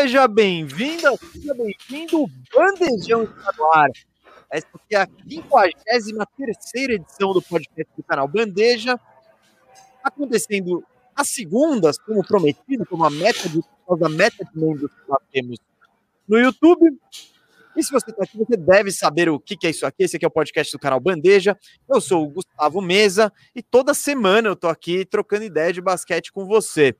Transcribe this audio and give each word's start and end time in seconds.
Seja 0.00 0.26
bem-vinda, 0.26 1.14
seja 1.30 1.52
bem-vindo, 1.52 2.24
Bandejão 2.54 3.24
está 3.24 3.52
no 3.58 3.70
ar. 3.70 3.90
Essa 4.50 4.66
aqui 4.74 4.96
é 4.96 5.02
a 5.02 6.00
53 6.00 6.56
edição 6.88 7.34
do 7.34 7.42
podcast 7.42 7.92
do 7.94 8.02
canal 8.02 8.26
Bandeja, 8.26 8.98
acontecendo 10.02 10.82
às 11.14 11.28
segundas, 11.28 11.98
como 11.98 12.26
prometido, 12.26 12.86
como 12.86 13.04
a 13.04 13.10
meta 13.10 13.46
de, 13.46 13.60
a 14.02 14.08
meta 14.08 14.42
de 14.42 14.58
membros 14.58 14.90
que 14.90 15.06
nós 15.06 15.20
temos 15.30 15.58
no 16.26 16.38
YouTube. 16.38 16.98
E 17.76 17.82
se 17.82 17.92
você 17.92 18.10
está 18.10 18.24
aqui, 18.24 18.38
você 18.38 18.56
deve 18.56 18.90
saber 18.90 19.28
o 19.28 19.38
que, 19.38 19.54
que 19.54 19.66
é 19.66 19.70
isso 19.70 19.84
aqui. 19.84 20.04
Esse 20.04 20.16
aqui 20.16 20.24
é 20.24 20.28
o 20.28 20.30
podcast 20.30 20.72
do 20.72 20.78
canal 20.78 20.98
Bandeja. 20.98 21.58
Eu 21.86 22.00
sou 22.00 22.24
o 22.24 22.30
Gustavo 22.30 22.80
Mesa 22.80 23.30
e 23.54 23.62
toda 23.62 23.92
semana 23.92 24.48
eu 24.48 24.56
tô 24.56 24.68
aqui 24.68 25.04
trocando 25.04 25.44
ideia 25.44 25.74
de 25.74 25.82
basquete 25.82 26.32
com 26.32 26.46
você. 26.46 26.96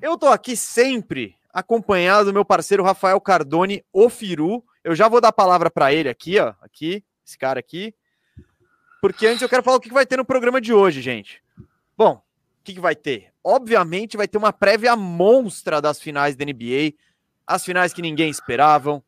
Eu 0.00 0.16
tô 0.16 0.28
aqui 0.28 0.56
sempre 0.56 1.34
acompanhado 1.54 2.26
do 2.26 2.32
meu 2.34 2.44
parceiro 2.44 2.82
Rafael 2.82 3.20
Cardone, 3.20 3.84
o 3.92 4.10
Firu. 4.10 4.64
Eu 4.82 4.94
já 4.94 5.08
vou 5.08 5.20
dar 5.20 5.28
a 5.28 5.32
palavra 5.32 5.70
para 5.70 5.94
ele 5.94 6.08
aqui, 6.08 6.38
ó, 6.40 6.52
aqui, 6.60 7.04
esse 7.24 7.38
cara 7.38 7.60
aqui. 7.60 7.94
Porque 9.00 9.26
antes 9.26 9.40
eu 9.40 9.48
quero 9.48 9.62
falar 9.62 9.76
o 9.76 9.80
que 9.80 9.92
vai 9.92 10.04
ter 10.04 10.16
no 10.16 10.24
programa 10.24 10.60
de 10.60 10.72
hoje, 10.72 11.00
gente. 11.00 11.40
Bom, 11.96 12.14
o 12.14 12.22
que 12.64 12.80
vai 12.80 12.96
ter? 12.96 13.32
Obviamente 13.42 14.16
vai 14.16 14.26
ter 14.26 14.36
uma 14.36 14.52
prévia 14.52 14.96
monstra 14.96 15.80
das 15.80 16.00
finais 16.00 16.34
da 16.34 16.44
NBA, 16.44 16.94
as 17.46 17.64
finais 17.64 17.92
que 17.92 18.02
ninguém 18.02 18.30
esperavam 18.30 19.02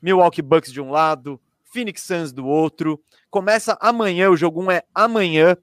Milwaukee 0.00 0.42
Bucks 0.42 0.72
de 0.72 0.80
um 0.80 0.90
lado, 0.90 1.40
Phoenix 1.64 2.02
Suns 2.02 2.32
do 2.32 2.46
outro. 2.46 3.00
Começa 3.28 3.76
amanhã, 3.80 4.30
o 4.30 4.36
jogo 4.36 4.62
1 4.62 4.70
é 4.70 4.82
amanhã. 4.94 5.56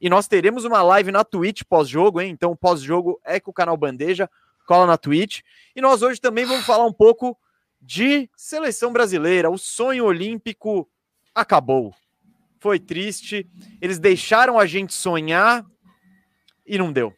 E 0.00 0.08
nós 0.08 0.26
teremos 0.26 0.64
uma 0.64 0.82
live 0.82 1.10
na 1.12 1.24
Twitch 1.24 1.62
pós-jogo, 1.68 2.20
hein? 2.20 2.30
Então, 2.30 2.56
pós-jogo 2.56 3.20
é 3.24 3.38
com 3.38 3.50
o 3.50 3.54
canal 3.54 3.76
Bandeja, 3.76 4.30
cola 4.70 4.86
na 4.86 4.96
Twitch. 4.96 5.40
E 5.74 5.80
nós 5.80 6.00
hoje 6.00 6.20
também 6.20 6.44
vamos 6.44 6.64
falar 6.64 6.86
um 6.86 6.92
pouco 6.92 7.36
de 7.82 8.30
seleção 8.36 8.92
brasileira. 8.92 9.50
O 9.50 9.58
sonho 9.58 10.04
olímpico 10.04 10.88
acabou. 11.34 11.92
Foi 12.60 12.78
triste. 12.78 13.50
Eles 13.80 13.98
deixaram 13.98 14.60
a 14.60 14.66
gente 14.66 14.94
sonhar 14.94 15.64
e 16.64 16.78
não 16.78 16.92
deu. 16.92 17.12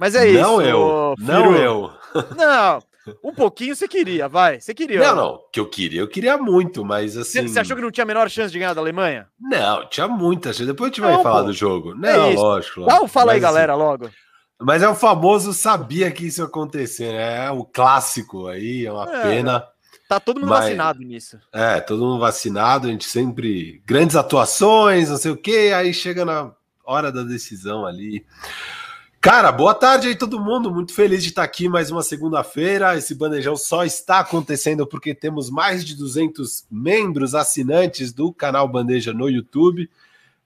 Mas 0.00 0.14
é 0.14 0.24
não 0.24 0.30
isso. 0.30 0.40
Não 0.40 0.62
eu. 0.62 1.14
Não 1.18 1.56
eu. 1.56 1.92
Não, 2.36 2.82
um 3.24 3.34
pouquinho 3.34 3.74
você 3.74 3.88
queria, 3.88 4.28
vai. 4.28 4.60
Você 4.60 4.74
queria. 4.74 5.00
Não, 5.00 5.16
não. 5.16 5.40
Que 5.50 5.58
eu 5.58 5.66
queria, 5.66 6.02
eu 6.02 6.06
queria 6.08 6.36
muito, 6.36 6.84
mas 6.84 7.16
assim. 7.16 7.48
Você 7.48 7.58
achou 7.58 7.74
que 7.74 7.82
não 7.82 7.90
tinha 7.90 8.04
a 8.04 8.06
menor 8.06 8.28
chance 8.28 8.52
de 8.52 8.58
ganhar 8.58 8.74
da 8.74 8.82
Alemanha? 8.82 9.28
Não, 9.40 9.88
tinha 9.88 10.06
muita 10.06 10.52
chance. 10.52 10.66
Depois 10.66 10.88
a 10.88 10.90
gente 10.90 11.00
vai 11.00 11.12
não, 11.12 11.22
falar 11.22 11.40
pô. 11.40 11.46
do 11.46 11.52
jogo. 11.54 11.94
Não, 11.94 12.08
é 12.10 12.34
lógico, 12.34 12.80
lógico. 12.80 12.80
Não, 12.80 13.08
fala 13.08 13.28
mas, 13.28 13.36
aí, 13.36 13.40
galera, 13.40 13.74
logo. 13.74 14.10
Mas 14.64 14.82
é 14.82 14.88
o 14.88 14.94
famoso 14.94 15.52
sabia 15.52 16.10
que 16.10 16.26
isso 16.26 16.40
ia 16.40 16.46
acontecer, 16.46 17.12
né? 17.12 17.46
É 17.46 17.50
o 17.50 17.64
clássico 17.64 18.46
aí, 18.46 18.86
é 18.86 18.92
uma 18.92 19.08
é, 19.12 19.22
pena. 19.22 19.66
Tá 20.08 20.20
todo 20.20 20.40
mundo 20.40 20.50
mas, 20.50 20.64
vacinado 20.64 21.00
nisso. 21.00 21.38
É, 21.52 21.80
todo 21.80 22.04
mundo 22.04 22.20
vacinado, 22.20 22.86
a 22.86 22.90
gente 22.90 23.04
sempre. 23.04 23.82
Grandes 23.86 24.14
atuações, 24.14 25.08
não 25.08 25.16
sei 25.16 25.30
o 25.30 25.36
quê, 25.36 25.72
aí 25.74 25.94
chega 25.94 26.24
na 26.24 26.52
hora 26.84 27.10
da 27.10 27.22
decisão 27.22 27.86
ali. 27.86 28.24
Cara, 29.22 29.52
boa 29.52 29.72
tarde 29.72 30.08
aí 30.08 30.16
todo 30.16 30.40
mundo. 30.40 30.68
Muito 30.68 30.92
feliz 30.92 31.22
de 31.22 31.28
estar 31.28 31.44
aqui 31.44 31.68
mais 31.68 31.92
uma 31.92 32.02
segunda-feira. 32.02 32.96
Esse 32.96 33.14
bandejão 33.14 33.54
só 33.56 33.84
está 33.84 34.18
acontecendo 34.18 34.84
porque 34.84 35.14
temos 35.14 35.48
mais 35.48 35.84
de 35.84 35.96
200 35.96 36.66
membros 36.68 37.32
assinantes 37.32 38.12
do 38.12 38.32
canal 38.32 38.66
Bandeja 38.66 39.12
no 39.12 39.28
YouTube. 39.28 39.88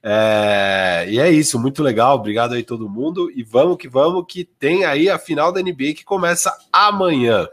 É... 0.09 1.05
E 1.09 1.19
é 1.19 1.29
isso, 1.29 1.59
muito 1.59 1.83
legal. 1.83 2.15
Obrigado 2.15 2.55
aí 2.55 2.63
todo 2.63 2.89
mundo. 2.89 3.29
E 3.35 3.43
vamos 3.43 3.77
que 3.77 3.89
vamos, 3.89 4.25
que 4.29 4.45
tem 4.45 4.85
aí 4.85 5.11
a 5.11 5.19
final 5.19 5.51
da 5.51 5.61
NBA 5.61 5.95
que 5.97 6.05
começa 6.05 6.57
amanhã. 6.73 7.49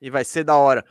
E 0.00 0.10
vai 0.10 0.24
ser 0.24 0.42
da 0.42 0.56
hora. 0.56 0.84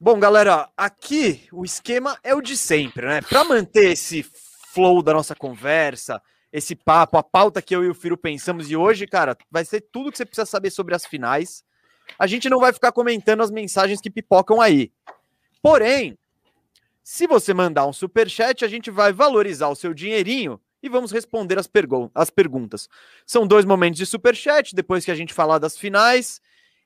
Bom, 0.00 0.18
galera, 0.18 0.68
aqui 0.76 1.46
o 1.52 1.64
esquema 1.64 2.18
é 2.24 2.34
o 2.34 2.40
de 2.40 2.56
sempre, 2.56 3.06
né? 3.06 3.20
Para 3.22 3.44
manter 3.44 3.92
esse 3.92 4.26
flow 4.74 5.00
da 5.00 5.14
nossa 5.14 5.34
conversa, 5.34 6.20
esse 6.52 6.74
papo, 6.74 7.16
a 7.16 7.22
pauta 7.22 7.62
que 7.62 7.74
eu 7.74 7.84
e 7.84 7.88
o 7.88 7.94
Firo 7.94 8.16
pensamos. 8.16 8.68
E 8.68 8.76
hoje, 8.76 9.06
cara, 9.06 9.36
vai 9.48 9.64
ser 9.64 9.80
tudo 9.92 10.10
que 10.10 10.18
você 10.18 10.26
precisa 10.26 10.44
saber 10.44 10.70
sobre 10.70 10.94
as 10.94 11.06
finais. 11.06 11.62
A 12.18 12.26
gente 12.26 12.50
não 12.50 12.58
vai 12.58 12.72
ficar 12.72 12.90
comentando 12.90 13.42
as 13.42 13.50
mensagens 13.50 14.00
que 14.00 14.10
pipocam 14.10 14.60
aí. 14.60 14.90
Porém, 15.62 16.18
se 17.08 17.24
você 17.28 17.54
mandar 17.54 17.86
um 17.86 17.92
super 17.92 18.28
chat, 18.28 18.64
a 18.64 18.68
gente 18.68 18.90
vai 18.90 19.12
valorizar 19.12 19.68
o 19.68 19.76
seu 19.76 19.94
dinheirinho 19.94 20.60
e 20.82 20.88
vamos 20.88 21.12
responder 21.12 21.56
as, 21.56 21.68
pergu 21.68 22.10
as 22.12 22.30
perguntas. 22.30 22.88
São 23.24 23.46
dois 23.46 23.64
momentos 23.64 23.96
de 23.96 24.04
super 24.04 24.34
chat, 24.34 24.74
depois 24.74 25.04
que 25.04 25.12
a 25.12 25.14
gente 25.14 25.32
falar 25.32 25.58
das 25.58 25.78
finais 25.78 26.40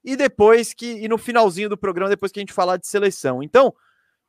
e 0.05 0.17
depois 0.17 0.75
que 0.75 1.03
e 1.03 1.09
no 1.09 1.17
finalzinho 1.17 1.71
do 1.71 1.79
programa 1.79 2.11
depois 2.11 2.31
que 2.31 2.39
a 2.39 2.43
gente 2.43 2.53
falar 2.53 2.77
de 2.77 2.87
seleção. 2.87 3.43
Então, 3.43 3.75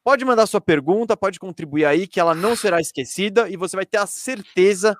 pode 0.01 0.23
mandar 0.23 0.47
sua 0.47 0.61
pergunta, 0.61 1.17
pode 1.17 1.37
contribuir 1.37 1.83
aí 1.83 2.07
que 2.07 2.21
ela 2.21 2.33
não 2.33 2.55
será 2.55 2.79
esquecida 2.79 3.49
e 3.49 3.57
você 3.57 3.75
vai 3.75 3.85
ter 3.85 3.97
a 3.97 4.07
certeza 4.07 4.95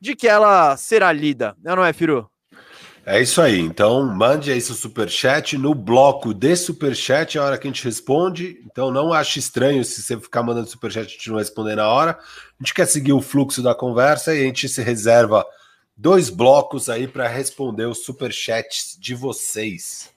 de 0.00 0.16
que 0.16 0.26
ela 0.26 0.76
será 0.76 1.12
lida, 1.12 1.56
não 1.62 1.84
é, 1.84 1.92
Firu? 1.92 2.28
É 3.08 3.22
isso 3.22 3.40
aí. 3.40 3.60
Então, 3.60 4.02
mande 4.04 4.50
aí 4.50 4.60
seu 4.60 4.74
superchat. 4.74 5.56
No 5.56 5.76
bloco 5.76 6.34
de 6.34 6.56
superchat 6.56 7.38
é 7.38 7.40
a 7.40 7.44
hora 7.44 7.56
que 7.56 7.68
a 7.68 7.70
gente 7.70 7.84
responde. 7.84 8.60
Então, 8.66 8.90
não 8.90 9.12
ache 9.12 9.38
estranho 9.38 9.84
se 9.84 10.02
você 10.02 10.18
ficar 10.18 10.42
mandando 10.42 10.68
superchat 10.68 11.04
e 11.04 11.06
a 11.06 11.12
gente 11.12 11.30
não 11.30 11.38
responder 11.38 11.76
na 11.76 11.88
hora. 11.88 12.18
A 12.18 12.62
gente 12.62 12.74
quer 12.74 12.84
seguir 12.84 13.12
o 13.12 13.22
fluxo 13.22 13.62
da 13.62 13.76
conversa 13.76 14.34
e 14.34 14.42
a 14.42 14.44
gente 14.46 14.68
se 14.68 14.82
reserva 14.82 15.46
dois 15.96 16.28
blocos 16.28 16.90
aí 16.90 17.06
para 17.06 17.28
responder 17.28 17.86
os 17.86 18.04
superchats 18.04 18.98
de 18.98 19.14
vocês. 19.14 20.10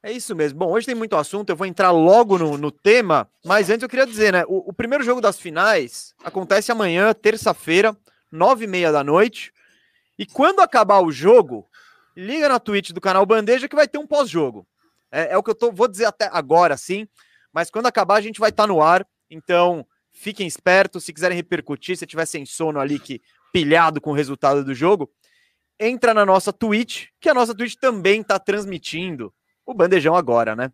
É 0.00 0.12
isso 0.12 0.32
mesmo. 0.36 0.60
Bom, 0.60 0.70
hoje 0.70 0.86
tem 0.86 0.94
muito 0.94 1.16
assunto, 1.16 1.50
eu 1.50 1.56
vou 1.56 1.66
entrar 1.66 1.90
logo 1.90 2.38
no, 2.38 2.56
no 2.56 2.70
tema, 2.70 3.28
mas 3.44 3.68
antes 3.68 3.82
eu 3.82 3.88
queria 3.88 4.06
dizer, 4.06 4.32
né? 4.32 4.44
O, 4.46 4.70
o 4.70 4.72
primeiro 4.72 5.02
jogo 5.02 5.20
das 5.20 5.40
finais 5.40 6.14
acontece 6.22 6.70
amanhã, 6.70 7.12
terça-feira, 7.12 7.96
nove 8.30 8.64
e 8.64 8.68
meia 8.68 8.92
da 8.92 9.02
noite. 9.02 9.52
E 10.16 10.24
quando 10.24 10.60
acabar 10.60 11.00
o 11.00 11.10
jogo, 11.10 11.68
liga 12.16 12.48
na 12.48 12.58
Twitch 12.58 12.90
do 12.90 13.00
canal 13.00 13.24
Bandeja 13.26 13.68
que 13.68 13.76
vai 13.76 13.88
ter 13.88 13.98
um 13.98 14.06
pós-jogo. 14.06 14.66
É, 15.10 15.32
é, 15.32 15.36
o 15.36 15.42
que 15.42 15.50
eu 15.50 15.54
tô, 15.54 15.70
vou 15.70 15.88
dizer 15.88 16.06
até 16.06 16.28
agora, 16.32 16.76
sim. 16.76 17.06
Mas 17.52 17.70
quando 17.70 17.86
acabar, 17.86 18.16
a 18.16 18.20
gente 18.20 18.40
vai 18.40 18.50
estar 18.50 18.64
tá 18.64 18.66
no 18.66 18.80
ar. 18.80 19.06
Então, 19.30 19.86
fiquem 20.12 20.46
espertos. 20.46 21.04
Se 21.04 21.12
quiserem 21.12 21.36
repercutir, 21.36 21.96
se 21.96 22.06
tiver 22.06 22.26
sem 22.26 22.46
sono 22.46 22.80
ali, 22.80 22.98
que 22.98 23.20
pilhado 23.52 24.00
com 24.00 24.10
o 24.10 24.14
resultado 24.14 24.64
do 24.64 24.74
jogo, 24.74 25.10
entra 25.78 26.14
na 26.14 26.24
nossa 26.24 26.52
Twitch, 26.52 27.08
que 27.20 27.28
a 27.28 27.34
nossa 27.34 27.54
Twitch 27.54 27.74
também 27.74 28.22
está 28.22 28.38
transmitindo 28.38 29.32
o 29.66 29.74
Bandejão 29.74 30.16
agora, 30.16 30.56
né? 30.56 30.72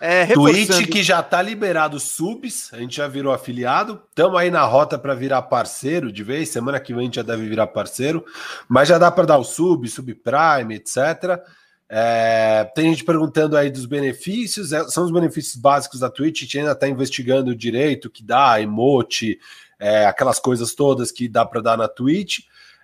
É, 0.00 0.26
Twitch 0.26 0.86
que 0.90 1.02
já 1.02 1.22
tá 1.22 1.42
liberado 1.42 2.00
subs, 2.00 2.70
a 2.72 2.78
gente 2.78 2.96
já 2.96 3.06
virou 3.06 3.34
afiliado, 3.34 4.02
estamos 4.08 4.38
aí 4.38 4.50
na 4.50 4.64
rota 4.64 4.98
para 4.98 5.14
virar 5.14 5.42
parceiro 5.42 6.10
de 6.10 6.24
vez, 6.24 6.48
semana 6.48 6.80
que 6.80 6.94
vem 6.94 7.02
a 7.02 7.04
gente 7.04 7.16
já 7.16 7.22
deve 7.22 7.46
virar 7.46 7.66
parceiro, 7.66 8.24
mas 8.66 8.88
já 8.88 8.96
dá 8.96 9.10
para 9.10 9.26
dar 9.26 9.36
o 9.36 9.44
sub, 9.44 9.86
subprime, 9.86 10.76
etc. 10.76 11.38
É, 11.86 12.70
tem 12.74 12.90
gente 12.90 13.04
perguntando 13.04 13.56
aí 13.58 13.70
dos 13.70 13.84
benefícios, 13.84 14.72
é, 14.72 14.88
são 14.88 15.04
os 15.04 15.12
benefícios 15.12 15.56
básicos 15.56 16.00
da 16.00 16.08
Twitch, 16.08 16.38
a 16.38 16.44
gente 16.44 16.58
ainda 16.60 16.72
está 16.72 16.88
investigando 16.88 17.54
direito 17.54 18.08
que 18.08 18.22
dá, 18.22 18.58
emote, 18.58 19.38
é, 19.78 20.06
aquelas 20.06 20.38
coisas 20.38 20.74
todas 20.74 21.12
que 21.12 21.28
dá 21.28 21.44
para 21.44 21.60
dar 21.60 21.76
na 21.76 21.88
Twitch. 21.88 22.40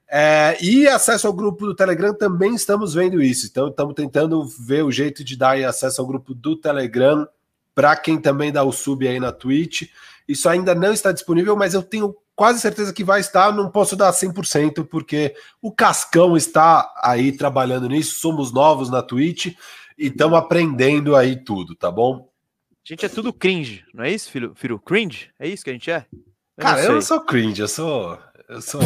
É, 0.08 0.56
e 0.62 0.86
acesso 0.86 1.26
ao 1.26 1.32
grupo 1.32 1.66
do 1.66 1.74
Telegram 1.74 2.14
também 2.14 2.54
estamos 2.54 2.94
vendo 2.94 3.22
isso. 3.22 3.46
Então, 3.46 3.68
estamos 3.68 3.94
tentando 3.94 4.44
ver 4.44 4.84
o 4.84 4.92
jeito 4.92 5.24
de 5.24 5.36
dar 5.36 5.56
acesso 5.64 6.00
ao 6.00 6.06
grupo 6.06 6.34
do 6.34 6.56
Telegram 6.56 7.26
para 7.74 7.94
quem 7.96 8.18
também 8.18 8.52
dá 8.52 8.62
o 8.62 8.72
sub 8.72 9.06
aí 9.06 9.20
na 9.20 9.32
Twitch. 9.32 9.90
Isso 10.26 10.48
ainda 10.48 10.74
não 10.74 10.92
está 10.92 11.12
disponível, 11.12 11.56
mas 11.56 11.74
eu 11.74 11.82
tenho 11.82 12.16
quase 12.34 12.60
certeza 12.60 12.92
que 12.92 13.04
vai 13.04 13.20
estar. 13.20 13.52
Não 13.52 13.70
posso 13.70 13.96
dar 13.96 14.12
100%, 14.12 14.86
porque 14.86 15.34
o 15.60 15.72
Cascão 15.72 16.36
está 16.36 16.92
aí 17.02 17.32
trabalhando 17.32 17.88
nisso. 17.88 18.20
Somos 18.20 18.52
novos 18.52 18.90
na 18.90 19.02
Twitch 19.02 19.54
e 19.98 20.06
estamos 20.06 20.38
aprendendo 20.38 21.16
aí 21.16 21.36
tudo, 21.36 21.74
tá 21.74 21.90
bom? 21.90 22.28
A 22.70 22.88
gente 22.88 23.04
é 23.04 23.08
tudo 23.08 23.32
cringe, 23.32 23.84
não 23.92 24.04
é 24.04 24.12
isso, 24.12 24.30
filho? 24.30 24.54
filho? 24.54 24.78
Cringe? 24.78 25.30
É 25.40 25.48
isso 25.48 25.64
que 25.64 25.70
a 25.70 25.72
gente 25.72 25.90
é? 25.90 26.06
Eu 26.12 26.62
Cara, 26.62 26.82
não 26.82 26.88
eu 26.88 26.92
não 26.94 27.02
sou 27.02 27.20
cringe, 27.20 27.60
eu 27.60 27.68
sou. 27.68 28.16
Eu 28.48 28.62
sou. 28.62 28.80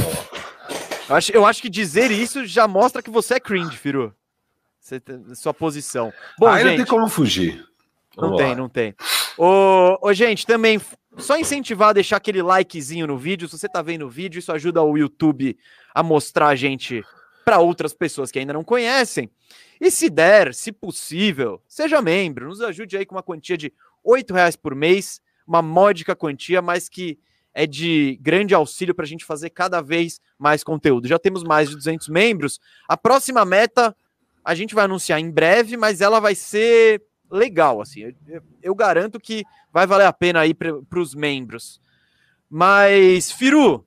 Eu 1.10 1.16
acho, 1.16 1.32
eu 1.32 1.44
acho 1.44 1.60
que 1.60 1.68
dizer 1.68 2.12
isso 2.12 2.46
já 2.46 2.68
mostra 2.68 3.02
que 3.02 3.10
você 3.10 3.34
é 3.34 3.40
cringe, 3.40 3.76
Firu. 3.76 4.14
Você, 4.78 5.02
sua 5.34 5.52
posição. 5.52 6.12
Bom, 6.38 6.46
Aí 6.46 6.62
gente, 6.62 6.70
não 6.70 6.76
tem 6.84 6.86
como 6.86 7.08
fugir. 7.08 7.66
Vamos 8.16 8.30
não 8.30 8.38
lá. 8.38 8.44
tem, 8.44 8.54
não 8.54 8.68
tem. 8.68 8.94
Ô, 9.36 9.98
ô, 10.00 10.14
gente, 10.14 10.46
também 10.46 10.80
só 11.18 11.36
incentivar 11.36 11.88
a 11.88 11.94
deixar 11.94 12.16
aquele 12.16 12.40
likezinho 12.40 13.08
no 13.08 13.18
vídeo. 13.18 13.48
Se 13.48 13.58
você 13.58 13.68
tá 13.68 13.82
vendo 13.82 14.06
o 14.06 14.08
vídeo, 14.08 14.38
isso 14.38 14.52
ajuda 14.52 14.82
o 14.82 14.96
YouTube 14.96 15.58
a 15.92 16.02
mostrar 16.02 16.48
a 16.48 16.54
gente 16.54 17.04
para 17.44 17.58
outras 17.58 17.92
pessoas 17.92 18.30
que 18.30 18.38
ainda 18.38 18.52
não 18.52 18.62
conhecem. 18.62 19.28
E 19.80 19.90
se 19.90 20.08
der, 20.08 20.54
se 20.54 20.70
possível, 20.70 21.60
seja 21.66 22.00
membro, 22.00 22.48
nos 22.48 22.60
ajude 22.60 22.96
aí 22.96 23.04
com 23.04 23.16
uma 23.16 23.22
quantia 23.22 23.58
de 23.58 23.72
R$ 24.06 24.24
reais 24.30 24.54
por 24.54 24.76
mês, 24.76 25.20
uma 25.44 25.60
módica 25.60 26.14
quantia, 26.14 26.62
mas 26.62 26.88
que 26.88 27.18
é 27.52 27.66
de 27.66 28.18
grande 28.20 28.54
auxílio 28.54 28.94
para 28.94 29.04
a 29.04 29.08
gente 29.08 29.24
fazer 29.24 29.50
cada 29.50 29.80
vez 29.80 30.20
mais 30.38 30.62
conteúdo. 30.62 31.08
Já 31.08 31.18
temos 31.18 31.42
mais 31.42 31.68
de 31.68 31.76
200 31.76 32.08
membros. 32.08 32.60
A 32.88 32.96
próxima 32.96 33.44
meta 33.44 33.94
a 34.44 34.54
gente 34.54 34.74
vai 34.74 34.84
anunciar 34.84 35.20
em 35.20 35.30
breve, 35.30 35.76
mas 35.76 36.00
ela 36.00 36.20
vai 36.20 36.34
ser 36.34 37.02
legal, 37.30 37.80
assim. 37.80 38.14
Eu, 38.26 38.42
eu 38.62 38.74
garanto 38.74 39.20
que 39.20 39.44
vai 39.72 39.86
valer 39.86 40.06
a 40.06 40.12
pena 40.12 40.40
aí 40.40 40.54
para 40.54 40.98
os 40.98 41.14
membros. 41.14 41.80
Mas, 42.48 43.30
Firu, 43.30 43.86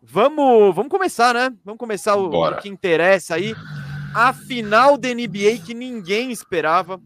vamos, 0.00 0.74
vamos 0.74 0.90
começar, 0.90 1.34
né? 1.34 1.52
Vamos 1.64 1.78
começar 1.78 2.16
o, 2.16 2.30
o 2.30 2.56
que 2.58 2.68
interessa 2.68 3.34
aí. 3.34 3.54
A 4.14 4.32
final 4.32 4.98
da 4.98 5.08
NBA 5.08 5.58
que 5.64 5.74
ninguém 5.74 6.30
esperava. 6.30 7.00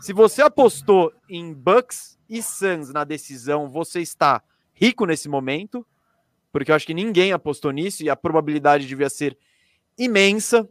Se 0.00 0.12
você 0.12 0.42
apostou 0.42 1.12
em 1.28 1.52
Bucks 1.54 2.18
e 2.28 2.42
Suns 2.42 2.92
na 2.92 3.04
decisão, 3.04 3.70
você 3.70 4.00
está 4.00 4.42
rico 4.84 5.06
nesse 5.06 5.28
momento, 5.28 5.86
porque 6.52 6.70
eu 6.70 6.74
acho 6.74 6.86
que 6.86 6.94
ninguém 6.94 7.32
apostou 7.32 7.70
nisso 7.70 8.02
e 8.02 8.10
a 8.10 8.16
probabilidade 8.16 8.86
devia 8.86 9.08
ser 9.08 9.36
imensa. 9.98 10.62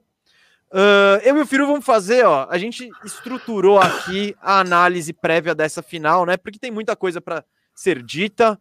Uh, 0.71 1.17
eu 1.23 1.37
e 1.37 1.41
o 1.41 1.45
Firu 1.45 1.67
vamos 1.67 1.85
fazer, 1.85 2.25
ó. 2.25 2.47
A 2.49 2.57
gente 2.57 2.89
estruturou 3.03 3.79
aqui 3.79 4.35
a 4.41 4.59
análise 4.59 5.11
prévia 5.13 5.55
dessa 5.55 5.81
final, 5.81 6.25
né? 6.25 6.37
Porque 6.37 6.59
tem 6.59 6.71
muita 6.71 6.95
coisa 6.95 7.19
para 7.19 7.43
ser 7.73 8.03
dita 8.03 8.59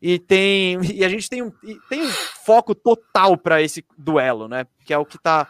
e 0.00 0.18
tem 0.18 0.78
e 0.92 1.04
a 1.04 1.08
gente 1.08 1.28
tem 1.28 1.42
um, 1.42 1.50
tem 1.88 2.02
um 2.02 2.10
foco 2.44 2.74
total 2.74 3.36
para 3.36 3.60
esse 3.60 3.84
duelo, 3.98 4.48
né? 4.48 4.66
Que 4.84 4.92
é 4.94 4.98
o 4.98 5.04
que 5.04 5.16
está 5.16 5.48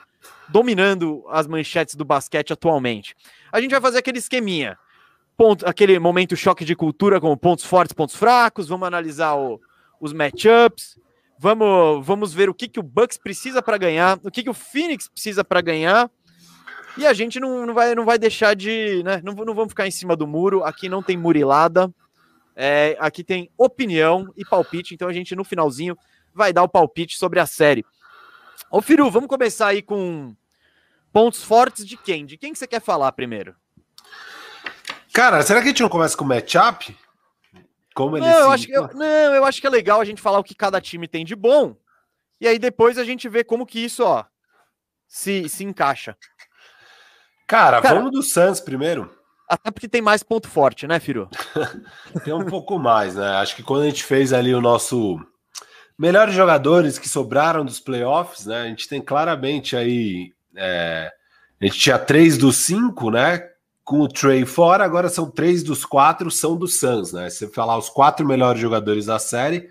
dominando 0.49 1.25
as 1.29 1.46
manchetes 1.46 1.94
do 1.94 2.05
basquete 2.05 2.52
atualmente. 2.52 3.14
A 3.52 3.61
gente 3.61 3.70
vai 3.70 3.81
fazer 3.81 3.99
aquele 3.99 4.19
esqueminha, 4.19 4.79
ponto, 5.36 5.66
aquele 5.66 5.98
momento 5.98 6.36
choque 6.36 6.64
de 6.64 6.75
cultura 6.75 7.20
com 7.20 7.36
pontos 7.36 7.64
fortes, 7.64 7.92
pontos 7.92 8.16
fracos. 8.16 8.69
Vamos 8.69 8.86
analisar 8.86 9.34
o, 9.34 9.60
os 10.00 10.12
matchups. 10.12 10.98
Vamos, 11.38 12.06
vamos 12.06 12.32
ver 12.32 12.48
o 12.48 12.54
que, 12.54 12.69
que 12.69 12.81
o 12.81 12.82
Bucks 12.82 13.19
precisa 13.19 13.60
para 13.62 13.76
ganhar, 13.76 14.19
o 14.22 14.31
que, 14.31 14.42
que 14.42 14.50
o 14.50 14.54
Phoenix 14.54 15.08
precisa 15.08 15.44
para 15.44 15.60
ganhar. 15.60 16.10
E 16.96 17.04
a 17.06 17.12
gente 17.12 17.40
não, 17.40 17.66
não, 17.66 17.75
vai, 17.75 17.94
não 17.94 18.04
vai 18.04 18.19
deixar 18.19 18.54
de. 18.54 19.02
Né, 19.02 19.20
não, 19.25 19.34
não 19.34 19.54
vamos 19.54 19.72
ficar 19.72 19.86
em 19.86 19.90
cima 19.90 20.14
do 20.14 20.26
muro. 20.26 20.62
Aqui 20.62 20.88
não 20.88 21.02
tem 21.02 21.16
murilada. 21.16 21.92
É, 22.56 22.96
aqui 23.00 23.25
tem 23.25 23.50
opinião 23.58 24.32
e 24.36 24.44
palpite, 24.44 24.94
então 24.94 25.08
a 25.08 25.12
gente 25.12 25.34
no 25.34 25.42
finalzinho 25.42 25.98
vai 26.32 26.52
dar 26.52 26.62
o 26.62 26.69
palpite 26.69 27.19
sobre 27.19 27.40
a 27.40 27.46
série. 27.46 27.84
Ô 28.70 28.81
Firu, 28.81 29.10
vamos 29.10 29.28
começar 29.28 29.69
aí 29.69 29.82
com 29.82 30.36
pontos 31.12 31.42
fortes 31.42 31.84
de 31.84 31.96
quem? 31.96 32.25
De 32.25 32.36
quem 32.36 32.52
que 32.52 32.58
você 32.58 32.66
quer 32.66 32.81
falar 32.81 33.10
primeiro? 33.12 33.56
Cara, 35.14 35.40
será 35.43 35.61
que 35.61 35.66
a 35.66 35.69
gente 35.69 35.82
não 35.82 35.88
começa 35.88 36.16
com 36.16 36.25
o 36.25 36.26
matchup? 36.26 36.94
Como 37.94 38.16
ele 38.16 38.26
não, 38.26 38.40
eu 38.40 38.50
acho 38.50 38.66
que, 38.66 38.72
eu, 38.72 38.88
não, 38.93 39.34
eu 39.34 39.44
acho 39.44 39.61
que 39.61 39.66
é 39.69 39.70
legal 39.70 40.00
a 40.00 40.05
gente 40.05 40.20
falar 40.20 40.40
o 40.40 40.44
que 40.44 40.56
cada 40.56 40.81
time 40.81 41.06
tem 41.06 41.25
de 41.25 41.37
bom. 41.37 41.76
E 42.40 42.49
aí 42.49 42.58
depois 42.58 42.99
a 42.99 43.05
gente 43.05 43.28
vê 43.28 43.44
como 43.44 43.64
que 43.64 43.78
isso, 43.78 44.02
ó, 44.02 44.25
se, 45.06 45.49
se 45.49 45.62
encaixa. 45.62 46.16
Cara, 47.46 47.81
Cara 47.81 47.94
vamos 47.94 48.11
do 48.11 48.25
Suns 48.25 48.58
primeiro. 48.61 49.08
Até 49.49 49.70
porque 49.70 49.87
tem 49.87 50.02
mais 50.02 50.25
ponto 50.25 50.49
forte, 50.49 50.84
né, 50.88 50.99
Firu? 50.99 51.28
tem 52.25 52.34
um 52.34 52.46
pouco 52.46 52.76
mais, 52.76 53.14
né? 53.14 53.37
Acho 53.37 53.55
que 53.55 53.62
quando 53.62 53.82
a 53.82 53.87
gente 53.87 54.02
fez 54.02 54.32
ali 54.32 54.52
o 54.52 54.60
nosso 54.60 55.20
melhores 55.96 56.34
jogadores 56.34 56.99
que 56.99 57.08
sobraram 57.08 57.64
dos 57.64 57.78
playoffs, 57.78 58.46
né? 58.46 58.62
A 58.62 58.67
gente 58.67 58.88
tem 58.88 59.00
claramente 59.00 59.76
aí. 59.76 60.32
É... 60.56 61.12
a 61.60 61.64
gente 61.67 61.78
tinha 61.78 62.00
três 62.00 62.37
dos 62.37 62.56
cinco, 62.56 63.12
né? 63.12 63.53
Com 63.84 64.00
o 64.00 64.08
Trey 64.08 64.46
fora, 64.46 64.84
agora 64.84 65.08
são 65.08 65.31
três 65.31 65.62
dos 65.62 65.84
quatro, 65.84 66.31
são 66.31 66.56
do 66.56 66.66
Suns, 66.66 67.12
né? 67.12 67.28
Você 67.28 67.46
falar 67.48 67.76
os 67.76 67.90
quatro 67.90 68.26
melhores 68.26 68.60
jogadores 68.60 69.06
da 69.06 69.19
série, 69.19 69.69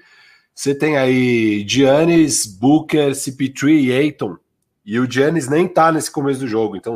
você 0.53 0.75
tem 0.75 0.97
aí 0.97 1.65
Giannis, 1.67 2.45
Booker, 2.45 3.11
CP3 3.11 3.85
e 3.85 3.91
Aiton. 3.91 4.37
E 4.85 4.99
o 4.99 5.09
Giannis 5.09 5.49
nem 5.49 5.67
tá 5.67 5.91
nesse 5.91 6.11
começo 6.11 6.41
do 6.41 6.47
jogo, 6.47 6.75
então 6.75 6.93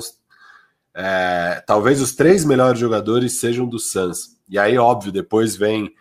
é, 0.93 1.63
talvez 1.65 2.01
os 2.01 2.15
três 2.15 2.43
melhores 2.45 2.79
jogadores 2.79 3.39
sejam 3.39 3.67
do 3.67 3.79
Suns. 3.79 4.37
E 4.49 4.57
aí, 4.57 4.77
óbvio, 4.77 5.11
depois 5.11 5.55
vem 5.55 5.93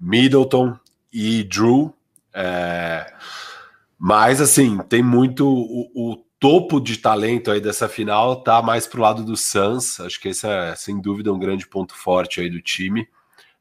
Middleton 0.00 0.76
e 1.12 1.44
Drew. 1.44 1.94
É, 2.32 3.12
mas, 3.98 4.40
assim, 4.40 4.78
tem 4.88 5.02
muito. 5.02 5.46
O, 5.46 5.90
o, 5.94 6.24
topo 6.44 6.78
de 6.78 6.98
talento 6.98 7.50
aí 7.50 7.58
dessa 7.58 7.88
final 7.88 8.36
tá 8.36 8.60
mais 8.60 8.86
pro 8.86 9.00
lado 9.00 9.24
do 9.24 9.34
Suns. 9.34 9.98
Acho 9.98 10.20
que 10.20 10.28
esse 10.28 10.46
é, 10.46 10.76
sem 10.76 11.00
dúvida, 11.00 11.32
um 11.32 11.38
grande 11.38 11.66
ponto 11.66 11.96
forte 11.96 12.38
aí 12.38 12.50
do 12.50 12.60
time. 12.60 13.08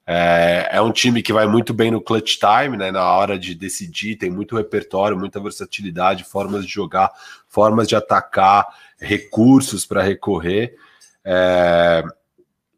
É, 0.05 0.67
é, 0.69 0.81
um 0.81 0.91
time 0.91 1.23
que 1.23 1.31
vai 1.31 1.47
muito 1.47 1.73
bem 1.73 1.89
no 1.89 2.01
clutch 2.01 2.37
time, 2.37 2.75
né? 2.75 2.91
Na 2.91 3.09
hora 3.09 3.39
de 3.39 3.55
decidir, 3.55 4.17
tem 4.17 4.29
muito 4.29 4.57
repertório, 4.57 5.17
muita 5.17 5.39
versatilidade, 5.39 6.25
formas 6.25 6.65
de 6.65 6.73
jogar, 6.73 7.09
formas 7.47 7.87
de 7.87 7.95
atacar, 7.95 8.67
recursos 8.99 9.85
para 9.85 10.03
recorrer. 10.03 10.75
É, 11.23 12.03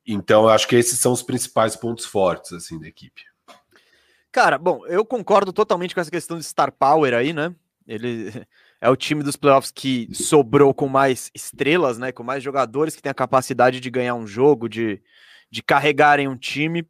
então, 0.06 0.48
acho 0.48 0.68
que 0.68 0.76
esses 0.76 1.00
são 1.00 1.14
os 1.14 1.24
principais 1.24 1.76
pontos 1.76 2.06
fortes 2.06 2.54
assim 2.54 2.78
da 2.78 2.88
equipe. 2.88 3.24
Cara, 4.32 4.60
bom, 4.60 4.86
eu 4.86 5.04
concordo 5.04 5.52
totalmente 5.52 5.96
com 5.96 6.02
essa 6.02 6.12
questão 6.12 6.38
de 6.38 6.44
star 6.44 6.72
power 6.72 7.12
aí, 7.16 7.34
né? 7.34 7.56
Ele 7.88 8.32
é 8.86 8.90
o 8.90 8.96
time 8.96 9.24
dos 9.24 9.36
playoffs 9.36 9.72
que 9.72 10.08
sobrou 10.14 10.74
com 10.74 10.88
mais 10.88 11.32
estrelas, 11.34 11.98
né? 11.98 12.12
Com 12.12 12.24
mais 12.24 12.44
jogadores 12.44 12.96
que 12.96 13.02
tem 13.02 13.10
a 13.10 13.16
capacidade 13.16 13.80
de 13.80 13.90
ganhar 13.90 14.16
um 14.16 14.28
jogo, 14.28 14.70
de, 14.70 15.02
de 15.50 15.64
carregarem 15.64 16.28
um 16.28 16.38
time. 16.38 16.88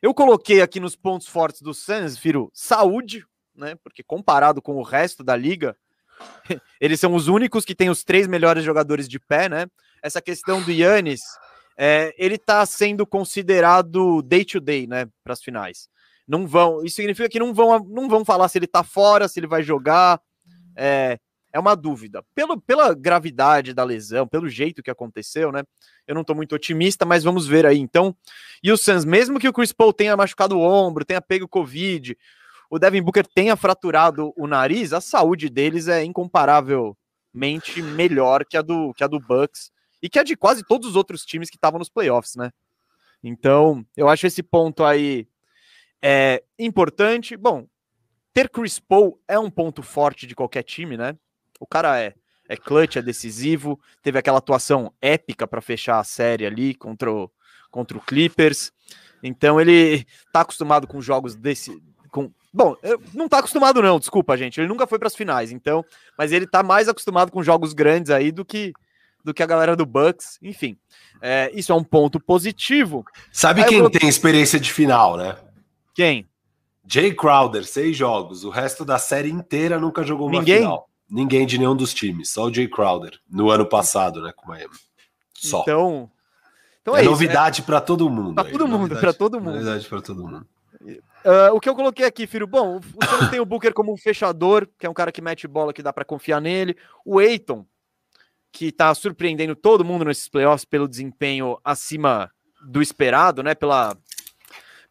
Eu 0.00 0.14
coloquei 0.14 0.60
aqui 0.60 0.80
nos 0.80 0.96
pontos 0.96 1.26
fortes 1.26 1.62
do 1.62 1.74
Suns, 1.74 2.18
Firo, 2.18 2.50
saúde, 2.52 3.26
né? 3.54 3.74
Porque 3.82 4.02
comparado 4.02 4.62
com 4.62 4.76
o 4.76 4.82
resto 4.82 5.22
da 5.22 5.36
liga, 5.36 5.76
eles 6.80 7.00
são 7.00 7.14
os 7.14 7.28
únicos 7.28 7.64
que 7.64 7.74
têm 7.74 7.90
os 7.90 8.04
três 8.04 8.26
melhores 8.26 8.64
jogadores 8.64 9.08
de 9.08 9.18
pé, 9.18 9.48
né? 9.48 9.66
essa 10.04 10.20
questão 10.20 10.62
do 10.62 10.70
Yannis, 10.70 11.22
é, 11.78 12.14
ele 12.18 12.34
está 12.34 12.64
sendo 12.66 13.06
considerado 13.06 14.20
day 14.20 14.44
to 14.44 14.60
day, 14.60 14.86
né, 14.86 15.06
para 15.24 15.32
as 15.32 15.42
finais. 15.42 15.88
Não 16.28 16.46
vão, 16.46 16.84
isso 16.84 16.96
significa 16.96 17.28
que 17.28 17.38
não 17.38 17.54
vão, 17.54 17.78
não 17.88 18.06
vão 18.06 18.22
falar 18.22 18.48
se 18.48 18.58
ele 18.58 18.66
está 18.66 18.84
fora, 18.84 19.26
se 19.28 19.40
ele 19.40 19.46
vai 19.46 19.62
jogar. 19.62 20.20
É, 20.76 21.18
é 21.54 21.58
uma 21.60 21.76
dúvida. 21.76 22.20
Pelo, 22.34 22.60
pela 22.60 22.92
gravidade 22.92 23.72
da 23.72 23.84
lesão, 23.84 24.26
pelo 24.26 24.48
jeito 24.48 24.82
que 24.82 24.90
aconteceu, 24.90 25.52
né? 25.52 25.62
Eu 26.04 26.12
não 26.12 26.22
estou 26.22 26.34
muito 26.34 26.52
otimista, 26.52 27.06
mas 27.06 27.22
vamos 27.22 27.46
ver 27.46 27.64
aí. 27.64 27.78
Então, 27.78 28.14
e 28.60 28.72
o 28.72 28.76
Suns, 28.76 29.04
mesmo 29.04 29.38
que 29.38 29.48
o 29.48 29.52
Chris 29.52 29.72
Paul 29.72 29.92
tenha 29.92 30.16
machucado 30.16 30.58
o 30.58 30.60
ombro, 30.60 31.04
tenha 31.04 31.22
pego 31.22 31.46
Covid, 31.46 32.18
o 32.68 32.76
Devin 32.76 33.02
Booker 33.02 33.24
tenha 33.24 33.54
fraturado 33.54 34.34
o 34.36 34.48
nariz, 34.48 34.92
a 34.92 35.00
saúde 35.00 35.48
deles 35.48 35.86
é 35.86 36.02
incomparavelmente 36.02 37.80
melhor 37.80 38.44
que 38.44 38.56
a 38.56 38.62
do, 38.62 38.92
que 38.92 39.04
a 39.04 39.06
do 39.06 39.20
Bucks 39.20 39.70
e 40.02 40.08
que 40.08 40.18
é 40.18 40.24
de 40.24 40.36
quase 40.36 40.64
todos 40.64 40.88
os 40.88 40.96
outros 40.96 41.24
times 41.24 41.48
que 41.48 41.56
estavam 41.56 41.78
nos 41.78 41.88
playoffs, 41.88 42.34
né? 42.34 42.50
Então, 43.22 43.86
eu 43.96 44.08
acho 44.08 44.26
esse 44.26 44.42
ponto 44.42 44.82
aí 44.82 45.28
é 46.02 46.42
importante. 46.58 47.36
Bom, 47.36 47.64
ter 48.32 48.50
Chris 48.50 48.80
Paul 48.80 49.22
é 49.28 49.38
um 49.38 49.48
ponto 49.48 49.84
forte 49.84 50.26
de 50.26 50.34
qualquer 50.34 50.64
time, 50.64 50.96
né? 50.96 51.16
O 51.64 51.66
cara 51.66 51.98
é 51.98 52.14
é 52.46 52.56
clutch, 52.56 52.96
é 52.96 53.02
decisivo, 53.02 53.80
teve 54.02 54.18
aquela 54.18 54.38
atuação 54.38 54.92
épica 55.00 55.46
para 55.46 55.62
fechar 55.62 55.98
a 55.98 56.04
série 56.04 56.44
ali 56.44 56.74
contra 56.74 57.10
o, 57.10 57.30
contra 57.70 57.96
o 57.96 58.00
Clippers. 58.00 58.70
Então 59.22 59.58
ele 59.58 60.06
tá 60.30 60.42
acostumado 60.42 60.86
com 60.86 61.00
jogos 61.00 61.34
desse 61.34 61.82
com 62.10 62.30
Bom, 62.52 62.76
não 63.12 63.28
tá 63.28 63.38
acostumado 63.38 63.82
não, 63.82 63.98
desculpa, 63.98 64.36
gente. 64.36 64.60
Ele 64.60 64.68
nunca 64.68 64.86
foi 64.86 64.96
para 64.96 65.08
as 65.08 65.16
finais, 65.16 65.50
então, 65.50 65.84
mas 66.16 66.30
ele 66.30 66.46
tá 66.46 66.62
mais 66.62 66.88
acostumado 66.88 67.32
com 67.32 67.42
jogos 67.42 67.72
grandes 67.72 68.12
aí 68.12 68.30
do 68.30 68.44
que 68.44 68.72
do 69.24 69.32
que 69.32 69.42
a 69.42 69.46
galera 69.46 69.74
do 69.74 69.86
Bucks. 69.86 70.38
Enfim, 70.40 70.76
é, 71.20 71.50
isso 71.54 71.72
é 71.72 71.74
um 71.74 71.82
ponto 71.82 72.20
positivo. 72.20 73.04
Sabe 73.32 73.62
Aí 73.62 73.68
quem 73.68 73.80
vou... 73.80 73.90
tem 73.90 74.06
experiência 74.08 74.60
de 74.60 74.70
final, 74.70 75.16
né? 75.16 75.36
Quem? 75.94 76.28
Jay 76.86 77.14
Crowder, 77.14 77.64
seis 77.64 77.96
jogos. 77.96 78.44
O 78.44 78.50
resto 78.50 78.84
da 78.84 78.98
série 78.98 79.30
inteira 79.30 79.80
nunca 79.80 80.04
jogou 80.04 80.28
uma 80.28 80.38
Ninguém? 80.38 80.58
final. 80.58 80.88
Ninguém 81.14 81.46
de 81.46 81.58
nenhum 81.58 81.76
dos 81.76 81.94
times, 81.94 82.30
só 82.30 82.46
o 82.46 82.52
Jay 82.52 82.66
Crowder, 82.66 83.16
no 83.30 83.48
ano 83.48 83.64
passado, 83.64 84.20
né, 84.20 84.32
com 84.34 84.46
o 84.46 84.48
Miami. 84.48 84.74
Só. 85.32 85.62
Então, 85.62 86.10
então 86.82 86.96
é, 86.96 87.02
é 87.02 87.04
novidade 87.04 87.62
é... 87.62 87.64
para 87.64 87.80
todo 87.80 88.10
mundo. 88.10 88.34
Para 88.34 88.50
todo 88.50 88.66
mundo, 88.66 88.96
para 88.98 89.12
todo 89.12 89.40
mundo. 89.40 89.52
Novidade 89.52 89.86
para 89.86 90.02
todo 90.02 90.26
mundo. 90.26 90.46
Uh, 90.82 91.54
o 91.54 91.60
que 91.60 91.68
eu 91.68 91.76
coloquei 91.76 92.04
aqui, 92.04 92.26
filho, 92.26 92.48
bom, 92.48 92.80
você 92.80 93.30
tem 93.30 93.38
o 93.38 93.46
Booker 93.46 93.72
como 93.72 93.92
um 93.92 93.96
fechador, 93.96 94.66
que 94.76 94.86
é 94.86 94.90
um 94.90 94.94
cara 94.94 95.12
que 95.12 95.22
mete 95.22 95.46
bola, 95.46 95.72
que 95.72 95.84
dá 95.84 95.92
para 95.92 96.04
confiar 96.04 96.40
nele. 96.40 96.76
O 97.04 97.20
Eiton, 97.20 97.64
que 98.50 98.66
está 98.66 98.92
surpreendendo 98.92 99.54
todo 99.54 99.84
mundo 99.84 100.04
nesses 100.04 100.28
playoffs 100.28 100.64
pelo 100.64 100.88
desempenho 100.88 101.56
acima 101.62 102.28
do 102.66 102.82
esperado, 102.82 103.40
né? 103.40 103.54
Pela, 103.54 103.96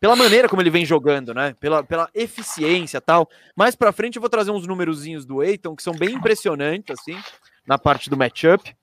pela 0.03 0.17
maneira 0.17 0.50
como 0.50 0.62
ele 0.62 0.69
vem 0.69 0.86
jogando, 0.86 1.33
né? 1.33 1.55
Pela, 1.62 1.81
pela 1.81 2.10
eficiência 2.13 3.00
tal. 3.00 3.29
Mais 3.55 3.74
para 3.74 3.93
frente 3.93 4.17
eu 4.17 4.19
vou 4.19 4.29
trazer 4.29 4.51
uns 4.51 4.67
númerozinhos 4.67 5.25
do 5.25 5.41
Eiton 5.41 5.77
que 5.77 5.81
são 5.81 5.93
bem 5.93 6.15
impressionantes, 6.15 7.00
assim, 7.00 7.17
na 7.65 7.77
parte 7.77 8.10
do 8.10 8.17
matchup. 8.17 8.75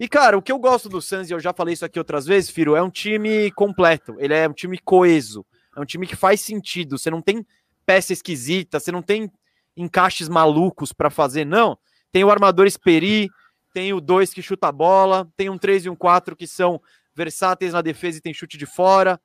E, 0.00 0.08
cara, 0.08 0.36
o 0.36 0.42
que 0.42 0.50
eu 0.50 0.58
gosto 0.58 0.88
do 0.88 1.00
Suns, 1.00 1.30
e 1.30 1.32
eu 1.32 1.38
já 1.38 1.52
falei 1.52 1.74
isso 1.74 1.84
aqui 1.84 1.96
outras 1.96 2.26
vezes, 2.26 2.50
Firo, 2.50 2.74
é 2.74 2.82
um 2.82 2.90
time 2.90 3.52
completo. 3.52 4.16
Ele 4.18 4.34
é 4.34 4.48
um 4.48 4.52
time 4.52 4.76
coeso. 4.78 5.46
É 5.76 5.80
um 5.80 5.84
time 5.84 6.08
que 6.08 6.16
faz 6.16 6.40
sentido. 6.40 6.98
Você 6.98 7.08
não 7.08 7.22
tem 7.22 7.46
peça 7.86 8.12
esquisita, 8.12 8.80
você 8.80 8.90
não 8.90 9.00
tem 9.00 9.30
encaixes 9.76 10.28
malucos 10.28 10.92
para 10.92 11.08
fazer, 11.08 11.44
não. 11.44 11.78
Tem 12.10 12.24
o 12.24 12.32
armador 12.32 12.66
Esperi, 12.66 13.30
tem 13.72 13.92
o 13.92 14.00
2 14.00 14.34
que 14.34 14.42
chuta 14.42 14.66
a 14.66 14.72
bola, 14.72 15.28
tem 15.36 15.48
um 15.48 15.56
3 15.56 15.84
e 15.84 15.88
um 15.88 15.94
4 15.94 16.34
que 16.34 16.48
são 16.48 16.82
versáteis 17.14 17.74
na 17.74 17.80
defesa 17.80 18.18
e 18.18 18.20
tem 18.20 18.34
chute 18.34 18.58
de 18.58 18.66
fora. 18.66 19.20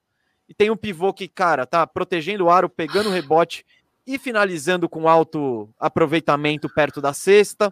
E 0.48 0.54
tem 0.54 0.70
um 0.70 0.78
pivô 0.78 1.14
que, 1.14 1.28
cara, 1.28 1.66
tá 1.66 1.86
protegendo 1.88 2.46
o 2.46 2.50
aro, 2.50 2.70
pegando 2.70 3.10
o 3.10 3.12
rebote 3.12 3.66
e 4.06 4.20
finalizando 4.20 4.90
com 4.90 5.08
alto 5.08 5.70
aproveitamento 5.80 6.70
perto 6.70 7.02
da 7.02 7.14
cesta. 7.14 7.72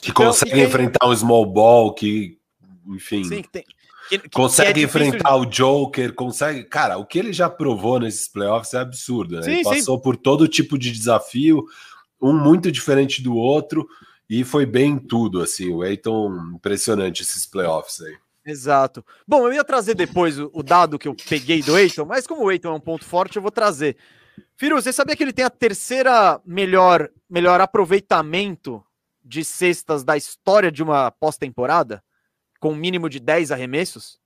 Que 0.00 0.10
então, 0.10 0.26
consegue 0.26 0.52
tem... 0.52 0.64
enfrentar 0.64 1.06
um 1.08 1.16
small 1.16 1.46
ball, 1.46 1.92
que, 1.92 2.38
enfim. 2.86 3.24
Sim, 3.24 3.42
que 3.42 3.48
tem, 3.48 3.64
que, 4.08 4.18
que 4.18 4.28
consegue 4.30 4.80
é 4.80 4.84
enfrentar 4.84 5.32
de... 5.32 5.36
o 5.36 5.46
Joker, 5.46 6.14
consegue. 6.14 6.64
Cara, 6.64 6.98
o 6.98 7.06
que 7.06 7.18
ele 7.18 7.32
já 7.32 7.48
provou 7.48 7.98
nesses 7.98 8.28
playoffs 8.28 8.74
é 8.74 8.78
absurdo. 8.78 9.36
Né? 9.36 9.42
Sim, 9.42 9.50
ele 9.52 9.64
passou 9.64 9.96
sim. 9.96 10.02
por 10.02 10.16
todo 10.16 10.48
tipo 10.48 10.78
de 10.78 10.92
desafio, 10.92 11.64
um 12.20 12.32
muito 12.32 12.70
diferente 12.70 13.22
do 13.22 13.34
outro, 13.34 13.88
e 14.28 14.44
foi 14.44 14.66
bem 14.66 14.92
em 14.92 14.98
tudo. 14.98 15.40
Assim, 15.40 15.70
o 15.72 15.84
Eiton, 15.84 16.54
impressionante 16.54 17.22
esses 17.22 17.46
playoffs 17.46 18.00
aí. 18.02 18.16
Exato. 18.46 19.04
Bom, 19.26 19.46
eu 19.46 19.54
ia 19.54 19.64
trazer 19.64 19.94
depois 19.94 20.38
o, 20.38 20.50
o 20.52 20.62
dado 20.62 20.98
que 20.98 21.08
eu 21.08 21.14
peguei 21.28 21.62
do 21.62 21.78
Eiton, 21.78 22.04
mas 22.04 22.26
como 22.26 22.42
o 22.44 22.52
Eiton 22.52 22.68
é 22.68 22.72
um 22.74 22.80
ponto 22.80 23.04
forte, 23.04 23.36
eu 23.36 23.42
vou 23.42 23.50
trazer. 23.50 23.96
Firu, 24.56 24.80
você 24.80 24.92
sabia 24.92 25.16
que 25.16 25.22
ele 25.22 25.32
tem 25.32 25.44
a 25.44 25.50
terceira 25.50 26.40
melhor, 26.44 27.10
melhor 27.30 27.60
aproveitamento 27.60 28.84
de 29.24 29.44
cestas 29.44 30.04
da 30.04 30.16
história 30.16 30.72
de 30.72 30.82
uma 30.82 31.10
pós-temporada? 31.10 32.02
Com 32.60 32.72
um 32.72 32.76
mínimo 32.76 33.08
de 33.10 33.20
10 33.20 33.52
arremessos? 33.52 34.18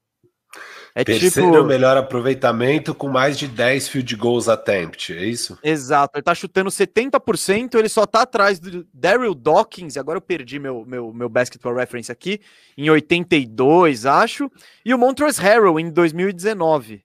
É 0.95 1.05
Terceiro 1.05 1.53
tipo... 1.53 1.65
melhor 1.65 1.97
aproveitamento 1.97 2.95
com 2.95 3.09
mais 3.09 3.39
de 3.39 3.47
10 3.47 3.89
field 3.89 4.17
goals 4.17 4.49
attempt, 4.49 5.13
é 5.13 5.25
isso? 5.25 5.59
Exato, 5.63 6.17
ele 6.17 6.23
tá 6.23 6.35
chutando 6.35 6.71
70%, 6.71 7.75
ele 7.75 7.89
só 7.89 8.07
tá 8.07 8.23
atrás 8.23 8.59
do 8.59 8.87
Daryl 8.93 9.35
Dawkins, 9.35 9.97
agora 9.97 10.17
eu 10.17 10.23
perdi 10.23 10.59
meu, 10.59 10.85
meu, 10.87 11.13
meu 11.13 11.29
basketball 11.29 11.75
reference 11.75 12.11
aqui, 12.11 12.41
em 12.77 12.91
82, 12.91 14.07
acho, 14.07 14.51
e 14.85 14.93
o 14.93 14.99
Montrezl 14.99 15.43
Harrell 15.43 15.79
em 15.79 15.91
2019. 15.91 17.05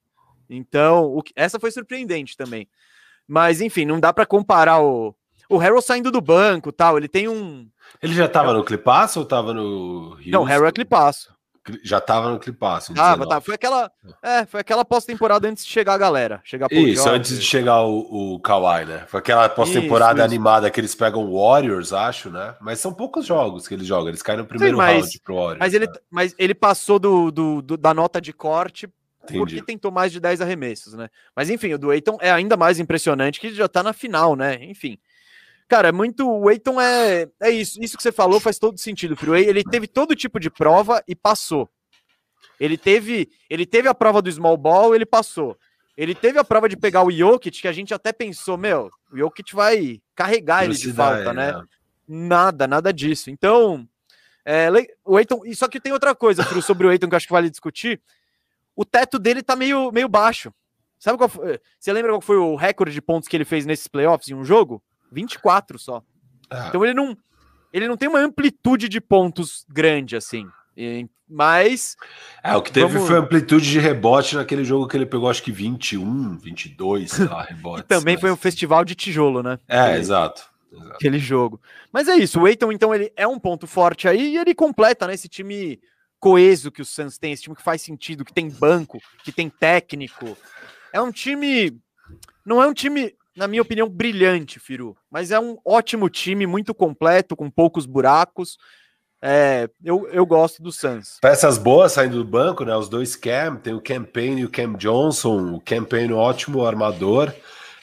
Então, 0.50 1.06
o, 1.06 1.24
essa 1.36 1.60
foi 1.60 1.72
surpreendente 1.72 2.38
também. 2.38 2.68
Mas, 3.28 3.62
enfim, 3.62 3.86
não 3.86 4.00
dá 4.00 4.12
para 4.12 4.26
comparar 4.26 4.82
o, 4.82 5.16
o 5.50 5.58
Harrell 5.58 5.82
saindo 5.82 6.12
do 6.12 6.22
banco 6.22 6.72
tal. 6.72 6.98
Ele 6.98 7.08
tem 7.08 7.28
um. 7.28 7.68
Ele 8.02 8.14
já 8.14 8.28
tava 8.28 8.52
é... 8.52 8.54
no 8.54 8.64
Clipaço 8.64 9.20
ou 9.20 9.26
tava 9.26 9.54
no. 9.54 10.14
Houston? 10.16 10.30
Não, 10.30 10.42
o 10.42 10.46
Harrell 10.46 10.68
é 10.68 10.72
Clipaço. 10.72 11.34
Já 11.82 12.02
tava 12.02 12.30
no 12.30 12.40
Clipaço. 12.40 12.94
Tava, 12.94 13.28
tá. 13.28 13.40
Foi 13.40 13.56
aquela, 13.56 13.90
é, 14.22 14.46
foi 14.46 14.60
aquela 14.60 14.84
pós-temporada 14.84 15.48
antes 15.48 15.66
de 15.66 15.72
chegar 15.72 15.94
a 15.94 15.98
galera. 15.98 16.42
Chegar 16.44 16.68
Isso, 16.72 17.08
antes 17.08 17.40
de 17.40 17.46
chegar 17.46 17.84
o, 17.84 18.34
o 18.36 18.40
Kawhi, 18.40 18.86
né? 18.86 19.06
Foi 19.08 19.20
aquela 19.20 19.48
pós-temporada 19.48 20.24
animada 20.24 20.70
que 20.70 20.80
eles 20.80 20.94
pegam 20.94 21.32
Warriors, 21.32 21.94
acho, 21.94 22.30
né? 22.30 22.56
Mas 22.60 22.80
são 22.80 22.94
poucos 22.94 23.26
jogos 23.26 23.68
que 23.68 23.74
eles 23.74 23.88
jogam. 23.88 24.10
Eles 24.10 24.22
caem 24.22 24.40
no 24.40 24.46
primeiro 24.46 24.76
Sim, 24.76 24.78
mas, 24.78 25.02
round 25.02 25.20
pro 25.22 25.36
Warriors. 25.36 25.60
Mas 25.60 25.74
ele, 25.74 25.88
né? 25.88 25.94
mas 26.12 26.36
ele 26.38 26.54
passou 26.54 27.00
do, 27.00 27.32
do, 27.32 27.62
do, 27.62 27.78
da 27.78 27.94
nota 27.94 28.20
de 28.20 28.34
corte 28.34 28.90
Entendi. 29.24 29.40
porque 29.40 29.62
tentou 29.62 29.92
mais 29.92 30.12
de 30.12 30.20
10 30.20 30.42
arremessos, 30.42 30.94
né? 30.94 31.10
Mas 31.36 31.50
enfim, 31.50 31.74
o 31.74 31.78
do 31.78 31.94
Eiton 31.94 32.18
é 32.20 32.30
ainda 32.30 32.58
mais 32.58 32.80
impressionante 32.80 33.40
que 33.40 33.54
já 33.54 33.70
tá 33.70 33.82
na 33.82 33.94
final, 33.94 34.36
né? 34.36 34.64
Enfim. 34.66 34.98
Cara, 35.68 35.90
é 35.90 35.92
muito. 35.92 36.30
O 36.30 36.50
Eiton 36.50 36.80
é, 36.80 37.28
é 37.42 37.50
isso. 37.50 37.82
Isso 37.82 37.98
que 37.98 38.04
você 38.04 38.12
falou 38.12 38.40
faz 38.40 38.60
todo 38.60 38.78
sentido, 38.78 39.16
Frio. 39.16 39.36
Ele 39.36 39.64
teve 39.64 39.88
todo 39.88 40.16
tipo 40.16 40.40
de 40.40 40.50
prova 40.50 41.04
e 41.08 41.16
passou. 41.16 41.70
Ele 42.60 42.78
teve, 42.78 43.30
ele 43.50 43.66
teve 43.66 43.88
a 43.88 43.94
prova 43.94 44.22
do 44.22 44.32
small 44.32 44.58
ball, 44.58 44.94
ele 44.94 45.06
passou. 45.06 45.58
Ele 45.98 46.16
teve 46.16 46.40
a 46.40 46.44
prova 46.44 46.68
de 46.68 46.78
pegar 46.78 47.04
o 47.04 47.12
Jokic, 47.12 47.62
que 47.62 47.68
a 47.68 47.74
gente 47.74 47.94
até 47.94 48.12
pensou, 48.12 48.58
meu, 48.58 48.90
o 49.12 49.18
Jokic 49.18 49.54
vai 49.54 50.02
carregar 50.16 50.64
ele 50.64 50.74
de 50.74 50.92
falta, 50.92 51.34
né? 51.34 51.52
né? 51.52 51.64
Nada, 52.08 52.68
nada 52.68 52.92
disso. 52.92 53.30
Então, 53.30 53.88
é, 54.46 54.70
o 55.06 55.20
Eiton. 55.20 55.42
Só 55.54 55.68
que 55.68 55.80
tem 55.80 55.94
outra 55.94 56.16
coisa, 56.16 56.44
sobre 56.62 56.88
o 56.88 56.92
Eiton 56.92 57.08
que 57.08 57.14
eu 57.14 57.18
acho 57.18 57.28
que 57.28 57.34
vale 57.34 57.50
discutir 57.50 58.02
o 58.76 58.84
teto 58.84 59.20
dele 59.20 59.42
tá 59.42 59.56
meio, 59.56 59.92
meio 59.92 60.10
baixo. 60.10 60.54
Sabe 61.00 61.18
qual 61.18 61.30
foi? 61.30 61.60
Você 61.80 61.92
lembra 61.92 62.12
qual 62.12 62.22
foi 62.22 62.38
o 62.38 62.56
recorde 62.56 62.94
de 62.94 63.02
pontos 63.02 63.28
que 63.28 63.36
ele 63.36 63.46
fez 63.46 63.66
nesses 63.66 63.88
playoffs 63.88 64.30
em 64.30 64.34
um 64.34 64.44
jogo? 64.44 64.82
24 65.14 65.80
só. 65.80 66.04
Ah. 66.50 66.68
Então 66.68 66.84
ele 66.84 66.94
não, 66.94 67.18
ele 67.72 67.88
não 67.88 67.96
tem 67.96 68.10
uma 68.10 68.20
amplitude 68.20 68.90
de 68.90 69.00
pontos 69.00 69.66
grande 69.70 70.16
assim. 70.16 70.48
Mas. 71.30 71.96
É, 72.44 72.56
o 72.56 72.62
que 72.62 72.72
teve 72.72 72.94
vamos... 72.94 73.08
foi 73.08 73.18
amplitude 73.18 73.70
de 73.70 73.80
rebote 73.80 74.36
naquele 74.36 74.64
jogo 74.64 74.88
que 74.88 74.98
ele 74.98 75.06
pegou, 75.06 75.30
acho 75.30 75.44
que 75.44 75.52
21, 75.52 76.38
22, 76.38 77.12
sei 77.12 77.26
lá, 77.26 77.44
rebotes. 77.50 77.86
e 77.86 77.88
também 77.88 78.16
mas... 78.16 78.22
foi 78.22 78.32
um 78.32 78.38
festival 78.38 78.84
de 78.84 78.96
tijolo, 78.96 79.42
né? 79.42 79.60
É, 79.68 79.98
exato, 79.98 80.44
exato. 80.72 80.94
Aquele 80.94 81.20
jogo. 81.20 81.62
Mas 81.92 82.08
é 82.08 82.16
isso, 82.16 82.40
o 82.40 82.48
Eiton, 82.48 82.72
então, 82.72 82.94
ele 82.94 83.12
é 83.16 83.28
um 83.28 83.40
ponto 83.40 83.66
forte 83.66 84.08
aí 84.08 84.34
e 84.34 84.38
ele 84.38 84.54
completa, 84.54 85.08
né? 85.08 85.14
Esse 85.14 85.30
time 85.30 85.80
coeso 86.20 86.72
que 86.72 86.82
o 86.82 86.86
Suns 86.86 87.18
tem, 87.18 87.34
esse 87.34 87.44
time 87.44 87.56
que 87.56 87.62
faz 87.62 87.82
sentido, 87.82 88.24
que 88.24 88.34
tem 88.34 88.50
banco, 88.50 88.98
que 89.24 89.32
tem 89.32 89.50
técnico. 89.50 90.38
É 90.94 91.02
um 91.02 91.12
time. 91.12 91.78
Não 92.46 92.62
é 92.62 92.68
um 92.68 92.74
time, 92.74 93.14
na 93.36 93.48
minha 93.48 93.62
opinião, 93.62 93.90
brilhante, 93.90 94.60
Firu, 94.60 94.96
mas 95.10 95.32
é 95.32 95.40
um 95.40 95.58
ótimo 95.66 96.10
time, 96.10 96.46
muito 96.46 96.74
completo, 96.74 97.36
com 97.36 97.50
poucos 97.50 97.86
buracos. 97.86 98.58
É, 99.26 99.70
eu, 99.84 100.08
eu 100.10 100.26
gosto 100.26 100.62
do 100.62 100.72
Suns. 100.72 101.18
Peças 101.22 101.58
boas 101.58 101.94
saindo 101.94 102.18
do 102.18 102.26
banco, 102.26 102.66
né? 102.66 102.76
Os 102.76 102.90
dois 102.90 103.16
Cam, 103.16 103.56
tem 103.56 103.74
o 103.74 103.82
Campaign 103.82 104.42
e 104.42 104.46
o 104.46 104.50
Cam 104.50 104.74
Johnson. 104.74 105.54
O 105.54 105.62
Campaign, 105.62 106.14
ótimo 106.14 106.66
armador. 106.66 107.34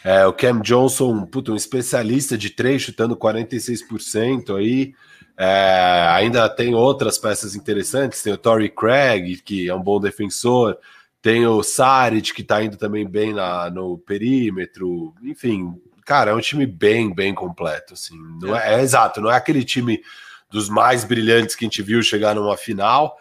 É, 0.04 0.26
o 0.26 0.34
Cam 0.34 0.60
Johnson, 0.60 1.24
puto, 1.24 1.52
um 1.52 1.56
especialista 1.56 2.36
de 2.36 2.50
três, 2.50 2.82
chutando 2.82 3.16
46% 3.16 4.56
aí. 4.56 4.94
É, 5.38 6.06
ainda 6.10 6.46
tem 6.50 6.74
outras 6.74 7.16
peças 7.16 7.54
interessantes, 7.54 8.22
tem 8.22 8.30
o 8.30 8.36
Tory 8.36 8.68
Craig, 8.68 9.40
que 9.42 9.70
é 9.70 9.74
um 9.74 9.82
bom 9.82 9.98
defensor, 9.98 10.76
tem 11.22 11.46
o 11.46 11.62
Saric, 11.62 12.32
que 12.32 12.42
está 12.42 12.62
indo 12.62 12.76
também 12.76 13.06
bem 13.06 13.34
na, 13.34 13.70
no 13.70 13.98
perímetro, 13.98 15.14
enfim, 15.22 15.74
cara, 16.04 16.30
é 16.30 16.34
um 16.34 16.40
time 16.40 16.66
bem, 16.66 17.14
bem 17.14 17.34
completo, 17.34 17.94
assim, 17.94 18.16
não 18.40 18.56
é, 18.56 18.74
é, 18.74 18.82
exato, 18.82 19.20
não 19.20 19.30
é 19.30 19.36
aquele 19.36 19.64
time 19.64 20.00
dos 20.50 20.68
mais 20.68 21.04
brilhantes 21.04 21.54
que 21.54 21.64
a 21.64 21.68
gente 21.68 21.82
viu 21.82 22.02
chegar 22.02 22.34
numa 22.34 22.56
final, 22.56 23.16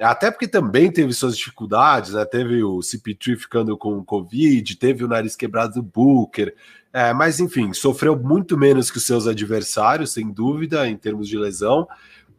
até 0.00 0.30
porque 0.30 0.48
também 0.48 0.90
teve 0.90 1.12
suas 1.12 1.36
dificuldades, 1.36 2.12
né? 2.12 2.24
Teve 2.24 2.62
o 2.64 2.78
CP3 2.78 3.36
ficando 3.36 3.76
com 3.76 4.04
Covid, 4.04 4.76
teve 4.76 5.04
o 5.04 5.08
nariz 5.08 5.36
quebrado 5.36 5.74
do 5.74 5.82
Booker, 5.82 6.54
é, 6.92 7.12
mas 7.12 7.38
enfim, 7.38 7.72
sofreu 7.72 8.18
muito 8.18 8.58
menos 8.58 8.90
que 8.90 8.98
os 8.98 9.06
seus 9.06 9.26
adversários, 9.26 10.12
sem 10.12 10.30
dúvida, 10.30 10.88
em 10.88 10.96
termos 10.96 11.28
de 11.28 11.38
lesão. 11.38 11.86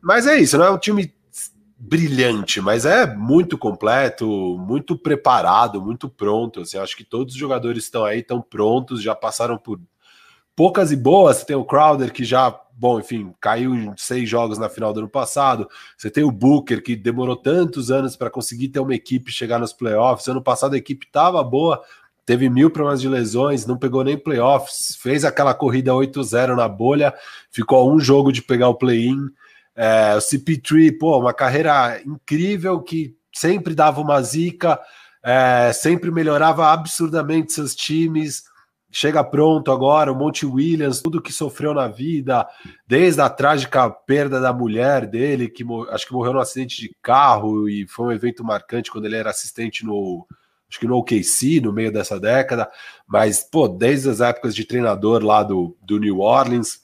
Mas 0.01 0.27
é 0.27 0.38
isso, 0.38 0.58
não 0.58 0.65
é 0.65 0.72
um 0.72 0.77
time 0.77 1.13
brilhante, 1.86 2.62
mas 2.62 2.86
é 2.86 3.06
muito 3.06 3.58
completo, 3.58 4.25
muito 4.58 4.98
preparado, 4.98 5.82
muito 5.82 6.08
pronto. 6.08 6.62
Assim, 6.62 6.78
acho 6.78 6.96
que 6.96 7.04
todos 7.04 7.34
os 7.34 7.40
jogadores 7.40 7.84
estão 7.84 8.06
aí, 8.06 8.20
estão 8.20 8.42
prontos, 8.42 9.04
já 9.04 9.13
passaram 9.13 9.58
por 9.58 9.82
poucas 10.56 10.94
e 10.94 10.96
boas. 10.96 11.38
Você 11.38 11.46
tem 11.46 11.58
o 11.58 11.66
Crowder 11.66 12.13
que 12.13 12.24
já, 12.24 12.58
bom, 12.72 13.02
enfim, 13.02 13.34
caiu 13.40 13.75
em 13.75 13.94
seis 13.98 14.30
jogos 14.30 14.58
na 14.58 14.70
final 14.70 14.94
do 14.94 15.02
ano 15.02 15.10
passado. 15.10 15.68
Você 15.98 16.10
tem 16.10 16.24
o 16.24 16.32
Booker 16.32 16.82
que 16.82 16.96
demorou 16.96 17.36
tantos 17.36 17.92
anos 17.92 18.16
para 18.16 18.30
conseguir 18.30 18.70
ter 18.70 18.80
uma 18.80 18.96
equipe 18.96 19.30
chegar 19.30 19.60
nos 19.60 19.74
playoffs. 19.74 20.25
Ano 20.30 20.42
passado 20.42 20.75
a 20.75 20.78
equipe 20.78 21.06
estava 21.06 21.44
boa, 21.44 21.82
teve 22.25 22.50
mil 22.50 22.70
problemas 22.70 23.02
de 23.02 23.10
lesões, 23.10 23.66
não 23.66 23.78
pegou 23.78 24.06
nem 24.06 24.18
playoffs, 24.18 24.98
fez 25.02 25.25
aquela 25.25 25.54
corrida 25.54 25.92
8-0 25.92 26.56
na 26.56 26.70
bolha, 26.70 27.13
ficou 27.52 27.80
a 27.80 27.94
um 27.94 28.00
jogo 28.00 28.32
de 28.32 28.42
pegar 28.42 28.70
o 28.70 28.75
play-in. 28.75 29.18
É, 29.75 30.15
o 30.15 30.20
CP3, 30.20 30.98
pô, 31.00 31.20
uma 31.20 31.34
carreira 31.34 32.01
incrível 32.06 32.82
que 32.82 33.15
sempre 33.34 33.74
dava 33.74 34.00
uma 34.01 34.22
zica, 34.22 34.80
é, 35.24 35.72
sempre 35.74 36.12
melhorava 36.12 36.72
absurdamente 36.72 37.53
seus 37.53 37.75
times. 37.75 38.44
Chega 38.92 39.24
pronto 39.24 39.72
agora, 39.72 40.12
o 40.12 40.15
Monte 40.15 40.46
Williams, 40.46 41.01
tudo 41.01 41.22
que 41.22 41.34
sofreu 41.34 41.74
na 41.74 41.88
vida, 41.88 42.48
desde 42.88 43.22
a 43.22 43.30
trágica 43.30 43.89
perda 43.89 44.39
da 44.39 44.53
mulher 44.53 45.08
dele, 45.08 45.50
que 45.50 45.65
acho 45.89 46.06
que 46.06 46.13
morreu 46.13 46.34
num 46.34 46.39
acidente 46.39 46.80
de 46.80 46.96
carro 47.01 47.68
e 47.68 47.88
foi 47.88 48.06
um 48.06 48.12
evento 48.12 48.44
marcante 48.44 48.92
quando 48.92 49.06
ele 49.06 49.15
era 49.15 49.32
assistente 49.32 49.84
no, 49.84 50.27
acho 50.70 50.80
que 50.80 50.86
no 50.86 50.98
OKC, 50.98 51.60
no 51.60 51.74
meio 51.74 51.92
dessa 51.92 52.20
década, 52.20 52.70
mas, 53.08 53.44
pô, 53.44 53.68
desde 53.68 54.10
as 54.10 54.22
épocas 54.22 54.53
de 54.53 54.63
treinador 54.63 55.24
lá 55.24 55.42
do, 55.42 55.75
do 55.82 56.00
New 56.00 56.20
Orleans, 56.20 56.83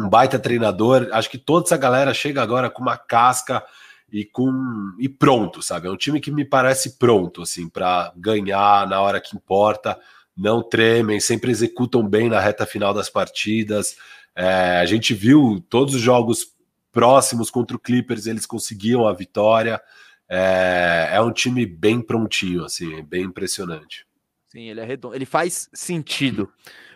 um 0.00 0.08
baita 0.08 0.38
treinador, 0.38 1.08
acho 1.12 1.30
que 1.30 1.38
toda 1.38 1.66
essa 1.66 1.76
galera 1.76 2.12
chega 2.14 2.42
agora 2.42 2.70
com 2.70 2.82
uma 2.82 2.96
casca 2.96 3.64
e 4.10 4.24
com 4.24 4.94
e 4.98 5.08
pronto, 5.08 5.62
sabe? 5.62 5.88
É 5.88 5.90
um 5.90 5.96
time 5.96 6.20
que 6.20 6.30
me 6.30 6.44
parece 6.44 6.98
pronto, 6.98 7.42
assim, 7.42 7.68
para 7.68 8.12
ganhar 8.16 8.86
na 8.88 9.00
hora 9.00 9.20
que 9.20 9.36
importa, 9.36 9.98
não 10.36 10.62
tremem, 10.62 11.20
sempre 11.20 11.50
executam 11.50 12.06
bem 12.06 12.28
na 12.28 12.40
reta 12.40 12.64
final 12.64 12.94
das 12.94 13.10
partidas. 13.10 13.96
É, 14.34 14.78
a 14.78 14.86
gente 14.86 15.12
viu 15.12 15.64
todos 15.68 15.94
os 15.94 16.00
jogos 16.00 16.54
próximos 16.92 17.50
contra 17.50 17.76
o 17.76 17.80
Clippers, 17.80 18.26
eles 18.26 18.46
conseguiam 18.46 19.06
a 19.06 19.12
vitória. 19.12 19.80
É, 20.28 21.10
é 21.12 21.20
um 21.20 21.32
time 21.32 21.66
bem 21.66 22.00
prontinho, 22.00 22.64
assim, 22.64 23.02
bem 23.02 23.24
impressionante. 23.24 24.06
Sim, 24.46 24.68
ele 24.70 24.80
é 24.80 24.84
redondo, 24.84 25.14
ele 25.14 25.26
faz 25.26 25.68
sentido. 25.74 26.50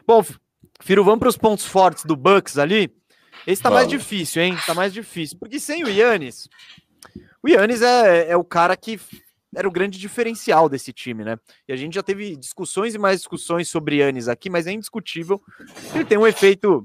Bom, 0.07 0.25
Firo, 0.83 1.05
vamos 1.05 1.21
para 1.21 1.29
os 1.29 1.37
pontos 1.37 1.65
fortes 1.65 2.05
do 2.05 2.17
Bucks 2.17 2.59
ali. 2.59 2.93
Esse 3.47 3.63
tá 3.63 3.69
vamos. 3.69 3.85
mais 3.85 3.89
difícil, 3.89 4.43
hein? 4.43 4.57
Tá 4.67 4.75
mais 4.75 4.93
difícil. 4.93 5.39
Porque 5.39 5.61
sem 5.61 5.85
o 5.85 5.89
Yannis, 5.89 6.49
o 7.43 7.49
Yannis 7.49 7.83
é, 7.83 8.31
é 8.31 8.37
o 8.37 8.45
cara 8.45 8.77
que 8.77 9.01
era 9.55 9.69
o 9.69 9.71
grande 9.71 9.99
diferencial 9.99 10.69
desse 10.69 10.93
time, 10.93 11.25
né? 11.25 11.37
E 11.69 11.73
a 11.73 11.77
gente 11.77 11.95
já 11.95 12.03
teve 12.03 12.35
discussões 12.37 12.95
e 12.95 12.99
mais 12.99 13.19
discussões 13.19 13.69
sobre 13.69 13.97
Yannis 13.97 14.27
aqui, 14.27 14.49
mas 14.49 14.67
é 14.67 14.73
indiscutível. 14.73 15.41
Ele 15.95 16.05
tem 16.05 16.19
um 16.19 16.27
efeito 16.27 16.83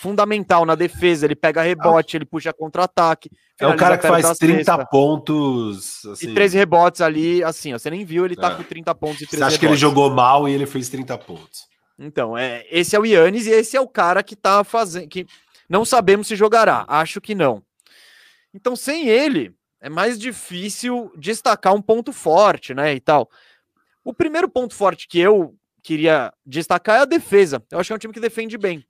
fundamental 0.00 0.64
na 0.64 0.74
defesa, 0.74 1.24
ele 1.24 1.34
pega 1.34 1.62
rebote, 1.62 2.16
ele 2.16 2.24
puxa 2.24 2.52
contra-ataque. 2.52 3.30
É 3.58 3.66
o 3.66 3.76
cara 3.76 3.96
que 3.96 4.06
faz 4.06 4.38
30 4.38 4.86
pontos. 4.86 6.04
Assim. 6.04 6.30
E 6.30 6.34
13 6.34 6.58
rebotes 6.58 7.00
ali, 7.00 7.42
assim, 7.42 7.72
ó, 7.72 7.78
você 7.78 7.90
nem 7.90 8.04
viu, 8.04 8.24
ele 8.24 8.36
tá 8.36 8.52
é. 8.52 8.54
com 8.56 8.62
30 8.62 8.94
pontos 8.94 9.22
e 9.22 9.26
13 9.26 9.28
Você 9.28 9.36
acha 9.36 9.44
rebotes. 9.44 9.58
que 9.58 9.66
ele 9.66 9.76
jogou 9.76 10.10
mal 10.10 10.48
e 10.48 10.52
ele 10.52 10.66
fez 10.66 10.88
30 10.88 11.16
pontos? 11.18 11.71
Então, 11.98 12.36
é, 12.36 12.66
esse 12.70 12.96
é 12.96 12.98
o 12.98 13.04
Yannis 13.04 13.46
e 13.46 13.50
esse 13.50 13.76
é 13.76 13.80
o 13.80 13.88
cara 13.88 14.22
que 14.22 14.34
tá 14.34 14.64
fazendo. 14.64 15.08
que 15.08 15.26
não 15.68 15.84
sabemos 15.84 16.26
se 16.26 16.36
jogará. 16.36 16.84
Acho 16.88 17.20
que 17.20 17.34
não. 17.34 17.62
Então, 18.52 18.76
sem 18.76 19.08
ele, 19.08 19.54
é 19.80 19.88
mais 19.88 20.18
difícil 20.18 21.12
destacar 21.16 21.74
um 21.74 21.82
ponto 21.82 22.12
forte, 22.12 22.74
né? 22.74 22.94
E 22.94 23.00
tal. 23.00 23.30
O 24.04 24.12
primeiro 24.12 24.48
ponto 24.48 24.74
forte 24.74 25.08
que 25.08 25.18
eu 25.18 25.56
queria 25.82 26.32
destacar 26.44 26.98
é 26.98 27.02
a 27.02 27.06
defesa. 27.06 27.62
Eu 27.70 27.78
acho 27.78 27.88
que 27.88 27.92
é 27.92 27.96
um 27.96 27.98
time 27.98 28.14
que 28.14 28.20
defende 28.20 28.58
bem. 28.58 28.84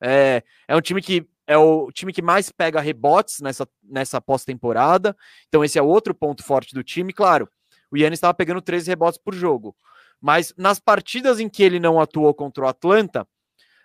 É, 0.00 0.42
é 0.66 0.74
um 0.74 0.80
time 0.80 1.00
que 1.00 1.26
é 1.46 1.56
o 1.56 1.90
time 1.92 2.12
que 2.12 2.22
mais 2.22 2.50
pega 2.50 2.80
rebotes 2.80 3.40
nessa, 3.40 3.68
nessa 3.82 4.20
pós-temporada. 4.20 5.16
Então, 5.48 5.64
esse 5.64 5.78
é 5.78 5.82
outro 5.82 6.14
ponto 6.14 6.42
forte 6.42 6.74
do 6.74 6.82
time. 6.82 7.12
Claro, 7.12 7.48
o 7.90 7.96
Yannis 7.96 8.16
estava 8.16 8.32
pegando 8.32 8.62
13 8.62 8.88
rebotes 8.88 9.18
por 9.22 9.34
jogo. 9.34 9.76
Mas 10.22 10.54
nas 10.56 10.78
partidas 10.78 11.40
em 11.40 11.48
que 11.48 11.64
ele 11.64 11.80
não 11.80 12.00
atuou 12.00 12.32
contra 12.32 12.64
o 12.64 12.68
Atlanta, 12.68 13.26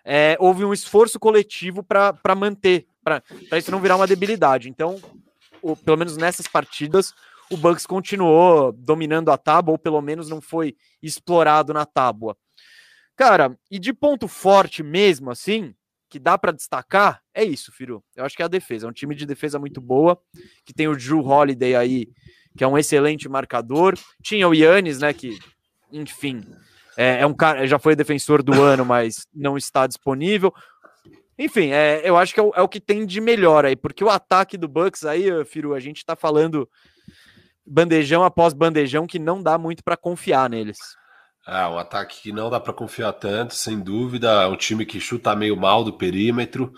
é, 0.06 0.38
houve 0.39 0.63
um 0.63 0.72
esforço 0.72 1.20
coletivo 1.20 1.84
para 1.84 2.36
manter, 2.36 2.88
para 3.03 3.24
isso 3.58 3.72
não 3.72 3.82
virar 3.82 3.96
uma 3.96 4.08
debilidade. 4.08 4.70
Então, 4.70 5.01
o, 5.62 5.75
pelo 5.75 5.98
menos 5.98 6.15
nessas 6.15 6.48
partidas, 6.48 7.12
o 7.50 7.58
Bucks 7.58 7.88
continuou 7.88 8.72
dominando 8.72 9.32
a 9.32 9.38
tábua, 9.38 9.74
ou 9.74 9.79
pelo 9.79 10.01
menos 10.01 10.29
não 10.29 10.39
foi 10.39 10.75
explorado 11.01 11.74
na 11.74 11.86
tábua. 11.86 12.38
Cara, 13.15 13.58
e 13.72 13.79
de 13.79 13.91
ponto 13.91 14.27
forte 14.27 14.84
mesmo, 14.84 15.32
assim, 15.32 15.74
que 16.08 16.20
dá 16.20 16.38
para 16.38 16.51
destacar, 16.51 17.22
é 17.34 17.44
isso, 17.44 17.72
Firu. 17.72 18.03
Eu 18.15 18.25
acho 18.25 18.36
que 18.36 18.44
é 18.44 18.46
a 18.46 18.50
defesa. 18.50 18.86
É 18.86 18.89
um 18.89 18.94
time 18.94 19.15
de 19.15 19.25
defesa 19.25 19.58
muito 19.58 19.82
boa, 19.82 20.22
que 20.63 20.74
tem 20.74 20.88
o 20.88 20.96
Drew 20.96 21.25
Holiday 21.25 21.75
aí, 21.75 22.08
que 22.56 22.63
é 22.63 22.67
um 22.67 22.77
excelente 22.77 23.27
marcador. 23.27 23.98
Tinha 24.22 24.48
o 24.48 24.53
Yannis, 24.53 25.00
né, 25.00 25.12
que, 25.13 25.38
enfim, 25.91 26.44
é, 26.98 27.22
é 27.22 27.27
um 27.27 27.34
cara, 27.34 27.67
já 27.67 27.77
foi 27.77 27.96
defensor 27.96 28.41
do 28.41 28.62
ano, 28.62 28.86
mas 28.86 29.27
não 29.34 29.58
está 29.58 29.86
disponível. 29.88 30.53
Enfim, 31.38 31.72
é, 31.72 32.01
eu 32.03 32.17
acho 32.17 32.34
que 32.34 32.39
é 32.39 32.44
o, 32.44 32.51
é 32.56 32.62
o, 32.62 32.67
que 32.67 32.79
tem 32.79 33.06
de 33.06 33.22
melhor 33.22 33.65
aí, 33.65 33.75
porque 33.75 34.03
o 34.03 34.10
ataque 34.10 34.58
do 34.58 34.67
Bucks 34.67 35.06
aí, 35.06 35.46
Firu, 35.46 35.75
a 35.75 35.79
gente 35.79 36.03
tá 36.03 36.15
falando 36.15 36.67
bandejão 37.65 38.24
após 38.24 38.53
bandejão 38.53 39.06
que 39.06 39.20
não 39.20 39.44
dá 39.44 39.58
muito 39.58 39.84
para 39.84 39.96
confiar 39.96 40.50
neles. 40.50 40.77
É, 41.48 41.65
um 41.67 41.77
ataque 41.77 42.22
que 42.22 42.32
não 42.32 42.50
dá 42.50 42.60
para 42.60 42.74
confiar 42.74 43.13
tanto, 43.13 43.53
sem 43.53 43.79
dúvida. 43.79 44.44
É 44.44 44.48
um 44.48 44.58
time 44.58 44.86
que 44.86 45.00
chuta 45.00 45.36
meio 45.36 45.56
mal 45.56 45.84
do 45.84 45.94
perímetro. 45.94 46.74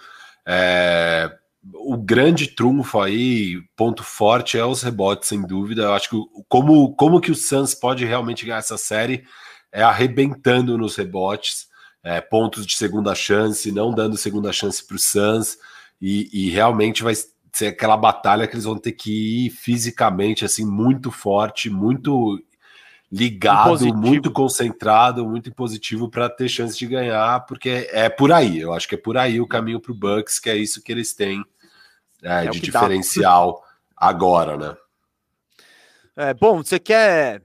É, 0.46 1.32
o 1.74 1.98
grande 1.98 2.48
trunfo 2.48 3.00
aí, 3.00 3.62
ponto 3.76 4.04
forte, 4.04 4.58
é 4.58 4.66
os 4.66 4.82
rebotes, 4.82 5.28
sem 5.28 5.42
dúvida. 5.42 5.84
Eu 5.84 5.94
acho 5.94 6.10
que 6.10 6.18
como, 6.48 6.96
como 6.96 7.20
que 7.20 7.32
o 7.32 7.36
Suns 7.36 7.74
pode 7.74 8.06
realmente 8.06 8.46
ganhar 8.46 8.60
essa 8.60 8.78
série 8.78 9.24
é 9.72 9.84
arrebentando 9.84 10.78
nos 10.78 10.96
rebotes 10.96 11.68
é, 12.04 12.22
pontos 12.22 12.66
de 12.66 12.76
segunda 12.76 13.14
chance, 13.14 13.72
não 13.72 13.94
dando 13.94 14.18
segunda 14.18 14.52
chance 14.54 14.86
para 14.86 14.96
o 14.96 15.00
Suns, 15.00 15.58
e, 16.02 16.30
e, 16.32 16.50
realmente 16.50 17.04
vai 17.04 17.14
ser 17.52 17.68
aquela 17.68 17.98
batalha 17.98 18.48
que 18.48 18.54
eles 18.54 18.64
vão 18.64 18.78
ter 18.78 18.94
que 18.94 19.46
ir 19.46 19.50
fisicamente 19.50 20.46
assim 20.46 20.66
muito 20.66 21.12
forte, 21.12 21.70
muito 21.70 22.42
ligado, 23.12 23.70
impositivo. 23.70 23.98
muito 23.98 24.32
concentrado, 24.32 25.26
muito 25.26 25.54
positivo 25.54 26.10
para 26.10 26.30
ter 26.30 26.48
chance 26.48 26.78
de 26.78 26.86
ganhar, 26.86 27.46
porque 27.46 27.90
é 27.92 28.08
por 28.10 28.32
aí. 28.32 28.60
Eu 28.60 28.74
acho 28.74 28.88
que 28.88 28.96
é 28.96 28.98
por 28.98 29.18
aí 29.18 29.42
o 29.42 29.48
caminho 29.48 29.80
para 29.80 29.92
o 29.92 29.96
Bucks, 29.96 30.40
que 30.40 30.50
é 30.50 30.56
isso 30.56 30.82
que 30.84 30.92
eles 30.92 31.14
têm 31.14 31.44
é, 32.22 32.46
é 32.46 32.50
de 32.50 32.60
diferencial 32.60 33.62
dá. 33.62 34.08
agora, 34.08 34.58
né? 34.58 34.78
É, 36.16 36.34
bom, 36.34 36.58
você 36.64 36.80
quer. 36.80 37.42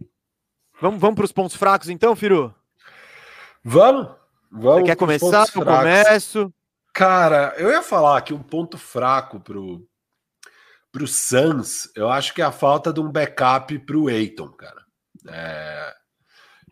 Vamos, 0.81 1.00
vamos 1.00 1.14
para 1.14 1.24
os 1.24 1.33
pontos 1.33 1.57
fracos 1.57 1.88
então, 1.88 2.16
Firu? 2.16 2.55
Vamos. 3.62 4.09
Vamos 4.50 4.81
Você 4.81 4.87
quer 4.87 4.96
começar? 4.96 5.46
Eu 5.55 5.64
começo. 5.64 6.53
Cara, 6.92 7.55
eu 7.57 7.70
ia 7.70 7.83
falar 7.83 8.20
que 8.22 8.35
um 8.35 8.42
ponto 8.42 8.79
fraco 8.79 9.40
pro, 9.40 9.85
pro 10.92 11.09
Suns, 11.09 11.90
eu 11.96 12.09
acho 12.09 12.33
que 12.35 12.42
é 12.42 12.44
a 12.44 12.53
falta 12.53 12.92
de 12.92 13.00
um 13.00 13.11
backup 13.11 13.77
pro 13.81 14.09
Eiton, 14.09 14.48
cara. 14.50 14.84
É, 15.28 15.94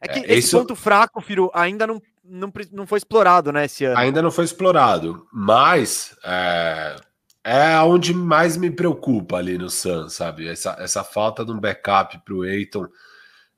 é 0.01 0.09
que 0.09 0.19
é, 0.21 0.23
esse 0.33 0.49
isso... 0.49 0.59
ponto 0.59 0.75
fraco, 0.75 1.21
Firo, 1.21 1.51
ainda 1.55 1.87
não, 1.87 2.03
não, 2.25 2.53
não 2.73 2.87
foi 2.87 2.99
explorado, 2.99 3.53
né, 3.53 3.65
esse 3.65 3.85
ano. 3.85 3.99
Ainda 3.99 4.21
não 4.21 4.31
foi 4.31 4.45
explorado, 4.45 5.27
mas 5.33 6.17
é, 6.25 6.97
é 7.45 7.79
onde 7.81 8.13
mais 8.13 8.57
me 8.57 8.71
preocupa 8.71 9.37
ali 9.37 9.57
no 9.57 9.71
Suns, 9.71 10.15
sabe? 10.15 10.49
Essa, 10.49 10.77
essa 10.79 11.05
falta 11.05 11.45
de 11.45 11.53
um 11.53 11.61
backup 11.61 12.19
pro 12.25 12.45
Eiton 12.45 12.87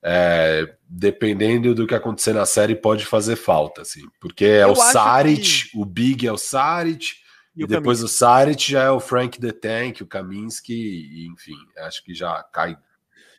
é, 0.07 0.77
dependendo 0.87 1.75
do 1.75 1.87
que 1.87 1.95
acontecer 1.95 2.35
na 2.35 2.45
série, 2.45 2.77
pode 2.77 3.07
fazer 3.07 3.37
falta, 3.37 3.81
assim, 3.81 4.03
porque 4.21 4.45
é 4.45 4.65
Eu 4.65 4.73
o 4.73 4.77
Saric, 4.77 5.71
que... 5.71 5.79
o 5.79 5.85
Big 5.87 6.27
é 6.27 6.33
o 6.33 6.37
Saric, 6.37 7.15
e, 7.57 7.63
e 7.63 7.67
depois 7.67 7.99
Kaminsky. 7.99 8.05
o 8.05 8.19
Saric 8.19 8.73
já 8.73 8.83
é 8.83 8.91
o 8.91 9.01
Frank 9.01 9.41
the 9.41 9.53
Tank, 9.53 10.03
o 10.03 10.07
Kaminsky, 10.07 11.27
enfim, 11.33 11.57
acho 11.79 12.05
que 12.05 12.13
já 12.13 12.43
cai 12.53 12.77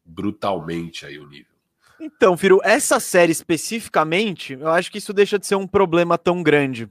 brutalmente 0.05 1.05
aí 1.05 1.17
o 1.17 1.27
nível. 1.27 1.53
Então, 1.99 2.37
Firo, 2.37 2.59
essa 2.63 2.99
série 2.99 3.31
especificamente, 3.31 4.53
eu 4.53 4.69
acho 4.69 4.91
que 4.91 4.97
isso 4.97 5.13
deixa 5.13 5.39
de 5.39 5.47
ser 5.47 5.55
um 5.55 5.65
problema 5.65 6.17
tão 6.17 6.43
grande, 6.43 6.89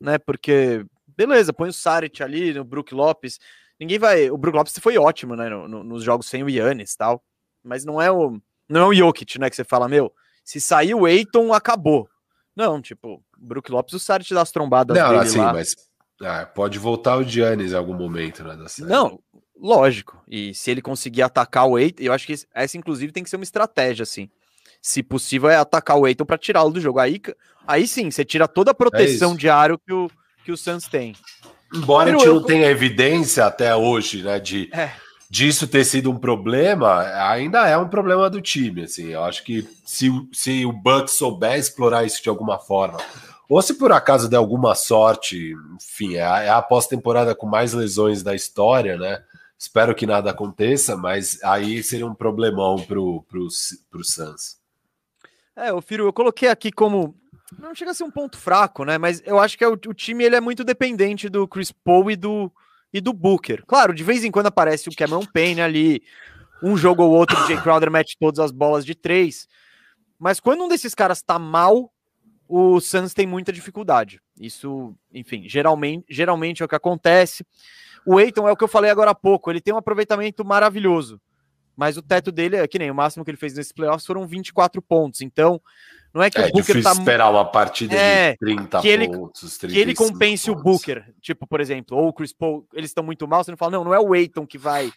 né? 0.00 0.18
Porque, 0.18 0.84
beleza, 1.08 1.52
põe 1.52 1.70
o 1.70 1.72
Saric 1.72 2.22
ali, 2.22 2.52
no 2.52 2.64
Brook 2.64 2.94
Lopes. 2.94 3.40
Ninguém 3.80 3.98
vai. 3.98 4.30
O 4.30 4.36
Brook 4.36 4.56
Lopes 4.56 4.78
foi 4.78 4.96
ótimo, 4.98 5.34
né? 5.34 5.48
No, 5.48 5.66
no, 5.66 5.82
nos 5.82 6.04
jogos 6.04 6.26
sem 6.26 6.42
o 6.42 6.50
Yannis 6.50 6.92
e 6.92 6.98
tal. 6.98 7.24
Mas 7.62 7.84
não 7.84 8.00
é 8.00 8.10
o 8.10 8.38
não 8.68 8.80
é 8.82 8.86
o 8.86 8.94
Jokic, 8.94 9.38
né? 9.38 9.50
Que 9.50 9.56
você 9.56 9.64
fala, 9.64 9.88
meu, 9.88 10.12
se 10.44 10.60
sair 10.60 10.94
o 10.94 11.08
Eiton, 11.08 11.52
acabou. 11.52 12.08
Não, 12.54 12.80
tipo, 12.80 13.14
o 13.14 13.22
Brook 13.36 13.70
Lopes, 13.70 13.94
o 13.94 13.98
Saric 13.98 14.32
das 14.32 14.52
trombadas 14.52 14.96
não, 14.96 15.08
dele 15.08 15.20
assim, 15.20 15.38
lá. 15.38 15.52
mas 15.52 15.74
ah, 16.22 16.46
pode 16.46 16.78
voltar 16.78 17.16
o 17.16 17.24
Giannis 17.24 17.72
em 17.72 17.76
algum 17.76 17.94
momento, 17.94 18.44
né? 18.44 18.56
Da 18.56 18.68
série. 18.68 18.88
Não, 18.88 19.18
lógico. 19.60 20.22
E 20.28 20.54
se 20.54 20.70
ele 20.70 20.82
conseguir 20.82 21.22
atacar 21.22 21.66
o 21.66 21.78
Eiton, 21.78 22.02
eu 22.02 22.12
acho 22.12 22.26
que 22.26 22.34
essa, 22.54 22.76
inclusive, 22.76 23.12
tem 23.12 23.22
que 23.22 23.30
ser 23.30 23.36
uma 23.36 23.44
estratégia, 23.44 24.02
assim. 24.02 24.28
Se 24.80 25.02
possível, 25.02 25.48
é 25.48 25.56
atacar 25.56 25.96
o 25.98 26.06
Eiton 26.06 26.24
para 26.24 26.38
tirá-lo 26.38 26.70
do 26.70 26.80
jogo. 26.80 26.98
Aí, 26.98 27.20
aí 27.66 27.86
sim, 27.86 28.10
você 28.10 28.24
tira 28.24 28.46
toda 28.46 28.72
a 28.72 28.74
proteção 28.74 29.32
é 29.32 29.36
de 29.36 29.48
aro 29.48 29.78
que 29.78 29.92
o, 29.92 30.10
que 30.44 30.52
o 30.52 30.56
Suns 30.56 30.86
tem. 30.86 31.14
Embora 31.74 32.06
Pero 32.06 32.16
a 32.16 32.20
gente 32.20 32.28
eu... 32.28 32.34
não 32.34 32.42
tenha 32.44 32.70
evidência 32.70 33.46
até 33.46 33.74
hoje, 33.74 34.22
né, 34.22 34.38
de, 34.38 34.68
é 34.72 34.92
disso 35.34 35.66
ter 35.66 35.84
sido 35.84 36.12
um 36.12 36.16
problema, 36.16 37.00
ainda 37.28 37.66
é 37.66 37.76
um 37.76 37.88
problema 37.88 38.30
do 38.30 38.40
time. 38.40 38.84
Assim, 38.84 39.08
eu 39.08 39.24
acho 39.24 39.42
que 39.42 39.68
se, 39.84 40.08
se 40.32 40.64
o 40.64 40.72
Bucks 40.72 41.14
souber 41.14 41.58
explorar 41.58 42.04
isso 42.04 42.22
de 42.22 42.28
alguma 42.28 42.56
forma, 42.56 42.98
ou 43.48 43.60
se 43.60 43.74
por 43.74 43.90
acaso 43.90 44.28
der 44.28 44.36
alguma 44.36 44.76
sorte, 44.76 45.56
enfim, 45.74 46.14
é 46.14 46.22
a, 46.22 46.42
é 46.42 46.50
a 46.50 46.62
pós-temporada 46.62 47.34
com 47.34 47.46
mais 47.46 47.72
lesões 47.72 48.22
da 48.22 48.32
história, 48.32 48.96
né? 48.96 49.20
Espero 49.64 49.94
que 49.94 50.06
nada 50.06 50.30
aconteça, 50.30 50.94
mas 50.94 51.42
aí 51.42 51.82
seria 51.82 52.06
um 52.06 52.14
problemão 52.14 52.76
pro, 52.76 53.22
pro, 53.22 53.48
pro 53.90 54.04
Suns. 54.04 54.58
É, 55.56 55.72
o 55.72 55.80
Firo, 55.80 56.04
eu 56.04 56.12
coloquei 56.12 56.50
aqui 56.50 56.70
como. 56.70 57.16
Não 57.58 57.74
chega 57.74 57.92
a 57.92 57.94
ser 57.94 58.04
um 58.04 58.10
ponto 58.10 58.36
fraco, 58.36 58.84
né? 58.84 58.98
Mas 58.98 59.22
eu 59.24 59.38
acho 59.38 59.56
que 59.56 59.64
é 59.64 59.68
o, 59.68 59.72
o 59.72 59.94
time 59.94 60.22
ele 60.22 60.36
é 60.36 60.40
muito 60.40 60.64
dependente 60.64 61.30
do 61.30 61.48
Chris 61.48 61.72
Paul 61.72 62.10
e 62.10 62.16
do, 62.16 62.52
e 62.92 63.00
do 63.00 63.14
Booker. 63.14 63.64
Claro, 63.66 63.94
de 63.94 64.04
vez 64.04 64.22
em 64.22 64.30
quando 64.30 64.48
aparece 64.48 64.90
o 64.90 64.94
Cameron 64.94 65.24
Payne 65.32 65.62
ali, 65.62 66.02
um 66.62 66.76
jogo 66.76 67.02
ou 67.02 67.12
outro, 67.12 67.34
o 67.42 67.46
Jay 67.46 67.56
Crowder 67.56 67.90
mete 67.90 68.18
todas 68.20 68.40
as 68.40 68.50
bolas 68.50 68.84
de 68.84 68.94
três. 68.94 69.48
Mas 70.18 70.40
quando 70.40 70.62
um 70.62 70.68
desses 70.68 70.94
caras 70.94 71.22
tá 71.22 71.38
mal, 71.38 71.90
o 72.46 72.80
Suns 72.80 73.14
tem 73.14 73.26
muita 73.26 73.50
dificuldade. 73.50 74.20
Isso, 74.38 74.94
enfim, 75.10 75.48
geralmente, 75.48 76.04
geralmente 76.10 76.62
é 76.62 76.66
o 76.66 76.68
que 76.68 76.74
acontece. 76.74 77.46
O 78.06 78.20
Eiton 78.20 78.48
é 78.48 78.52
o 78.52 78.56
que 78.56 78.64
eu 78.64 78.68
falei 78.68 78.90
agora 78.90 79.10
há 79.10 79.14
pouco, 79.14 79.50
ele 79.50 79.60
tem 79.60 79.72
um 79.72 79.78
aproveitamento 79.78 80.44
maravilhoso. 80.44 81.20
Mas 81.76 81.96
o 81.96 82.02
teto 82.02 82.30
dele 82.30 82.56
é 82.56 82.68
que 82.68 82.78
nem 82.78 82.90
o 82.90 82.94
máximo 82.94 83.24
que 83.24 83.30
ele 83.30 83.38
fez 83.38 83.54
nesses 83.54 83.72
playoffs 83.72 84.06
foram 84.06 84.26
24 84.26 84.80
pontos. 84.80 85.20
Então, 85.20 85.60
não 86.12 86.22
é 86.22 86.30
que 86.30 86.38
é, 86.38 86.46
o 86.46 86.52
Booker 86.52 86.80
tá 86.80 86.92
esperar 86.92 87.30
uma 87.30 87.44
partida 87.44 87.94
é, 87.94 88.32
de 88.32 88.38
30 88.38 88.80
que 88.80 88.88
ele, 88.88 89.08
pontos, 89.08 89.58
que 89.58 89.78
ele 89.78 89.94
compense 89.94 90.46
pontos. 90.46 90.60
o 90.60 90.64
Booker, 90.64 91.12
tipo, 91.20 91.46
por 91.46 91.60
exemplo, 91.60 91.98
ou 91.98 92.08
o 92.08 92.12
Chris 92.12 92.32
Paul, 92.32 92.64
eles 92.72 92.90
estão 92.90 93.02
muito 93.02 93.26
mal, 93.26 93.42
você 93.42 93.50
não 93.50 93.58
fala, 93.58 93.72
não, 93.72 93.84
não 93.84 93.94
é 93.94 93.98
o 93.98 94.12
Aiton 94.12 94.46
que 94.46 94.56
vai 94.56 94.92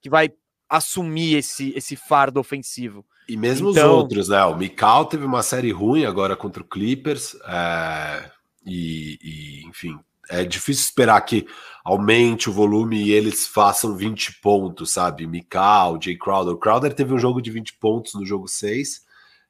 que 0.00 0.08
vai 0.08 0.30
assumir 0.68 1.34
esse 1.34 1.72
esse 1.76 1.96
fardo 1.96 2.38
ofensivo. 2.38 3.04
E 3.28 3.36
mesmo 3.36 3.70
então, 3.70 3.90
os 3.90 3.96
outros, 3.96 4.28
né? 4.28 4.44
O 4.44 4.56
Mikal 4.56 5.06
teve 5.06 5.24
uma 5.24 5.42
série 5.42 5.72
ruim 5.72 6.04
agora 6.04 6.36
contra 6.36 6.62
o 6.62 6.66
Clippers, 6.66 7.36
é, 7.44 8.30
e, 8.64 9.18
e, 9.20 9.68
enfim, 9.68 9.98
é 10.30 10.44
difícil 10.44 10.84
esperar 10.84 11.20
que 11.22 11.46
aumente 11.84 12.48
o 12.48 12.52
volume 12.52 13.02
e 13.02 13.10
eles 13.10 13.46
façam 13.46 13.96
20 13.96 14.40
pontos, 14.40 14.92
sabe? 14.92 15.26
Mikal, 15.26 16.00
Jay 16.00 16.16
Crowder. 16.16 16.54
O 16.54 16.58
Crowder 16.58 16.94
teve 16.94 17.12
um 17.12 17.18
jogo 17.18 17.42
de 17.42 17.50
20 17.50 17.74
pontos 17.78 18.14
no 18.14 18.24
jogo 18.24 18.46
6, 18.46 19.02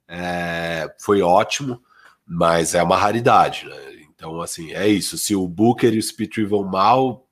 é, 0.09 0.93
foi 0.99 1.23
ótimo, 1.23 1.81
mas 2.27 2.75
é 2.75 2.83
uma 2.83 2.97
raridade, 2.97 3.67
né? 3.67 3.77
Então, 4.15 4.41
assim, 4.41 4.73
é 4.73 4.87
isso. 4.87 5.17
Se 5.17 5.35
o 5.35 5.47
Booker 5.49 5.95
e 5.95 5.99
o 5.99 6.03
Spitry 6.03 6.45
vão 6.45 6.65
mal, 6.65 7.27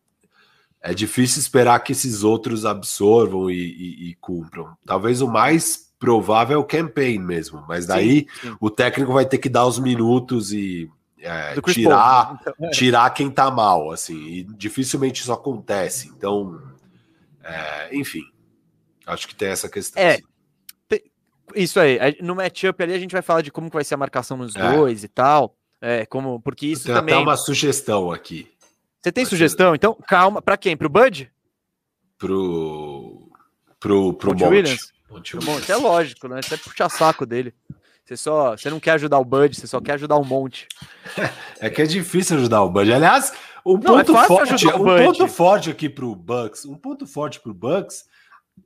é 0.81 0.95
difícil 0.95 1.41
esperar 1.41 1.81
que 1.81 1.93
esses 1.93 2.23
outros 2.23 2.65
absorvam 2.65 3.51
e, 3.51 3.57
e, 3.57 4.11
e 4.11 4.15
cumpram. 4.15 4.77
Talvez 4.87 5.21
o 5.21 5.29
mais 5.29 5.89
provável 5.99 6.57
é 6.57 6.59
o 6.59 6.65
campaign 6.65 7.19
mesmo, 7.19 7.65
mas 7.69 7.85
daí 7.85 8.27
sim, 8.41 8.49
sim. 8.49 8.57
o 8.61 8.71
técnico 8.71 9.13
vai 9.13 9.27
ter 9.27 9.39
que 9.39 9.49
dar 9.49 9.67
os 9.67 9.79
minutos 9.79 10.53
e 10.53 10.89
é, 11.21 11.61
tirar, 11.61 12.39
então, 12.41 12.55
é. 12.61 12.71
tirar 12.71 13.11
quem 13.11 13.31
tá 13.31 13.51
mal, 13.51 13.91
assim, 13.91 14.17
e 14.17 14.45
dificilmente 14.45 15.23
isso 15.23 15.33
acontece. 15.33 16.09
Então, 16.09 16.63
é, 17.43 17.95
enfim, 17.95 18.23
acho 19.07 19.27
que 19.27 19.35
tem 19.35 19.49
essa 19.49 19.69
questão. 19.69 20.03
É, 20.03 20.19
isso 21.55 21.81
aí. 21.81 21.99
No 22.21 22.35
matchup 22.35 22.83
ali 22.83 22.93
a 22.93 22.99
gente 22.99 23.13
vai 23.13 23.23
falar 23.23 23.43
de 23.43 23.51
como 23.51 23.69
que 23.69 23.75
vai 23.75 23.85
ser 23.85 23.95
a 23.95 23.99
marcação 23.99 24.37
nos 24.37 24.55
é. 24.55 24.73
dois 24.73 25.05
e 25.05 25.09
tal. 25.09 25.57
É, 25.81 26.05
como, 26.07 26.41
porque 26.41 26.67
isso 26.67 26.85
tem 26.85 26.95
também. 26.95 27.15
uma 27.15 27.37
sugestão 27.37 28.11
aqui. 28.11 28.51
Você 29.01 29.13
tem 29.13 29.25
sugestão? 29.25 29.75
Então, 29.75 29.97
calma. 30.07 30.43
Para 30.43 30.57
quem? 30.57 30.77
Pro 30.77 30.89
Bud? 30.89 31.31
Pro. 32.19 33.31
Pro, 33.79 34.13
pro 34.15 34.33
Monte. 34.33 34.45
Williams? 34.45 34.93
Monte 35.09 35.37
Williams. 35.37 35.71
É 35.71 35.77
lógico, 35.77 36.27
né? 36.27 36.43
Você 36.43 36.55
é 36.55 36.59
puxar 36.59 36.89
saco 36.89 37.25
dele. 37.25 37.55
Você 38.09 38.17
só, 38.17 38.57
você 38.57 38.71
não 38.71 38.81
quer 38.81 38.93
ajudar 38.93 39.19
o 39.19 39.25
Bud, 39.25 39.55
você 39.55 39.67
só 39.67 39.83
quer 39.83 39.93
ajudar 39.93 40.17
o 40.17 40.25
Monte. 40.25 40.67
É 41.61 41.69
que 41.69 41.83
é 41.83 41.87
difícil 41.87 42.37
ajudar 42.37 42.63
o 42.63 42.71
Bud. 42.71 42.91
Aliás, 42.91 43.33
um 43.67 43.77
não, 43.77 43.99
é 43.99 44.05
ponto 44.05 44.17
é 44.17 44.27
forte, 44.27 44.69
um 44.69 45.05
ponto 45.05 45.27
forte 45.27 45.71
aqui 45.71 45.89
pro 45.89 46.15
Bucks, 46.15 46.65
um 46.65 46.77
ponto 46.77 47.05
forte 47.07 47.41
pro 47.41 47.53
Bucks 47.53 48.05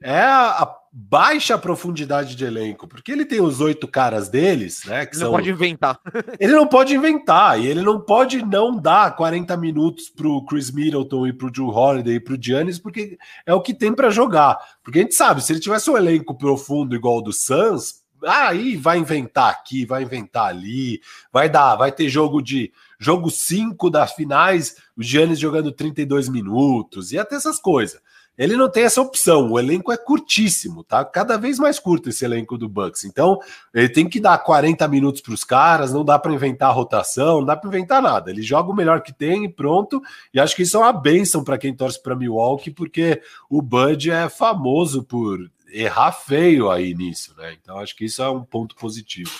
é 0.00 0.20
a, 0.20 0.70
baixa 0.94 1.57
profundidade 1.57 2.37
de 2.37 2.44
elenco, 2.44 2.87
porque 2.87 3.11
ele 3.11 3.24
tem 3.24 3.40
os 3.40 3.62
oito 3.62 3.88
caras 3.88 4.28
deles, 4.28 4.85
né? 4.85 5.07
Que 5.07 5.14
ele 5.14 5.20
são... 5.20 5.31
não 5.31 5.38
pode 5.38 5.50
inventar. 5.50 5.98
ele 6.38 6.52
não 6.52 6.66
pode 6.66 6.94
inventar, 6.94 7.59
e 7.59 7.66
ele 7.66 7.81
não 7.81 7.98
pode 7.98 8.44
não 8.44 8.76
dar 8.76 9.16
40 9.16 9.57
minutos 9.57 10.11
pro 10.11 10.44
Chris 10.44 10.70
Middleton 10.70 11.26
e 11.26 11.33
pro 11.33 11.50
Drew 11.50 11.68
Holiday 11.68 12.16
e 12.16 12.20
pro 12.20 12.37
Giannis, 12.38 12.78
porque 12.78 13.16
é 13.46 13.55
o 13.55 13.62
que 13.62 13.72
tem 13.72 13.94
para 13.94 14.11
jogar. 14.11 14.59
Porque 14.85 14.98
a 14.98 15.02
gente 15.02 15.14
sabe, 15.14 15.42
se 15.42 15.50
ele 15.50 15.61
tivesse 15.61 15.90
um 15.90 15.96
elenco 15.96 16.37
profundo 16.37 16.94
igual 16.94 17.18
o 17.18 17.22
do 17.22 17.33
Suns, 17.33 18.02
aí 18.27 18.77
vai 18.77 18.99
inventar 18.99 19.51
aqui, 19.51 19.85
vai 19.85 20.03
inventar 20.03 20.47
ali, 20.47 21.01
vai 21.33 21.49
dar, 21.49 21.77
vai 21.77 21.93
ter 21.93 22.09
jogo 22.09 22.43
de 22.43 22.73
jogo 22.99 23.31
5 23.31 23.91
das 23.91 24.13
finais, 24.13 24.77
o 24.97 25.03
Giannis 25.03 25.39
jogando 25.39 25.73
32 25.73 26.29
minutos, 26.29 27.13
e 27.13 27.19
até 27.19 27.35
essas 27.35 27.59
coisas. 27.59 28.01
Ele 28.37 28.57
não 28.57 28.71
tem 28.71 28.85
essa 28.85 29.01
opção. 29.01 29.51
O 29.51 29.59
elenco 29.59 29.93
é 29.93 29.97
curtíssimo, 29.97 30.83
tá? 30.83 31.05
Cada 31.05 31.37
vez 31.37 31.59
mais 31.59 31.79
curto 31.79 32.09
esse 32.09 32.25
elenco 32.25 32.57
do 32.57 32.69
Bucks. 32.69 33.05
Então, 33.05 33.39
ele 33.75 33.91
tem 33.91 34.09
que 34.09 34.19
dar 34.19 34.39
40 34.39 34.89
minutos 34.89 35.21
para 35.21 35.35
os 35.35 35.45
caras, 35.45 35.93
não 35.93 36.03
dá 36.05 36.19
para 36.19 36.33
inventar 36.33 36.71
a 36.71 36.73
rotação, 36.73 37.41
não 37.41 37.45
dá 37.45 37.57
para 37.57 37.69
inventar 37.69 38.01
nada. 38.01 38.31
Ele 38.31 38.43
joga 38.43 38.71
o 38.71 38.75
melhor 38.75 39.03
que 39.03 39.13
tem 39.13 39.45
e 39.45 39.49
pronto. 39.49 40.01
E 40.33 40.41
acho 40.41 40.57
que 40.57 40.63
isso 40.63 40.79
é 40.79 40.81
uma 40.81 40.93
benção 40.93 41.45
para 41.45 41.59
quem 41.59 41.75
torce 41.75 42.03
para 42.03 42.17
Milwaukee, 42.17 42.71
porque 42.71 43.21
o 43.51 43.61
Bud 43.61 44.11
é 44.11 44.29
famoso 44.31 45.03
por 45.03 45.39
errar 45.73 46.13
feio 46.13 46.71
aí 46.71 46.95
nisso, 46.95 47.35
né? 47.37 47.57
Então, 47.61 47.79
acho 47.79 47.97
que 47.97 48.05
isso 48.05 48.23
é 48.23 48.29
um 48.29 48.45
ponto 48.45 48.77
positivo. 48.77 49.31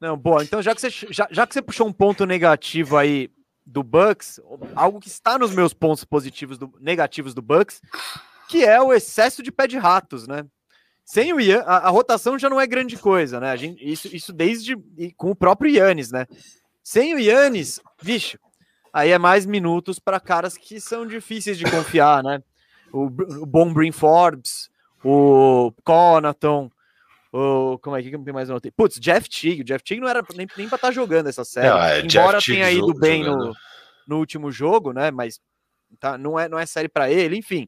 Não, 0.00 0.16
boa. 0.16 0.42
Então, 0.42 0.60
já 0.60 0.74
que 0.74 0.80
você, 0.80 0.90
já, 0.90 1.28
já 1.30 1.46
que 1.46 1.54
você 1.54 1.62
puxou 1.62 1.86
um 1.86 1.92
ponto 1.92 2.26
negativo 2.26 2.96
aí 2.96 3.30
do 3.64 3.82
Bucks, 3.82 4.40
algo 4.74 4.98
que 4.98 5.08
está 5.08 5.38
nos 5.38 5.54
meus 5.54 5.72
pontos 5.72 6.04
positivos 6.04 6.58
do, 6.58 6.72
negativos 6.80 7.34
do 7.34 7.42
Bucks, 7.42 7.80
que 8.48 8.64
é 8.64 8.80
o 8.80 8.92
excesso 8.92 9.42
de 9.42 9.52
pé 9.52 9.66
de 9.66 9.78
ratos, 9.78 10.26
né? 10.26 10.44
Sem 11.04 11.32
o 11.32 11.40
Ian, 11.40 11.62
a, 11.62 11.88
a, 11.88 11.90
rotação 11.90 12.38
já 12.38 12.48
não 12.48 12.60
é 12.60 12.66
grande 12.66 12.96
coisa, 12.96 13.38
né? 13.38 13.50
A 13.50 13.56
gente, 13.56 13.84
isso, 13.84 14.08
isso 14.14 14.32
desde 14.32 14.76
com 15.16 15.30
o 15.30 15.36
próprio 15.36 15.70
Yannis, 15.70 16.10
né? 16.10 16.26
Sem 16.82 17.14
o 17.14 17.18
Yannis, 17.18 17.80
vixe, 18.00 18.38
aí 18.92 19.10
é 19.10 19.18
mais 19.18 19.46
minutos 19.46 19.98
para 19.98 20.18
caras 20.18 20.56
que 20.56 20.80
são 20.80 21.06
difíceis 21.06 21.58
de 21.58 21.64
confiar, 21.64 22.22
né? 22.22 22.42
O, 22.92 23.04
o 23.04 23.46
Bom 23.46 23.72
Brin 23.72 23.92
Forbes, 23.92 24.68
o 25.04 25.72
Conaton, 25.84 26.70
o, 27.32 27.78
como 27.78 27.96
é 27.96 28.02
que 28.02 28.14
eu 28.14 28.34
mais 28.34 28.50
notei? 28.50 28.70
Putz, 28.70 29.00
Jeff 29.00 29.28
Teague. 29.28 29.62
O 29.62 29.64
Jeff 29.64 29.82
Teague 29.82 30.02
não 30.02 30.08
era 30.08 30.22
nem, 30.34 30.46
nem 30.56 30.68
pra 30.68 30.76
estar 30.76 30.88
tá 30.88 30.90
jogando 30.90 31.28
essa 31.28 31.44
série. 31.44 31.68
Não, 31.68 31.82
é, 31.82 32.00
Embora 32.00 32.38
Jeff 32.38 32.52
tenha 32.52 32.70
ido 32.70 32.92
bem 32.94 33.24
no, 33.24 33.52
no 34.06 34.18
último 34.18 34.50
jogo, 34.52 34.92
né? 34.92 35.10
Mas 35.10 35.40
tá, 35.98 36.18
não, 36.18 36.38
é, 36.38 36.48
não 36.48 36.58
é 36.58 36.66
série 36.66 36.88
para 36.88 37.10
ele, 37.10 37.36
enfim. 37.36 37.66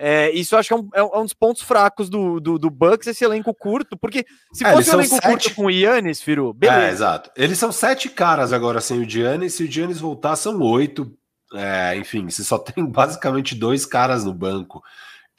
É, 0.00 0.30
isso 0.30 0.54
eu 0.54 0.60
acho 0.60 0.68
que 0.68 0.74
é 0.74 0.76
um, 0.76 0.88
é 0.94 1.02
um, 1.02 1.20
é 1.20 1.22
dos 1.24 1.34
pontos 1.34 1.60
fracos 1.62 2.08
do, 2.08 2.38
do, 2.38 2.56
do 2.56 2.70
Bucks, 2.70 3.08
esse 3.08 3.24
elenco 3.24 3.52
curto, 3.52 3.98
porque 3.98 4.24
se 4.52 4.64
é, 4.64 4.72
fosse 4.72 4.90
um 4.90 4.94
elenco 4.94 5.16
sete... 5.16 5.26
curto 5.26 5.54
com 5.56 5.64
o 5.64 5.70
Yannis, 5.70 6.22
Firu, 6.22 6.54
beleza. 6.54 6.86
É, 6.86 6.90
exato. 6.90 7.30
Eles 7.36 7.58
são 7.58 7.72
sete 7.72 8.08
caras 8.08 8.52
agora 8.52 8.80
sem 8.80 9.00
o 9.00 9.08
Giannis, 9.08 9.54
se 9.54 9.64
o 9.64 9.70
Giannis 9.70 9.98
voltar, 9.98 10.36
são 10.36 10.60
oito. 10.62 11.12
É, 11.52 11.96
enfim, 11.96 12.30
você 12.30 12.44
só 12.44 12.58
tem 12.58 12.84
basicamente 12.86 13.56
dois 13.56 13.84
caras 13.84 14.24
no 14.24 14.32
banco 14.32 14.82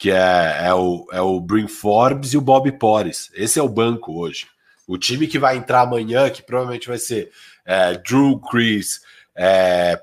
que 0.00 0.10
é, 0.10 0.62
é, 0.64 0.72
o, 0.72 1.06
é 1.12 1.20
o 1.20 1.38
Brin 1.38 1.68
Forbes 1.68 2.32
e 2.32 2.38
o 2.38 2.40
Bob 2.40 2.72
Porres. 2.72 3.30
Esse 3.34 3.58
é 3.58 3.62
o 3.62 3.68
banco 3.68 4.18
hoje. 4.18 4.46
O 4.88 4.96
time 4.96 5.26
que 5.26 5.38
vai 5.38 5.58
entrar 5.58 5.82
amanhã, 5.82 6.30
que 6.30 6.42
provavelmente 6.42 6.88
vai 6.88 6.96
ser 6.96 7.30
é, 7.66 7.92
Drew 7.98 8.40
Chris, 8.40 9.02
é, 9.36 10.02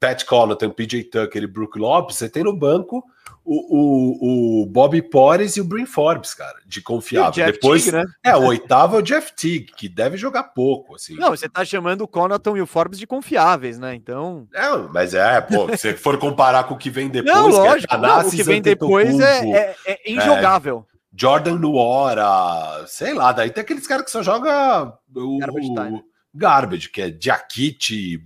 Pat 0.00 0.24
Connaughton, 0.24 0.70
PJ 0.70 1.04
Tucker 1.04 1.42
e 1.42 1.46
Brook 1.46 1.78
Lopes, 1.78 2.16
você 2.16 2.30
tem 2.30 2.44
no 2.44 2.56
banco 2.56 3.04
o, 3.46 4.60
o, 4.60 4.62
o 4.62 4.66
Bob 4.66 5.00
Porres 5.02 5.56
e 5.56 5.60
o 5.60 5.64
Brin 5.64 5.86
Forbes, 5.86 6.34
cara, 6.34 6.56
de 6.66 6.82
confiável. 6.82 7.46
Depois, 7.46 7.84
Teague, 7.84 7.96
né? 7.96 8.12
É, 8.24 8.36
o 8.36 8.44
oitavo 8.46 8.96
é 8.96 8.98
o 8.98 9.02
Jeff 9.02 9.32
Teague, 9.34 9.72
que 9.76 9.88
deve 9.88 10.16
jogar 10.16 10.42
pouco, 10.42 10.96
assim. 10.96 11.14
Não, 11.14 11.30
você 11.30 11.48
tá 11.48 11.64
chamando 11.64 12.00
o 12.00 12.08
Connaughton 12.08 12.56
e 12.56 12.60
o 12.60 12.66
Forbes 12.66 12.98
de 12.98 13.06
confiáveis, 13.06 13.78
né? 13.78 13.94
Então. 13.94 14.48
É, 14.52 14.76
mas 14.92 15.14
é, 15.14 15.40
pô, 15.40 15.68
se 15.78 15.94
for 15.94 16.18
comparar 16.18 16.64
com 16.64 16.74
o 16.74 16.78
que 16.78 16.90
vem 16.90 17.08
depois, 17.08 17.34
não, 17.34 17.48
lógico, 17.48 17.94
é 17.94 17.98
não, 17.98 18.26
o 18.26 18.30
que 18.30 18.42
vem 18.42 18.60
depois 18.60 19.20
é, 19.20 19.48
é, 19.48 19.76
é, 19.86 20.12
injogável. 20.12 20.84
É, 20.92 20.96
Jordan 21.18 21.54
Nuora, 21.54 22.84
sei 22.88 23.14
lá, 23.14 23.32
daí 23.32 23.50
tem 23.50 23.62
aqueles 23.62 23.86
caras 23.86 24.04
que 24.04 24.10
só 24.10 24.22
joga 24.22 24.92
o 25.14 25.38
Garbage, 25.38 25.70
o, 25.70 26.04
Garbage 26.34 26.90
que 26.90 27.00
é 27.00 27.10
Diakite, 27.10 28.20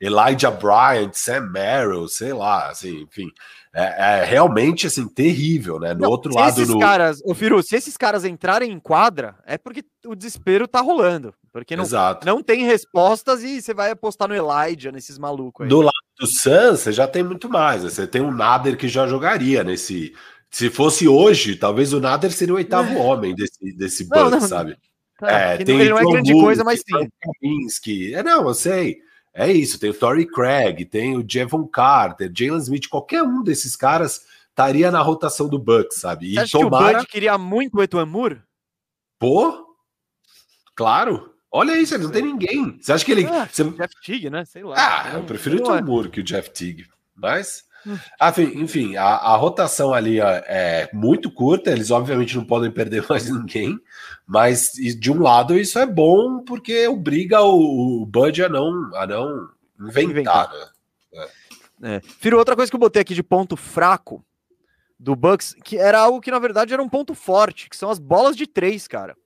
Elijah 0.00 0.50
Bryant, 0.50 1.12
Sam 1.14 1.48
Merrill, 1.50 2.06
sei 2.06 2.32
lá, 2.32 2.68
assim, 2.68 3.00
enfim 3.02 3.32
é, 3.78 4.20
é, 4.20 4.24
realmente 4.24 4.86
assim 4.86 5.06
terrível, 5.06 5.78
né? 5.78 5.92
No 5.92 6.00
não, 6.00 6.10
outro 6.10 6.34
lado, 6.34 6.48
esses 6.48 6.66
no... 6.66 6.78
caras, 6.78 7.20
o 7.26 7.34
Firu, 7.34 7.62
se 7.62 7.76
esses 7.76 7.94
caras 7.94 8.24
entrarem 8.24 8.72
em 8.72 8.80
quadra, 8.80 9.36
é 9.44 9.58
porque 9.58 9.84
o 10.06 10.14
desespero 10.14 10.66
tá 10.66 10.80
rolando, 10.80 11.34
porque 11.52 11.76
não, 11.76 11.84
Exato. 11.84 12.26
não 12.26 12.42
tem 12.42 12.64
respostas 12.64 13.42
e 13.42 13.60
você 13.60 13.74
vai 13.74 13.90
apostar 13.90 14.28
no 14.28 14.34
Elijah 14.34 14.90
nesses 14.90 15.18
malucos. 15.18 15.64
Aí. 15.64 15.68
Do 15.68 15.82
lado 15.82 15.92
do 16.18 16.26
Suns, 16.26 16.80
você 16.80 16.90
já 16.90 17.06
tem 17.06 17.22
muito 17.22 17.50
mais. 17.50 17.84
Né? 17.84 17.90
Você 17.90 18.06
tem 18.06 18.22
um 18.22 18.32
Nader 18.32 18.78
que 18.78 18.88
já 18.88 19.06
jogaria 19.06 19.62
nesse. 19.62 20.14
Se 20.50 20.70
fosse 20.70 21.06
hoje, 21.06 21.54
talvez 21.56 21.92
o 21.92 22.00
Nader 22.00 22.32
seria 22.32 22.54
o 22.54 22.56
oitavo 22.56 22.94
é. 22.94 22.96
homem 22.98 23.34
desse 23.34 23.76
desse 23.76 24.08
Bucks, 24.08 24.44
sabe? 24.44 24.78
Tá, 25.18 25.30
é, 25.30 25.56
tem 25.58 25.78
ele 25.78 25.90
não 25.90 25.98
é 25.98 26.04
grande 26.04 26.32
coisa, 26.32 26.64
mas 26.64 26.80
sim. 26.80 27.08
Kaminsky. 27.20 28.14
É, 28.14 28.22
não, 28.22 28.48
eu 28.48 28.54
sei. 28.54 29.04
É 29.38 29.52
isso, 29.52 29.78
tem 29.78 29.90
o 29.90 29.94
Torrey 29.94 30.24
Craig, 30.24 30.86
tem 30.86 31.14
o 31.14 31.22
Jevon 31.28 31.66
Carter, 31.66 32.32
Jalen 32.34 32.56
Smith, 32.56 32.88
qualquer 32.88 33.22
um 33.22 33.42
desses 33.42 33.76
caras 33.76 34.24
estaria 34.48 34.90
na 34.90 35.02
rotação 35.02 35.46
do 35.46 35.58
Bucks, 35.58 36.00
sabe? 36.00 36.28
E 36.28 36.32
Você 36.32 36.40
acha 36.40 36.58
tomara... 36.58 36.86
que 36.86 36.94
o 36.94 36.98
Bud 37.00 37.06
queria 37.08 37.36
muito 37.36 37.76
o 37.76 37.82
Etuamur? 37.82 38.38
Pô, 39.18 39.76
claro. 40.74 41.34
Olha 41.52 41.78
isso, 41.78 41.94
ele 41.94 42.04
não 42.04 42.10
tem 42.10 42.22
ninguém. 42.22 42.78
Você 42.80 42.94
acha 42.94 43.04
que 43.04 43.12
ele... 43.12 43.26
Ah, 43.26 43.46
Você... 43.46 43.62
Jeff 43.62 43.94
Teague, 44.02 44.30
né? 44.30 44.46
Sei 44.46 44.64
lá. 44.64 44.74
Ah, 44.78 45.10
eu 45.16 45.24
prefiro 45.24 45.56
o 45.56 45.58
Etuamur 45.58 46.08
que 46.08 46.20
o 46.20 46.24
Jeff 46.24 46.48
Teague, 46.48 46.86
mas... 47.14 47.65
Ah, 48.18 48.32
enfim, 48.38 48.96
a, 48.96 49.04
a, 49.04 49.36
rotação 49.36 49.94
ali 49.94 50.20
é 50.20 50.90
muito 50.92 51.30
curta, 51.30 51.70
eles 51.70 51.90
obviamente 51.90 52.36
não 52.36 52.44
podem 52.44 52.70
perder 52.70 53.04
mais 53.08 53.30
ninguém, 53.30 53.78
mas 54.26 54.72
de 54.72 55.12
um 55.12 55.20
lado 55.20 55.56
isso 55.56 55.78
é 55.78 55.86
bom 55.86 56.42
porque 56.42 56.88
obriga 56.88 57.42
o, 57.42 58.02
o 58.02 58.06
Bud 58.06 58.42
a 58.42 58.48
não, 58.48 58.94
a 58.94 59.06
não 59.06 59.50
inventar. 59.80 60.50
Né? 61.12 61.28
É. 61.82 62.00
Firo, 62.00 62.38
outra 62.38 62.56
coisa 62.56 62.70
que 62.70 62.76
eu 62.76 62.80
botei 62.80 63.02
aqui 63.02 63.14
de 63.14 63.22
ponto 63.22 63.56
fraco 63.56 64.24
do 64.98 65.14
Bucks, 65.14 65.54
que 65.62 65.76
era 65.76 66.00
algo 66.00 66.20
que 66.20 66.30
na 66.30 66.38
verdade 66.38 66.72
era 66.72 66.82
um 66.82 66.88
ponto 66.88 67.14
forte, 67.14 67.68
que 67.68 67.76
são 67.76 67.90
as 67.90 67.98
bolas 67.98 68.34
de 68.34 68.46
três, 68.46 68.88
cara. 68.88 69.16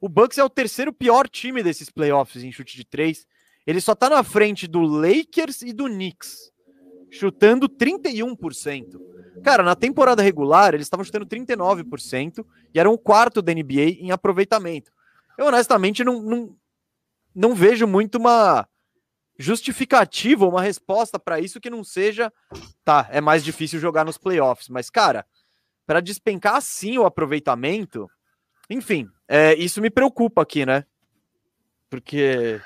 O 0.00 0.08
Bucks 0.08 0.38
é 0.38 0.44
o 0.44 0.50
terceiro 0.50 0.92
pior 0.92 1.28
time 1.28 1.62
desses 1.62 1.90
playoffs 1.90 2.44
em 2.44 2.52
chute 2.52 2.76
de 2.76 2.84
três. 2.84 3.26
Ele 3.66 3.80
só 3.80 3.94
tá 3.94 4.08
na 4.08 4.22
frente 4.22 4.66
do 4.66 4.80
Lakers 4.80 5.62
e 5.62 5.72
do 5.72 5.86
Knicks 5.86 6.49
chutando 7.10 7.68
31%. 7.68 9.00
Cara, 9.42 9.62
na 9.62 9.74
temporada 9.74 10.22
regular, 10.22 10.74
eles 10.74 10.86
estavam 10.86 11.04
chutando 11.04 11.26
39% 11.26 12.44
e 12.74 12.78
eram 12.78 12.92
o 12.92 12.98
quarto 12.98 13.40
da 13.40 13.52
NBA 13.52 13.98
em 13.98 14.10
aproveitamento. 14.10 14.92
Eu 15.36 15.46
honestamente 15.46 16.04
não, 16.04 16.20
não, 16.20 16.56
não 17.34 17.54
vejo 17.54 17.86
muito 17.86 18.16
uma 18.16 18.68
justificativa, 19.38 20.46
uma 20.46 20.60
resposta 20.60 21.18
para 21.18 21.40
isso 21.40 21.60
que 21.60 21.70
não 21.70 21.82
seja, 21.82 22.30
tá, 22.84 23.08
é 23.10 23.22
mais 23.22 23.42
difícil 23.42 23.80
jogar 23.80 24.04
nos 24.04 24.18
playoffs, 24.18 24.68
mas 24.68 24.90
cara, 24.90 25.24
para 25.86 26.00
despencar 26.00 26.56
assim 26.56 26.98
o 26.98 27.06
aproveitamento, 27.06 28.08
enfim, 28.68 29.08
é, 29.26 29.54
isso 29.54 29.80
me 29.80 29.88
preocupa 29.88 30.42
aqui, 30.42 30.66
né? 30.66 30.84
Porque 31.88 32.60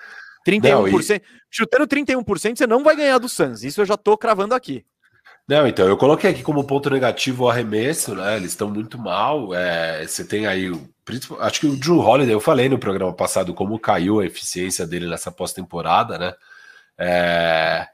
31%, 0.46 0.62
não, 0.62 0.88
e... 0.88 1.22
chutando 1.50 1.86
31%, 1.86 2.56
você 2.56 2.66
não 2.66 2.82
vai 2.82 2.96
ganhar 2.96 3.18
do 3.18 3.28
Suns. 3.28 3.64
Isso 3.64 3.80
eu 3.80 3.86
já 3.86 3.96
tô 3.96 4.16
cravando 4.16 4.54
aqui. 4.54 4.84
Não, 5.46 5.66
então, 5.66 5.86
eu 5.86 5.96
coloquei 5.96 6.30
aqui 6.30 6.42
como 6.42 6.64
ponto 6.64 6.88
negativo 6.88 7.44
o 7.44 7.50
arremesso, 7.50 8.14
né? 8.14 8.36
Eles 8.36 8.52
estão 8.52 8.70
muito 8.70 8.98
mal. 8.98 9.54
É, 9.54 10.06
você 10.06 10.24
tem 10.24 10.46
aí 10.46 10.70
o. 10.70 10.88
Acho 11.40 11.60
que 11.60 11.66
o 11.66 11.76
Drew 11.76 11.98
Holiday, 11.98 12.34
eu 12.34 12.40
falei 12.40 12.66
no 12.66 12.78
programa 12.78 13.12
passado 13.12 13.52
como 13.52 13.78
caiu 13.78 14.20
a 14.20 14.26
eficiência 14.26 14.86
dele 14.86 15.06
nessa 15.06 15.30
pós-temporada, 15.30 16.18
né? 16.18 16.32
É, 16.98 17.86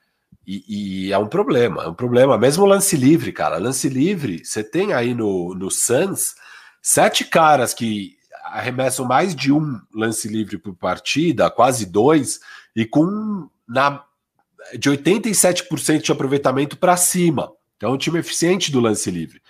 e, 0.47 1.09
e, 1.09 1.13
é 1.13 1.19
um 1.19 1.27
problema, 1.27 1.85
é 1.85 1.89
um 1.89 1.95
problema. 1.95 2.39
Mesmo 2.39 2.65
lance 2.65 2.97
livre, 2.97 3.33
cara. 3.33 3.59
Lance 3.59 3.89
livre, 3.89 4.45
você 4.45 4.63
tem 4.63 4.93
aí 4.93 5.13
no, 5.13 5.53
no 5.55 5.71
Suns 5.73 6.37
sete 6.81 7.25
caras 7.25 7.75
que 7.75 8.17
arremessam 8.51 9.07
mais 9.07 9.35
de 9.35 9.53
um 9.53 9.81
lance 9.95 10.29
livre 10.29 10.59
por 10.59 10.75
partida, 10.75 11.51
quase 11.51 11.87
dois, 11.87 12.41
e 12.75 12.85
com 12.85 13.49
na, 13.67 14.05
de 14.79 14.91
87% 14.91 16.03
de 16.03 16.13
aproveitamento 16.13 16.77
para 16.77 16.97
cima. 16.97 17.53
Então, 17.77 17.91
é 17.91 17.93
um 17.93 17.99
time 17.99 18.19
eficiente 18.19 18.71
do 18.71 18.81
lance 18.81 19.11
livre. 19.11 19.41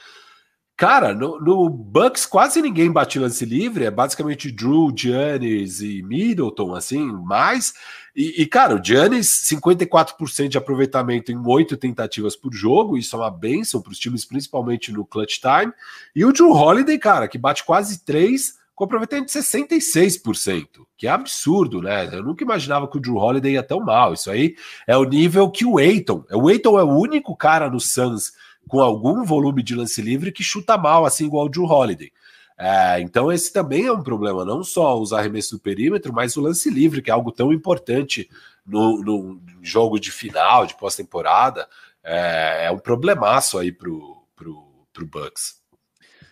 Cara, 0.77 1.13
no, 1.13 1.39
no, 1.39 1.69
Bucks 1.69 2.25
quase 2.25 2.63
ninguém 2.63 2.91
bate 2.91 3.19
lance 3.19 3.45
livre, 3.45 3.85
é 3.85 3.91
basicamente 3.91 4.51
Drew, 4.51 4.91
Giannis 4.97 5.83
e 5.83 6.03
Middleton, 6.03 6.75
assim, 6.75 7.13
mais. 7.13 7.75
E, 8.17 8.41
e 8.41 8.47
cara, 8.47 8.77
o 8.77 8.83
Giannis, 8.83 9.27
54% 9.47 10.49
de 10.49 10.57
aproveitamento 10.57 11.31
em 11.31 11.47
oito 11.47 11.77
tentativas 11.77 12.35
por 12.35 12.55
jogo, 12.55 12.97
isso 12.97 13.15
é 13.15 13.19
uma 13.19 13.31
benção 13.31 13.83
para 13.83 13.93
os 13.93 13.99
times, 13.99 14.25
principalmente 14.25 14.91
no 14.91 15.05
clutch 15.05 15.39
time. 15.39 15.71
E 16.17 16.25
o 16.25 16.33
Drew 16.33 16.51
Holiday, 16.51 16.99
cara, 16.99 17.29
que 17.29 17.37
bate 17.37 17.63
quase 17.63 18.03
três 18.03 18.60
com 18.81 18.85
aproveitamento 18.85 19.31
de 19.31 19.39
66%, 19.39 20.87
que 20.97 21.07
é 21.07 21.11
absurdo, 21.11 21.83
né? 21.83 22.09
Eu 22.11 22.23
nunca 22.23 22.43
imaginava 22.43 22.89
que 22.89 22.97
o 22.97 23.01
Drew 23.01 23.17
Holiday 23.17 23.53
ia 23.53 23.63
tão 23.63 23.81
mal. 23.81 24.15
Isso 24.15 24.31
aí 24.31 24.57
é 24.87 24.97
o 24.97 25.05
nível 25.05 25.51
que 25.51 25.67
o 25.67 25.77
Aiton. 25.77 26.25
O 26.33 26.49
Aiton 26.49 26.79
é 26.79 26.83
o 26.83 26.89
único 26.89 27.37
cara 27.37 27.69
no 27.69 27.79
Suns 27.79 28.33
com 28.67 28.81
algum 28.81 29.23
volume 29.23 29.63
de 29.63 29.75
lance 29.75 30.01
livre 30.01 30.33
que 30.33 30.43
chuta 30.43 30.79
mal, 30.79 31.05
assim 31.05 31.27
igual 31.27 31.45
o 31.45 31.49
Drew 31.51 31.67
Holiday. 31.67 32.11
É, 32.59 33.03
então 33.03 33.31
esse 33.31 33.53
também 33.53 33.85
é 33.85 33.93
um 33.93 34.03
problema, 34.03 34.47
não 34.47 34.65
só 34.65 34.99
os 34.99 35.13
arremessos 35.13 35.59
do 35.59 35.61
perímetro, 35.61 36.11
mas 36.11 36.39
o 36.39 36.41
lance 36.41 36.71
livre, 36.71 37.03
que 37.03 37.11
é 37.11 37.13
algo 37.13 37.33
tão 37.33 37.53
importante 37.53 38.31
no, 38.65 39.03
no 39.03 39.43
jogo 39.61 40.01
de 40.01 40.11
final, 40.11 40.65
de 40.65 40.75
pós-temporada, 40.75 41.69
é, 42.03 42.65
é, 42.65 42.71
um 42.71 42.79
problemaço 42.79 43.59
aí 43.59 43.73
pro, 43.73 44.25
pro, 44.35 44.65
pro 44.91 45.07
Bucks. 45.07 45.60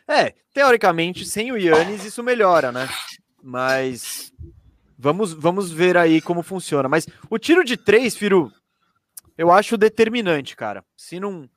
É, 0.08 0.32
teoricamente, 0.54 1.26
sem 1.26 1.52
o 1.52 1.56
Yannis 1.58 2.04
isso 2.04 2.22
melhora, 2.22 2.72
né? 2.72 2.88
Mas 3.42 4.32
vamos, 4.98 5.32
vamos 5.34 5.70
ver 5.70 5.96
aí 5.96 6.20
como 6.20 6.42
funciona. 6.42 6.88
Mas 6.88 7.06
o 7.28 7.38
tiro 7.38 7.62
de 7.62 7.76
três, 7.76 8.16
Firu, 8.16 8.50
eu 9.36 9.52
acho 9.52 9.76
determinante, 9.76 10.56
cara. 10.56 10.82
Se 10.96 11.20
não. 11.20 11.48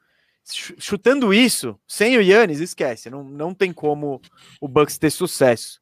Chutando 0.43 1.33
isso, 1.33 1.79
sem 1.87 2.17
o 2.17 2.21
Yannis, 2.21 2.59
esquece. 2.59 3.09
Não, 3.09 3.23
não 3.23 3.53
tem 3.53 3.71
como 3.71 4.19
o 4.59 4.67
Bucks 4.67 4.97
ter 4.97 5.11
sucesso. 5.11 5.79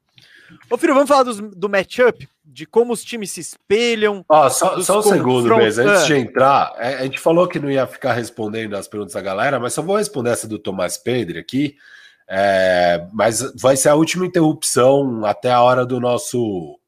Ô, 0.69 0.77
Firu, 0.77 0.93
vamos 0.93 1.10
falar 1.10 1.23
do, 1.23 1.49
do 1.49 1.69
matchup? 1.69 2.27
De 2.43 2.65
como 2.65 2.91
os 2.91 3.03
times 3.03 3.32
se 3.32 3.39
espelham. 3.39 4.23
Ó, 4.27 4.49
só, 4.49 4.79
só 4.82 4.99
um 4.99 5.03
segundo 5.03 5.55
mesmo, 5.55 5.88
antes 5.88 6.08
de 6.08 6.15
entrar, 6.15 6.73
é, 6.77 6.95
a 6.95 7.03
gente 7.03 7.19
falou 7.19 7.47
que 7.47 7.60
não 7.60 7.69
ia 7.69 7.88
ficar 7.88 8.13
respondendo 8.13 8.75
as 8.75 8.88
perguntas 8.88 9.13
da 9.13 9.21
galera, 9.21 9.60
mas 9.60 9.73
só 9.73 9.82
vou 9.82 9.97
responder 9.97 10.32
essa 10.32 10.47
do 10.47 10.60
Tomás 10.60 10.97
Pedro 10.97 11.39
aqui. 11.39 11.77
É, 12.29 13.07
mas 13.11 13.41
vai 13.59 13.75
ser 13.75 13.89
a 13.89 13.95
última 13.95 14.25
interrupção 14.25 15.25
até 15.25 15.51
a 15.51 15.61
hora 15.61 15.83
do 15.83 15.99
nosso 15.99 16.79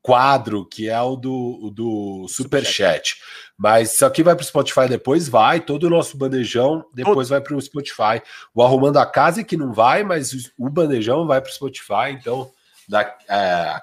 quadro, 0.00 0.64
que 0.64 0.88
é 0.88 1.00
o 1.00 1.14
do, 1.14 1.70
do 1.74 2.26
Superchat. 2.28 3.16
Mas 3.58 3.92
isso 3.92 4.06
aqui 4.06 4.22
vai 4.22 4.34
para 4.34 4.42
o 4.42 4.46
Spotify 4.46 4.88
depois, 4.88 5.28
vai. 5.28 5.60
Todo 5.60 5.84
o 5.84 5.90
nosso 5.90 6.16
bandejão 6.16 6.84
depois 6.94 7.28
vai 7.28 7.40
para 7.40 7.54
o 7.54 7.60
Spotify. 7.60 8.22
O 8.54 8.62
Arrumando 8.62 8.96
a 8.96 9.04
Casa 9.04 9.44
que 9.44 9.56
não 9.56 9.72
vai, 9.72 10.02
mas 10.02 10.32
o 10.56 10.70
bandejão 10.70 11.26
vai 11.26 11.42
para 11.42 11.50
o 11.50 11.54
Spotify. 11.54 12.12
Então, 12.12 12.50
da, 12.88 13.02
é, 13.28 13.74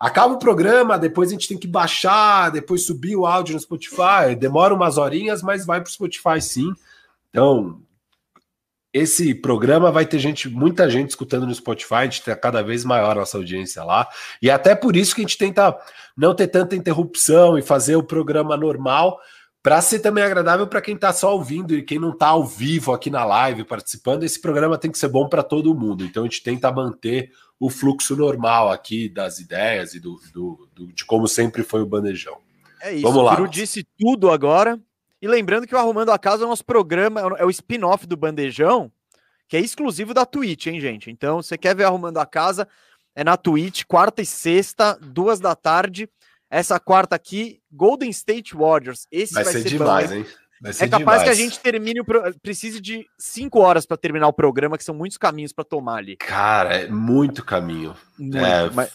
acaba 0.00 0.32
o 0.32 0.38
programa, 0.38 0.98
depois 0.98 1.28
a 1.28 1.32
gente 1.32 1.48
tem 1.48 1.58
que 1.58 1.66
baixar, 1.66 2.50
depois 2.50 2.86
subir 2.86 3.16
o 3.16 3.26
áudio 3.26 3.54
no 3.54 3.60
Spotify. 3.60 4.34
Demora 4.38 4.72
umas 4.72 4.96
horinhas, 4.96 5.42
mas 5.42 5.66
vai 5.66 5.82
para 5.82 5.88
o 5.90 5.92
Spotify 5.92 6.40
sim. 6.40 6.72
Então, 7.28 7.82
esse 8.96 9.34
programa 9.34 9.92
vai 9.92 10.06
ter 10.06 10.18
gente, 10.18 10.48
muita 10.48 10.88
gente 10.88 11.10
escutando 11.10 11.46
no 11.46 11.54
Spotify, 11.54 11.94
a 11.94 12.04
gente 12.04 12.22
tem 12.22 12.34
cada 12.34 12.62
vez 12.62 12.82
maior 12.82 13.10
a 13.10 13.20
nossa 13.20 13.36
audiência 13.36 13.84
lá. 13.84 14.08
E 14.40 14.48
é 14.48 14.52
até 14.54 14.74
por 14.74 14.96
isso 14.96 15.14
que 15.14 15.20
a 15.20 15.24
gente 15.24 15.36
tenta 15.36 15.76
não 16.16 16.34
ter 16.34 16.46
tanta 16.46 16.74
interrupção 16.74 17.58
e 17.58 17.62
fazer 17.62 17.94
o 17.96 18.02
programa 18.02 18.56
normal, 18.56 19.20
para 19.62 19.82
ser 19.82 19.98
também 19.98 20.24
agradável 20.24 20.66
para 20.66 20.80
quem 20.80 20.94
está 20.94 21.12
só 21.12 21.34
ouvindo 21.34 21.74
e 21.74 21.82
quem 21.82 21.98
não 21.98 22.10
está 22.10 22.28
ao 22.28 22.46
vivo 22.46 22.90
aqui 22.90 23.10
na 23.10 23.22
live 23.24 23.64
participando. 23.64 24.22
Esse 24.22 24.40
programa 24.40 24.78
tem 24.78 24.90
que 24.90 24.98
ser 24.98 25.08
bom 25.08 25.28
para 25.28 25.42
todo 25.42 25.74
mundo. 25.74 26.02
Então 26.02 26.22
a 26.22 26.26
gente 26.26 26.42
tenta 26.42 26.72
manter 26.72 27.32
o 27.60 27.68
fluxo 27.68 28.16
normal 28.16 28.70
aqui 28.70 29.10
das 29.10 29.40
ideias 29.40 29.92
e 29.92 30.00
do, 30.00 30.18
do, 30.32 30.68
do 30.74 30.92
de 30.92 31.04
como 31.04 31.28
sempre 31.28 31.62
foi 31.62 31.82
o 31.82 31.86
bandejão. 31.86 32.38
É 32.80 32.94
isso. 32.94 33.02
Vamos 33.02 33.24
lá. 33.24 33.38
O 33.40 33.46
disse 33.46 33.84
tudo 33.98 34.30
agora. 34.30 34.80
E 35.26 35.28
lembrando 35.28 35.66
que 35.66 35.74
o 35.74 35.78
Arrumando 35.78 36.10
a 36.10 36.18
Casa 36.20 36.44
é 36.44 36.46
o 36.46 36.48
nosso 36.48 36.64
programa, 36.64 37.20
é 37.36 37.44
o 37.44 37.50
spin-off 37.50 38.06
do 38.06 38.16
Bandejão, 38.16 38.92
que 39.48 39.56
é 39.56 39.60
exclusivo 39.60 40.14
da 40.14 40.24
Twitch, 40.24 40.68
hein, 40.68 40.80
gente? 40.80 41.10
Então, 41.10 41.42
você 41.42 41.58
quer 41.58 41.74
ver 41.74 41.82
Arrumando 41.82 42.18
a 42.18 42.24
Casa, 42.24 42.68
é 43.12 43.24
na 43.24 43.36
Twitch, 43.36 43.82
quarta 43.88 44.22
e 44.22 44.26
sexta, 44.26 44.96
duas 45.02 45.40
da 45.40 45.56
tarde. 45.56 46.08
Essa 46.48 46.78
quarta 46.78 47.16
aqui, 47.16 47.60
Golden 47.72 48.08
State 48.10 48.54
Warriors. 48.54 49.08
Esse 49.10 49.34
vai, 49.34 49.42
vai 49.42 49.52
ser, 49.52 49.62
ser 49.62 49.68
demais, 49.70 50.12
hein? 50.12 50.24
É 50.64 50.88
capaz 50.88 50.98
demais. 50.98 51.22
que 51.22 51.28
a 51.28 51.34
gente 51.34 51.60
termine 51.60 52.00
o 52.00 52.04
pro... 52.04 52.34
precise 52.40 52.80
de 52.80 53.06
cinco 53.18 53.60
horas 53.60 53.84
para 53.84 53.96
terminar 53.96 54.28
o 54.28 54.32
programa, 54.32 54.78
que 54.78 54.84
são 54.84 54.94
muitos 54.94 55.18
caminhos 55.18 55.52
para 55.52 55.64
tomar 55.64 55.96
ali. 55.96 56.16
Cara, 56.16 56.76
é 56.76 56.88
muito 56.88 57.44
caminho. 57.44 57.94
Muito, 58.18 58.38
é, 58.38 58.70
mas... 58.70 58.90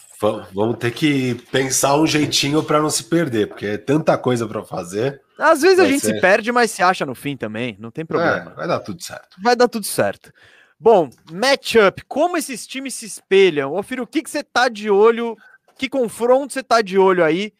Vamos 0.52 0.78
ter 0.78 0.92
que 0.92 1.34
pensar 1.50 1.96
um 1.96 2.06
jeitinho 2.06 2.62
para 2.62 2.80
não 2.80 2.88
se 2.88 3.04
perder, 3.04 3.48
porque 3.48 3.66
é 3.66 3.76
tanta 3.76 4.16
coisa 4.16 4.46
para 4.46 4.62
fazer. 4.62 5.20
Às 5.36 5.62
vezes 5.62 5.80
a 5.80 5.84
gente 5.84 6.00
ser... 6.00 6.14
se 6.14 6.20
perde, 6.20 6.52
mas 6.52 6.70
se 6.70 6.80
acha 6.80 7.04
no 7.04 7.14
fim 7.14 7.36
também, 7.36 7.76
não 7.80 7.90
tem 7.90 8.06
problema. 8.06 8.52
É, 8.52 8.54
vai 8.54 8.68
dar 8.68 8.78
tudo 8.78 9.02
certo. 9.02 9.36
Vai 9.42 9.56
dar 9.56 9.66
tudo 9.66 9.84
certo. 9.84 10.32
Bom, 10.78 11.10
matchup, 11.30 12.04
como 12.06 12.36
esses 12.36 12.66
times 12.66 12.94
se 12.94 13.06
espelham? 13.06 13.72
Ô, 13.72 13.82
Firo, 13.82 14.04
o 14.04 14.06
que, 14.06 14.22
que 14.22 14.30
você 14.30 14.44
tá 14.44 14.68
de 14.68 14.88
olho? 14.90 15.36
Que 15.76 15.88
confronto 15.88 16.52
você 16.52 16.62
tá 16.62 16.82
de 16.82 16.98
olho 16.98 17.24
aí 17.24 17.52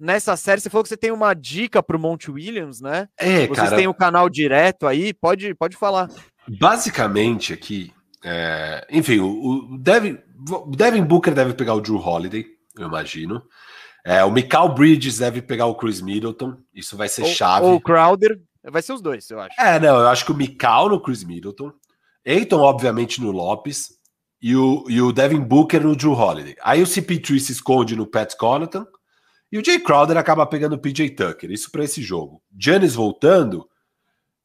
nessa 0.00 0.36
série? 0.36 0.60
Você 0.60 0.70
falou 0.70 0.82
que 0.82 0.88
você 0.88 0.96
tem 0.96 1.12
uma 1.12 1.34
dica 1.34 1.82
pro 1.82 1.98
Monte 1.98 2.30
Williams, 2.30 2.80
né? 2.80 3.08
É, 3.18 3.46
Vocês 3.46 3.68
cara. 3.68 3.76
têm 3.76 3.86
o 3.86 3.94
canal 3.94 4.28
direto 4.28 4.86
aí, 4.86 5.12
pode, 5.12 5.54
pode 5.54 5.76
falar. 5.76 6.08
Basicamente 6.58 7.52
aqui, 7.52 7.92
é... 8.24 8.86
enfim, 8.90 9.18
o, 9.20 9.74
o 9.74 9.78
Devin, 9.78 10.18
Devin 10.74 11.04
Booker 11.04 11.34
deve 11.34 11.54
pegar 11.54 11.74
o 11.74 11.80
Drew 11.80 11.98
Holiday, 11.98 12.46
eu 12.76 12.88
imagino. 12.88 13.42
É, 14.04 14.24
o 14.24 14.30
Michael 14.30 14.70
Bridges 14.70 15.18
deve 15.18 15.42
pegar 15.42 15.66
o 15.66 15.74
Chris 15.74 16.00
Middleton. 16.00 16.56
Isso 16.74 16.96
vai 16.96 17.08
ser 17.08 17.22
ou, 17.22 17.28
chave. 17.28 17.66
Ou 17.66 17.74
o 17.74 17.80
Crowder. 17.80 18.40
Vai 18.64 18.82
ser 18.82 18.92
os 18.92 19.00
dois, 19.00 19.28
eu 19.30 19.40
acho. 19.40 19.60
É, 19.60 19.78
não, 19.78 20.00
eu 20.00 20.08
acho 20.08 20.24
que 20.24 20.32
o 20.32 20.36
Michael 20.36 20.90
no 20.90 21.02
Chris 21.02 21.24
Middleton. 21.24 21.72
Aiton, 22.26 22.60
obviamente, 22.60 23.20
no 23.20 23.30
Lopes. 23.30 23.98
E 24.42 24.56
o, 24.56 24.84
e 24.88 25.02
o 25.02 25.12
Devin 25.12 25.40
Booker 25.40 25.82
no 25.82 25.94
Drew 25.94 26.14
Holiday. 26.14 26.56
Aí 26.62 26.82
o 26.82 26.86
CP3 26.86 27.38
se 27.40 27.52
esconde 27.52 27.94
no 27.94 28.06
Pat 28.06 28.34
Connaughton. 28.36 28.86
E 29.52 29.58
o 29.58 29.64
Jay 29.64 29.78
Crowder 29.80 30.16
acaba 30.16 30.46
pegando 30.46 30.74
o 30.74 30.78
PJ 30.78 31.10
Tucker. 31.10 31.50
Isso 31.50 31.70
para 31.70 31.84
esse 31.84 32.02
jogo. 32.02 32.42
Giannis 32.56 32.94
voltando. 32.94 33.68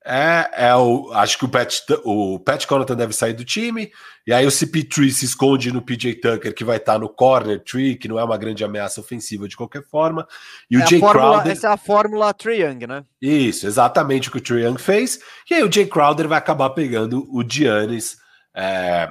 É, 0.07 0.67
é 0.67 0.75
o, 0.75 1.11
acho 1.13 1.35
que 1.39 1.45
o 1.45 1.49
Pat, 1.49 1.79
o 2.03 2.39
Pat 2.39 2.63
Connaughton 2.67 2.95
deve 2.95 3.11
sair 3.11 3.33
do 3.33 3.43
time, 3.43 3.91
e 4.27 4.31
aí 4.31 4.45
o 4.45 4.51
CP3 4.51 5.09
se 5.09 5.25
esconde 5.25 5.71
no 5.71 5.81
PJ 5.81 6.13
Tucker, 6.21 6.53
que 6.53 6.63
vai 6.63 6.77
estar 6.77 6.99
no 6.99 7.09
corner 7.09 7.59
tree, 7.63 7.95
que 7.95 8.07
não 8.07 8.19
é 8.19 8.23
uma 8.23 8.37
grande 8.37 8.63
ameaça 8.63 9.01
ofensiva 9.01 9.47
de 9.47 9.57
qualquer 9.57 9.81
forma. 9.83 10.27
E 10.69 10.75
é 10.75 10.77
o 10.77 10.87
Jay 10.87 10.99
fórmula, 10.99 11.31
Crowder. 11.31 11.51
Essa 11.51 11.67
é 11.69 11.71
a 11.71 11.77
fórmula 11.77 12.35
Young, 12.45 12.85
né? 12.85 13.03
Isso, 13.19 13.65
exatamente 13.65 14.29
o 14.29 14.31
que 14.31 14.53
o 14.53 14.59
Young 14.59 14.77
fez. 14.77 15.19
E 15.49 15.55
aí 15.55 15.63
o 15.63 15.71
Jay 15.71 15.87
Crowder 15.87 16.27
vai 16.27 16.37
acabar 16.37 16.69
pegando 16.69 17.27
o 17.35 17.43
Giannis. 17.43 18.17
É, 18.55 19.09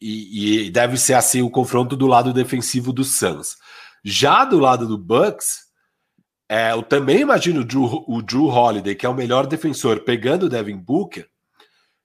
e, 0.00 0.66
e 0.66 0.70
deve 0.70 0.96
ser 0.96 1.14
assim 1.14 1.42
o 1.42 1.50
confronto 1.50 1.96
do 1.96 2.06
lado 2.06 2.32
defensivo 2.32 2.92
do 2.92 3.02
Suns. 3.02 3.56
Já 4.04 4.44
do 4.44 4.58
lado 4.58 4.86
do 4.86 4.98
Bucks, 4.98 5.70
é, 6.48 6.72
eu 6.72 6.82
também 6.82 7.20
imagino 7.20 7.60
o 7.60 7.64
Drew, 7.64 8.04
o 8.08 8.22
Drew 8.22 8.46
Holiday, 8.46 8.94
que 8.94 9.06
é 9.06 9.08
o 9.08 9.14
melhor 9.14 9.46
defensor, 9.46 10.00
pegando 10.00 10.46
o 10.46 10.48
Devin 10.48 10.76
Booker. 10.76 11.28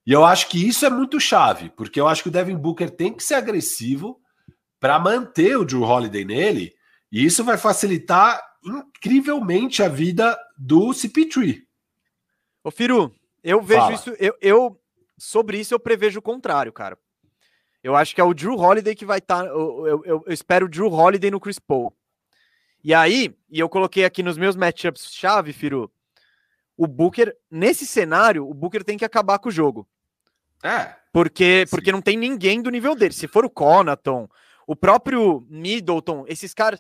E 0.06 0.12
eu 0.12 0.24
acho 0.24 0.50
que 0.50 0.68
isso 0.68 0.86
é 0.86 0.90
muito 0.90 1.20
chave, 1.20 1.70
porque 1.70 2.00
eu 2.00 2.08
acho 2.08 2.22
que 2.22 2.30
o 2.30 2.32
Devin 2.32 2.56
Booker 2.56 2.92
tem 2.92 3.12
que 3.12 3.24
ser 3.24 3.36
agressivo 3.36 4.20
para 4.80 5.00
manter 5.00 5.58
o 5.58 5.66
Drew 5.66 5.82
Holiday 5.82 6.24
nele, 6.24 6.74
e 7.12 7.26
isso 7.26 7.44
vai 7.44 7.58
facilitar 7.58 8.40
incrivelmente 8.64 9.82
a 9.82 9.88
vida 9.88 10.38
do 10.58 10.90
CP3. 10.90 11.62
Ô, 12.64 12.70
Firu, 12.70 13.12
eu 13.44 13.62
vejo 13.62 13.82
Fala. 13.82 13.94
isso, 13.94 14.10
eu, 14.20 14.38
eu, 14.42 14.82
sobre 15.18 15.60
isso 15.60 15.74
eu 15.74 15.80
prevejo 15.80 16.20
o 16.20 16.22
contrário, 16.22 16.72
cara. 16.72 16.98
Eu 17.86 17.95
acho 17.95 18.15
que 18.15 18.19
é 18.19 18.24
o 18.24 18.34
Drew 18.34 18.58
Holiday 18.58 18.95
que 18.95 19.06
vai 19.06 19.19
estar. 19.19 19.43
Tá, 19.43 19.45
eu, 19.48 19.86
eu, 19.86 20.04
eu, 20.26 20.34
espero 20.34 20.65
o 20.65 20.69
Drew 20.69 20.91
Holiday 20.91 21.30
no 21.30 21.39
Chris 21.39 21.60
Paul. 21.60 21.95
E 22.84 22.95
aí, 22.95 23.32
e 23.48 23.60
eu 23.60 23.69
coloquei 23.69 24.04
aqui 24.04 24.24
nos 24.24 24.39
meus 24.39 24.56
matchups 24.56 25.13
chave, 25.13 25.54
Firu, 25.54 25.91
o 26.76 26.88
Booker, 26.88 27.38
nesse 27.50 27.86
cenário, 27.86 28.50
o 28.50 28.56
Booker 28.56 28.84
tem 28.84 28.98
que 28.98 29.06
acabar 29.06 29.38
com 29.38 29.50
o 29.50 29.52
jogo. 29.52 29.88
É. 30.63 30.95
Porque, 31.13 31.65
porque 31.69 31.91
não 31.91 32.02
tem 32.02 32.17
ninguém 32.17 32.60
do 32.60 32.71
nível 32.71 32.95
dele. 32.95 33.13
Se 33.13 33.28
for 33.28 33.45
o 33.45 33.52
Conaton, 33.52 34.28
o 34.65 34.76
próprio 34.76 35.45
Middleton, 35.48 36.26
esses 36.28 36.56
caras. 36.56 36.80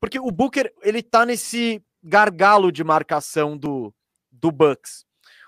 Porque 0.00 0.18
o 0.18 0.30
Booker, 0.30 0.72
ele 0.80 1.02
tá 1.02 1.26
nesse 1.26 1.84
gargalo 2.02 2.72
de 2.72 2.82
marcação 2.82 3.54
do, 3.54 3.94
do 4.32 4.50
Bucks. 4.50 5.04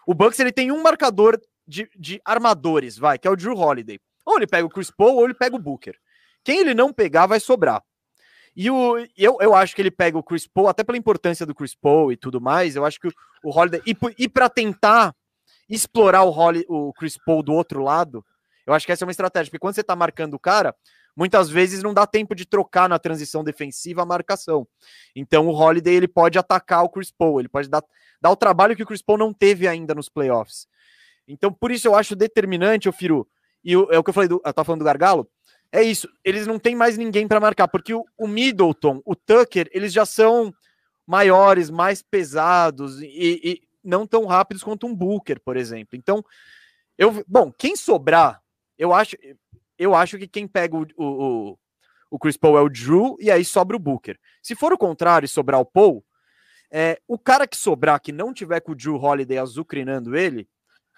O 0.07 0.13
Bucks, 0.13 0.39
ele 0.41 0.53
tem 0.53 0.71
um 0.71 0.83
marcador 0.83 1.41
de, 1.67 1.89
de 1.99 2.21
armadores, 2.23 2.99
vai, 2.99 3.19
que 3.19 3.27
é 3.27 3.31
o 3.31 3.37
Drew 3.37 3.57
Holiday. 3.57 3.99
Ou 4.31 4.37
ele 4.37 4.47
pega 4.47 4.67
o 4.67 4.71
Chris 4.71 4.91
Paul, 4.91 5.17
ou 5.17 5.25
ele 5.25 5.35
pega 5.35 5.57
o 5.57 5.59
Booker. 5.59 5.97
Quem 6.45 6.61
ele 6.61 6.75
não 6.75 6.93
pegar, 6.93 7.27
vai 7.27 7.41
sobrar. 7.41 7.83
E 8.57 8.71
o, 8.71 8.99
eu, 9.17 9.39
eu 9.41 9.55
acho 9.55 9.75
que 9.75 9.83
ele 9.83 9.91
pega 9.91 10.19
o 10.19 10.23
Chris 10.23 10.47
Paul, 10.47 10.69
até 10.69 10.83
pela 10.83 10.99
importância 10.99 11.47
do 11.47 11.55
Chris 11.55 11.75
Paul 11.75 12.13
e 12.13 12.17
tudo 12.17 12.41
mais, 12.41 12.77
eu 12.77 12.85
acho 12.85 13.01
que 13.01 13.09
o, 13.09 13.13
o 13.45 13.51
Holiday. 13.51 13.83
E, 13.87 13.97
e 14.19 14.29
para 14.29 14.49
tentar 14.49 15.15
explorar 15.69 16.25
o, 16.25 16.31
o 16.69 16.93
Chris 16.93 17.17
Paul 17.17 17.43
do 17.43 17.53
outro 17.53 17.83
lado, 17.83 18.25
eu 18.67 18.75
acho 18.75 18.87
que 18.87 18.93
essa 18.93 19.05
é 19.05 19.07
uma 19.07 19.13
estratégia, 19.13 19.51
porque 19.51 19.59
quando 19.59 19.75
você 19.75 19.83
tá 19.83 19.95
marcando 19.97 20.35
o 20.35 20.39
cara, 20.39 20.75
muitas 21.17 21.49
vezes 21.49 21.83
não 21.83 21.93
dá 21.93 22.07
tempo 22.07 22.35
de 22.35 22.45
trocar 22.45 22.89
na 22.89 22.99
transição 22.99 23.43
defensiva 23.45 24.03
a 24.03 24.07
marcação. 24.07 24.67
Então 25.15 25.49
o 25.49 25.55
Holiday 25.55 25.95
ele 25.95 26.09
pode 26.09 26.39
atacar 26.39 26.85
o 26.85 26.89
Chris 26.89 27.11
Paul, 27.11 27.41
ele 27.41 27.49
pode 27.49 27.69
dar, 27.69 27.83
dar 28.21 28.31
o 28.31 28.37
trabalho 28.37 28.77
que 28.77 28.83
o 28.83 28.87
Chris 28.87 29.03
Paul 29.03 29.19
não 29.19 29.33
teve 29.33 29.67
ainda 29.67 29.95
nos 29.95 30.09
playoffs. 30.09 30.67
Então 31.27 31.53
por 31.53 31.71
isso 31.71 31.87
eu 31.87 31.95
acho 31.95 32.17
determinante, 32.17 32.89
o 32.89 32.93
Firu, 32.93 33.27
e 33.65 33.77
o, 33.77 33.89
é 33.91 33.99
o 33.99 34.05
que 34.05 34.11
eu 34.11 34.15
falei, 34.15 34.29
do, 34.29 34.41
eu 34.45 34.53
tava 34.53 34.65
falando 34.65 34.81
do 34.81 34.85
Gargalo, 34.85 35.29
é 35.73 35.83
isso, 35.83 36.09
eles 36.25 36.47
não 36.47 36.59
tem 36.59 36.75
mais 36.75 36.99
ninguém 36.99 37.29
para 37.29 37.41
marcar, 37.41 37.69
porque 37.69 37.95
o, 37.95 38.05
o, 38.19 38.27
Middleton, 38.27 39.01
o 39.05 39.15
Tucker, 39.15 39.69
eles 39.73 39.93
já 39.93 40.05
são 40.05 40.53
maiores, 41.07 41.71
mais 41.71 42.03
pesados 42.03 43.01
e, 43.01 43.41
e 43.43 43.63
não 43.83 44.07
tão 44.07 44.27
rápidos 44.27 44.63
quanto 44.63 44.87
um 44.87 44.95
Booker, 44.95 45.41
por 45.41 45.57
exemplo. 45.57 45.97
Então, 45.97 46.25
eu, 46.99 47.25
bom, 47.27 47.53
quem 47.53 47.77
sobrar, 47.77 48.43
eu 48.77 48.93
acho, 48.93 49.17
eu 49.79 49.95
acho 49.95 50.19
que 50.19 50.27
quem 50.27 50.47
pega 50.47 50.77
o, 50.77 50.87
o, 50.97 51.59
o 52.11 52.19
Chris 52.19 52.37
Paul 52.37 52.59
é 52.59 52.61
o 52.61 52.69
Drew 52.69 53.17
e 53.21 53.31
aí 53.31 53.45
sobra 53.45 53.77
o 53.77 53.81
Booker. 53.81 54.19
Se 54.43 54.55
for 54.55 54.73
o 54.73 54.79
contrário 54.79 55.25
e 55.25 55.29
sobrar 55.29 55.61
o 55.61 55.65
Paul, 55.65 56.05
é, 56.71 57.01
o 57.07 57.19
cara 57.19 57.47
que 57.47 57.57
sobrar, 57.57 58.01
que 58.01 58.13
não 58.13 58.33
tiver 58.33 58.61
com 58.61 58.73
o 58.73 58.75
Drew 58.75 58.97
Holiday 58.97 59.39
azucrinando 59.39 60.17
ele, 60.17 60.49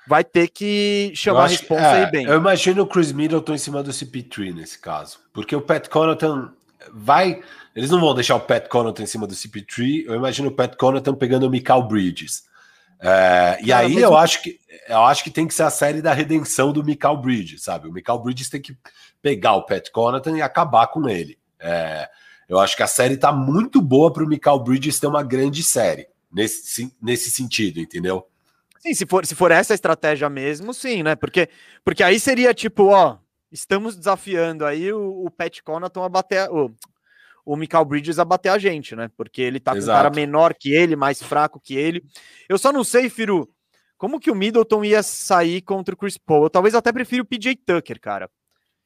vai 0.06 0.24
ter 0.24 0.48
que 0.48 1.12
chamar 1.14 1.44
a 1.44 1.48
responsa 1.48 1.82
é, 1.82 2.04
aí 2.04 2.10
bem. 2.10 2.26
Eu 2.26 2.36
imagino 2.36 2.82
o 2.82 2.86
Chris 2.86 3.12
Middleton 3.12 3.54
em 3.54 3.58
cima 3.58 3.82
do 3.82 3.90
CP3 3.90 4.54
nesse 4.54 4.78
caso, 4.78 5.18
porque 5.32 5.54
o 5.54 5.60
Pat 5.60 5.88
Connaughton 5.88 6.48
vai. 6.92 7.42
Eles 7.74 7.90
não 7.90 8.00
vão 8.00 8.14
deixar 8.14 8.36
o 8.36 8.40
Pat 8.40 8.68
Connaughton 8.68 9.02
em 9.02 9.06
cima 9.06 9.26
do 9.26 9.34
CP3. 9.34 10.04
Eu 10.06 10.14
imagino 10.14 10.48
o 10.48 10.52
Pat 10.52 10.76
Connaughton 10.76 11.14
pegando 11.14 11.46
o 11.46 11.50
Michael 11.50 11.82
Bridges. 11.84 12.44
É, 13.00 13.58
e 13.62 13.72
aí 13.72 13.96
eu 13.96 14.16
acho 14.16 14.42
que 14.42 14.60
eu 14.88 15.02
acho 15.02 15.24
que 15.24 15.30
tem 15.30 15.46
que 15.46 15.54
ser 15.54 15.64
a 15.64 15.70
série 15.70 16.00
da 16.00 16.12
redenção 16.12 16.72
do 16.72 16.84
Michael 16.84 17.16
Bridges, 17.16 17.64
sabe? 17.64 17.88
O 17.88 17.92
Michael 17.92 18.20
Bridges 18.20 18.48
tem 18.48 18.60
que 18.60 18.76
pegar 19.20 19.54
o 19.54 19.66
Pat 19.66 19.90
Connaughton 19.90 20.36
e 20.36 20.42
acabar 20.42 20.86
com 20.88 21.08
ele. 21.08 21.38
É, 21.58 22.08
eu 22.48 22.58
acho 22.58 22.76
que 22.76 22.82
a 22.82 22.86
série 22.86 23.16
tá 23.16 23.32
muito 23.32 23.80
boa 23.80 24.12
para 24.12 24.24
o 24.24 24.26
Michael 24.26 24.58
Bridges 24.60 25.00
ter 25.00 25.06
uma 25.06 25.22
grande 25.22 25.62
série 25.62 26.06
nesse, 26.30 26.94
nesse 27.00 27.30
sentido, 27.30 27.80
entendeu? 27.80 28.26
Sim, 28.82 28.94
se 28.94 29.06
for, 29.06 29.24
se 29.24 29.34
for 29.36 29.52
essa 29.52 29.74
estratégia 29.74 30.28
mesmo, 30.28 30.74
sim, 30.74 31.04
né? 31.04 31.14
Porque, 31.14 31.48
porque 31.84 32.02
aí 32.02 32.18
seria 32.18 32.52
tipo, 32.52 32.86
ó, 32.86 33.18
estamos 33.50 33.96
desafiando 33.96 34.66
aí 34.66 34.92
o, 34.92 35.24
o 35.24 35.30
Pat 35.30 35.60
Connaughton 35.62 36.02
a 36.02 36.08
bater, 36.08 36.50
o, 36.50 36.74
o 37.46 37.56
Michael 37.56 37.84
Bridges 37.84 38.18
a 38.18 38.24
bater 38.24 38.48
a 38.48 38.58
gente, 38.58 38.96
né? 38.96 39.08
Porque 39.16 39.40
ele 39.40 39.60
tá 39.60 39.72
com 39.72 39.80
um 39.80 39.86
cara 39.86 40.10
menor 40.10 40.52
que 40.52 40.72
ele, 40.72 40.96
mais 40.96 41.22
fraco 41.22 41.60
que 41.60 41.76
ele. 41.76 42.02
Eu 42.48 42.58
só 42.58 42.72
não 42.72 42.82
sei, 42.82 43.08
Firu, 43.08 43.48
como 43.96 44.18
que 44.18 44.32
o 44.32 44.34
Middleton 44.34 44.84
ia 44.84 45.00
sair 45.00 45.62
contra 45.62 45.94
o 45.94 45.98
Chris 45.98 46.18
Paul. 46.18 46.42
Eu 46.42 46.50
talvez 46.50 46.74
até 46.74 46.90
prefiro 46.92 47.22
o 47.22 47.26
PJ 47.26 47.54
Tucker, 47.64 48.00
cara. 48.00 48.28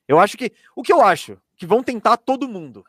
Eu 0.07 0.19
acho 0.19 0.37
que. 0.37 0.53
O 0.77 0.83
que 0.83 0.93
eu 0.93 1.01
acho? 1.01 1.39
Que 1.57 1.65
vão 1.65 1.83
tentar 1.83 2.19
todo 2.19 2.47
mundo. 2.47 2.85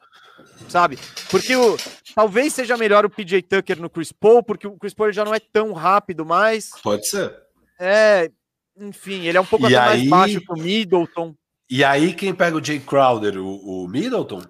Sabe? 0.67 0.99
Porque 1.29 1.55
o, 1.55 1.77
talvez 2.15 2.53
seja 2.53 2.77
melhor 2.77 3.05
o 3.05 3.09
PJ 3.09 3.41
Tucker 3.41 3.79
no 3.79 3.89
Chris 3.89 4.11
Paul, 4.11 4.43
porque 4.43 4.67
o 4.67 4.77
Chris 4.77 4.93
Paul 4.93 5.11
já 5.11 5.23
não 5.23 5.33
é 5.33 5.39
tão 5.39 5.73
rápido 5.73 6.25
mais. 6.25 6.71
Pode 6.83 7.07
ser. 7.07 7.33
É, 7.79 8.31
enfim, 8.79 9.25
ele 9.25 9.37
é 9.37 9.41
um 9.41 9.45
pouco 9.45 9.65
aí... 9.65 9.73
mais 9.73 10.07
baixo 10.07 10.41
que 10.41 10.51
o 10.51 10.57
Middleton. 10.57 11.35
E 11.69 11.83
aí, 11.83 12.13
quem 12.13 12.33
pega 12.33 12.55
o 12.55 12.63
Jay 12.63 12.79
Crowder? 12.79 13.37
O, 13.37 13.83
o 13.83 13.87
Middleton? 13.87 14.41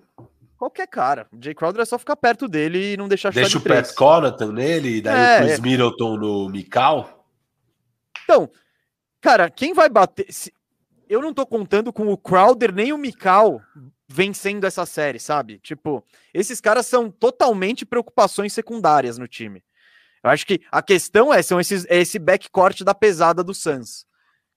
Qualquer 0.57 0.87
cara. 0.87 1.27
O 1.31 1.43
Jay 1.43 1.53
Crowder 1.53 1.81
é 1.81 1.85
só 1.85 1.99
ficar 1.99 2.15
perto 2.15 2.47
dele 2.47 2.93
e 2.93 2.97
não 2.97 3.07
deixar 3.07 3.31
Deixa 3.31 3.51
de 3.51 3.57
o 3.57 3.61
Pat 3.61 3.93
Connaughton 3.93 4.51
nele 4.51 4.97
e 4.97 5.01
daí 5.01 5.15
é, 5.15 5.35
o 5.35 5.45
Chris 5.45 5.59
é. 5.59 5.61
Middleton 5.61 6.17
no 6.17 6.49
Mikal. 6.49 7.25
Então, 8.23 8.49
cara, 9.21 9.49
quem 9.49 9.73
vai 9.73 9.87
bater... 9.87 10.25
Se... 10.29 10.51
Eu 11.07 11.21
não 11.21 11.33
tô 11.33 11.45
contando 11.45 11.93
com 11.93 12.07
o 12.07 12.17
Crowder 12.17 12.73
nem 12.73 12.91
o 12.91 12.97
Mikal 12.97 13.61
vencendo 14.07 14.65
essa 14.65 14.85
série, 14.85 15.19
sabe? 15.19 15.59
Tipo, 15.59 16.03
esses 16.33 16.61
caras 16.61 16.85
são 16.85 17.11
totalmente 17.11 17.85
preocupações 17.85 18.53
secundárias 18.53 19.17
no 19.17 19.27
time. 19.27 19.63
Eu 20.23 20.29
acho 20.29 20.45
que 20.45 20.61
a 20.71 20.81
questão 20.81 21.33
é, 21.33 21.41
são 21.41 21.59
esses, 21.59 21.85
é 21.85 21.97
esse 21.97 22.17
backcourt 22.17 22.81
da 22.83 22.95
pesada 22.95 23.43
do 23.43 23.53
Suns. 23.53 24.05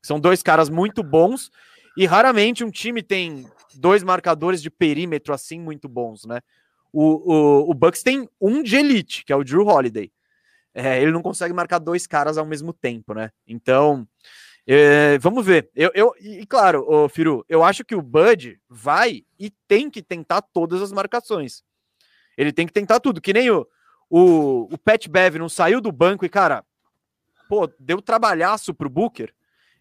São 0.03 0.19
dois 0.19 0.43
caras 0.43 0.69
muito 0.69 1.03
bons 1.03 1.51
e 1.97 2.07
raramente 2.07 2.65
um 2.65 2.71
time 2.71 3.03
tem 3.03 3.47
dois 3.75 4.03
marcadores 4.03 4.63
de 4.63 4.71
perímetro 4.71 5.35
assim 5.35 5.61
muito 5.61 5.89
bons, 5.89 6.25
né? 6.25 6.41
O, 6.93 7.33
o, 7.33 7.71
o 7.71 7.75
Bucks 7.75 8.03
tem 8.03 8.29
um 8.41 8.63
de 8.63 8.77
elite, 8.77 9.25
que 9.25 9.33
é 9.33 9.37
o 9.37 9.45
Drew 9.45 9.67
Holiday. 9.67 10.11
É, 10.75 11.01
ele 11.03 11.13
não 11.13 11.23
consegue 11.23 11.53
marcar 11.53 11.79
dois 11.79 12.07
caras 12.07 12.39
ao 12.39 12.47
mesmo 12.47 12.73
tempo, 12.73 13.15
né? 13.15 13.31
Então, 13.47 14.07
é, 14.73 15.19
vamos 15.19 15.45
ver. 15.45 15.69
Eu, 15.75 15.91
eu, 15.95 16.15
e 16.21 16.47
claro, 16.47 16.85
o 16.89 17.09
Firu, 17.09 17.45
eu 17.49 17.65
acho 17.65 17.85
que 17.85 17.97
o 17.97 18.01
Bud 18.01 18.57
vai 18.69 19.25
e 19.37 19.51
tem 19.67 19.91
que 19.91 20.01
tentar 20.01 20.41
todas 20.43 20.81
as 20.81 20.93
marcações. 20.93 21.65
Ele 22.39 22.53
tem 22.53 22.69
que 22.69 22.73
tentar 22.73 23.01
tudo, 23.01 23.21
que 23.21 23.33
nem 23.33 23.51
o, 23.51 23.67
o, 24.09 24.73
o 24.73 24.79
Pat 24.79 25.09
Bev 25.09 25.39
não 25.39 25.49
saiu 25.49 25.81
do 25.81 25.91
banco 25.91 26.25
e, 26.25 26.29
cara, 26.29 26.65
pô, 27.49 27.69
deu 27.81 28.01
trabalhaço 28.01 28.73
pro 28.73 28.89
Booker. 28.89 29.35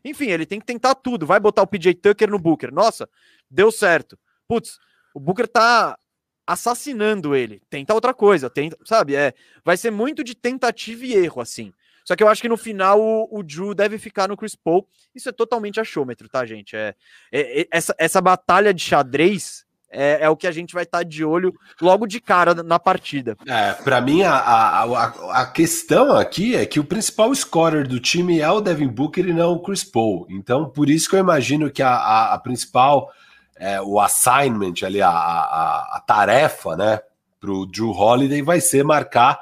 Enfim, 0.03 0.31
ele 0.31 0.43
tem 0.43 0.59
que 0.59 0.65
tentar 0.65 0.95
tudo. 0.95 1.23
Vai 1.23 1.39
botar 1.39 1.61
o 1.61 1.67
PJ 1.67 1.93
Tucker 1.93 2.27
no 2.27 2.39
Booker. 2.39 2.73
Nossa, 2.73 3.07
deu 3.47 3.71
certo. 3.71 4.17
Putz, 4.47 4.79
o 5.13 5.19
Booker 5.19 5.47
tá 5.47 5.99
assassinando 6.47 7.35
ele. 7.35 7.61
Tenta 7.69 7.93
outra 7.93 8.11
coisa, 8.11 8.49
tenta, 8.49 8.75
sabe? 8.83 9.15
É, 9.15 9.35
vai 9.63 9.77
ser 9.77 9.91
muito 9.91 10.23
de 10.23 10.33
tentativa 10.33 11.05
e 11.05 11.13
erro, 11.13 11.41
assim. 11.41 11.71
Só 12.09 12.15
que 12.15 12.23
eu 12.23 12.27
acho 12.27 12.41
que 12.41 12.49
no 12.49 12.57
final 12.57 12.99
o, 12.99 13.27
o 13.29 13.43
Drew 13.43 13.75
deve 13.75 13.99
ficar 13.99 14.27
no 14.27 14.35
Chris 14.35 14.55
Paul. 14.55 14.87
Isso 15.13 15.29
é 15.29 15.31
totalmente 15.31 15.79
achômetro, 15.79 16.27
tá, 16.27 16.43
gente? 16.43 16.75
É, 16.75 16.95
é, 17.31 17.61
é 17.61 17.67
essa, 17.69 17.93
essa 17.99 18.19
batalha 18.19 18.73
de 18.73 18.81
xadrez 18.81 19.63
é, 19.91 20.23
é, 20.23 20.27
o 20.27 20.35
que 20.35 20.47
a 20.47 20.51
gente 20.51 20.73
vai 20.73 20.85
estar 20.85 20.97
tá 20.97 21.03
de 21.03 21.23
olho 21.23 21.53
logo 21.79 22.07
de 22.07 22.19
cara 22.19 22.55
na 22.63 22.79
partida. 22.79 23.37
É, 23.45 23.73
para 23.73 24.01
mim, 24.01 24.23
a, 24.23 24.33
a, 24.33 25.03
a, 25.41 25.45
questão 25.51 26.17
aqui 26.17 26.55
é 26.55 26.65
que 26.65 26.79
o 26.79 26.83
principal 26.83 27.31
scorer 27.35 27.87
do 27.87 27.99
time 27.99 28.39
é 28.39 28.49
o 28.49 28.59
Devin 28.59 28.87
Booker 28.87 29.27
e 29.27 29.33
não 29.33 29.51
o 29.51 29.61
Chris 29.61 29.83
Paul. 29.83 30.25
Então, 30.31 30.67
por 30.67 30.89
isso 30.89 31.07
que 31.07 31.15
eu 31.15 31.19
imagino 31.19 31.69
que 31.69 31.83
a, 31.83 31.93
a, 31.93 32.33
a 32.33 32.39
principal, 32.39 33.11
é, 33.55 33.79
o 33.79 33.99
assignment 33.99 34.83
ali, 34.83 34.99
a, 34.99 35.11
a, 35.11 35.97
a 35.97 36.03
tarefa, 36.07 36.75
né, 36.75 37.01
para 37.39 37.51
o 37.51 37.67
Drew 37.67 37.91
Holiday 37.91 38.41
vai 38.41 38.59
ser 38.59 38.83
marcar 38.83 39.39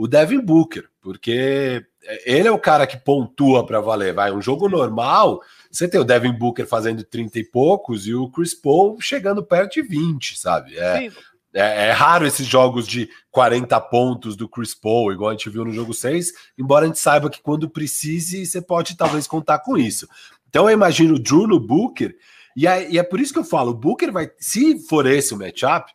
o 0.00 0.08
Devin 0.08 0.40
Booker, 0.40 0.84
porque 1.00 1.84
ele 2.24 2.48
é 2.48 2.50
o 2.50 2.58
cara 2.58 2.86
que 2.86 2.96
pontua 2.96 3.66
para 3.66 3.80
valer. 3.80 4.14
Vai, 4.14 4.32
um 4.32 4.40
jogo 4.40 4.68
normal 4.68 5.40
você 5.70 5.86
tem 5.86 6.00
o 6.00 6.04
Devin 6.04 6.32
Booker 6.32 6.66
fazendo 6.66 7.04
30 7.04 7.38
e 7.38 7.44
poucos 7.44 8.06
e 8.06 8.14
o 8.14 8.28
Chris 8.28 8.54
Paul 8.54 9.00
chegando 9.00 9.42
perto 9.42 9.74
de 9.74 9.82
20, 9.82 10.36
sabe? 10.36 10.76
É, 10.76 11.06
é, 11.54 11.88
é, 11.88 11.92
raro 11.92 12.26
esses 12.26 12.46
jogos 12.46 12.88
de 12.88 13.08
40 13.30 13.80
pontos 13.82 14.34
do 14.34 14.48
Chris 14.48 14.74
Paul, 14.74 15.12
igual 15.12 15.30
a 15.30 15.32
gente 15.32 15.48
viu 15.48 15.64
no 15.64 15.72
jogo 15.72 15.94
6, 15.94 16.32
embora 16.58 16.84
a 16.84 16.88
gente 16.88 16.98
saiba 16.98 17.30
que 17.30 17.40
quando 17.40 17.70
precise, 17.70 18.44
você 18.44 18.60
pode 18.60 18.96
talvez 18.96 19.26
contar 19.28 19.60
com 19.60 19.78
isso. 19.78 20.08
Então 20.48 20.68
eu 20.68 20.72
imagino 20.72 21.14
o 21.14 21.18
Drew 21.18 21.46
no 21.46 21.60
Booker, 21.60 22.16
e 22.56 22.66
é, 22.66 22.90
e 22.90 22.98
é 22.98 23.02
por 23.02 23.20
isso 23.20 23.32
que 23.32 23.38
eu 23.38 23.44
falo: 23.44 23.70
o 23.70 23.74
Booker 23.74 24.10
vai, 24.10 24.28
se 24.38 24.80
for 24.88 25.06
esse 25.06 25.32
o 25.32 25.38
matchup, 25.38 25.92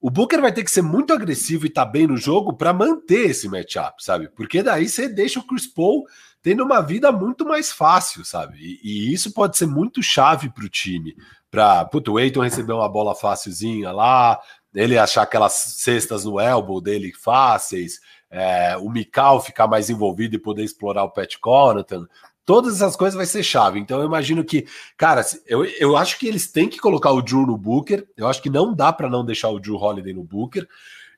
o 0.00 0.10
Booker 0.10 0.40
vai 0.40 0.52
ter 0.52 0.64
que 0.64 0.70
ser 0.70 0.82
muito 0.82 1.12
agressivo 1.12 1.66
e 1.66 1.70
tá 1.70 1.84
bem 1.84 2.06
no 2.06 2.16
jogo 2.16 2.54
para 2.54 2.72
manter 2.72 3.30
esse 3.30 3.48
matchup, 3.48 4.02
sabe? 4.02 4.28
Porque 4.28 4.62
daí 4.62 4.88
você 4.88 5.08
deixa 5.08 5.40
o 5.40 5.46
Chris 5.46 5.66
Paul 5.66 6.06
tendo 6.42 6.64
uma 6.64 6.80
vida 6.80 7.12
muito 7.12 7.44
mais 7.44 7.70
fácil, 7.70 8.24
sabe? 8.24 8.56
E, 8.58 8.80
e 8.82 9.12
isso 9.12 9.32
pode 9.32 9.58
ser 9.58 9.66
muito 9.66 10.02
chave 10.02 10.48
para 10.48 10.64
o 10.64 10.70
time. 10.70 11.14
Para 11.50 11.88
o 12.08 12.18
Eiton 12.18 12.42
receber 12.42 12.72
uma 12.72 12.88
bola 12.88 13.14
fácilzinha 13.14 13.92
lá, 13.92 14.40
ele 14.74 14.96
achar 14.96 15.22
aquelas 15.22 15.52
cestas 15.52 16.24
no 16.24 16.40
elbow 16.40 16.80
dele 16.80 17.12
fáceis, 17.12 18.00
é, 18.30 18.76
o 18.76 18.88
Mikal 18.88 19.42
ficar 19.42 19.66
mais 19.66 19.90
envolvido 19.90 20.36
e 20.36 20.38
poder 20.38 20.62
explorar 20.62 21.04
o 21.04 21.10
Pat 21.10 21.36
Connaughton. 21.38 22.06
Todas 22.44 22.76
essas 22.76 22.96
coisas 22.96 23.16
vai 23.16 23.26
ser 23.26 23.42
chave. 23.42 23.78
Então 23.78 24.00
eu 24.00 24.06
imagino 24.06 24.44
que, 24.44 24.66
cara, 24.96 25.24
eu, 25.46 25.64
eu 25.64 25.96
acho 25.96 26.18
que 26.18 26.26
eles 26.26 26.50
têm 26.50 26.68
que 26.68 26.78
colocar 26.78 27.10
o 27.12 27.22
Drew 27.22 27.46
no 27.46 27.56
Booker. 27.56 28.06
Eu 28.16 28.26
acho 28.26 28.42
que 28.42 28.50
não 28.50 28.74
dá 28.74 28.92
para 28.92 29.08
não 29.08 29.24
deixar 29.24 29.50
o 29.50 29.60
Drew 29.60 29.76
Holiday 29.76 30.12
no 30.12 30.24
Booker. 30.24 30.66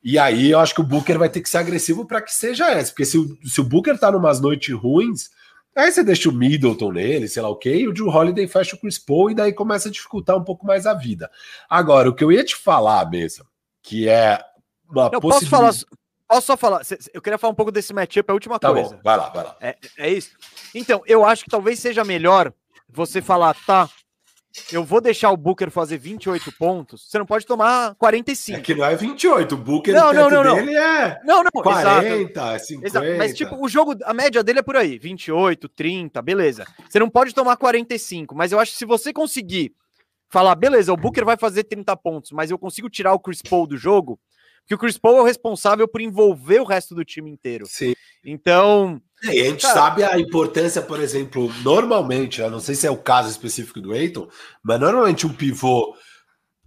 E 0.04 0.18
aí 0.18 0.50
eu 0.50 0.58
acho 0.58 0.74
que 0.74 0.80
o 0.80 0.84
Booker 0.84 1.18
vai 1.18 1.28
ter 1.28 1.40
que 1.40 1.48
ser 1.48 1.58
agressivo 1.58 2.04
para 2.04 2.20
que 2.20 2.34
seja 2.34 2.70
essa. 2.70 2.90
Porque 2.90 3.04
se 3.04 3.16
o, 3.16 3.38
se 3.44 3.60
o 3.60 3.64
Booker 3.64 3.96
tá 3.98 4.10
numas 4.10 4.40
noites 4.40 4.74
ruins, 4.74 5.30
aí 5.76 5.92
você 5.92 6.02
deixa 6.02 6.28
o 6.28 6.32
Middleton 6.32 6.92
nele, 6.92 7.28
sei 7.28 7.40
lá 7.40 7.48
o 7.48 7.56
quê, 7.56 7.76
e 7.76 7.88
o 7.88 7.92
Drew 7.92 8.08
Holiday 8.08 8.48
fecha 8.48 8.74
o 8.74 8.78
Chris 8.78 8.98
Paul 8.98 9.30
e 9.30 9.34
daí 9.34 9.52
começa 9.52 9.88
a 9.88 9.92
dificultar 9.92 10.36
um 10.36 10.44
pouco 10.44 10.66
mais 10.66 10.86
a 10.86 10.94
vida. 10.94 11.30
Agora, 11.70 12.10
o 12.10 12.14
que 12.14 12.24
eu 12.24 12.32
ia 12.32 12.44
te 12.44 12.56
falar 12.56 13.08
mesmo, 13.08 13.46
que 13.80 14.08
é 14.08 14.40
uma 14.90 15.08
eu 15.12 15.20
posso 15.20 15.48
falar 15.48 15.72
Posso 16.32 16.46
só 16.46 16.56
falar? 16.56 16.80
Eu 17.12 17.20
queria 17.20 17.36
falar 17.36 17.52
um 17.52 17.54
pouco 17.54 17.70
desse 17.70 17.92
matchup, 17.92 18.26
é 18.26 18.32
a 18.32 18.34
última 18.34 18.58
tá 18.58 18.72
coisa. 18.72 18.96
Bom, 18.96 19.00
vai 19.04 19.16
lá, 19.18 19.28
vai 19.28 19.44
lá. 19.44 19.56
É, 19.60 19.76
é 19.98 20.10
isso. 20.10 20.30
Então, 20.74 21.02
eu 21.06 21.26
acho 21.26 21.44
que 21.44 21.50
talvez 21.50 21.78
seja 21.78 22.02
melhor 22.04 22.50
você 22.88 23.20
falar, 23.20 23.54
tá, 23.66 23.86
eu 24.72 24.82
vou 24.82 24.98
deixar 24.98 25.30
o 25.30 25.36
Booker 25.36 25.70
fazer 25.70 25.98
28 25.98 26.50
pontos, 26.52 27.06
você 27.06 27.18
não 27.18 27.26
pode 27.26 27.44
tomar 27.44 27.94
45. 27.96 28.58
É 28.58 28.62
que 28.62 28.74
não 28.74 28.82
é 28.82 28.96
28, 28.96 29.54
o 29.54 29.58
Booker 29.58 29.92
não, 29.92 30.10
não, 30.10 30.30
não, 30.30 30.44
não. 30.44 30.54
dele 30.54 30.74
é 30.74 31.20
não, 31.22 31.42
não, 31.42 31.50
40, 31.50 32.40
exato. 32.40 32.64
50. 32.66 32.86
Exato. 32.86 33.06
Mas 33.18 33.34
tipo, 33.34 33.62
o 33.62 33.68
jogo, 33.68 33.94
a 34.02 34.14
média 34.14 34.42
dele 34.42 34.60
é 34.60 34.62
por 34.62 34.76
aí, 34.76 34.98
28, 34.98 35.68
30, 35.68 36.22
beleza. 36.22 36.66
Você 36.88 36.98
não 36.98 37.10
pode 37.10 37.34
tomar 37.34 37.58
45, 37.58 38.34
mas 38.34 38.52
eu 38.52 38.58
acho 38.58 38.72
que 38.72 38.78
se 38.78 38.86
você 38.86 39.12
conseguir 39.12 39.74
falar, 40.30 40.54
beleza, 40.54 40.94
o 40.94 40.96
Booker 40.96 41.26
vai 41.26 41.36
fazer 41.36 41.64
30 41.64 41.94
pontos, 41.98 42.32
mas 42.32 42.50
eu 42.50 42.58
consigo 42.58 42.88
tirar 42.88 43.12
o 43.12 43.20
Chris 43.20 43.42
Paul 43.42 43.66
do 43.66 43.76
jogo, 43.76 44.18
que 44.66 44.74
o 44.74 44.78
Chris 44.78 44.98
Paul 44.98 45.18
é 45.18 45.20
o 45.20 45.24
responsável 45.24 45.86
por 45.88 46.00
envolver 46.00 46.60
o 46.60 46.64
resto 46.64 46.94
do 46.94 47.04
time 47.04 47.30
inteiro. 47.30 47.66
Sim. 47.66 47.94
Então. 48.24 49.00
É, 49.24 49.36
e 49.36 49.40
a 49.40 49.44
gente 49.50 49.62
cara, 49.62 49.74
sabe 49.74 50.04
a 50.04 50.18
importância, 50.18 50.82
por 50.82 51.00
exemplo, 51.00 51.52
normalmente, 51.62 52.40
eu 52.40 52.50
não 52.50 52.60
sei 52.60 52.74
se 52.74 52.86
é 52.86 52.90
o 52.90 52.96
caso 52.96 53.28
específico 53.30 53.80
do 53.80 53.94
Eiton, 53.94 54.28
mas 54.62 54.80
normalmente 54.80 55.26
um 55.26 55.32
pivô 55.32 55.94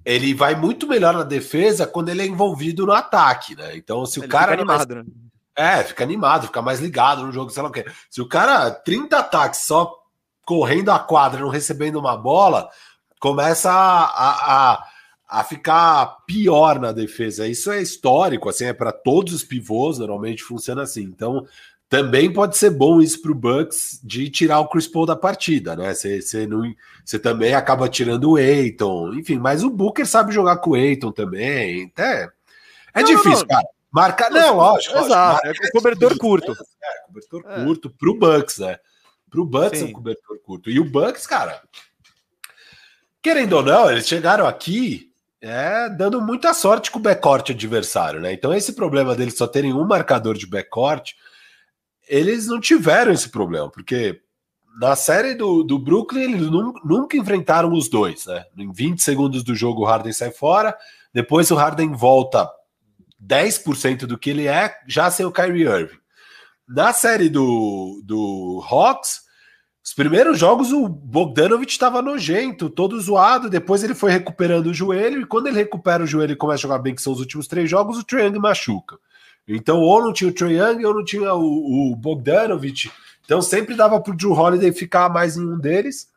ele 0.06 0.36
vai 0.36 0.54
muito 0.54 0.88
melhor 0.88 1.16
na 1.16 1.24
defesa 1.24 1.88
quando 1.88 2.10
ele 2.10 2.22
é 2.22 2.28
envolvido 2.28 2.86
no 2.86 2.94
ataque, 2.94 3.56
né? 3.56 3.76
Então, 3.76 4.06
se 4.06 4.20
o 4.20 4.28
cara. 4.28 4.52
Fica 4.52 4.62
animado, 4.62 4.96
né? 4.96 5.04
É, 5.58 5.84
fica 5.84 6.04
animado, 6.04 6.48
fica 6.48 6.62
mais 6.62 6.80
ligado 6.80 7.26
no 7.26 7.32
jogo, 7.32 7.50
sei 7.50 7.64
lá 7.64 7.70
o 7.70 7.72
quê. 7.72 7.86
Se 8.10 8.22
o 8.22 8.28
cara, 8.28 8.70
30 8.70 9.18
ataques 9.18 9.62
só 9.62 9.92
correndo 10.46 10.92
a 10.92 11.00
quadra, 11.00 11.40
não 11.40 11.50
recebendo 11.50 11.96
uma 11.96 12.16
bola, 12.16 12.70
começa 13.20 13.72
a, 13.72 14.04
a, 14.06 14.74
a 14.74 14.86
a 15.28 15.44
ficar 15.44 16.24
pior 16.28 16.80
na 16.80 16.92
defesa. 16.92 17.48
Isso 17.48 17.72
é 17.72 17.82
histórico, 17.82 18.50
assim, 18.50 18.66
é 18.66 18.74
para 18.74 18.92
todos 18.92 19.34
os 19.34 19.44
pivôs, 19.44 19.98
normalmente 19.98 20.44
funciona 20.44 20.84
assim. 20.84 21.04
Então, 21.04 21.46
também 21.90 22.32
pode 22.32 22.58
ser 22.58 22.72
bom 22.72 23.02
isso 23.02 23.22
para 23.22 23.32
o 23.32 23.36
Bucks 23.36 24.00
de 24.04 24.30
tirar 24.30 24.60
o 24.60 24.68
Chris 24.68 24.88
Paul 24.88 25.06
da 25.06 25.16
partida, 25.16 25.76
né? 25.76 25.94
Você 25.94 27.20
também 27.20 27.54
acaba 27.54 27.88
tirando 27.88 28.32
o 28.32 28.38
Eiton, 28.38 29.14
enfim, 29.14 29.38
mas 29.38 29.64
o 29.64 29.70
Booker 29.70 30.06
sabe 30.06 30.34
jogar 30.34 30.58
com 30.58 30.72
o 30.72 30.78
Eiton 30.78 31.12
também. 31.12 31.86
Até, 31.86 32.30
é 32.94 33.02
não, 33.02 33.08
difícil, 33.08 33.40
não, 33.40 33.48
cara. 33.48 33.68
Marcar, 33.92 34.30
não, 34.30 34.58
lógico. 34.58 34.98
Exato, 34.98 35.48
lógico, 35.48 35.66
é 35.66 35.72
cobertor 35.72 36.18
curto. 36.18 36.52
É, 36.52 37.06
cobertor 37.08 37.44
é. 37.48 37.64
curto 37.64 37.90
para 37.90 38.10
o 38.10 38.16
Bucks, 38.16 38.58
né? 38.58 38.78
Para 39.30 39.42
o 39.42 39.46
Bucks 39.46 39.80
Sim. 39.80 39.86
é 39.86 39.90
um 39.90 39.94
cobertor 39.94 40.40
curto. 40.40 40.70
E 40.70 40.80
o 40.80 40.86
Bucks, 40.86 41.26
cara, 41.26 41.62
querendo 43.22 43.54
ou 43.54 43.64
não, 43.64 43.90
eles 43.90 44.08
chegaram 44.08 44.48
aqui 44.48 45.12
é 45.48 45.90
dando 45.90 46.22
muita 46.22 46.54
sorte 46.54 46.90
com 46.90 46.98
o 46.98 47.02
backcourt 47.02 47.52
adversário, 47.52 48.20
né? 48.20 48.34
Então, 48.34 48.54
esse 48.54 48.74
problema 48.74 49.16
deles 49.16 49.38
só 49.38 49.46
terem 49.46 49.74
um 49.74 49.86
marcador 49.86 50.36
de 50.36 50.48
backcourt, 50.48 51.12
eles 52.08 52.48
não 52.48 52.60
tiveram 52.60 53.12
esse 53.12 53.30
problema, 53.30 53.70
porque 53.70 54.22
na 54.80 54.96
série 54.96 55.36
do, 55.36 55.64
do 55.64 55.80
Brooklyn, 55.80 56.24
eles 56.24 56.50
nunca 56.84 57.16
enfrentaram 57.16 57.72
os 57.74 57.88
dois, 57.90 58.26
né? 58.26 58.44
Em 58.58 58.72
20 58.72 59.02
segundos 59.02 59.44
do 59.44 59.56
jogo, 59.56 59.84
o 59.84 59.86
Harden 59.86 60.12
sai 60.12 60.32
fora, 60.32 60.76
depois 61.14 61.50
o 61.52 61.56
Harden 61.56 61.94
volta 61.94 62.50
10% 63.24 64.06
do 64.06 64.18
que 64.18 64.32
ele 64.32 64.48
é, 64.48 64.76
já 64.88 65.10
sem 65.10 65.26
o 65.26 65.32
Kyrie 65.32 65.64
Irving. 65.68 66.00
Na 66.68 66.92
série 66.92 67.30
do, 67.30 68.02
do 68.04 68.64
Hawks, 68.68 69.22
os 69.86 69.94
primeiros 69.94 70.40
jogos 70.40 70.72
o 70.72 70.90
Bogdanovich 70.90 71.72
estava 71.72 72.02
nojento, 72.02 72.72
todo 72.72 73.00
zoado. 73.00 73.52
Depois 73.52 73.84
ele 73.84 73.94
foi 73.94 74.10
recuperando 74.10 74.66
o 74.68 74.74
joelho. 74.74 75.22
E 75.22 75.26
quando 75.28 75.46
ele 75.46 75.58
recupera 75.58 76.04
o 76.04 76.08
joelho 76.08 76.34
e 76.34 76.36
começa 76.36 76.62
a 76.62 76.64
jogar 76.64 76.80
bem, 76.80 76.96
que 76.96 77.04
são 77.04 77.14
os 77.14 77.20
últimos 77.20 77.46
três 77.48 77.70
jogos, 77.70 78.00
o 78.00 78.04
Trae 78.04 78.32
machuca. 78.32 78.98
Então, 79.48 79.80
ou 79.80 80.04
não 80.04 80.12
tinha 80.12 80.32
o 80.32 80.34
Trae 80.34 80.84
ou 80.84 80.94
não 80.96 81.06
tinha 81.06 81.32
o, 81.36 81.92
o 81.92 81.96
Bogdanovich. 81.96 82.92
Então, 83.24 83.44
sempre 83.44 83.76
dava 83.76 84.02
para 84.02 84.12
o 84.12 84.18
Drew 84.18 84.32
Holiday 84.32 84.74
ficar 84.74 85.08
mais 85.08 85.38
em 85.38 85.46
um 85.46 85.60
deles. 85.60 86.10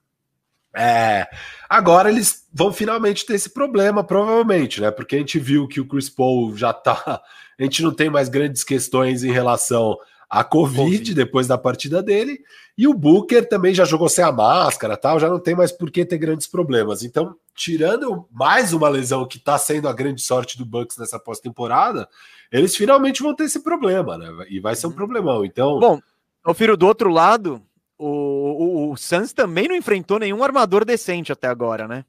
É, 0.74 1.26
agora 1.68 2.08
eles 2.08 2.46
vão 2.50 2.72
finalmente 2.72 3.26
ter 3.26 3.34
esse 3.34 3.50
problema, 3.50 4.02
provavelmente, 4.02 4.80
né? 4.80 4.90
Porque 4.90 5.16
a 5.16 5.18
gente 5.18 5.38
viu 5.38 5.68
que 5.68 5.80
o 5.80 5.86
Chris 5.86 6.08
Paul 6.08 6.56
já 6.56 6.72
tá. 6.72 7.20
A 7.58 7.64
gente 7.64 7.82
não 7.82 7.92
tem 7.92 8.08
mais 8.08 8.28
grandes 8.28 8.62
questões 8.62 9.24
em 9.24 9.32
relação 9.32 9.98
à 10.28 10.44
COVID, 10.44 10.76
COVID. 10.76 11.14
depois 11.14 11.46
da 11.46 11.56
partida 11.56 12.02
dele. 12.02 12.40
E 12.76 12.86
o 12.86 12.94
Booker 12.94 13.48
também 13.48 13.74
já 13.74 13.84
jogou 13.84 14.08
sem 14.08 14.22
a 14.22 14.30
máscara, 14.30 14.96
tal, 14.96 15.18
já 15.18 15.28
não 15.28 15.40
tem 15.40 15.54
mais 15.54 15.72
por 15.72 15.90
que 15.90 16.04
ter 16.04 16.18
grandes 16.18 16.46
problemas. 16.46 17.02
Então, 17.02 17.34
tirando 17.54 18.28
mais 18.30 18.72
uma 18.72 18.88
lesão 18.88 19.26
que 19.26 19.38
está 19.38 19.58
sendo 19.58 19.88
a 19.88 19.92
grande 19.92 20.22
sorte 20.22 20.58
do 20.58 20.64
Bucks 20.64 20.96
nessa 20.98 21.18
pós-temporada, 21.18 22.08
eles 22.52 22.76
finalmente 22.76 23.22
vão 23.22 23.34
ter 23.34 23.44
esse 23.44 23.60
problema, 23.60 24.16
né? 24.16 24.28
E 24.48 24.60
vai 24.60 24.76
ser 24.76 24.86
um 24.86 24.90
uhum. 24.90 24.96
problemão. 24.96 25.44
Então, 25.44 25.80
bom, 25.80 26.00
o 26.46 26.54
Firo 26.54 26.76
do 26.76 26.86
outro 26.86 27.10
lado, 27.10 27.60
o, 27.98 28.06
o, 28.06 28.92
o 28.92 28.96
Suns 28.96 29.32
também 29.32 29.66
não 29.66 29.74
enfrentou 29.74 30.18
nenhum 30.18 30.44
armador 30.44 30.84
decente 30.84 31.32
até 31.32 31.48
agora, 31.48 31.88
né? 31.88 32.04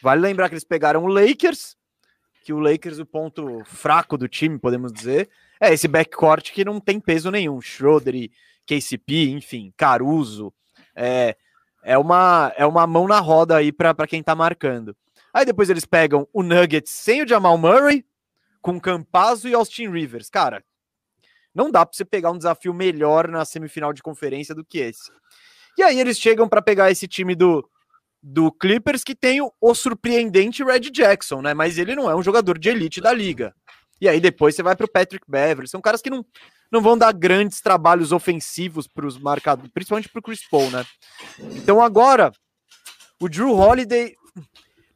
Vale 0.00 0.20
lembrar 0.20 0.48
que 0.48 0.54
eles 0.54 0.64
pegaram 0.64 1.04
o 1.04 1.08
Lakers, 1.08 1.76
que 2.44 2.52
o 2.52 2.58
Lakers, 2.58 2.98
o 2.98 3.06
ponto 3.06 3.62
fraco 3.64 4.18
do 4.18 4.28
time, 4.28 4.58
podemos 4.58 4.92
dizer, 4.92 5.28
é 5.62 5.72
esse 5.72 5.86
backcourt 5.86 6.50
que 6.50 6.64
não 6.64 6.80
tem 6.80 6.98
peso 6.98 7.30
nenhum. 7.30 7.60
Schroeder 7.60 8.16
e 8.16 8.32
KCP, 8.66 9.30
enfim, 9.30 9.72
Caruso. 9.76 10.52
É, 10.92 11.36
é, 11.84 11.96
uma, 11.96 12.52
é 12.56 12.66
uma 12.66 12.84
mão 12.84 13.06
na 13.06 13.20
roda 13.20 13.56
aí 13.56 13.70
para 13.70 14.06
quem 14.08 14.24
tá 14.24 14.34
marcando. 14.34 14.96
Aí 15.32 15.44
depois 15.44 15.70
eles 15.70 15.84
pegam 15.84 16.26
o 16.32 16.42
Nuggets 16.42 16.90
sem 16.90 17.22
o 17.22 17.28
Jamal 17.28 17.56
Murray, 17.56 18.04
com 18.60 18.80
Campazzo 18.80 19.48
e 19.48 19.54
Austin 19.54 19.88
Rivers. 19.88 20.28
Cara, 20.28 20.64
não 21.54 21.70
dá 21.70 21.86
para 21.86 21.96
você 21.96 22.04
pegar 22.04 22.32
um 22.32 22.38
desafio 22.38 22.74
melhor 22.74 23.28
na 23.28 23.44
semifinal 23.44 23.92
de 23.92 24.02
conferência 24.02 24.56
do 24.56 24.64
que 24.64 24.78
esse. 24.78 25.12
E 25.78 25.82
aí 25.82 26.00
eles 26.00 26.18
chegam 26.18 26.48
para 26.48 26.60
pegar 26.60 26.90
esse 26.90 27.06
time 27.06 27.36
do, 27.36 27.64
do 28.20 28.50
Clippers 28.50 29.04
que 29.04 29.14
tem 29.14 29.40
o, 29.40 29.52
o, 29.60 29.74
surpreendente 29.76 30.64
Red 30.64 30.90
Jackson, 30.90 31.40
né? 31.40 31.54
Mas 31.54 31.78
ele 31.78 31.94
não 31.94 32.10
é 32.10 32.16
um 32.16 32.22
jogador 32.22 32.58
de 32.58 32.68
elite 32.68 33.00
da 33.00 33.12
liga. 33.12 33.54
E 34.02 34.08
aí 34.08 34.20
depois 34.20 34.56
você 34.56 34.64
vai 34.64 34.74
para 34.74 34.84
o 34.84 34.90
Patrick 34.90 35.24
Beverly. 35.28 35.68
São 35.68 35.80
caras 35.80 36.02
que 36.02 36.10
não, 36.10 36.26
não 36.72 36.82
vão 36.82 36.98
dar 36.98 37.12
grandes 37.12 37.60
trabalhos 37.60 38.10
ofensivos 38.10 38.88
para 38.88 39.06
os 39.06 39.16
marcadores, 39.16 39.70
principalmente 39.72 40.08
para 40.08 40.18
o 40.18 40.22
Chris 40.22 40.44
Paul, 40.50 40.68
né? 40.72 40.84
Então 41.38 41.80
agora, 41.80 42.32
o 43.20 43.28
Drew 43.28 43.56
Holiday. 43.56 44.16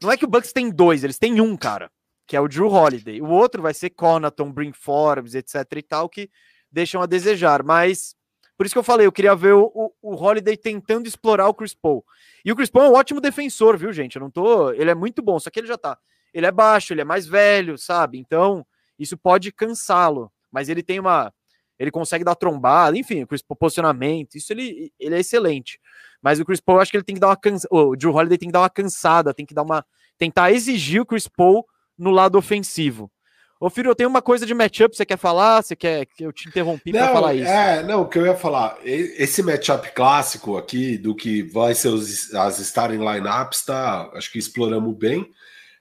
Não 0.02 0.10
é 0.10 0.16
que 0.16 0.24
o 0.24 0.28
Bucks 0.28 0.52
tem 0.52 0.68
dois, 0.68 1.04
eles 1.04 1.20
têm 1.20 1.40
um, 1.40 1.56
cara, 1.56 1.88
que 2.26 2.36
é 2.36 2.40
o 2.40 2.48
Drew 2.48 2.66
Holiday. 2.66 3.22
O 3.22 3.28
outro 3.28 3.62
vai 3.62 3.72
ser 3.72 3.90
Conaton, 3.90 4.50
Brin 4.50 4.72
Forbes, 4.72 5.36
etc 5.36 5.64
e 5.76 5.82
tal, 5.82 6.08
que 6.08 6.28
deixam 6.68 7.00
a 7.00 7.06
desejar. 7.06 7.62
Mas, 7.62 8.16
por 8.58 8.66
isso 8.66 8.74
que 8.74 8.78
eu 8.80 8.82
falei, 8.82 9.06
eu 9.06 9.12
queria 9.12 9.36
ver 9.36 9.54
o, 9.54 9.70
o, 9.72 9.92
o 10.02 10.16
Holiday 10.16 10.56
tentando 10.56 11.06
explorar 11.06 11.46
o 11.46 11.54
Chris 11.54 11.74
Paul. 11.74 12.04
E 12.44 12.50
o 12.50 12.56
Chris 12.56 12.70
Paul 12.70 12.86
é 12.86 12.88
um 12.88 12.94
ótimo 12.94 13.20
defensor, 13.20 13.78
viu, 13.78 13.92
gente? 13.92 14.16
Eu 14.16 14.20
não 14.22 14.32
tô. 14.32 14.72
Ele 14.72 14.90
é 14.90 14.96
muito 14.96 15.22
bom, 15.22 15.38
só 15.38 15.48
que 15.48 15.60
ele 15.60 15.68
já 15.68 15.78
tá. 15.78 15.96
Ele 16.34 16.44
é 16.44 16.50
baixo, 16.50 16.92
ele 16.92 17.02
é 17.02 17.04
mais 17.04 17.24
velho, 17.24 17.78
sabe? 17.78 18.18
Então, 18.18 18.66
isso 18.98 19.16
pode 19.16 19.52
cansá-lo. 19.52 20.30
Mas 20.50 20.68
ele 20.68 20.82
tem 20.82 20.98
uma 20.98 21.32
ele 21.78 21.90
consegue 21.90 22.24
dar 22.24 22.34
trombada, 22.34 22.96
enfim, 22.96 23.22
o 23.22 23.26
Chris 23.26 23.42
Paul 23.42 23.56
posicionamento, 23.56 24.36
isso 24.36 24.50
ele, 24.52 24.90
ele 24.98 25.14
é 25.14 25.20
excelente. 25.20 25.78
Mas 26.22 26.40
o 26.40 26.44
Chris 26.44 26.60
Paul, 26.60 26.78
eu 26.78 26.82
acho 26.82 26.90
que 26.90 26.96
ele 26.96 27.04
tem 27.04 27.14
que 27.14 27.20
dar 27.20 27.28
uma 27.28 27.36
cansada, 27.36 27.74
o 27.74 27.94
Drew 27.94 28.14
Holiday 28.14 28.38
tem 28.38 28.48
que 28.48 28.52
dar 28.52 28.62
uma 28.62 28.70
cansada, 28.70 29.34
tem 29.34 29.44
que 29.44 29.54
dar 29.54 29.62
uma 29.62 29.84
tentar 30.18 30.50
exigir 30.50 31.02
o 31.02 31.06
Chris 31.06 31.28
Paul 31.28 31.66
no 31.98 32.10
lado 32.10 32.38
ofensivo. 32.38 33.10
Ô, 33.58 33.70
Filho, 33.70 33.90
eu 33.90 33.94
tenho 33.94 34.10
uma 34.10 34.20
coisa 34.20 34.44
de 34.44 34.52
matchup, 34.52 34.94
você 34.94 35.06
quer 35.06 35.16
falar? 35.16 35.62
Você 35.62 35.74
quer 35.74 36.04
que 36.04 36.24
eu 36.24 36.32
te 36.32 36.46
interrompi 36.46 36.92
para 36.92 37.12
falar 37.12 37.34
isso? 37.34 37.48
É, 37.48 37.82
não, 37.82 38.02
o 38.02 38.08
que 38.08 38.18
eu 38.18 38.26
ia 38.26 38.36
falar, 38.36 38.78
esse 38.84 39.42
matchup 39.42 39.92
clássico 39.92 40.58
aqui, 40.58 40.98
do 40.98 41.14
que 41.14 41.42
vai 41.42 41.74
ser 41.74 41.88
os, 41.88 42.34
as 42.34 42.58
starting 42.58 42.98
lineups, 42.98 43.64
tá? 43.64 44.10
Acho 44.12 44.30
que 44.30 44.38
exploramos 44.38 44.94
bem. 44.94 45.30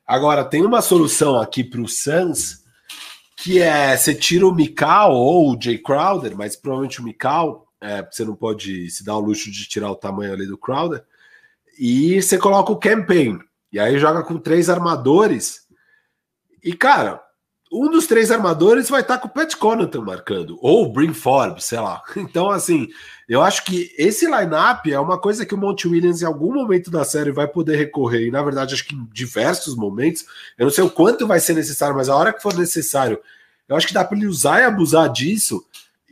Agora, 0.07 0.45
tem 0.45 0.65
uma 0.65 0.81
solução 0.81 1.37
aqui 1.37 1.65
para 1.65 1.81
o 1.81 1.87
Suns, 1.87 2.64
que 3.35 3.61
é 3.61 3.95
você 3.95 4.15
tira 4.15 4.47
o 4.47 4.53
Mikal 4.53 5.13
ou 5.13 5.51
o 5.51 5.61
Jay 5.61 5.77
Crowder, 5.77 6.35
mas 6.35 6.55
provavelmente 6.55 7.01
o 7.01 7.03
Mikal, 7.03 7.67
é, 7.81 8.01
você 8.03 8.23
não 8.23 8.35
pode 8.35 8.89
se 8.89 9.03
dar 9.03 9.15
o 9.15 9.19
luxo 9.19 9.51
de 9.51 9.67
tirar 9.67 9.91
o 9.91 9.95
tamanho 9.95 10.33
ali 10.33 10.47
do 10.47 10.57
Crowder, 10.57 11.03
e 11.77 12.21
você 12.21 12.37
coloca 12.37 12.71
o 12.71 12.79
Campaign, 12.79 13.39
e 13.71 13.79
aí 13.79 13.99
joga 13.99 14.23
com 14.23 14.37
três 14.37 14.69
armadores, 14.69 15.67
e 16.63 16.73
cara, 16.73 17.21
um 17.75 17.89
dos 17.89 18.07
três 18.07 18.31
armadores 18.31 18.89
vai 18.89 19.01
estar 19.01 19.17
com 19.17 19.27
o 19.27 19.31
Pat 19.31 19.53
Connaughton 19.55 20.01
marcando, 20.01 20.57
ou 20.61 20.85
o 20.85 20.91
Brin 20.91 21.13
Forbes, 21.13 21.65
sei 21.65 21.79
lá. 21.79 22.01
Então, 22.15 22.49
assim, 22.49 22.87
eu 23.27 23.41
acho 23.41 23.63
que 23.65 23.93
esse 23.97 24.25
lineup 24.25 24.85
é 24.87 24.99
uma 24.99 25.19
coisa 25.19 25.45
que 25.45 25.53
o 25.53 25.57
Monte 25.57 25.87
Williams 25.87 26.21
em 26.21 26.25
algum 26.25 26.53
momento 26.53 26.89
da 26.89 27.03
série 27.03 27.31
vai 27.31 27.47
poder 27.47 27.77
recorrer, 27.77 28.27
e 28.27 28.31
na 28.31 28.41
verdade 28.41 28.73
acho 28.73 28.87
que 28.87 28.95
em 28.95 29.07
diversos 29.11 29.75
momentos, 29.75 30.25
eu 30.57 30.65
não 30.65 30.71
sei 30.71 30.83
o 30.83 30.89
quanto 30.89 31.27
vai 31.27 31.39
ser 31.39 31.53
necessário, 31.53 31.95
mas 31.95 32.09
a 32.09 32.15
hora 32.15 32.33
que 32.33 32.41
for 32.41 32.55
necessário, 32.55 33.19
eu 33.67 33.75
acho 33.75 33.87
que 33.87 33.93
dá 33.93 34.03
para 34.03 34.17
ele 34.17 34.27
usar 34.27 34.61
e 34.61 34.63
abusar 34.63 35.11
disso, 35.11 35.65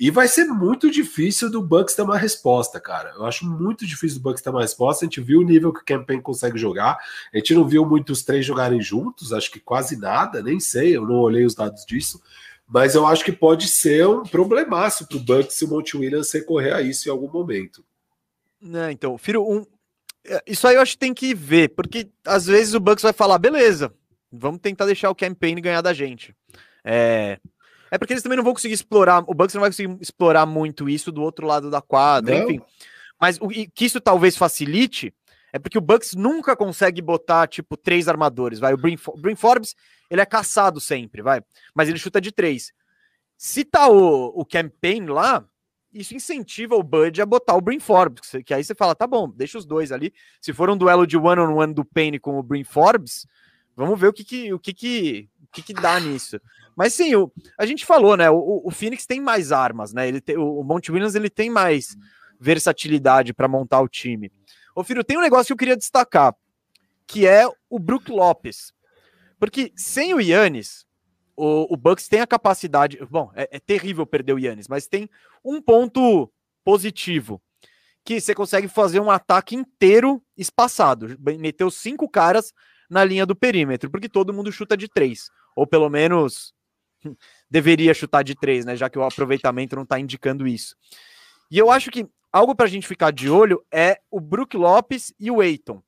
e 0.04 0.12
vai 0.12 0.28
ser 0.28 0.44
muito 0.44 0.92
difícil 0.92 1.50
do 1.50 1.62
Bucks 1.62 1.96
ter 1.96 2.02
uma 2.02 2.18
resposta, 2.18 2.78
cara. 2.78 3.14
Eu 3.16 3.26
acho 3.26 3.46
muito 3.46 3.88
difícil 3.88 4.20
do 4.20 4.24
Bucks 4.24 4.44
ter 4.44 4.50
uma 4.50 4.60
resposta. 4.60 5.06
A 5.06 5.08
gente 5.08 5.22
viu 5.22 5.40
o 5.40 5.46
nível 5.46 5.72
que 5.72 5.80
o 5.80 5.86
Campaign 5.86 6.22
consegue 6.22 6.58
jogar. 6.58 6.98
A 7.34 7.38
gente 7.38 7.54
não 7.54 7.66
viu 7.66 7.86
muitos 7.86 8.22
três 8.22 8.46
jogarem 8.46 8.82
juntos, 8.82 9.32
acho 9.32 9.50
que 9.50 9.62
quase 9.62 9.96
nada, 9.96 10.44
nem 10.44 10.60
sei, 10.60 10.98
eu 10.98 11.08
não 11.08 11.16
olhei 11.16 11.46
os 11.46 11.56
dados 11.56 11.86
disso. 11.86 12.22
Mas 12.68 12.96
eu 12.96 13.08
acho 13.08 13.24
que 13.24 13.32
pode 13.32 13.70
ser 13.70 14.06
um 14.06 14.24
problemaço 14.24 15.08
para 15.08 15.16
o 15.16 15.22
Bucks 15.22 15.56
se 15.56 15.64
o 15.64 15.70
Monte 15.70 15.96
Williams 15.96 16.34
recorrer 16.34 16.74
a 16.74 16.82
isso 16.82 17.08
em 17.08 17.12
algum 17.12 17.32
momento. 17.32 17.82
Né, 18.62 18.92
então, 18.92 19.18
Firo, 19.18 19.50
um... 19.50 19.66
É, 20.26 20.44
isso 20.46 20.68
aí 20.68 20.76
eu 20.76 20.82
acho 20.82 20.92
que 20.96 21.00
tem 21.00 21.14
que 21.14 21.34
ver, 21.34 21.70
porque 21.70 22.10
às 22.26 22.46
vezes 22.46 22.74
o 22.74 22.80
Bucks 22.82 23.04
vai 23.04 23.14
falar, 23.14 23.38
beleza, 23.38 23.94
vamos 24.30 24.60
tentar 24.60 24.86
deixar 24.86 25.10
o 25.10 25.16
campaign 25.16 25.62
ganhar 25.62 25.82
da 25.82 25.94
gente. 25.94 26.36
É, 26.84 27.40
é 27.94 27.98
porque 28.00 28.12
eles 28.12 28.24
também 28.24 28.38
não 28.38 28.44
vão 28.44 28.54
conseguir 28.54 28.74
explorar, 28.74 29.24
o 29.28 29.36
Bucks 29.36 29.54
não 29.54 29.62
vai 29.62 29.70
conseguir 29.70 29.96
explorar 30.02 30.48
muito 30.48 30.90
isso 30.90 31.12
do 31.12 31.22
outro 31.22 31.46
lado 31.46 31.70
da 31.70 31.80
quadra, 31.80 32.40
não. 32.40 32.50
enfim. 32.50 32.66
Mas 33.22 33.38
o 33.40 33.48
que 33.48 33.86
isso 33.86 34.02
talvez 34.02 34.36
facilite 34.36 35.14
é 35.54 35.60
porque 35.60 35.78
o 35.78 35.82
Bucks 35.82 36.16
nunca 36.16 36.56
consegue 36.56 37.04
botar, 37.04 37.46
tipo, 37.46 37.78
três 37.78 38.08
armadores, 38.08 38.58
vai. 38.58 38.74
O 38.74 38.78
Brin 38.78 39.36
Forbes, 39.36 39.76
ele 40.10 40.22
é 40.22 40.26
caçado 40.26 40.82
sempre, 40.82 41.22
vai. 41.22 41.44
Mas 41.76 41.88
ele 41.88 42.00
chuta 42.00 42.20
de 42.20 42.32
três. 42.32 42.74
Se 43.38 43.64
tá 43.64 43.88
o, 43.88 44.42
o 44.42 44.44
campaign 44.44 45.12
lá, 45.12 45.46
isso 45.94 46.16
incentiva 46.16 46.76
o 46.76 46.82
Bud 46.82 47.22
a 47.22 47.26
botar 47.28 47.54
o 47.54 47.62
Brin 47.62 47.80
Forbes, 47.80 48.32
que 48.44 48.56
aí 48.56 48.64
você 48.64 48.74
fala, 48.74 48.96
tá 48.96 49.06
bom, 49.06 49.30
deixa 49.30 49.60
os 49.60 49.68
dois 49.68 49.92
ali. 49.92 50.12
Se 50.42 50.52
for 50.52 50.68
um 50.68 50.76
duelo 50.76 51.06
de 51.06 51.16
one-on-one 51.16 51.54
-on 51.54 51.58
-one 51.58 51.74
do 51.76 51.86
Payne 51.86 52.18
com 52.18 52.40
o 52.40 52.44
Brin 52.44 52.64
Forbes, 52.64 53.28
vamos 53.76 54.00
ver 54.00 54.08
o 54.08 54.14
que 54.14 54.24
que, 54.24 54.52
o 54.52 54.58
que, 54.58 54.74
que, 54.74 55.30
que, 55.54 55.62
que 55.62 55.74
dá 55.74 56.00
nisso. 56.00 56.42
Mas 56.76 56.94
sim, 56.94 57.16
o, 57.16 57.32
a 57.58 57.66
gente 57.66 57.86
falou, 57.86 58.18
né? 58.18 58.30
O, 58.30 58.64
o 58.66 58.72
Phoenix 58.72 59.06
tem 59.06 59.22
mais 59.22 59.52
armas, 59.52 59.94
né? 59.94 60.08
Ele 60.08 60.20
tem, 60.20 60.36
o 60.36 60.64
Monte 60.64 60.92
Williams 60.92 61.16
ele 61.16 61.30
tem 61.30 61.50
mais 61.50 61.96
versatilidade 62.40 63.34
para 63.34 63.48
montar 63.48 63.80
o 63.82 63.88
time. 63.88 64.32
Ô, 64.76 64.84
filho, 64.84 65.04
tem 65.04 65.18
um 65.18 65.22
negócio 65.22 65.48
que 65.48 65.54
eu 65.54 65.58
queria 65.58 65.78
destacar, 65.78 66.36
que 67.08 67.28
é 67.28 67.48
o 67.70 67.80
Brook 67.80 68.12
Lopes. 68.12 68.74
Porque 69.40 69.72
sem 69.76 70.14
o 70.14 70.20
Yannis, 70.20 70.86
o, 71.36 71.74
o 71.74 71.78
Bucks 71.78 72.08
tem 72.08 72.22
a 72.22 72.28
capacidade. 72.28 72.98
Bom, 73.10 73.32
é, 73.36 73.48
é 73.52 73.60
terrível 73.60 74.06
perder 74.06 74.34
o 74.34 74.40
Yannis, 74.40 74.68
mas 74.68 74.88
tem 74.88 75.10
um 75.46 75.62
ponto 75.62 76.32
positivo. 76.64 77.42
Que 78.04 78.20
você 78.20 78.36
consegue 78.36 78.68
fazer 78.68 79.00
um 79.00 79.12
ataque 79.12 79.56
inteiro 79.56 80.22
espaçado. 80.36 81.18
Meteu 81.40 81.72
cinco 81.72 82.10
caras 82.10 82.52
na 82.90 83.04
linha 83.04 83.26
do 83.26 83.36
perímetro, 83.36 83.90
porque 83.90 84.10
todo 84.10 84.34
mundo 84.34 84.52
chuta 84.52 84.76
de 84.76 84.90
três. 84.90 85.30
Ou 85.56 85.68
pelo 85.68 85.90
menos 85.90 86.54
deveria 87.50 87.94
chutar 87.94 88.24
de 88.24 88.36
três, 88.36 88.66
né? 88.66 88.76
Já 88.76 88.90
que 88.90 88.98
o 88.98 89.04
aproveitamento 89.04 89.76
não 89.76 89.84
está 89.84 90.00
indicando 90.00 90.48
isso. 90.48 90.76
E 91.50 91.58
eu 91.58 91.70
acho 91.70 91.92
que 91.92 92.08
algo 92.32 92.56
para 92.56 92.66
a 92.66 92.70
gente 92.70 92.88
ficar 92.88 93.12
de 93.12 93.30
olho 93.30 93.64
é 93.72 94.00
o 94.10 94.20
Brook 94.20 94.58
Lopes 94.58 95.14
e 95.20 95.30
o 95.30 95.42
Eiton. 95.42 95.82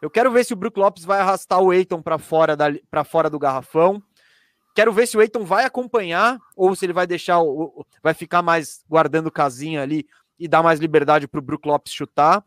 Eu 0.00 0.10
quero 0.10 0.32
ver 0.32 0.44
se 0.44 0.52
o 0.52 0.56
Brook 0.56 0.78
Lopes 0.78 1.04
vai 1.04 1.20
arrastar 1.20 1.60
o 1.60 1.72
Eiton 1.72 2.02
para 2.02 2.18
fora, 2.18 2.56
da, 2.56 3.04
fora 3.04 3.30
do 3.30 3.38
garrafão. 3.38 4.02
Quero 4.74 4.92
ver 4.92 5.06
se 5.06 5.16
o 5.16 5.22
Eiton 5.22 5.44
vai 5.44 5.64
acompanhar 5.64 6.40
ou 6.56 6.74
se 6.74 6.84
ele 6.84 6.92
vai 6.92 7.06
deixar, 7.06 7.40
o, 7.40 7.86
vai 8.02 8.14
ficar 8.14 8.42
mais 8.42 8.82
guardando 8.88 9.30
casinha 9.30 9.80
ali 9.80 10.04
e 10.38 10.48
dar 10.48 10.62
mais 10.62 10.80
liberdade 10.80 11.28
para 11.28 11.38
o 11.38 11.42
Brook 11.42 11.68
Lopes 11.68 11.92
chutar. 11.92 12.44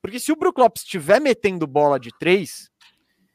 Porque 0.00 0.18
se 0.18 0.32
o 0.32 0.36
Brook 0.36 0.58
Lopes 0.58 0.82
estiver 0.82 1.20
metendo 1.20 1.66
bola 1.66 2.00
de 2.00 2.10
três, 2.18 2.69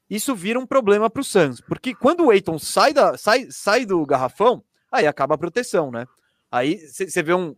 isso 0.10 0.36
vira 0.36 0.60
um 0.60 0.66
problema 0.66 1.10
para 1.10 1.22
o 1.22 1.24
Suns, 1.24 1.62
porque 1.62 1.95
quando 1.95 2.26
o 2.26 2.32
Eiton 2.32 2.60
sai, 2.60 2.93
da, 2.93 3.18
sai, 3.18 3.47
sai 3.49 3.86
do 3.86 4.06
garrafão, 4.06 4.64
aí 4.91 5.08
acaba 5.08 5.36
a 5.36 5.38
proteção, 5.38 5.91
né? 5.91 6.06
Aí 6.51 6.78
você 6.88 7.24
vê 7.24 7.34
um 7.34 7.56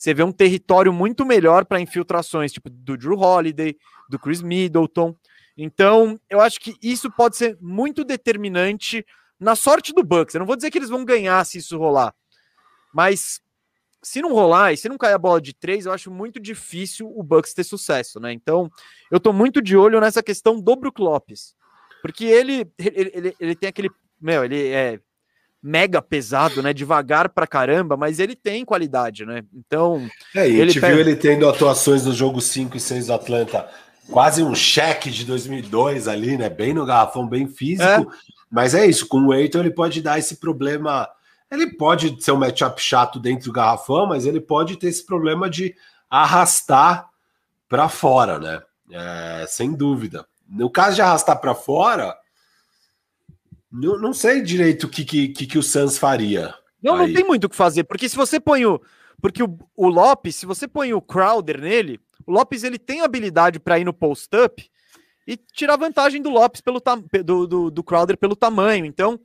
você 0.00 0.14
vê 0.14 0.22
um 0.22 0.32
território 0.32 0.94
muito 0.94 1.26
melhor 1.26 1.66
para 1.66 1.78
infiltrações, 1.78 2.50
tipo 2.50 2.70
do 2.70 2.96
Drew 2.96 3.18
Holiday, 3.18 3.76
do 4.08 4.18
Chris 4.18 4.40
Middleton. 4.40 5.14
Então, 5.54 6.18
eu 6.30 6.40
acho 6.40 6.58
que 6.58 6.74
isso 6.82 7.10
pode 7.10 7.36
ser 7.36 7.58
muito 7.60 8.02
determinante 8.02 9.04
na 9.38 9.54
sorte 9.54 9.92
do 9.92 10.02
Bucks. 10.02 10.34
Eu 10.34 10.38
não 10.38 10.46
vou 10.46 10.56
dizer 10.56 10.70
que 10.70 10.78
eles 10.78 10.88
vão 10.88 11.04
ganhar 11.04 11.44
se 11.44 11.58
isso 11.58 11.76
rolar, 11.76 12.14
mas 12.94 13.42
se 14.02 14.22
não 14.22 14.32
rolar 14.32 14.72
e 14.72 14.76
se 14.78 14.88
não 14.88 14.96
cair 14.96 15.12
a 15.12 15.18
bola 15.18 15.38
de 15.38 15.52
três, 15.52 15.84
eu 15.84 15.92
acho 15.92 16.10
muito 16.10 16.40
difícil 16.40 17.12
o 17.14 17.22
Bucks 17.22 17.52
ter 17.52 17.64
sucesso, 17.64 18.18
né? 18.18 18.32
Então, 18.32 18.70
eu 19.10 19.20
tô 19.20 19.34
muito 19.34 19.60
de 19.60 19.76
olho 19.76 20.00
nessa 20.00 20.22
questão 20.22 20.58
do 20.58 20.76
Brook 20.76 20.98
Lopes. 20.98 21.54
Porque 22.02 22.24
ele, 22.24 22.66
ele, 22.78 23.10
ele, 23.14 23.36
ele 23.38 23.54
tem 23.54 23.68
aquele. 23.68 23.90
Meu, 24.20 24.44
ele 24.44 24.68
é 24.68 25.00
mega 25.62 26.00
pesado, 26.00 26.62
né? 26.62 26.72
Devagar 26.72 27.28
pra 27.28 27.46
caramba, 27.46 27.96
mas 27.96 28.18
ele 28.18 28.34
tem 28.34 28.64
qualidade, 28.64 29.26
né? 29.26 29.42
Então. 29.54 30.08
É, 30.34 30.48
e 30.48 30.60
a 30.60 30.66
gente 30.66 30.80
pega... 30.80 30.94
viu 30.94 31.00
ele 31.00 31.16
tendo 31.16 31.48
atuações 31.48 32.04
no 32.04 32.12
jogo 32.12 32.40
5 32.40 32.76
e 32.76 32.80
6 32.80 33.06
do 33.06 33.14
Atlanta, 33.14 33.68
quase 34.10 34.42
um 34.42 34.54
cheque 34.54 35.10
de 35.10 35.24
2002 35.24 36.08
ali, 36.08 36.36
né? 36.36 36.48
Bem 36.48 36.72
no 36.72 36.86
garrafão, 36.86 37.26
bem 37.26 37.46
físico. 37.46 37.84
É. 37.84 38.06
Mas 38.50 38.74
é 38.74 38.86
isso, 38.86 39.06
com 39.06 39.26
o 39.26 39.34
Eiton 39.34 39.60
ele 39.60 39.70
pode 39.70 40.02
dar 40.02 40.18
esse 40.18 40.36
problema. 40.36 41.08
Ele 41.50 41.66
pode 41.76 42.22
ser 42.22 42.32
um 42.32 42.36
matchup 42.36 42.80
chato 42.80 43.18
dentro 43.18 43.46
do 43.46 43.52
garrafão, 43.52 44.06
mas 44.06 44.24
ele 44.24 44.40
pode 44.40 44.76
ter 44.76 44.88
esse 44.88 45.04
problema 45.04 45.48
de 45.48 45.74
arrastar 46.08 47.08
para 47.68 47.88
fora, 47.88 48.38
né? 48.38 48.62
É, 48.90 49.44
sem 49.48 49.72
dúvida. 49.72 50.26
No 50.50 50.68
caso 50.68 50.96
de 50.96 51.02
arrastar 51.02 51.40
para 51.40 51.54
fora, 51.54 52.16
não, 53.70 53.98
não 53.98 54.12
sei 54.12 54.42
direito 54.42 54.84
o 54.84 54.88
que, 54.88 55.04
que, 55.04 55.28
que, 55.28 55.58
o 55.58 55.62
Suns 55.62 55.96
faria. 55.96 56.52
Não, 56.82 56.96
aí. 56.96 57.06
não 57.06 57.14
tem 57.14 57.24
muito 57.24 57.44
o 57.44 57.48
que 57.48 57.56
fazer, 57.56 57.84
porque 57.84 58.08
se 58.08 58.16
você 58.16 58.40
põe 58.40 58.66
o. 58.66 58.80
Porque 59.22 59.42
o, 59.42 59.58
o 59.76 59.88
Lopes, 59.88 60.36
se 60.36 60.46
você 60.46 60.66
põe 60.66 60.92
o 60.92 61.00
Crowder 61.00 61.60
nele, 61.60 62.00
o 62.26 62.32
Lopes 62.32 62.64
ele 62.64 62.78
tem 62.78 63.02
habilidade 63.02 63.60
para 63.60 63.78
ir 63.78 63.84
no 63.84 63.92
post-up 63.92 64.68
e 65.26 65.36
tirar 65.36 65.76
vantagem 65.76 66.20
do 66.22 66.30
Lopes 66.30 66.60
pelo 66.60 66.82
do, 67.24 67.46
do, 67.46 67.70
do 67.70 67.84
Crowder 67.84 68.16
pelo 68.16 68.34
tamanho. 68.34 68.84
Então, 68.86 69.20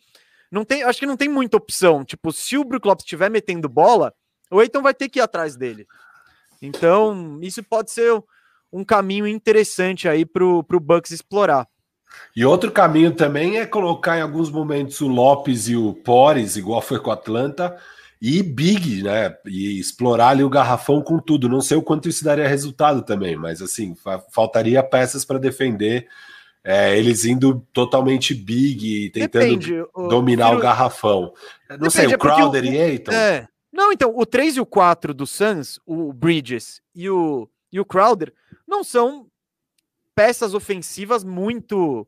não 0.51 0.63
tem, 0.63 0.83
acho 0.83 0.99
que 0.99 1.05
não 1.05 1.17
tem 1.17 1.29
muita 1.29 1.57
opção. 1.57 2.03
Tipo, 2.03 2.31
se 2.31 2.57
o 2.57 2.63
Brook 2.63 2.85
Lopes 2.85 3.03
estiver 3.05 3.31
metendo 3.31 3.69
bola, 3.69 4.13
o 4.51 4.61
Eiton 4.61 4.81
vai 4.81 4.93
ter 4.93 5.09
que 5.09 5.19
ir 5.19 5.21
atrás 5.21 5.55
dele. 5.55 5.87
Então, 6.61 7.39
isso 7.41 7.63
pode 7.63 7.91
ser 7.91 8.21
um 8.75 8.83
caminho 8.83 9.25
interessante 9.25 10.05
aí 10.05 10.25
para 10.25 10.43
o 10.43 10.61
Bucks 10.61 11.11
explorar. 11.11 11.65
E 12.35 12.45
outro 12.45 12.71
caminho 12.71 13.13
também 13.13 13.57
é 13.57 13.65
colocar 13.65 14.17
em 14.17 14.21
alguns 14.21 14.51
momentos 14.51 14.99
o 14.99 15.07
Lopes 15.07 15.69
e 15.69 15.77
o 15.77 15.93
Pores, 15.93 16.57
igual 16.57 16.81
foi 16.81 16.99
com 16.99 17.09
o 17.09 17.13
Atlanta, 17.13 17.77
e 18.21 18.43
Big, 18.43 19.01
né? 19.01 19.33
E 19.45 19.79
explorar 19.79 20.29
ali 20.29 20.43
o 20.43 20.49
garrafão 20.49 21.01
com 21.01 21.19
tudo. 21.19 21.47
Não 21.47 21.61
sei 21.61 21.77
o 21.77 21.81
quanto 21.81 22.09
isso 22.09 22.23
daria 22.23 22.47
resultado 22.47 23.01
também, 23.01 23.37
mas 23.37 23.61
assim, 23.61 23.95
faltaria 24.29 24.83
peças 24.83 25.23
para 25.23 25.39
defender. 25.39 26.07
É, 26.61 26.97
eles 26.97 27.23
indo 27.25 27.65
totalmente 27.71 28.33
big, 28.33 29.11
tentando 29.11 29.43
Depende, 29.43 29.83
dominar 30.09 30.51
o, 30.51 30.57
o 30.57 30.59
garrafão. 30.59 31.31
Não 31.69 31.77
Depende, 31.77 31.91
sei, 31.91 32.07
o 32.07 32.11
é 32.11 32.17
Crowder 32.17 32.63
o, 32.63 32.65
e 32.65 32.81
Aiton. 32.81 33.11
É. 33.11 33.47
Não, 33.71 33.91
então, 33.91 34.11
o 34.15 34.25
3 34.25 34.57
e 34.57 34.61
o 34.61 34.65
4 34.65 35.13
do 35.13 35.27
Suns, 35.27 35.79
o 35.85 36.11
Bridges 36.11 36.81
e 36.95 37.09
o, 37.09 37.47
e 37.75 37.79
o 37.79 37.83
Crowder, 37.83 38.33
não 38.65 38.85
são 38.85 39.27
peças 40.15 40.53
ofensivas 40.53 41.25
muito 41.25 42.07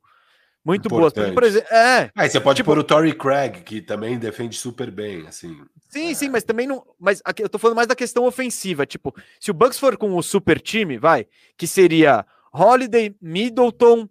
muito 0.64 0.88
boas. 0.88 1.14
Por 1.14 1.44
exemplo, 1.44 1.68
é. 1.74 2.10
Aí 2.16 2.30
você 2.30 2.40
pode 2.40 2.58
tipo, 2.58 2.72
pôr 2.72 2.78
o 2.78 2.84
Tory 2.84 3.14
Craig, 3.14 3.64
que 3.64 3.82
também 3.82 4.18
defende 4.18 4.58
super 4.58 4.90
bem, 4.90 5.28
assim. 5.28 5.62
Sim, 5.90 6.12
é. 6.12 6.14
sim, 6.14 6.30
mas 6.30 6.44
também 6.44 6.68
não. 6.68 6.86
Mas 6.98 7.22
aqui, 7.24 7.44
eu 7.44 7.50
tô 7.50 7.58
falando 7.58 7.76
mais 7.76 7.88
da 7.88 7.96
questão 7.96 8.26
ofensiva. 8.26 8.86
Tipo, 8.86 9.14
se 9.40 9.52
o 9.52 9.54
Bucks 9.54 9.80
for 9.80 9.98
com 9.98 10.16
o 10.16 10.24
super 10.24 10.60
time, 10.60 10.98
vai, 10.98 11.28
que 11.58 11.68
seria 11.68 12.26
Holiday, 12.54 13.16
Middleton, 13.22 14.08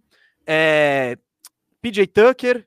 é, 0.46 1.16
PJ 1.80 2.06
Tucker, 2.06 2.66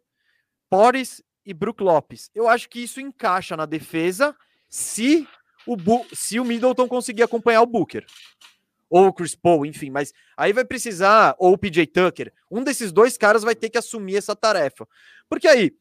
Porres 0.67 1.23
e 1.45 1.53
Brook 1.53 1.81
Lopes. 1.83 2.29
Eu 2.33 2.47
acho 2.47 2.69
que 2.69 2.79
isso 2.79 2.99
encaixa 2.99 3.55
na 3.55 3.65
defesa 3.65 4.35
se 4.67 5.27
o, 5.65 5.75
se 6.13 6.39
o 6.39 6.45
Middleton 6.45 6.87
conseguir 6.87 7.23
acompanhar 7.23 7.61
o 7.61 7.67
Booker 7.67 8.05
ou 8.89 9.07
o 9.07 9.13
Chris 9.13 9.35
Paul, 9.35 9.65
enfim, 9.65 9.89
mas 9.89 10.13
aí 10.35 10.51
vai 10.51 10.65
precisar, 10.65 11.35
ou 11.37 11.53
o 11.53 11.57
PJ 11.57 11.85
Tucker, 11.87 12.33
um 12.49 12.63
desses 12.63 12.91
dois 12.91 13.17
caras 13.17 13.43
vai 13.43 13.55
ter 13.55 13.69
que 13.69 13.77
assumir 13.77 14.15
essa 14.15 14.35
tarefa. 14.35 14.87
Porque 15.29 15.47
aí, 15.47 15.71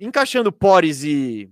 encaixando 0.00 0.50
Pores 0.50 1.04
e. 1.04 1.50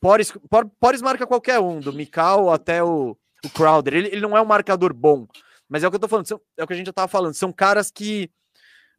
Pores, 0.00 0.32
Pores 0.80 1.02
marca 1.02 1.26
qualquer 1.26 1.58
um, 1.58 1.80
do 1.80 1.92
Mikal 1.92 2.50
até 2.52 2.82
o, 2.82 3.16
o 3.44 3.50
Crowder. 3.50 3.94
Ele, 3.94 4.08
ele 4.08 4.20
não 4.20 4.36
é 4.36 4.40
um 4.40 4.46
marcador 4.46 4.94
bom, 4.94 5.26
mas 5.68 5.84
é 5.84 5.88
o 5.88 5.90
que 5.90 5.96
eu 5.96 6.00
tô 6.00 6.08
falando, 6.08 6.26
são, 6.26 6.40
é 6.56 6.64
o 6.64 6.66
que 6.66 6.72
a 6.72 6.76
gente 6.76 6.86
já 6.86 6.92
tava 6.92 7.08
falando, 7.08 7.34
são 7.34 7.52
caras 7.52 7.90
que 7.90 8.30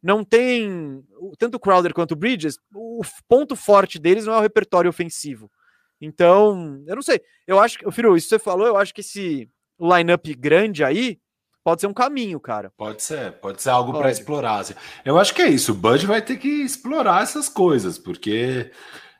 não 0.02 0.24
tem. 0.24 1.04
Tanto 1.38 1.56
o 1.56 1.60
Crowder 1.60 1.92
quanto 1.92 2.12
o 2.12 2.16
Bridges, 2.16 2.58
o 2.74 3.02
ponto 3.28 3.56
forte 3.56 3.98
deles 3.98 4.24
não 4.24 4.34
é 4.34 4.38
o 4.38 4.42
repertório 4.42 4.88
ofensivo. 4.88 5.50
Então, 6.00 6.82
eu 6.86 6.94
não 6.94 7.02
sei. 7.02 7.20
Eu 7.46 7.58
acho 7.58 7.78
que, 7.78 7.90
Firu, 7.90 8.16
isso 8.16 8.26
que 8.26 8.30
você 8.30 8.38
falou, 8.38 8.66
eu 8.66 8.76
acho 8.76 8.94
que 8.94 9.02
esse 9.02 9.50
lineup 9.78 10.26
grande 10.38 10.84
aí 10.84 11.18
pode 11.64 11.80
ser 11.80 11.86
um 11.86 11.94
caminho, 11.94 12.40
cara. 12.40 12.72
Pode 12.76 13.02
ser, 13.02 13.32
pode 13.32 13.62
ser 13.62 13.70
algo 13.70 13.92
para 13.92 14.10
explorar. 14.10 14.60
Assim. 14.60 14.74
Eu 15.04 15.18
acho 15.18 15.34
que 15.34 15.42
é 15.42 15.48
isso. 15.48 15.72
O 15.72 15.74
Bud 15.74 16.06
vai 16.06 16.22
ter 16.22 16.36
que 16.36 16.48
explorar 16.48 17.22
essas 17.22 17.48
coisas, 17.48 17.98
porque. 17.98 18.70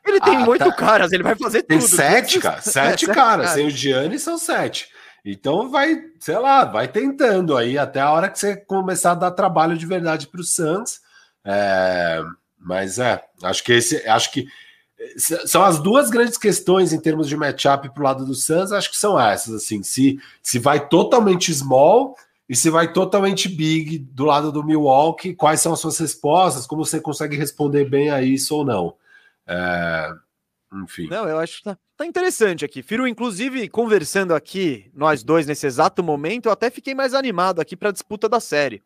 Ele 0.05 0.19
tem 0.19 0.37
ah, 0.37 0.49
oito 0.49 0.65
tá... 0.65 0.75
caras, 0.75 1.11
ele 1.11 1.21
vai 1.21 1.35
fazer 1.35 1.61
tem 1.63 1.77
tudo. 1.77 1.87
Tem 1.87 1.97
sete, 1.97 2.39
cara. 2.39 2.59
Sete 2.63 3.09
é, 3.09 3.13
caras. 3.13 3.51
Sem 3.51 3.67
o 3.67 3.69
Gianni 3.69 4.17
são 4.17 4.37
sete. 4.37 4.89
Então 5.23 5.69
vai, 5.69 5.95
sei 6.19 6.39
lá, 6.39 6.65
vai 6.65 6.87
tentando 6.87 7.55
aí 7.55 7.77
até 7.77 7.99
a 7.99 8.11
hora 8.11 8.27
que 8.27 8.39
você 8.39 8.55
começar 8.55 9.11
a 9.11 9.15
dar 9.15 9.31
trabalho 9.31 9.77
de 9.77 9.85
verdade 9.85 10.27
para 10.27 10.41
o 10.41 10.43
Suns. 10.43 10.99
É, 11.45 12.23
mas 12.57 12.97
é, 12.97 13.23
acho 13.43 13.63
que 13.63 13.73
esse, 13.73 14.07
acho 14.07 14.31
que 14.31 14.47
são 15.17 15.63
as 15.63 15.79
duas 15.79 16.09
grandes 16.09 16.37
questões 16.37 16.93
em 16.93 16.99
termos 16.99 17.27
de 17.27 17.35
matchup 17.35 17.89
para 17.89 18.01
o 18.01 18.03
lado 18.03 18.25
do 18.25 18.35
Suns, 18.35 18.71
acho 18.71 18.89
que 18.89 18.97
são 18.97 19.19
essas, 19.19 19.53
assim, 19.53 19.81
se, 19.83 20.19
se 20.41 20.59
vai 20.59 20.87
totalmente 20.87 21.53
small 21.53 22.15
e 22.51 22.55
se 22.57 22.69
vai 22.69 22.91
totalmente 22.91 23.47
big 23.47 23.97
do 23.97 24.25
lado 24.25 24.51
do 24.51 24.61
Milwaukee, 24.61 25.33
quais 25.33 25.61
são 25.61 25.71
as 25.71 25.79
suas 25.79 25.97
respostas, 25.97 26.67
como 26.67 26.83
você 26.83 26.99
consegue 26.99 27.37
responder 27.37 27.85
bem 27.85 28.09
a 28.09 28.21
isso 28.21 28.53
ou 28.53 28.65
não. 28.65 28.93
É, 29.47 30.11
enfim. 30.83 31.07
Não, 31.09 31.29
eu 31.29 31.39
acho 31.39 31.59
que 31.59 31.63
tá, 31.63 31.77
tá 31.95 32.05
interessante 32.05 32.65
aqui. 32.65 32.83
Firo, 32.83 33.07
inclusive, 33.07 33.69
conversando 33.69 34.35
aqui, 34.35 34.91
nós 34.93 35.23
dois, 35.23 35.47
nesse 35.47 35.65
exato 35.65 36.03
momento, 36.03 36.47
eu 36.47 36.51
até 36.51 36.69
fiquei 36.69 36.93
mais 36.93 37.13
animado 37.13 37.61
aqui 37.61 37.77
para 37.77 37.87
a 37.87 37.93
disputa 37.93 38.27
da 38.27 38.41
série. 38.41 38.83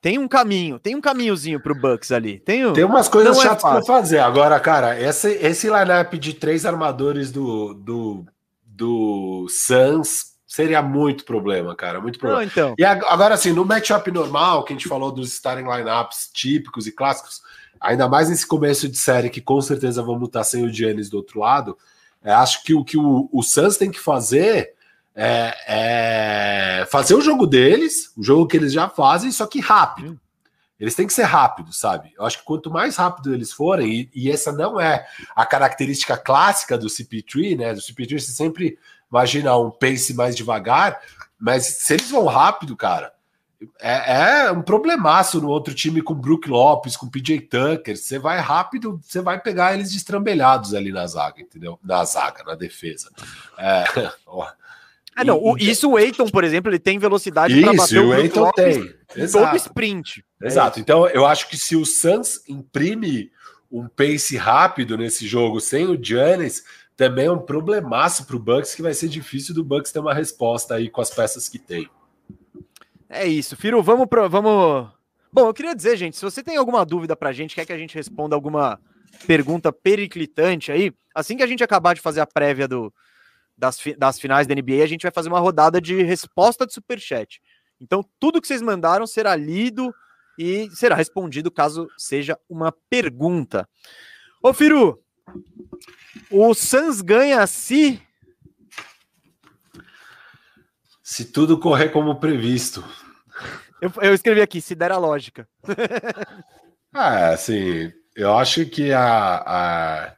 Tem 0.00 0.18
um 0.18 0.26
caminho, 0.26 0.80
tem 0.80 0.96
um 0.96 1.00
caminhozinho 1.00 1.62
pro 1.62 1.80
Bucks 1.80 2.10
ali. 2.10 2.40
Tem, 2.40 2.66
um... 2.66 2.72
tem 2.72 2.82
umas 2.82 3.08
coisas 3.08 3.36
Não 3.36 3.44
é 3.44 3.46
chatas 3.46 3.64
é 3.64 3.68
para 3.68 3.84
fazer. 3.84 4.18
Agora, 4.18 4.58
cara, 4.58 5.00
esse, 5.00 5.30
esse 5.34 5.68
lineup 5.68 6.14
de 6.14 6.34
três 6.34 6.66
armadores 6.66 7.30
do, 7.30 7.74
do, 7.74 8.26
do 8.66 9.46
Suns 9.48 10.31
seria 10.52 10.82
muito 10.82 11.24
problema, 11.24 11.74
cara. 11.74 11.98
Muito 11.98 12.18
problema. 12.18 12.42
Não, 12.42 12.46
então. 12.46 12.74
E 12.76 12.84
agora, 12.84 13.32
assim, 13.32 13.52
no 13.52 13.64
matchup 13.64 14.10
normal, 14.10 14.64
que 14.64 14.74
a 14.74 14.76
gente 14.76 14.86
falou 14.86 15.10
dos 15.10 15.32
starting 15.32 15.66
lineups 15.66 16.28
típicos 16.30 16.86
e 16.86 16.92
clássicos, 16.92 17.40
ainda 17.80 18.06
mais 18.06 18.28
nesse 18.28 18.46
começo 18.46 18.86
de 18.86 18.98
série, 18.98 19.30
que 19.30 19.40
com 19.40 19.62
certeza 19.62 20.02
vamos 20.02 20.28
estar 20.28 20.44
sem 20.44 20.62
o 20.62 20.70
Giannis 20.70 21.08
do 21.08 21.16
outro 21.16 21.40
lado, 21.40 21.78
é, 22.22 22.30
acho 22.34 22.62
que 22.64 22.74
o 22.74 22.84
que 22.84 22.98
o, 22.98 23.30
o 23.32 23.42
Suns 23.42 23.78
tem 23.78 23.90
que 23.90 23.98
fazer 23.98 24.74
é, 25.14 25.56
é, 26.80 26.86
fazer 26.90 27.14
o 27.14 27.22
jogo 27.22 27.46
deles, 27.46 28.12
o 28.14 28.22
jogo 28.22 28.46
que 28.46 28.58
eles 28.58 28.74
já 28.74 28.90
fazem, 28.90 29.32
só 29.32 29.46
que 29.46 29.58
rápido. 29.58 30.20
Eles 30.78 30.94
têm 30.94 31.06
que 31.06 31.14
ser 31.14 31.22
rápidos, 31.22 31.78
sabe? 31.78 32.12
Eu 32.18 32.26
acho 32.26 32.40
que 32.40 32.44
quanto 32.44 32.70
mais 32.70 32.96
rápido 32.96 33.32
eles 33.32 33.54
forem, 33.54 33.90
e, 33.90 34.10
e 34.26 34.30
essa 34.30 34.52
não 34.52 34.78
é 34.78 35.06
a 35.34 35.46
característica 35.46 36.14
clássica 36.18 36.76
do 36.76 36.88
CP3, 36.88 37.56
né? 37.56 37.72
Do 37.72 37.80
CP3 37.80 38.18
você 38.18 38.32
sempre 38.32 38.76
imagina 39.12 39.56
um 39.58 39.70
pace 39.70 40.14
mais 40.14 40.34
devagar, 40.34 41.00
mas 41.38 41.66
se 41.66 41.92
eles 41.92 42.10
vão 42.10 42.24
rápido, 42.24 42.74
cara, 42.74 43.12
é, 43.80 44.46
é, 44.46 44.52
um 44.52 44.62
problemaço 44.62 45.40
no 45.40 45.48
outro 45.48 45.74
time 45.74 46.02
com 46.02 46.14
Brook 46.14 46.48
Lopes, 46.48 46.96
com 46.96 47.08
PJ 47.08 47.40
Tucker. 47.42 47.96
Você 47.96 48.18
vai 48.18 48.40
rápido, 48.40 49.00
você 49.02 49.20
vai 49.20 49.40
pegar 49.40 49.74
eles 49.74 49.92
destrambelhados 49.92 50.74
ali 50.74 50.90
na 50.90 51.06
zaga, 51.06 51.40
entendeu? 51.40 51.78
Na 51.82 52.04
zaga, 52.04 52.42
na 52.44 52.54
defesa. 52.54 53.10
É, 53.58 53.84
é 55.16 55.24
não, 55.24 55.38
o, 55.38 55.56
isso 55.58 55.90
o 55.90 55.98
Eiton, 55.98 56.28
por 56.28 56.42
exemplo, 56.42 56.70
ele 56.70 56.78
tem 56.78 56.98
velocidade 56.98 57.60
para 57.60 57.74
bater 57.74 58.00
o, 58.00 58.08
o 58.08 58.14
Eiton 58.14 58.50
tem. 58.52 58.94
Exato. 59.14 59.46
todo 59.46 59.56
sprint. 59.56 60.24
Exato. 60.40 60.78
É 60.78 60.82
então, 60.82 61.06
eu 61.08 61.26
acho 61.26 61.48
que 61.48 61.56
se 61.56 61.76
o 61.76 61.84
Suns 61.84 62.42
imprime 62.48 63.30
um 63.70 63.86
pace 63.88 64.36
rápido 64.36 64.98
nesse 64.98 65.26
jogo 65.26 65.60
sem 65.60 65.86
o 65.86 66.02
Giannis, 66.02 66.64
também 67.02 67.26
é 67.26 67.32
um 67.32 67.38
problemaço 67.38 68.24
para 68.24 68.36
o 68.36 68.38
Bucks 68.38 68.76
que 68.76 68.82
vai 68.82 68.94
ser 68.94 69.08
difícil 69.08 69.52
do 69.52 69.64
Bucks 69.64 69.90
ter 69.90 69.98
uma 69.98 70.14
resposta 70.14 70.76
aí 70.76 70.88
com 70.88 71.00
as 71.00 71.10
peças 71.10 71.48
que 71.48 71.58
tem. 71.58 71.90
É 73.08 73.26
isso, 73.26 73.56
Firo, 73.56 73.82
vamos 73.82 74.06
pro, 74.06 74.30
vamos. 74.30 74.88
Bom, 75.32 75.48
eu 75.48 75.52
queria 75.52 75.74
dizer, 75.74 75.96
gente, 75.96 76.16
se 76.16 76.22
você 76.24 76.44
tem 76.44 76.56
alguma 76.56 76.86
dúvida 76.86 77.16
pra 77.16 77.32
gente, 77.32 77.56
quer 77.56 77.66
que 77.66 77.72
a 77.72 77.76
gente 77.76 77.96
responda 77.96 78.36
alguma 78.36 78.78
pergunta 79.26 79.72
periclitante 79.72 80.70
aí, 80.70 80.92
assim 81.12 81.36
que 81.36 81.42
a 81.42 81.46
gente 81.46 81.64
acabar 81.64 81.92
de 81.92 82.00
fazer 82.00 82.20
a 82.20 82.26
prévia 82.26 82.68
do, 82.68 82.94
das, 83.58 83.80
das 83.98 84.20
finais 84.20 84.46
da 84.46 84.54
NBA, 84.54 84.84
a 84.84 84.86
gente 84.86 85.02
vai 85.02 85.10
fazer 85.12 85.28
uma 85.28 85.40
rodada 85.40 85.80
de 85.80 86.04
resposta 86.04 86.64
de 86.64 86.72
superchat. 86.72 87.42
Então, 87.80 88.08
tudo 88.20 88.40
que 88.40 88.46
vocês 88.46 88.62
mandaram 88.62 89.08
será 89.08 89.34
lido 89.34 89.92
e 90.38 90.70
será 90.70 90.94
respondido 90.94 91.50
caso 91.50 91.88
seja 91.98 92.38
uma 92.48 92.72
pergunta. 92.88 93.68
Ô, 94.40 94.54
Firu, 94.54 95.02
o 96.30 96.54
Suns 96.54 97.00
ganha 97.00 97.46
se. 97.46 98.00
Se 101.02 101.26
tudo 101.26 101.58
correr 101.58 101.90
como 101.90 102.18
previsto. 102.18 102.82
Eu, 103.80 103.92
eu 104.00 104.14
escrevi 104.14 104.40
aqui, 104.40 104.60
se 104.60 104.74
der 104.74 104.92
a 104.92 104.96
lógica. 104.96 105.46
ah, 106.94 107.30
assim, 107.30 107.92
eu 108.14 108.36
acho 108.38 108.64
que 108.66 108.92
a, 108.92 109.42
a, 109.44 110.16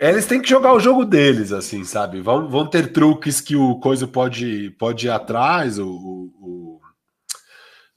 Eles 0.00 0.26
têm 0.26 0.40
que 0.40 0.48
jogar 0.48 0.72
o 0.72 0.80
jogo 0.80 1.04
deles, 1.04 1.52
assim, 1.52 1.84
sabe? 1.84 2.20
Vão, 2.20 2.48
vão 2.48 2.66
ter 2.66 2.92
truques 2.92 3.40
que 3.40 3.54
o 3.54 3.78
Coisa 3.78 4.08
pode, 4.08 4.70
pode 4.78 5.06
ir 5.06 5.10
atrás, 5.10 5.78
o, 5.78 5.88
o, 5.88 6.80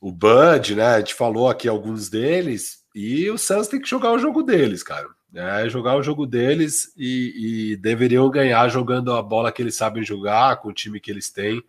o 0.02 0.12
Bud, 0.12 0.76
né? 0.76 0.96
A 0.96 1.00
gente 1.00 1.16
falou 1.16 1.50
aqui 1.50 1.68
alguns 1.68 2.10
deles, 2.10 2.84
e 2.94 3.30
o 3.30 3.38
Suns 3.38 3.68
tem 3.68 3.80
que 3.80 3.90
jogar 3.90 4.12
o 4.12 4.20
jogo 4.20 4.44
deles, 4.44 4.84
cara. 4.84 5.17
É 5.34 5.68
jogar 5.70 5.96
o 5.98 6.04
jogo 6.04 6.26
deles 6.26 6.94
e, 6.96 7.72
e 7.74 7.78
deveriam 7.78 8.30
ganhar 8.30 8.68
jogando 8.70 9.14
a 9.14 9.22
bola 9.22 9.52
que 9.52 9.62
eles 9.62 9.76
sabem 9.76 10.04
jogar, 10.04 10.58
com 10.58 10.70
o 10.70 10.74
time 10.74 11.00
que 11.00 11.12
eles 11.12 11.30
têm. 11.30 11.62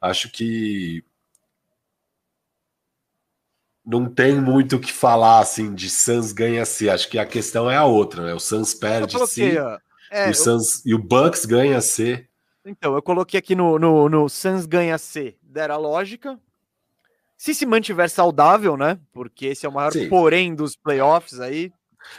Acho 0.00 0.30
que 0.30 1.04
não 3.84 4.08
tem 4.08 4.40
muito 4.40 4.76
o 4.76 4.80
que 4.80 4.92
falar 4.92 5.40
assim 5.40 5.74
de 5.74 5.90
Suns 5.90 6.32
ganha 6.32 6.64
se. 6.64 6.88
Acho 6.88 7.08
que 7.08 7.18
a 7.18 7.26
questão 7.26 7.70
é 7.70 7.76
a 7.76 7.84
outra, 7.84 8.24
né? 8.24 8.34
O 8.34 8.40
Suns 8.40 8.72
perde 8.74 9.18
se 9.26 9.58
é, 10.10 10.28
o 10.28 10.34
Suns, 10.34 10.84
eu... 10.84 10.90
e 10.90 10.94
o 10.94 10.98
Bucks 10.98 11.44
ganha 11.44 11.80
se. 11.80 12.26
Então, 12.64 12.94
eu 12.94 13.02
coloquei 13.02 13.38
aqui 13.38 13.54
no, 13.54 13.78
no, 13.78 14.08
no 14.08 14.28
Suns 14.28 14.66
ganha 14.66 14.98
C, 14.98 15.36
dera 15.42 15.76
lógica. 15.76 16.38
Se 17.36 17.54
se 17.54 17.64
mantiver 17.64 18.10
saudável, 18.10 18.76
né? 18.76 18.98
Porque 19.12 19.46
esse 19.46 19.64
é 19.64 19.68
o 19.68 19.72
maior 19.72 19.92
Sim. 19.92 20.08
porém 20.10 20.54
dos 20.54 20.76
playoffs 20.76 21.40
aí. 21.40 21.72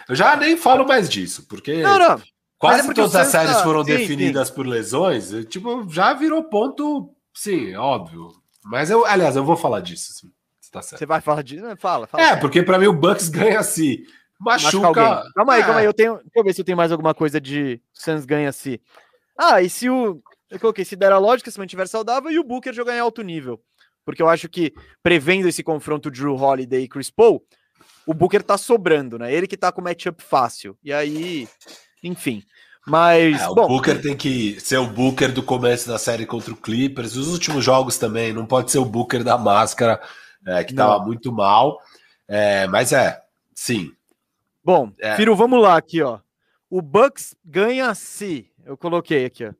Eu 0.07 0.15
já 0.15 0.35
nem 0.35 0.57
falo 0.57 0.87
mais 0.87 1.09
disso, 1.09 1.45
porque 1.47 1.81
não, 1.81 1.97
não. 1.97 2.21
quase 2.57 2.89
é 2.89 2.93
todas 2.93 3.15
as 3.15 3.27
séries 3.27 3.57
tá... 3.57 3.63
foram 3.63 3.83
sim, 3.83 3.97
definidas 3.97 4.47
sim. 4.47 4.53
por 4.53 4.67
lesões. 4.67 5.31
Tipo, 5.47 5.87
já 5.89 6.13
virou 6.13 6.43
ponto, 6.43 7.13
sim, 7.33 7.75
óbvio. 7.75 8.29
Mas 8.63 8.89
eu, 8.89 9.05
aliás, 9.05 9.35
eu 9.35 9.43
vou 9.43 9.57
falar 9.57 9.79
disso. 9.81 10.13
Sim. 10.13 10.31
Tá 10.71 10.81
certo. 10.81 10.99
Você 10.99 11.05
vai 11.05 11.19
falar 11.19 11.41
de. 11.41 11.59
Fala, 11.77 12.07
fala. 12.07 12.23
É, 12.23 12.35
porque 12.37 12.63
para 12.63 12.79
mim 12.79 12.87
o 12.87 12.93
Bucks 12.93 13.27
ganha 13.29 13.59
assim. 13.59 14.05
Machuca. 14.39 15.23
Calma 15.35 15.53
aí, 15.53 15.61
é. 15.61 15.65
calma 15.65 15.79
aí. 15.81 15.85
Eu 15.85 15.93
tenho. 15.93 16.15
Deixa 16.15 16.31
eu 16.35 16.43
ver 16.43 16.53
se 16.53 16.61
eu 16.61 16.65
tenho 16.65 16.77
mais 16.77 16.91
alguma 16.91 17.13
coisa 17.13 17.41
de 17.41 17.81
Suns 17.93 18.25
ganha 18.25 18.49
assim. 18.49 18.79
Ah, 19.37 19.61
e 19.61 19.69
se 19.69 19.89
o. 19.89 20.21
Eu 20.49 20.59
coloquei, 20.59 20.83
se 20.83 20.95
der 20.95 21.11
a 21.11 21.17
lógica, 21.17 21.51
se 21.51 21.59
mantiver 21.59 21.87
saudável, 21.87 22.31
e 22.31 22.39
o 22.39 22.43
Booker 22.43 22.73
jogar 22.73 22.95
em 22.95 22.99
alto 22.99 23.21
nível. 23.21 23.61
Porque 24.03 24.21
eu 24.21 24.27
acho 24.27 24.49
que, 24.49 24.73
prevendo 25.03 25.47
esse 25.47 25.63
confronto 25.63 26.09
Drew 26.09 26.35
Holiday 26.35 26.83
e 26.83 26.87
Chris 26.87 27.09
Paul, 27.09 27.41
o 28.05 28.13
Booker 28.13 28.43
tá 28.43 28.57
sobrando, 28.57 29.17
né? 29.17 29.33
Ele 29.33 29.47
que 29.47 29.57
tá 29.57 29.71
com 29.71 29.81
matchup 29.81 30.21
fácil. 30.23 30.77
E 30.83 30.91
aí, 30.91 31.47
enfim. 32.03 32.43
Mas. 32.85 33.41
É, 33.41 33.47
o 33.47 33.55
bom, 33.55 33.67
Booker 33.67 34.01
tem 34.01 34.15
que 34.15 34.59
ser 34.59 34.77
o 34.77 34.87
Booker 34.87 35.31
do 35.31 35.43
começo 35.43 35.87
da 35.87 35.97
série 35.97 36.25
contra 36.25 36.53
o 36.53 36.57
Clippers. 36.57 37.15
Os 37.15 37.27
últimos 37.27 37.63
jogos 37.63 37.97
também. 37.97 38.33
Não 38.33 38.45
pode 38.45 38.71
ser 38.71 38.79
o 38.79 38.85
Booker 38.85 39.23
da 39.23 39.37
máscara 39.37 40.01
é, 40.45 40.63
que 40.63 40.71
estava 40.71 41.03
muito 41.03 41.31
mal. 41.31 41.79
É, 42.27 42.67
mas 42.67 42.91
é, 42.91 43.19
sim. 43.53 43.91
Bom, 44.63 44.91
é. 44.99 45.15
Firo, 45.15 45.35
vamos 45.35 45.61
lá 45.61 45.77
aqui, 45.77 46.01
ó. 46.01 46.19
O 46.69 46.81
Bucks 46.81 47.35
ganha 47.43 47.93
se. 47.93 48.49
Eu 48.65 48.77
coloquei 48.77 49.25
aqui, 49.25 49.45
ó. 49.45 49.53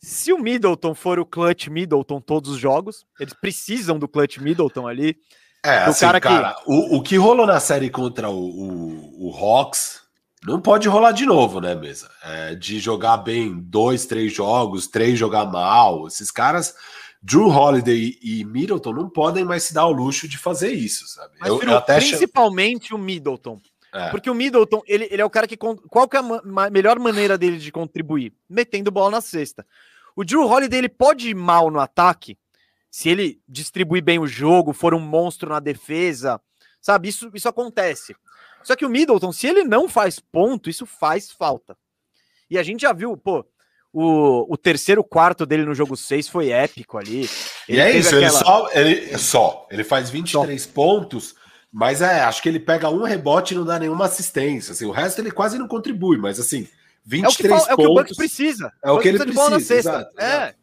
Se 0.00 0.32
o 0.32 0.38
Middleton 0.38 0.94
for 0.94 1.18
o 1.18 1.26
clutch 1.26 1.66
Middleton 1.68 2.20
todos 2.20 2.52
os 2.52 2.58
jogos, 2.58 3.04
eles 3.18 3.34
precisam 3.34 3.98
do 3.98 4.08
clutch 4.08 4.38
Middleton 4.38 4.86
ali. 4.86 5.16
É, 5.64 5.78
assim, 5.78 6.06
cara, 6.06 6.20
cara 6.20 6.54
que... 6.54 6.62
o, 6.66 6.96
o 6.96 7.02
que 7.02 7.16
rolou 7.16 7.46
na 7.46 7.60
série 7.60 7.90
contra 7.90 8.30
o, 8.30 8.38
o, 8.38 9.28
o 9.28 9.36
Hawks 9.36 10.00
não 10.44 10.60
pode 10.60 10.88
rolar 10.88 11.12
de 11.12 11.26
novo, 11.26 11.60
né, 11.60 11.74
mesa? 11.74 12.08
É, 12.22 12.54
de 12.54 12.78
jogar 12.78 13.18
bem 13.18 13.58
dois, 13.58 14.06
três 14.06 14.32
jogos, 14.32 14.86
três 14.86 15.18
jogar 15.18 15.46
mal. 15.46 16.06
Esses 16.06 16.30
caras 16.30 16.74
Drew 17.22 17.48
Holiday 17.48 18.16
e 18.22 18.44
Middleton 18.44 18.92
não 18.92 19.08
podem 19.08 19.44
mais 19.44 19.64
se 19.64 19.74
dar 19.74 19.86
o 19.86 19.92
luxo 19.92 20.28
de 20.28 20.38
fazer 20.38 20.72
isso, 20.72 21.06
sabe? 21.08 21.34
Mas, 21.40 21.48
eu, 21.48 21.60
eu 21.62 21.76
até 21.76 21.96
principalmente 21.96 22.94
o 22.94 22.98
Middleton. 22.98 23.60
É. 23.92 24.10
Porque 24.10 24.30
o 24.30 24.34
Middleton, 24.34 24.82
ele, 24.86 25.08
ele 25.10 25.22
é 25.22 25.24
o 25.24 25.30
cara 25.30 25.46
que. 25.46 25.56
Qual 25.56 26.08
que 26.08 26.16
é 26.16 26.20
a 26.20 26.22
ma 26.22 26.70
melhor 26.70 26.98
maneira 26.98 27.36
dele 27.36 27.58
de 27.58 27.72
contribuir? 27.72 28.32
Metendo 28.48 28.90
bola 28.90 29.12
na 29.12 29.20
cesta. 29.20 29.66
O 30.14 30.24
Drew 30.24 30.46
Holiday 30.46 30.78
ele 30.78 30.88
pode 30.88 31.30
ir 31.30 31.34
mal 31.34 31.70
no 31.70 31.80
ataque, 31.80 32.36
se 32.98 33.08
ele 33.08 33.40
distribuir 33.48 34.02
bem 34.02 34.18
o 34.18 34.26
jogo, 34.26 34.72
for 34.72 34.94
um 34.94 35.00
monstro 35.00 35.50
na 35.50 35.60
defesa, 35.60 36.40
Sabe? 36.80 37.08
Isso, 37.08 37.30
isso 37.34 37.48
acontece. 37.48 38.14
Só 38.62 38.74
que 38.76 38.86
o 38.86 38.88
Middleton, 38.88 39.32
se 39.32 39.46
ele 39.46 39.64
não 39.64 39.88
faz 39.88 40.18
ponto, 40.18 40.70
isso 40.70 40.86
faz 40.86 41.30
falta. 41.30 41.76
E 42.50 42.58
a 42.58 42.62
gente 42.62 42.82
já 42.82 42.92
viu, 42.92 43.16
pô, 43.16 43.44
o, 43.92 44.52
o 44.52 44.56
terceiro 44.56 45.02
quarto 45.04 45.44
dele 45.44 45.64
no 45.64 45.74
jogo 45.74 45.96
6 45.96 46.28
foi 46.28 46.50
épico 46.50 46.98
ali. 46.98 47.28
Ele 47.68 47.78
e 47.78 47.80
é 47.80 47.96
isso, 47.96 48.16
aquela... 48.16 48.22
ele, 48.24 48.30
só, 48.30 48.70
ele 48.72 49.18
só. 49.18 49.66
Ele 49.70 49.84
faz 49.84 50.10
23 50.10 50.62
só. 50.62 50.70
pontos, 50.72 51.34
mas 51.72 52.00
é, 52.00 52.22
acho 52.22 52.42
que 52.42 52.48
ele 52.48 52.60
pega 52.60 52.90
um 52.90 53.02
rebote 53.02 53.54
e 53.54 53.56
não 53.56 53.64
dá 53.64 53.78
nenhuma 53.78 54.06
assistência. 54.06 54.72
Assim, 54.72 54.86
o 54.86 54.90
resto 54.90 55.20
ele 55.20 55.30
quase 55.30 55.58
não 55.58 55.68
contribui, 55.68 56.16
mas 56.16 56.40
assim, 56.40 56.66
23 57.04 57.18
é 57.20 57.28
o 57.28 57.36
que, 57.36 57.48
pontos. 57.48 57.68
É 57.68 57.74
o 57.74 57.76
que 57.76 57.86
o 57.86 57.94
Bucks 57.94 58.16
precisa. 58.16 58.72
É 58.84 58.90
o 58.90 58.98
que 58.98 59.08
ele 59.08 59.18
precisa. 59.18 59.50
precisa 59.50 59.74
exato, 59.74 60.20
é. 60.20 60.24
Exato. 60.24 60.57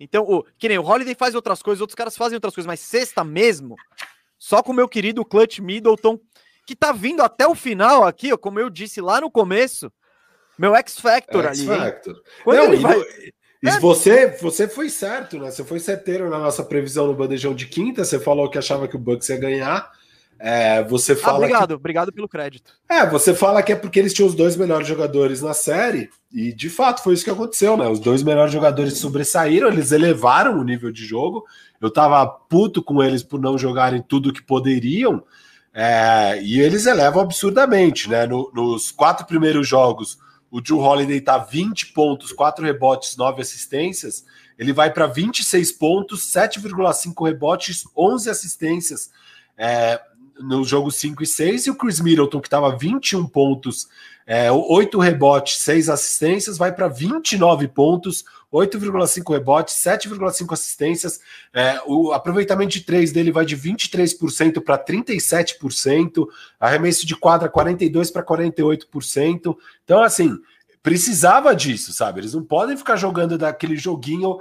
Então, 0.00 0.24
o, 0.24 0.42
que 0.58 0.68
nem 0.68 0.78
o 0.78 0.84
Holiday 0.84 1.14
faz 1.14 1.34
outras 1.34 1.62
coisas, 1.62 1.82
outros 1.82 1.94
caras 1.94 2.16
fazem 2.16 2.36
outras 2.36 2.54
coisas, 2.54 2.66
mas 2.66 2.80
sexta 2.80 3.22
mesmo, 3.22 3.76
só 4.38 4.62
com 4.62 4.72
o 4.72 4.74
meu 4.74 4.88
querido 4.88 5.24
Clutch 5.24 5.58
Middleton, 5.60 6.18
que 6.66 6.74
tá 6.74 6.90
vindo 6.90 7.20
até 7.22 7.46
o 7.46 7.54
final 7.54 8.04
aqui, 8.04 8.32
ó, 8.32 8.38
como 8.38 8.58
eu 8.58 8.70
disse 8.70 9.00
lá 9.00 9.20
no 9.20 9.30
começo, 9.30 9.92
meu 10.58 10.74
X-Factor 10.74 11.46
ali. 11.46 11.58
X-Factor. 11.58 12.22
Quando 12.42 12.56
Não, 12.56 12.64
ele 12.64 12.76
vai... 12.76 12.98
E 13.62 13.68
é. 13.68 13.78
você, 13.78 14.28
você 14.40 14.66
foi 14.66 14.88
certo, 14.88 15.38
né? 15.38 15.50
Você 15.50 15.62
foi 15.62 15.78
certeiro 15.78 16.30
na 16.30 16.38
nossa 16.38 16.64
previsão 16.64 17.06
no 17.06 17.14
bandejão 17.14 17.54
de 17.54 17.66
quinta. 17.66 18.04
Você 18.04 18.18
falou 18.18 18.48
que 18.48 18.56
achava 18.56 18.88
que 18.88 18.96
o 18.96 18.98
Bucks 18.98 19.28
ia 19.28 19.36
ganhar. 19.36 19.92
É, 20.42 20.82
você 20.82 21.12
ah, 21.12 21.16
fala. 21.16 21.34
Ah, 21.34 21.38
obrigado, 21.38 21.68
que... 21.68 21.74
obrigado 21.74 22.12
pelo 22.12 22.26
crédito. 22.28 22.72
É, 22.88 23.04
você 23.04 23.34
fala 23.34 23.62
que 23.62 23.72
é 23.72 23.76
porque 23.76 23.98
eles 23.98 24.14
tinham 24.14 24.26
os 24.26 24.34
dois 24.34 24.56
melhores 24.56 24.88
jogadores 24.88 25.42
na 25.42 25.52
série, 25.52 26.08
e 26.32 26.50
de 26.50 26.70
fato 26.70 27.02
foi 27.02 27.12
isso 27.12 27.24
que 27.24 27.30
aconteceu, 27.30 27.76
né? 27.76 27.86
Os 27.86 28.00
dois 28.00 28.22
melhores 28.22 28.50
jogadores 28.50 28.96
sobressaíram, 28.96 29.68
eles 29.68 29.92
elevaram 29.92 30.58
o 30.58 30.64
nível 30.64 30.90
de 30.90 31.04
jogo. 31.04 31.44
Eu 31.78 31.90
tava 31.90 32.26
puto 32.26 32.82
com 32.82 33.02
eles 33.02 33.22
por 33.22 33.38
não 33.38 33.58
jogarem 33.58 34.00
tudo 34.00 34.32
que 34.32 34.42
poderiam, 34.42 35.22
é, 35.74 36.42
e 36.42 36.58
eles 36.58 36.86
elevam 36.86 37.22
absurdamente, 37.22 38.08
né? 38.08 38.26
No, 38.26 38.50
nos 38.54 38.90
quatro 38.90 39.26
primeiros 39.26 39.68
jogos, 39.68 40.18
o 40.50 40.60
Drew 40.60 40.78
Holiday 40.78 41.20
tá 41.20 41.38
20 41.38 41.92
pontos, 41.92 42.32
4 42.32 42.64
rebotes, 42.64 43.16
9 43.16 43.40
assistências. 43.40 44.24
Ele 44.58 44.72
vai 44.72 44.92
para 44.92 45.06
26 45.06 45.72
pontos, 45.72 46.26
7,5 46.32 47.24
rebotes, 47.24 47.84
11 47.96 48.28
assistências. 48.28 49.10
É, 49.56 50.00
no 50.42 50.64
jogo 50.64 50.90
5 50.90 51.22
e 51.22 51.26
6, 51.26 51.66
e 51.66 51.70
o 51.70 51.74
Chris 51.74 52.00
Middleton, 52.00 52.40
que 52.40 52.46
estava 52.46 52.76
21 52.76 53.26
pontos, 53.26 53.88
é, 54.26 54.50
8 54.50 54.98
rebotes, 54.98 55.58
6 55.58 55.88
assistências, 55.88 56.56
vai 56.56 56.72
para 56.72 56.88
29 56.88 57.68
pontos, 57.68 58.24
8,5 58.52 59.32
rebotes, 59.32 59.74
7,5 59.74 60.52
assistências. 60.52 61.20
É, 61.52 61.80
o 61.86 62.12
aproveitamento 62.12 62.72
de 62.72 62.80
3 62.82 63.12
dele 63.12 63.32
vai 63.32 63.44
de 63.44 63.56
23% 63.56 64.62
para 64.62 64.78
37%, 64.78 66.26
arremesso 66.58 67.06
de 67.06 67.16
quadra 67.16 67.50
42% 67.50 68.12
para 68.12 68.24
48%. 68.24 69.56
Então, 69.84 70.02
assim, 70.02 70.38
precisava 70.82 71.54
disso, 71.54 71.92
sabe? 71.92 72.20
Eles 72.20 72.34
não 72.34 72.44
podem 72.44 72.76
ficar 72.76 72.96
jogando 72.96 73.36
daquele 73.36 73.76
joguinho 73.76 74.38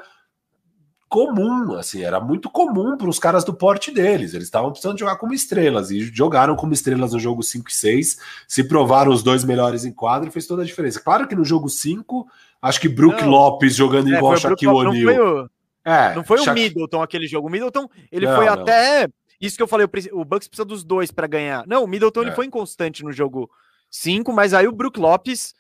comum, 1.10 1.74
assim, 1.74 2.03
era 2.03 2.20
muito 2.20 2.49
comum 2.49 2.95
para 2.95 3.10
os 3.10 3.18
caras 3.18 3.43
do 3.43 3.53
porte 3.53 3.91
deles. 3.91 4.36
Eles 4.36 4.45
estavam 4.45 4.70
precisando 4.70 4.99
jogar 4.99 5.16
como 5.18 5.34
estrelas 5.34 5.89
e 5.89 6.01
jogaram 6.01 6.55
como 6.55 6.72
estrelas 6.72 7.12
no 7.12 7.20
jogo 7.20 7.41
5 7.41 7.68
e 7.68 7.74
6, 7.74 8.20
se 8.47 8.64
provaram 8.64 9.12
os 9.12 9.24
dois 9.24 9.43
melhores 9.43 9.84
em 9.84 9.91
quadra 9.91 10.30
e 10.30 10.32
fez 10.32 10.45
toda 10.45 10.62
a 10.62 10.66
diferença. 10.66 11.01
Claro 11.01 11.28
que 11.28 11.36
no 11.36 11.43
jogo 11.43 11.68
5, 11.68 12.28
acho 12.62 12.80
que 12.80 12.88
Brook 12.88 13.24
não, 13.24 13.30
Lopes 13.30 13.76
jogando 13.76 14.14
é, 14.14 14.18
igual 14.18 14.38
Shaquille 14.38 14.72
O'Neal. 14.72 15.49
É, 15.84 16.14
não 16.14 16.24
foi 16.24 16.38
Sha... 16.38 16.51
o 16.51 16.53
Middleton 16.53 17.01
aquele 17.01 17.26
jogo. 17.26 17.47
O 17.47 17.51
Middleton, 17.51 17.89
ele 18.12 18.28
não, 18.28 18.36
foi 18.36 18.45
não. 18.45 18.53
até 18.53 19.07
isso 19.41 19.57
que 19.57 19.64
eu 19.64 19.68
falei, 19.68 19.88
o 20.12 20.24
Bucks 20.24 20.47
precisa 20.47 20.66
dos 20.66 20.84
dois 20.84 21.10
para 21.10 21.26
ganhar. 21.26 21.66
Não, 21.66 21.84
o 21.84 21.88
Middleton 21.88 22.22
é. 22.22 22.24
ele 22.26 22.36
foi 22.36 22.45
inconstante 22.45 23.03
no 23.03 23.12
jogo 23.12 23.49
5, 23.89 24.32
mas 24.32 24.53
aí 24.53 24.68
o 24.68 24.72
Brook 24.72 24.99
Lopes 24.99 25.55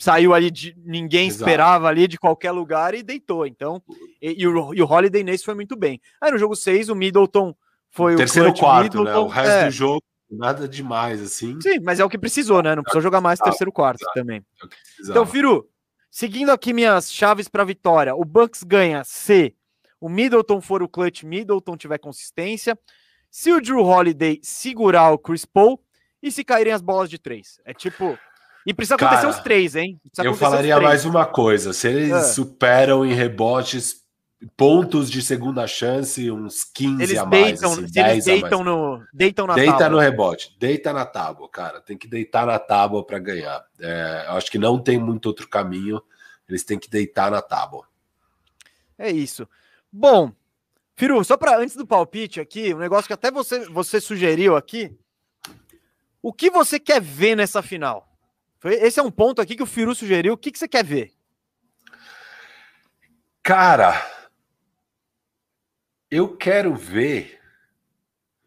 saiu 0.00 0.32
ali 0.32 0.50
de 0.50 0.74
ninguém 0.78 1.28
Exato. 1.28 1.42
esperava 1.42 1.86
ali 1.86 2.08
de 2.08 2.18
qualquer 2.18 2.50
lugar 2.50 2.94
e 2.94 3.02
deitou. 3.02 3.46
Então, 3.46 3.82
e, 4.20 4.42
e, 4.42 4.46
o, 4.48 4.74
e 4.74 4.82
o 4.82 4.90
Holiday 4.90 5.22
nesse 5.22 5.44
foi 5.44 5.54
muito 5.54 5.76
bem. 5.76 6.00
Aí 6.20 6.32
no 6.32 6.38
jogo 6.38 6.56
6, 6.56 6.88
o 6.88 6.94
Middleton 6.94 7.54
foi 7.90 8.14
o 8.14 8.16
terceiro 8.16 8.52
quarto, 8.54 8.98
Middleton, 8.98 9.20
né? 9.20 9.26
O 9.26 9.28
resto 9.28 9.52
é. 9.52 9.64
do 9.66 9.70
jogo 9.70 10.02
nada 10.30 10.68
demais 10.68 11.20
assim. 11.20 11.60
Sim, 11.60 11.80
mas 11.80 12.00
é 12.00 12.04
o 12.04 12.08
que 12.08 12.16
precisou, 12.18 12.62
né? 12.62 12.74
Não 12.74 12.82
precisou 12.82 13.02
jogar 13.02 13.20
mais 13.20 13.38
terceiro 13.40 13.72
quarto 13.72 14.02
Exato. 14.02 14.18
também. 14.18 14.38
É 14.62 15.10
então, 15.10 15.26
Firu, 15.26 15.68
seguindo 16.10 16.50
aqui 16.50 16.72
minhas 16.72 17.12
chaves 17.12 17.48
para 17.48 17.64
vitória, 17.64 18.14
o 18.14 18.24
Bucks 18.24 18.62
ganha 18.62 19.02
se 19.04 19.54
o 20.00 20.08
Middleton 20.08 20.60
for 20.60 20.82
o 20.82 20.88
clutch, 20.88 21.24
Middleton 21.24 21.76
tiver 21.76 21.98
consistência, 21.98 22.78
se 23.30 23.52
o 23.52 23.60
Drew 23.60 23.84
Holiday 23.84 24.38
segurar 24.42 25.10
o 25.10 25.18
Chris 25.18 25.44
Paul 25.44 25.82
e 26.22 26.30
se 26.30 26.44
caírem 26.44 26.72
as 26.72 26.80
bolas 26.80 27.10
de 27.10 27.18
três. 27.18 27.60
É 27.64 27.74
tipo, 27.74 28.16
e 28.66 28.74
precisa 28.74 28.96
acontecer 28.96 29.22
Cara, 29.22 29.28
os 29.28 29.40
três, 29.40 29.74
hein? 29.74 30.00
eu 30.18 30.34
falaria 30.34 30.78
mais 30.80 31.04
uma 31.04 31.24
coisa: 31.24 31.72
se 31.72 31.88
eles 31.88 32.10
é. 32.10 32.22
superam 32.22 33.04
em 33.04 33.12
rebotes 33.12 34.00
pontos 34.56 35.10
de 35.10 35.20
segunda 35.20 35.66
chance, 35.66 36.30
uns 36.30 36.64
15 36.64 37.02
eles 37.02 37.18
a 37.18 37.26
mais. 37.26 37.44
Deitam, 37.44 37.72
assim, 37.72 37.82
eles 37.94 38.24
deitam, 38.24 38.64
no, 38.64 39.02
deitam 39.12 39.46
na 39.46 39.54
Deita 39.54 39.72
tábua. 39.72 39.88
no 39.88 39.98
rebote, 39.98 40.56
deita 40.58 40.92
na 40.92 41.04
tábua, 41.04 41.48
cara. 41.48 41.80
Tem 41.80 41.96
que 41.96 42.08
deitar 42.08 42.46
na 42.46 42.58
tábua 42.58 43.04
para 43.04 43.18
ganhar. 43.18 43.64
É, 43.78 44.26
acho 44.28 44.50
que 44.50 44.58
não 44.58 44.78
tem 44.78 44.98
muito 44.98 45.26
outro 45.26 45.48
caminho. 45.48 46.02
Eles 46.48 46.64
têm 46.64 46.78
que 46.78 46.90
deitar 46.90 47.30
na 47.30 47.42
tábua. 47.42 47.86
É 48.98 49.10
isso. 49.10 49.48
Bom, 49.92 50.32
Firu, 50.96 51.22
só 51.24 51.36
para 51.36 51.58
antes 51.58 51.76
do 51.76 51.86
palpite 51.86 52.40
aqui, 52.40 52.74
um 52.74 52.78
negócio 52.78 53.06
que 53.06 53.12
até 53.12 53.30
você, 53.30 53.66
você 53.68 54.00
sugeriu 54.00 54.56
aqui. 54.56 54.94
O 56.22 56.32
que 56.32 56.50
você 56.50 56.78
quer 56.78 57.00
ver 57.00 57.34
nessa 57.34 57.62
final? 57.62 58.09
Esse 58.64 59.00
é 59.00 59.02
um 59.02 59.10
ponto 59.10 59.40
aqui 59.40 59.56
que 59.56 59.62
o 59.62 59.66
Firu 59.66 59.94
sugeriu. 59.94 60.34
O 60.34 60.36
que, 60.36 60.50
que 60.50 60.58
você 60.58 60.68
quer 60.68 60.84
ver? 60.84 61.12
Cara, 63.42 63.94
eu 66.10 66.36
quero 66.36 66.74
ver. 66.74 67.40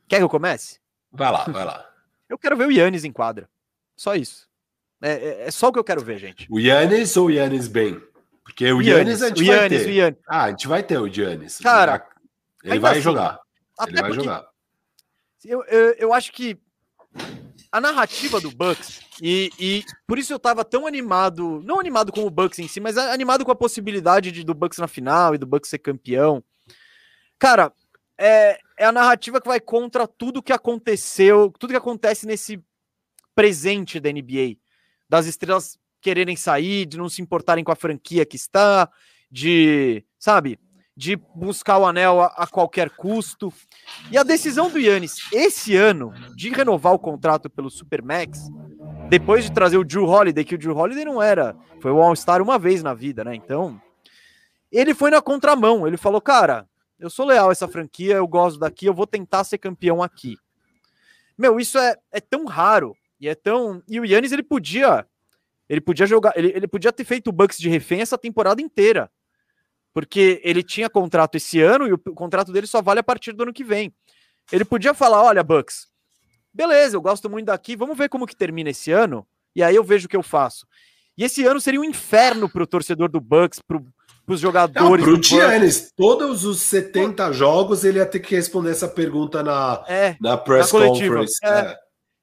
Quer 0.07 0.17
que 0.17 0.23
eu 0.23 0.29
comece? 0.29 0.79
Vai 1.11 1.31
lá, 1.31 1.45
vai 1.45 1.65
lá. 1.65 1.89
eu 2.29 2.37
quero 2.37 2.55
ver 2.55 2.67
o 2.67 2.71
Yannis 2.71 3.03
em 3.03 3.11
quadra. 3.11 3.49
Só 3.95 4.15
isso. 4.15 4.47
É, 5.01 5.11
é, 5.11 5.47
é, 5.47 5.51
só 5.51 5.67
o 5.67 5.73
que 5.73 5.79
eu 5.79 5.83
quero 5.83 6.03
ver, 6.03 6.17
gente. 6.17 6.47
O 6.49 6.59
Yannis 6.59 7.17
ou 7.17 7.27
o 7.27 7.31
Yannis 7.31 7.67
bem? 7.67 8.01
Porque 8.43 8.71
o 8.71 8.81
Yannis, 8.81 9.21
a 9.21 9.29
gente 9.29 9.43
o 9.43 9.45
vai 9.45 9.69
ter. 9.69 9.89
Yannis. 9.89 10.19
Ah, 10.27 10.43
a 10.43 10.49
gente 10.49 10.67
vai 10.67 10.83
ter 10.83 10.97
o 10.97 11.07
Yannis. 11.07 11.57
Cara, 11.59 12.07
ele 12.63 12.79
vai 12.79 12.93
assim, 12.93 13.01
jogar. 13.01 13.39
Ele 13.87 14.01
vai 14.01 14.11
jogar. 14.11 14.45
Eu, 15.43 15.63
eu, 15.65 15.93
eu 15.93 16.13
acho 16.13 16.31
que 16.31 16.57
a 17.73 17.81
narrativa 17.81 18.39
do 18.39 18.51
Bucks, 18.51 19.01
e, 19.19 19.49
e, 19.59 19.83
por 20.05 20.19
isso 20.19 20.31
eu 20.31 20.37
tava 20.37 20.63
tão 20.63 20.85
animado, 20.85 21.59
não 21.65 21.79
animado 21.79 22.11
com 22.11 22.23
o 22.23 22.29
Bucks 22.29 22.59
em 22.59 22.67
si, 22.67 22.79
mas 22.79 22.99
animado 22.99 23.43
com 23.43 23.51
a 23.51 23.55
possibilidade 23.55 24.31
de, 24.31 24.43
do 24.43 24.53
Bucks 24.53 24.77
na 24.77 24.87
final 24.87 25.33
e 25.33 25.39
do 25.39 25.47
Bucks 25.47 25.71
ser 25.71 25.79
campeão. 25.79 26.43
Cara, 27.39 27.73
é, 28.15 28.59
é 28.77 28.85
a 28.85 28.91
narrativa 28.91 29.41
que 29.41 29.47
vai 29.47 29.59
contra 29.59 30.07
tudo 30.07 30.43
que 30.43 30.53
aconteceu, 30.53 31.51
tudo 31.57 31.71
que 31.71 31.77
acontece 31.77 32.27
nesse 32.27 32.63
presente 33.33 33.99
da 33.99 34.11
NBA. 34.11 34.57
Das 35.09 35.25
estrelas 35.25 35.79
quererem 35.99 36.35
sair, 36.35 36.85
de 36.85 36.95
não 36.95 37.09
se 37.09 37.23
importarem 37.23 37.63
com 37.63 37.71
a 37.71 37.75
franquia 37.75 38.23
que 38.23 38.35
está, 38.35 38.87
de, 39.31 40.05
sabe, 40.19 40.59
de 40.95 41.15
buscar 41.15 41.79
o 41.79 41.85
anel 41.85 42.21
a, 42.21 42.27
a, 42.27 42.47
qualquer 42.47 42.89
custo. 42.91 43.51
E 44.11 44.17
a 44.17 44.23
decisão 44.23 44.69
do 44.69 44.79
Yannis 44.79 45.15
esse 45.31 45.75
ano 45.75 46.13
de 46.35 46.49
renovar 46.49 46.93
o 46.93 46.99
contrato 46.99 47.49
pelo 47.49 47.69
Supermax, 47.69 48.49
depois 49.09 49.43
de 49.43 49.51
trazer 49.51 49.77
o 49.77 49.83
Drew 49.83 50.05
Holiday, 50.05 50.45
que 50.45 50.55
o 50.55 50.57
Drew 50.57 50.75
Holiday 50.75 51.05
não 51.05 51.21
era, 51.21 51.55
foi 51.81 51.91
o 51.91 52.01
All-Star 52.01 52.41
uma 52.41 52.59
vez 52.59 52.83
na 52.83 52.93
vida, 52.93 53.23
né? 53.23 53.35
Então, 53.35 53.81
ele 54.71 54.93
foi 54.93 55.09
na 55.09 55.21
contramão. 55.21 55.87
Ele 55.87 55.97
falou: 55.97 56.21
"Cara, 56.21 56.67
eu 56.99 57.09
sou 57.09 57.25
leal 57.25 57.49
a 57.49 57.51
essa 57.51 57.67
franquia, 57.67 58.15
eu 58.15 58.27
gosto 58.27 58.59
daqui, 58.59 58.85
eu 58.85 58.93
vou 58.93 59.07
tentar 59.07 59.43
ser 59.43 59.57
campeão 59.57 60.01
aqui". 60.01 60.37
Meu, 61.37 61.59
isso 61.59 61.77
é, 61.79 61.97
é 62.11 62.21
tão 62.21 62.45
raro 62.45 62.95
e 63.19 63.27
é 63.27 63.33
tão 63.33 63.81
e 63.87 63.99
o 63.99 64.05
Yannis 64.05 64.31
ele 64.31 64.43
podia 64.43 65.05
ele 65.67 65.81
podia 65.81 66.05
jogar, 66.05 66.33
ele, 66.35 66.49
ele 66.49 66.67
podia 66.67 66.91
ter 66.91 67.03
feito 67.03 67.29
o 67.29 67.31
Bucks 67.31 67.57
de 67.57 67.69
refém 67.69 68.01
essa 68.01 68.17
temporada 68.17 68.61
inteira 68.61 69.09
porque 69.93 70.41
ele 70.43 70.63
tinha 70.63 70.89
contrato 70.89 71.35
esse 71.35 71.61
ano 71.61 71.87
e 71.87 71.93
o 71.93 71.97
contrato 71.97 72.51
dele 72.51 72.67
só 72.67 72.81
vale 72.81 72.99
a 72.99 73.03
partir 73.03 73.31
do 73.31 73.43
ano 73.43 73.53
que 73.53 73.63
vem. 73.63 73.93
Ele 74.51 74.65
podia 74.65 74.93
falar: 74.93 75.21
olha, 75.21 75.43
Bucks, 75.43 75.87
beleza, 76.53 76.95
eu 76.95 77.01
gosto 77.01 77.29
muito 77.29 77.45
daqui, 77.45 77.75
vamos 77.75 77.97
ver 77.97 78.09
como 78.09 78.27
que 78.27 78.35
termina 78.35 78.71
esse 78.71 78.91
ano, 78.91 79.25
e 79.55 79.63
aí 79.63 79.75
eu 79.75 79.83
vejo 79.83 80.07
o 80.07 80.09
que 80.09 80.17
eu 80.17 80.23
faço. 80.23 80.65
E 81.17 81.23
esse 81.23 81.45
ano 81.45 81.61
seria 81.61 81.79
um 81.79 81.83
inferno 81.83 82.49
para 82.49 82.63
o 82.63 82.67
torcedor 82.67 83.07
do 83.07 83.21
Bucks, 83.21 83.59
para 83.59 83.79
os 84.27 84.39
jogadores. 84.39 85.05
Para 85.05 85.13
o 85.13 85.21
Giannis, 85.21 85.91
todos 85.95 86.43
os 86.43 86.59
70 86.61 87.31
jogos 87.33 87.83
ele 87.83 87.99
ia 87.99 88.05
ter 88.05 88.19
que 88.19 88.35
responder 88.35 88.71
essa 88.71 88.87
pergunta 88.87 89.43
na, 89.43 89.83
é, 89.87 90.17
na 90.19 90.35
press 90.35 90.73
na 90.73 90.87
conference. 90.87 91.37
É. 91.43 91.49
É. 91.49 91.77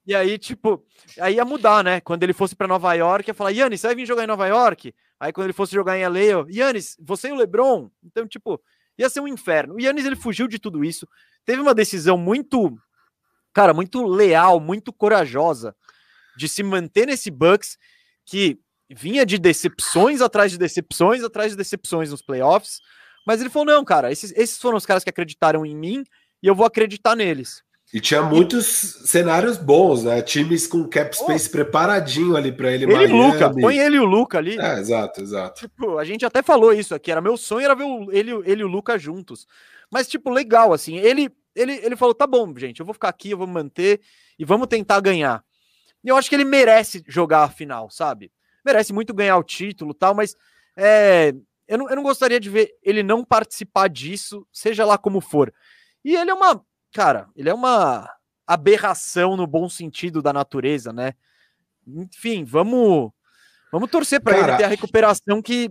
E 0.06 0.14
aí, 0.14 0.38
tipo, 0.38 0.82
aí 1.20 1.36
ia 1.36 1.44
mudar, 1.44 1.84
né? 1.84 2.00
Quando 2.00 2.24
ele 2.24 2.32
fosse 2.32 2.56
para 2.56 2.66
Nova 2.66 2.92
York, 2.94 3.30
ia 3.30 3.34
falar: 3.34 3.50
Yannis, 3.50 3.80
você 3.80 3.86
vai 3.86 3.96
vir 3.96 4.06
jogar 4.06 4.24
em 4.24 4.26
Nova 4.26 4.46
York? 4.48 4.92
Aí 5.20 5.32
quando 5.32 5.44
ele 5.44 5.52
fosse 5.52 5.74
jogar 5.74 5.98
em 5.98 6.06
LA, 6.06 6.46
Yannis, 6.50 6.96
você 6.98 7.28
e 7.28 7.32
o 7.32 7.36
LeBron? 7.36 7.90
Então, 8.02 8.26
tipo, 8.26 8.60
ia 8.98 9.08
ser 9.10 9.20
um 9.20 9.28
inferno. 9.28 9.74
O 9.74 9.80
Yannis, 9.80 10.06
ele 10.06 10.16
fugiu 10.16 10.48
de 10.48 10.58
tudo 10.58 10.82
isso. 10.82 11.06
Teve 11.44 11.60
uma 11.60 11.74
decisão 11.74 12.16
muito 12.16 12.74
cara, 13.52 13.74
muito 13.74 14.06
leal, 14.06 14.60
muito 14.60 14.92
corajosa 14.92 15.74
de 16.36 16.48
se 16.48 16.62
manter 16.62 17.06
nesse 17.06 17.30
Bucks 17.30 17.76
que 18.24 18.58
vinha 18.88 19.26
de 19.26 19.38
decepções 19.38 20.20
atrás 20.20 20.50
de 20.50 20.58
decepções 20.58 21.22
atrás 21.22 21.52
de 21.52 21.56
decepções 21.56 22.10
nos 22.10 22.22
playoffs. 22.22 22.80
Mas 23.26 23.40
ele 23.40 23.50
falou: 23.50 23.66
não, 23.66 23.84
cara, 23.84 24.10
esses, 24.10 24.32
esses 24.32 24.58
foram 24.58 24.76
os 24.76 24.86
caras 24.86 25.04
que 25.04 25.10
acreditaram 25.10 25.66
em 25.66 25.76
mim 25.76 26.04
e 26.42 26.46
eu 26.46 26.54
vou 26.54 26.66
acreditar 26.66 27.14
neles. 27.14 27.62
E 27.92 28.00
tinha 28.00 28.22
muitos 28.22 28.82
e... 28.82 29.08
cenários 29.08 29.56
bons, 29.56 30.04
né? 30.04 30.22
Times 30.22 30.66
com 30.66 30.88
cap 30.88 31.16
space 31.16 31.48
oh. 31.48 31.52
preparadinho 31.52 32.36
ali 32.36 32.52
para 32.52 32.70
ele. 32.72 32.84
Ele 32.84 33.04
e 33.04 33.12
o 33.12 33.16
Luca, 33.16 33.50
põe 33.50 33.78
ele 33.78 33.96
e 33.96 34.00
o 34.00 34.04
Luca 34.04 34.38
ali. 34.38 34.58
É, 34.58 34.78
exato, 34.78 35.20
exato. 35.20 35.60
Tipo, 35.60 35.98
a 35.98 36.04
gente 36.04 36.24
até 36.24 36.42
falou 36.42 36.72
isso 36.72 36.94
aqui, 36.94 37.10
era 37.10 37.20
meu 37.20 37.36
sonho 37.36 37.64
era 37.64 37.74
ver 37.74 37.84
o, 37.84 38.10
ele, 38.12 38.30
ele 38.44 38.62
e 38.62 38.64
o 38.64 38.68
Luca 38.68 38.98
juntos. 38.98 39.46
Mas, 39.90 40.06
tipo, 40.06 40.30
legal, 40.30 40.72
assim, 40.72 40.98
ele, 40.98 41.30
ele, 41.54 41.80
ele 41.82 41.96
falou: 41.96 42.14
tá 42.14 42.26
bom, 42.26 42.56
gente, 42.56 42.78
eu 42.78 42.86
vou 42.86 42.94
ficar 42.94 43.08
aqui, 43.08 43.30
eu 43.30 43.38
vou 43.38 43.46
manter 43.46 44.00
e 44.38 44.44
vamos 44.44 44.68
tentar 44.68 45.00
ganhar. 45.00 45.44
E 46.04 46.08
eu 46.08 46.16
acho 46.16 46.28
que 46.28 46.36
ele 46.36 46.44
merece 46.44 47.02
jogar 47.08 47.42
a 47.42 47.48
final, 47.48 47.90
sabe? 47.90 48.30
Merece 48.64 48.92
muito 48.92 49.12
ganhar 49.12 49.36
o 49.36 49.42
título 49.42 49.92
tal, 49.92 50.14
mas 50.14 50.36
é, 50.76 51.34
eu, 51.66 51.78
não, 51.78 51.90
eu 51.90 51.96
não 51.96 52.02
gostaria 52.02 52.38
de 52.38 52.48
ver 52.48 52.70
ele 52.82 53.02
não 53.02 53.24
participar 53.24 53.88
disso, 53.88 54.46
seja 54.52 54.84
lá 54.84 54.96
como 54.96 55.20
for. 55.20 55.52
E 56.04 56.16
ele 56.16 56.30
é 56.30 56.34
uma 56.34 56.64
cara, 56.92 57.28
ele 57.36 57.48
é 57.48 57.54
uma 57.54 58.08
aberração 58.46 59.36
no 59.36 59.46
bom 59.46 59.68
sentido 59.68 60.20
da 60.20 60.32
natureza, 60.32 60.92
né? 60.92 61.14
Enfim, 61.86 62.44
vamos 62.44 63.10
vamos 63.70 63.90
torcer 63.90 64.20
para 64.20 64.38
ele 64.38 64.56
ter 64.56 64.64
a 64.64 64.68
recuperação 64.68 65.40
que, 65.40 65.70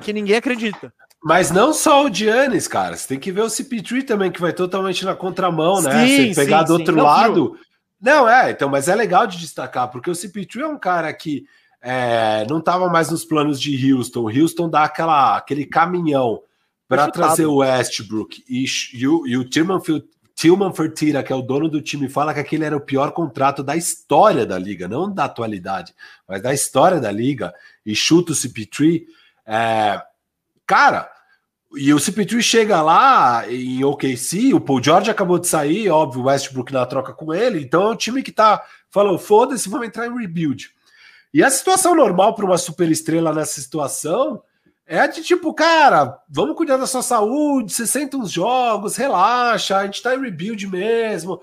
que 0.00 0.12
ninguém 0.12 0.36
acredita. 0.36 0.92
Mas 1.24 1.50
não 1.50 1.72
só 1.72 2.04
o 2.04 2.12
Giannis, 2.12 2.66
cara. 2.66 2.96
Você 2.96 3.08
tem 3.08 3.18
que 3.18 3.30
ver 3.30 3.42
o 3.42 3.46
CP3 3.46 4.04
também, 4.04 4.30
que 4.30 4.40
vai 4.40 4.52
totalmente 4.52 5.04
na 5.04 5.14
contramão, 5.14 5.80
né? 5.80 6.06
Sim, 6.06 6.34
Você 6.34 6.44
pegar 6.44 6.60
sim, 6.60 6.66
do 6.66 6.72
outro 6.72 6.94
sim. 6.94 7.00
lado. 7.00 7.58
Não, 8.00 8.24
não, 8.24 8.28
é, 8.28 8.50
então, 8.50 8.68
mas 8.68 8.88
é 8.88 8.94
legal 8.94 9.26
de 9.26 9.38
destacar, 9.38 9.88
porque 9.88 10.10
o 10.10 10.14
CP3 10.14 10.62
é 10.62 10.66
um 10.66 10.78
cara 10.78 11.12
que 11.14 11.46
é, 11.80 12.44
não 12.50 12.58
estava 12.58 12.88
mais 12.88 13.10
nos 13.10 13.24
planos 13.24 13.60
de 13.60 13.92
Houston. 13.92 14.28
Houston 14.28 14.68
dá 14.68 14.82
aquela, 14.82 15.36
aquele 15.36 15.64
caminhão 15.64 16.42
para 16.88 17.10
trazer 17.10 17.46
o 17.46 17.56
Westbrook 17.56 18.44
e, 18.48 18.64
e, 18.92 19.06
o, 19.06 19.26
e 19.26 19.36
o 19.36 19.48
Tillman 19.48 19.80
Tillman 20.42 20.74
Fertitta, 20.74 21.22
que 21.22 21.32
é 21.32 21.36
o 21.36 21.40
dono 21.40 21.68
do 21.68 21.80
time, 21.80 22.08
fala 22.08 22.34
que 22.34 22.40
aquele 22.40 22.64
era 22.64 22.76
o 22.76 22.80
pior 22.80 23.12
contrato 23.12 23.62
da 23.62 23.76
história 23.76 24.44
da 24.44 24.58
liga, 24.58 24.88
não 24.88 25.08
da 25.08 25.26
atualidade, 25.26 25.94
mas 26.26 26.42
da 26.42 26.52
história 26.52 26.98
da 26.98 27.12
liga, 27.12 27.54
e 27.86 27.94
chuta 27.94 28.32
o 28.32 28.34
CP3. 28.34 29.04
É, 29.46 30.02
cara, 30.66 31.08
e 31.76 31.94
o 31.94 31.96
CP3 31.96 32.42
chega 32.42 32.82
lá 32.82 33.48
em 33.48 33.84
OKC, 33.84 34.52
o 34.52 34.60
Paul 34.60 34.82
George 34.82 35.12
acabou 35.12 35.38
de 35.38 35.46
sair, 35.46 35.88
óbvio, 35.88 36.22
o 36.22 36.24
Westbrook 36.24 36.72
na 36.72 36.86
troca 36.86 37.12
com 37.12 37.32
ele, 37.32 37.60
então 37.60 37.84
é 37.84 37.90
um 37.90 37.96
time 37.96 38.20
que 38.20 38.32
tá, 38.32 38.64
falou, 38.90 39.20
foda-se, 39.20 39.68
vamos 39.68 39.86
entrar 39.86 40.08
em 40.08 40.18
rebuild. 40.18 40.70
E 41.32 41.40
a 41.40 41.50
situação 41.50 41.94
normal 41.94 42.34
para 42.34 42.46
uma 42.46 42.58
superestrela 42.58 43.32
nessa 43.32 43.60
situação 43.60 44.42
é 44.86 45.06
de 45.08 45.22
tipo, 45.22 45.54
cara, 45.54 46.18
vamos 46.28 46.56
cuidar 46.56 46.76
da 46.76 46.86
sua 46.86 47.02
saúde, 47.02 47.72
60 47.72 48.24
jogos, 48.26 48.96
relaxa, 48.96 49.78
a 49.78 49.84
gente 49.84 50.02
tá 50.02 50.14
em 50.14 50.20
rebuild 50.20 50.66
mesmo. 50.66 51.40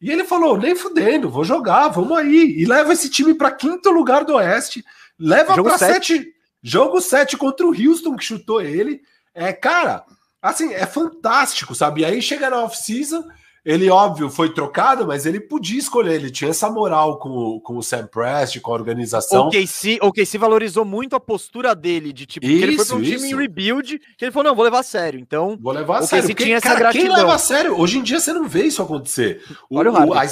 E 0.00 0.10
ele 0.10 0.24
falou: 0.24 0.56
nem 0.56 0.74
fudendo, 0.74 1.30
vou 1.30 1.44
jogar, 1.44 1.88
vamos 1.88 2.16
aí. 2.16 2.54
E 2.58 2.64
leva 2.64 2.92
esse 2.92 3.08
time 3.08 3.34
para 3.34 3.50
quinto 3.50 3.90
lugar 3.90 4.24
do 4.24 4.34
Oeste, 4.34 4.84
leva 5.18 5.54
para 5.54 5.78
sete. 5.78 6.34
Jogo 6.66 6.98
7 6.98 7.36
contra 7.36 7.66
o 7.66 7.74
Houston, 7.74 8.16
que 8.16 8.24
chutou 8.24 8.62
ele. 8.62 9.02
É, 9.34 9.52
cara, 9.52 10.02
assim, 10.40 10.72
é 10.72 10.86
fantástico, 10.86 11.74
sabe? 11.74 12.00
E 12.00 12.04
aí 12.06 12.22
chega 12.22 12.48
na 12.48 12.64
off-season 12.64 13.22
ele, 13.64 13.88
óbvio, 13.88 14.28
foi 14.28 14.52
trocado, 14.52 15.06
mas 15.06 15.24
ele 15.24 15.40
podia 15.40 15.78
escolher, 15.78 16.16
ele 16.16 16.30
tinha 16.30 16.50
essa 16.50 16.68
moral 16.68 17.18
com, 17.18 17.58
com 17.60 17.78
o 17.78 17.82
Sam 17.82 18.06
Prest, 18.06 18.60
com 18.60 18.70
a 18.70 18.74
organização. 18.74 19.48
O 19.48 19.50
KC, 19.50 19.98
o 20.02 20.12
KC 20.12 20.36
valorizou 20.36 20.84
muito 20.84 21.16
a 21.16 21.20
postura 21.20 21.74
dele, 21.74 22.12
de 22.12 22.26
tipo, 22.26 22.44
isso, 22.44 22.62
ele 22.62 22.76
foi 22.76 22.84
para 22.84 22.96
um 22.96 23.02
time 23.02 23.30
em 23.30 23.34
rebuild, 23.34 23.98
que 24.18 24.24
ele 24.26 24.32
falou, 24.32 24.50
não, 24.50 24.54
vou 24.54 24.64
levar 24.64 24.80
a 24.80 24.82
sério, 24.82 25.18
então... 25.18 25.56
Vou 25.58 25.72
levar 25.72 26.00
a 26.00 26.02
sério, 26.02 26.28
porque, 26.28 26.44
tinha 26.44 26.60
cara, 26.60 26.74
essa 26.74 26.78
gratidão. 26.78 27.06
quem 27.06 27.16
leva 27.16 27.34
a 27.34 27.38
sério? 27.38 27.80
Hoje 27.80 27.98
em 27.98 28.02
dia 28.02 28.20
você 28.20 28.34
não 28.34 28.46
vê 28.46 28.64
isso 28.64 28.82
acontecer. 28.82 29.42
O, 29.70 29.78
Olha 29.78 29.90
o, 29.90 30.08
o 30.08 30.12
a 30.12 30.24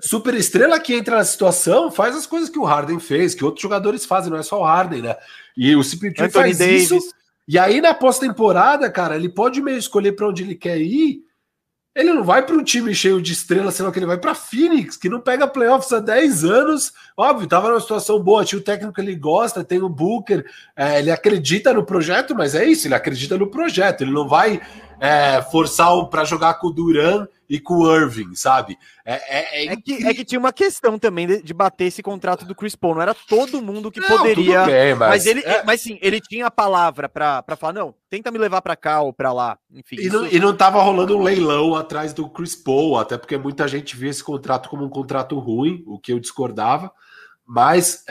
super 0.00 0.32
estrela 0.32 0.80
que 0.80 0.94
entra 0.94 1.16
na 1.16 1.24
situação 1.24 1.90
faz 1.90 2.16
as 2.16 2.26
coisas 2.26 2.48
que 2.48 2.58
o 2.58 2.64
Harden 2.64 2.98
fez, 2.98 3.34
que 3.34 3.44
outros 3.44 3.62
jogadores 3.62 4.06
fazem, 4.06 4.30
não 4.30 4.38
é 4.38 4.42
só 4.42 4.60
o 4.60 4.64
Harden, 4.64 5.02
né? 5.02 5.14
E 5.54 5.76
o 5.76 5.80
CP3 5.80 6.30
faz 6.30 6.56
Davis. 6.56 6.90
isso, 6.90 6.98
e 7.46 7.58
aí 7.58 7.82
na 7.82 7.92
pós-temporada, 7.92 8.90
cara, 8.90 9.16
ele 9.16 9.28
pode 9.28 9.60
meio 9.60 9.76
escolher 9.76 10.12
para 10.12 10.28
onde 10.28 10.42
ele 10.42 10.54
quer 10.54 10.78
ir, 10.78 11.27
ele 11.98 12.12
não 12.12 12.22
vai 12.22 12.46
para 12.46 12.54
um 12.54 12.62
time 12.62 12.94
cheio 12.94 13.20
de 13.20 13.32
estrelas, 13.32 13.74
senão 13.74 13.90
que 13.90 13.98
ele 13.98 14.06
vai 14.06 14.16
para 14.16 14.32
Phoenix, 14.32 14.96
que 14.96 15.08
não 15.08 15.20
pega 15.20 15.48
playoffs 15.48 15.92
há 15.92 15.98
10 15.98 16.44
anos. 16.44 16.92
Óbvio, 17.16 17.42
estava 17.42 17.68
numa 17.68 17.80
situação 17.80 18.20
boa, 18.20 18.44
tinha 18.44 18.60
o 18.60 18.62
técnico 18.62 18.94
que 18.94 19.00
ele 19.00 19.16
gosta, 19.16 19.64
tem 19.64 19.82
o 19.82 19.88
Booker, 19.88 20.46
é, 20.76 21.00
ele 21.00 21.10
acredita 21.10 21.74
no 21.74 21.84
projeto, 21.84 22.36
mas 22.36 22.54
é 22.54 22.64
isso, 22.64 22.86
ele 22.86 22.94
acredita 22.94 23.36
no 23.36 23.48
projeto, 23.48 24.02
ele 24.02 24.12
não 24.12 24.28
vai 24.28 24.60
é, 25.00 25.42
forçar 25.42 25.88
para 26.06 26.24
jogar 26.24 26.54
com 26.54 26.68
o 26.68 26.72
Duran 26.72 27.26
e 27.48 27.58
com 27.58 27.74
o 27.74 27.96
Irving, 27.96 28.34
sabe? 28.34 28.78
É, 29.04 29.14
é, 29.14 29.64
é, 29.64 29.72
é 29.72 29.76
que, 29.76 30.06
é 30.06 30.12
que 30.12 30.24
tinha 30.24 30.38
uma 30.38 30.52
questão 30.52 30.98
também 30.98 31.26
de, 31.26 31.42
de, 31.42 31.54
bater 31.54 31.86
esse 31.86 32.02
contrato 32.02 32.44
do 32.44 32.54
Chris 32.54 32.76
Paul. 32.76 32.96
Não 32.96 33.02
era 33.02 33.14
todo 33.14 33.62
mundo 33.62 33.90
que 33.90 34.00
não, 34.00 34.08
poderia. 34.08 34.66
Bem, 34.66 34.94
mas, 34.94 35.08
mas, 35.08 35.26
ele, 35.26 35.40
é... 35.40 35.62
mas 35.64 35.80
sim, 35.80 35.98
ele 36.02 36.20
tinha 36.20 36.46
a 36.46 36.50
palavra 36.50 37.08
para 37.08 37.56
falar: 37.56 37.72
não, 37.72 37.94
tenta 38.10 38.30
me 38.30 38.38
levar 38.38 38.60
para 38.60 38.76
cá 38.76 39.00
ou 39.00 39.12
para 39.12 39.32
lá. 39.32 39.58
Enfim. 39.72 39.96
E 39.98 40.10
não, 40.10 40.26
e 40.26 40.38
não 40.38 40.54
tava 40.54 40.82
rolando 40.82 41.16
um 41.16 41.22
leilão 41.22 41.74
atrás 41.74 42.12
do 42.12 42.28
Chris 42.28 42.54
Paul, 42.54 42.98
até 42.98 43.16
porque 43.16 43.38
muita 43.38 43.66
gente 43.66 43.96
via 43.96 44.10
esse 44.10 44.22
contrato 44.22 44.68
como 44.68 44.84
um 44.84 44.90
contrato 44.90 45.38
ruim, 45.38 45.82
o 45.86 45.98
que 45.98 46.12
eu 46.12 46.20
discordava. 46.20 46.92
Mas 47.46 48.04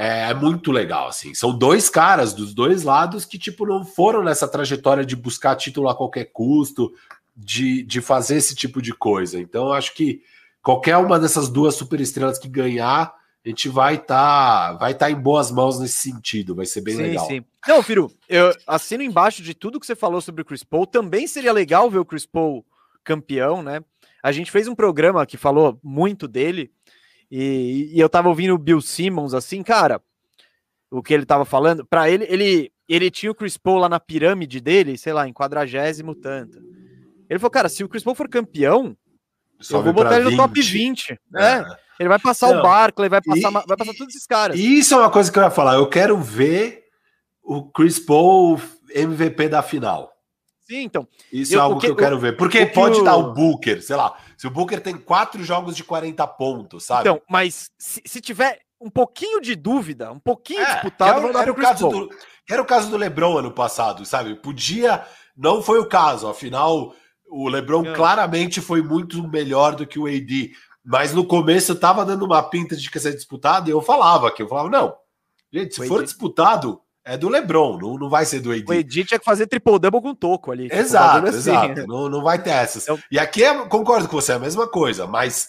é, 0.00 0.30
é, 0.30 0.34
muito 0.34 0.72
legal, 0.72 1.08
assim. 1.08 1.34
São 1.34 1.56
dois 1.56 1.90
caras 1.90 2.32
dos 2.32 2.54
dois 2.54 2.84
lados 2.84 3.26
que, 3.26 3.38
tipo, 3.38 3.66
não 3.66 3.84
foram 3.84 4.24
nessa 4.24 4.48
trajetória 4.48 5.04
de 5.04 5.14
buscar 5.14 5.54
título 5.56 5.90
a 5.90 5.94
qualquer 5.94 6.30
custo, 6.32 6.90
de, 7.36 7.82
de 7.82 8.00
fazer 8.00 8.36
esse 8.36 8.54
tipo 8.54 8.80
de 8.80 8.94
coisa. 8.94 9.38
Então, 9.38 9.70
acho 9.70 9.94
que 9.94 10.22
qualquer 10.62 10.96
uma 10.96 11.20
dessas 11.20 11.50
duas 11.50 11.74
superestrelas 11.74 12.38
que 12.38 12.48
ganhar, 12.48 13.12
a 13.44 13.48
gente 13.48 13.68
vai 13.68 13.96
estar 13.96 14.72
tá, 14.72 14.72
vai 14.72 14.94
tá 14.94 15.10
em 15.10 15.20
boas 15.20 15.50
mãos 15.50 15.78
nesse 15.78 15.98
sentido, 15.98 16.54
vai 16.54 16.64
ser 16.64 16.80
bem 16.80 16.96
sim, 16.96 17.02
legal. 17.02 17.26
Sim. 17.26 17.44
Não, 17.68 17.82
Firu, 17.82 18.10
eu 18.26 18.54
assino 18.66 19.02
embaixo 19.02 19.42
de 19.42 19.52
tudo 19.52 19.78
que 19.78 19.86
você 19.86 19.94
falou 19.94 20.22
sobre 20.22 20.40
o 20.40 20.44
Chris 20.46 20.64
Paul. 20.64 20.86
Também 20.86 21.26
seria 21.26 21.52
legal 21.52 21.90
ver 21.90 21.98
o 21.98 22.06
Chris 22.06 22.24
Paul 22.24 22.64
campeão, 23.04 23.62
né? 23.62 23.82
A 24.22 24.32
gente 24.32 24.50
fez 24.50 24.66
um 24.66 24.74
programa 24.74 25.26
que 25.26 25.36
falou 25.36 25.78
muito 25.82 26.26
dele, 26.26 26.70
e, 27.30 27.90
e 27.92 28.00
eu 28.00 28.08
tava 28.08 28.28
ouvindo 28.28 28.54
o 28.54 28.58
Bill 28.58 28.80
Simmons 28.80 29.34
assim, 29.34 29.62
cara, 29.62 30.00
o 30.90 31.02
que 31.02 31.14
ele 31.14 31.24
tava 31.24 31.44
falando, 31.44 31.86
para 31.86 32.10
ele, 32.10 32.26
ele 32.28 32.72
ele 32.88 33.08
tinha 33.08 33.30
o 33.30 33.34
Chris 33.34 33.56
Paul 33.56 33.78
lá 33.78 33.88
na 33.88 34.00
pirâmide 34.00 34.60
dele, 34.60 34.98
sei 34.98 35.12
lá, 35.12 35.28
em 35.28 35.32
quadragésimo 35.32 36.12
tanto. 36.12 36.58
Ele 37.28 37.38
falou, 37.38 37.50
cara, 37.50 37.68
se 37.68 37.84
o 37.84 37.88
Chris 37.88 38.02
Paul 38.02 38.16
for 38.16 38.28
campeão, 38.28 38.96
Sobe 39.60 39.88
eu 39.88 39.94
vou 39.94 40.02
botar 40.02 40.16
ele 40.16 40.24
no 40.24 40.30
20. 40.30 40.36
top 40.36 40.60
20. 40.60 41.20
É. 41.36 41.44
é. 41.44 41.64
Ele 42.00 42.08
vai 42.08 42.18
passar 42.18 42.50
Não. 42.50 42.58
o 42.58 42.62
Barkley, 42.62 43.08
vai 43.08 43.20
passar, 43.22 43.50
e, 43.50 43.52
vai 43.52 43.76
passar 43.76 43.94
todos 43.94 44.14
esses 44.14 44.26
caras. 44.26 44.58
Isso 44.58 44.94
é 44.94 44.96
uma 44.96 45.10
coisa 45.10 45.30
que 45.30 45.38
eu 45.38 45.42
ia 45.42 45.50
falar. 45.50 45.74
Eu 45.74 45.86
quero 45.88 46.16
ver 46.18 46.84
o 47.44 47.70
Chris 47.70 48.00
Paul 48.00 48.60
MVP 48.92 49.48
da 49.48 49.62
final. 49.62 50.10
Sim, 50.66 50.82
então. 50.82 51.06
Isso 51.32 51.54
eu, 51.54 51.60
é 51.60 51.62
algo 51.62 51.78
que, 51.78 51.86
que, 51.86 51.92
eu 51.92 51.96
quero 51.96 52.18
ver. 52.18 52.36
Porque 52.36 52.66
pode 52.66 53.00
o... 53.00 53.04
dar 53.04 53.16
o 53.16 53.32
Booker, 53.32 53.82
sei 53.82 53.96
lá. 53.96 54.16
Se 54.40 54.46
o 54.46 54.50
Booker 54.50 54.80
tem 54.80 54.96
quatro 54.96 55.44
jogos 55.44 55.76
de 55.76 55.84
40 55.84 56.26
pontos, 56.28 56.84
sabe? 56.84 57.02
Então, 57.02 57.20
mas 57.28 57.70
se, 57.78 58.00
se 58.06 58.22
tiver 58.22 58.58
um 58.80 58.88
pouquinho 58.88 59.38
de 59.38 59.54
dúvida, 59.54 60.10
um 60.10 60.18
pouquinho 60.18 60.62
é, 60.62 60.72
disputado, 60.72 61.28
era, 61.28 61.42
era 61.42 61.52
o 61.52 61.54
caso 61.54 61.88
do, 61.90 62.08
era 62.48 62.62
o 62.62 62.64
caso 62.64 62.88
do 62.88 62.96
LeBron 62.96 63.36
ano 63.36 63.52
passado, 63.52 64.06
sabe? 64.06 64.34
Podia, 64.36 65.04
não 65.36 65.60
foi 65.60 65.78
o 65.78 65.84
caso. 65.84 66.26
Afinal, 66.26 66.94
o 67.28 67.50
LeBron 67.50 67.84
é. 67.84 67.92
claramente 67.92 68.62
foi 68.62 68.80
muito 68.80 69.22
melhor 69.28 69.76
do 69.76 69.86
que 69.86 69.98
o 69.98 70.06
AD, 70.06 70.52
mas 70.82 71.12
no 71.12 71.26
começo 71.26 71.72
eu 71.72 71.78
tava 71.78 72.02
dando 72.02 72.24
uma 72.24 72.42
pinta 72.42 72.74
de 72.74 72.90
que 72.90 72.96
ia 72.96 73.02
ser 73.02 73.14
disputado 73.14 73.68
e 73.68 73.72
eu 73.72 73.82
falava 73.82 74.32
que 74.32 74.42
eu 74.42 74.48
falava, 74.48 74.70
não, 74.70 74.96
gente, 75.52 75.74
se 75.74 75.86
for 75.86 75.98
AD... 75.98 76.04
disputado, 76.04 76.80
é 77.04 77.16
do 77.16 77.28
LeBron, 77.28 77.78
não, 77.78 77.94
não 77.94 78.10
vai 78.10 78.24
ser 78.24 78.40
do 78.40 78.52
AD. 78.52 78.64
O 78.68 78.72
AD 78.72 79.04
tinha 79.04 79.18
que 79.18 79.24
fazer 79.24 79.46
triple-double 79.46 80.02
com 80.02 80.14
toco 80.14 80.52
ali. 80.52 80.68
Exato, 80.70 81.28
assim. 81.28 81.38
exato. 81.38 81.86
Não, 81.86 82.08
não 82.08 82.22
vai 82.22 82.42
ter 82.42 82.50
essas. 82.50 82.86
Eu... 82.86 82.98
E 83.10 83.18
aqui, 83.18 83.42
é, 83.42 83.54
concordo 83.66 84.06
com 84.08 84.20
você, 84.20 84.32
é 84.32 84.34
a 84.34 84.40
mesma 84.40 84.68
coisa, 84.68 85.06
mas 85.06 85.48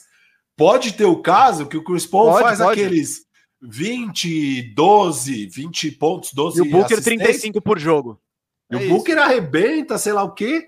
pode 0.56 0.94
ter 0.94 1.06
o 1.06 1.22
caso 1.22 1.66
que 1.66 1.78
o 1.78 1.84
Chris 1.84 2.06
Paul 2.06 2.32
pode, 2.32 2.44
faz 2.44 2.60
pode. 2.60 2.80
aqueles 2.82 3.26
20, 3.62 4.74
12, 4.74 5.48
20 5.48 5.92
pontos, 5.92 6.34
12 6.34 6.58
E 6.58 6.62
o 6.62 6.72
Booker 6.72 7.02
35 7.02 7.62
por 7.62 7.78
jogo. 7.78 8.20
E 8.72 8.76
é 8.76 8.78
o 8.78 8.90
Booker 8.90 9.18
arrebenta, 9.18 9.98
sei 9.98 10.14
lá 10.14 10.24
o 10.24 10.34
quê. 10.34 10.66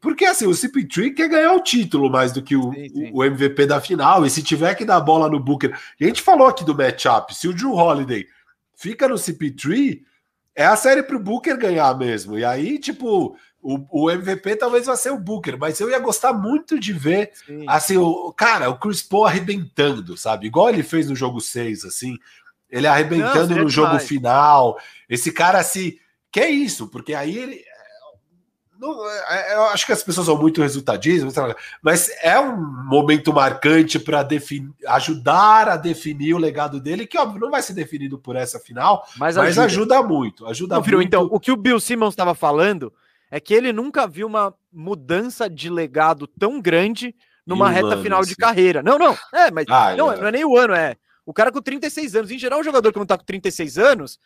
Porque 0.00 0.24
assim, 0.24 0.46
o 0.46 0.50
CP3 0.50 1.14
quer 1.14 1.28
ganhar 1.28 1.52
o 1.52 1.62
título 1.62 2.10
mais 2.10 2.32
do 2.32 2.42
que 2.42 2.56
o, 2.56 2.72
sim, 2.72 2.88
sim. 2.88 3.10
o 3.12 3.24
MVP 3.24 3.66
da 3.66 3.80
final. 3.80 4.24
E 4.24 4.30
se 4.30 4.42
tiver 4.42 4.74
que 4.74 4.84
dar 4.84 5.00
bola 5.00 5.28
no 5.28 5.40
Booker. 5.40 5.74
A 6.00 6.04
gente 6.04 6.22
falou 6.22 6.46
aqui 6.46 6.64
do 6.64 6.74
matchup: 6.74 7.34
se 7.34 7.48
o 7.48 7.54
Drew 7.54 7.74
Holiday 7.74 8.26
fica 8.82 9.06
no 9.06 9.14
CP3, 9.14 10.00
é 10.56 10.66
a 10.66 10.74
série 10.74 11.04
pro 11.04 11.20
Booker 11.20 11.56
ganhar 11.56 11.96
mesmo. 11.96 12.36
E 12.36 12.44
aí, 12.44 12.80
tipo, 12.80 13.36
o, 13.62 14.06
o 14.06 14.10
MVP 14.10 14.56
talvez 14.56 14.86
vá 14.86 14.96
ser 14.96 15.10
o 15.10 15.18
Booker, 15.18 15.56
mas 15.56 15.78
eu 15.78 15.88
ia 15.88 16.00
gostar 16.00 16.32
muito 16.32 16.80
de 16.80 16.92
ver, 16.92 17.30
Sim. 17.46 17.64
assim, 17.68 17.96
o 17.96 18.32
cara, 18.32 18.68
o 18.68 18.78
Chris 18.78 19.00
Paul 19.00 19.24
arrebentando, 19.24 20.16
sabe? 20.16 20.48
Igual 20.48 20.68
ele 20.68 20.82
fez 20.82 21.08
no 21.08 21.14
jogo 21.14 21.40
6, 21.40 21.84
assim, 21.84 22.18
ele 22.68 22.88
arrebentando 22.88 23.54
Não, 23.54 23.62
no 23.62 23.68
jogo 23.68 24.00
final. 24.00 24.76
Esse 25.08 25.30
cara, 25.30 25.60
assim, 25.60 25.96
que 26.32 26.40
é 26.40 26.50
isso, 26.50 26.88
porque 26.88 27.14
aí 27.14 27.38
ele. 27.38 27.62
Não, 28.82 29.08
é, 29.08 29.54
eu 29.54 29.62
acho 29.66 29.86
que 29.86 29.92
as 29.92 30.02
pessoas 30.02 30.26
são 30.26 30.36
muito 30.36 30.60
resultadismo, 30.60 31.30
mas 31.80 32.10
é 32.20 32.36
um 32.40 32.56
momento 32.56 33.32
marcante 33.32 33.96
para 33.96 34.26
ajudar 34.88 35.68
a 35.68 35.76
definir 35.76 36.34
o 36.34 36.38
legado 36.38 36.80
dele, 36.80 37.06
que 37.06 37.16
óbvio 37.16 37.40
não 37.40 37.48
vai 37.52 37.62
ser 37.62 37.74
definido 37.74 38.18
por 38.18 38.34
essa 38.34 38.58
final, 38.58 39.06
mas, 39.16 39.36
mas 39.36 39.56
ajuda. 39.56 39.98
ajuda. 39.98 40.02
muito. 40.02 40.44
Ajuda 40.48 40.74
não, 40.74 40.82
muito. 40.82 41.00
Então, 41.00 41.28
o 41.30 41.38
que 41.38 41.52
o 41.52 41.56
Bill 41.56 41.78
Simmons 41.78 42.12
estava 42.12 42.34
falando 42.34 42.92
é 43.30 43.38
que 43.38 43.54
ele 43.54 43.72
nunca 43.72 44.04
viu 44.04 44.26
uma 44.26 44.52
mudança 44.72 45.48
de 45.48 45.70
legado 45.70 46.26
tão 46.26 46.60
grande 46.60 47.14
numa 47.46 47.70
reta 47.70 47.94
ano, 47.94 48.02
final 48.02 48.24
de 48.24 48.34
carreira. 48.34 48.82
Não, 48.82 48.98
não, 48.98 49.16
é, 49.32 49.48
mas 49.52 49.64
ah, 49.68 49.94
não, 49.94 50.10
é. 50.10 50.16
não 50.16 50.26
é 50.26 50.32
nem 50.32 50.44
o 50.44 50.58
ano, 50.58 50.74
é. 50.74 50.96
O 51.24 51.32
cara 51.32 51.52
com 51.52 51.62
36 51.62 52.16
anos, 52.16 52.30
em 52.32 52.38
geral, 52.38 52.58
o 52.58 52.64
jogador 52.64 52.92
que 52.92 52.98
não 52.98 53.06
tá 53.06 53.16
com 53.16 53.24
36 53.24 53.78
anos, 53.78 54.18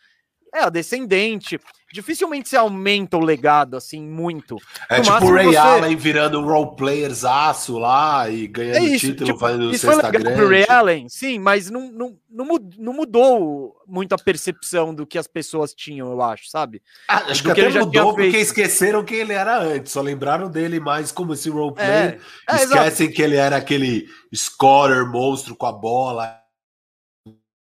é, 0.53 0.63
a 0.63 0.69
descendente. 0.69 1.59
Dificilmente 1.91 2.49
se 2.49 2.57
aumenta 2.57 3.15
o 3.15 3.21
legado, 3.21 3.77
assim, 3.77 4.01
muito. 4.01 4.57
É 4.89 4.97
no 4.97 5.03
tipo 5.03 5.25
o 5.25 5.33
Ray 5.33 5.45
você... 5.45 5.57
Allen 5.57 5.95
virando 5.95 6.39
um 6.39 6.45
role 6.45 6.75
players 6.75 7.23
aço 7.23 7.77
lá 7.77 8.29
e 8.29 8.45
ganhando 8.45 8.77
é 8.77 8.81
isso, 8.81 9.07
título, 9.07 9.25
tipo, 9.27 9.39
fazendo 9.39 9.71
isso 9.71 9.85
sexta 9.85 10.01
foi 10.01 10.11
grande. 10.11 10.35
Pro 10.37 10.49
Ray 10.49 10.65
Allen, 10.67 11.07
sim, 11.07 11.39
mas 11.39 11.69
não, 11.69 11.89
não, 11.89 12.17
não, 12.29 12.93
mudou 12.93 13.73
muito 13.87 14.13
a 14.13 14.17
percepção 14.17 14.93
do 14.93 15.07
que 15.07 15.17
as 15.17 15.27
pessoas 15.27 15.73
tinham, 15.73 16.11
eu 16.11 16.21
acho, 16.21 16.49
sabe? 16.49 16.81
Ah, 17.07 17.23
acho 17.29 17.41
do 17.41 17.53
que, 17.53 17.61
que 17.61 17.67
até 17.67 17.79
mudou 17.79 18.13
porque 18.13 18.31
feito. 18.31 18.43
esqueceram 18.43 19.05
quem 19.05 19.19
ele 19.19 19.33
era 19.33 19.57
antes, 19.57 19.93
só 19.93 20.01
lembraram 20.01 20.49
dele 20.49 20.81
mais 20.81 21.09
como 21.09 21.33
esse 21.33 21.49
role 21.49 21.73
é, 21.77 21.85
player. 21.85 22.21
É, 22.49 22.53
é, 22.53 22.63
Esquecem 22.63 23.09
que 23.09 23.21
ele 23.21 23.37
era 23.37 23.55
aquele 23.55 24.07
scorer 24.35 25.05
monstro 25.09 25.55
com 25.55 25.65
a 25.65 25.71
bola 25.71 26.46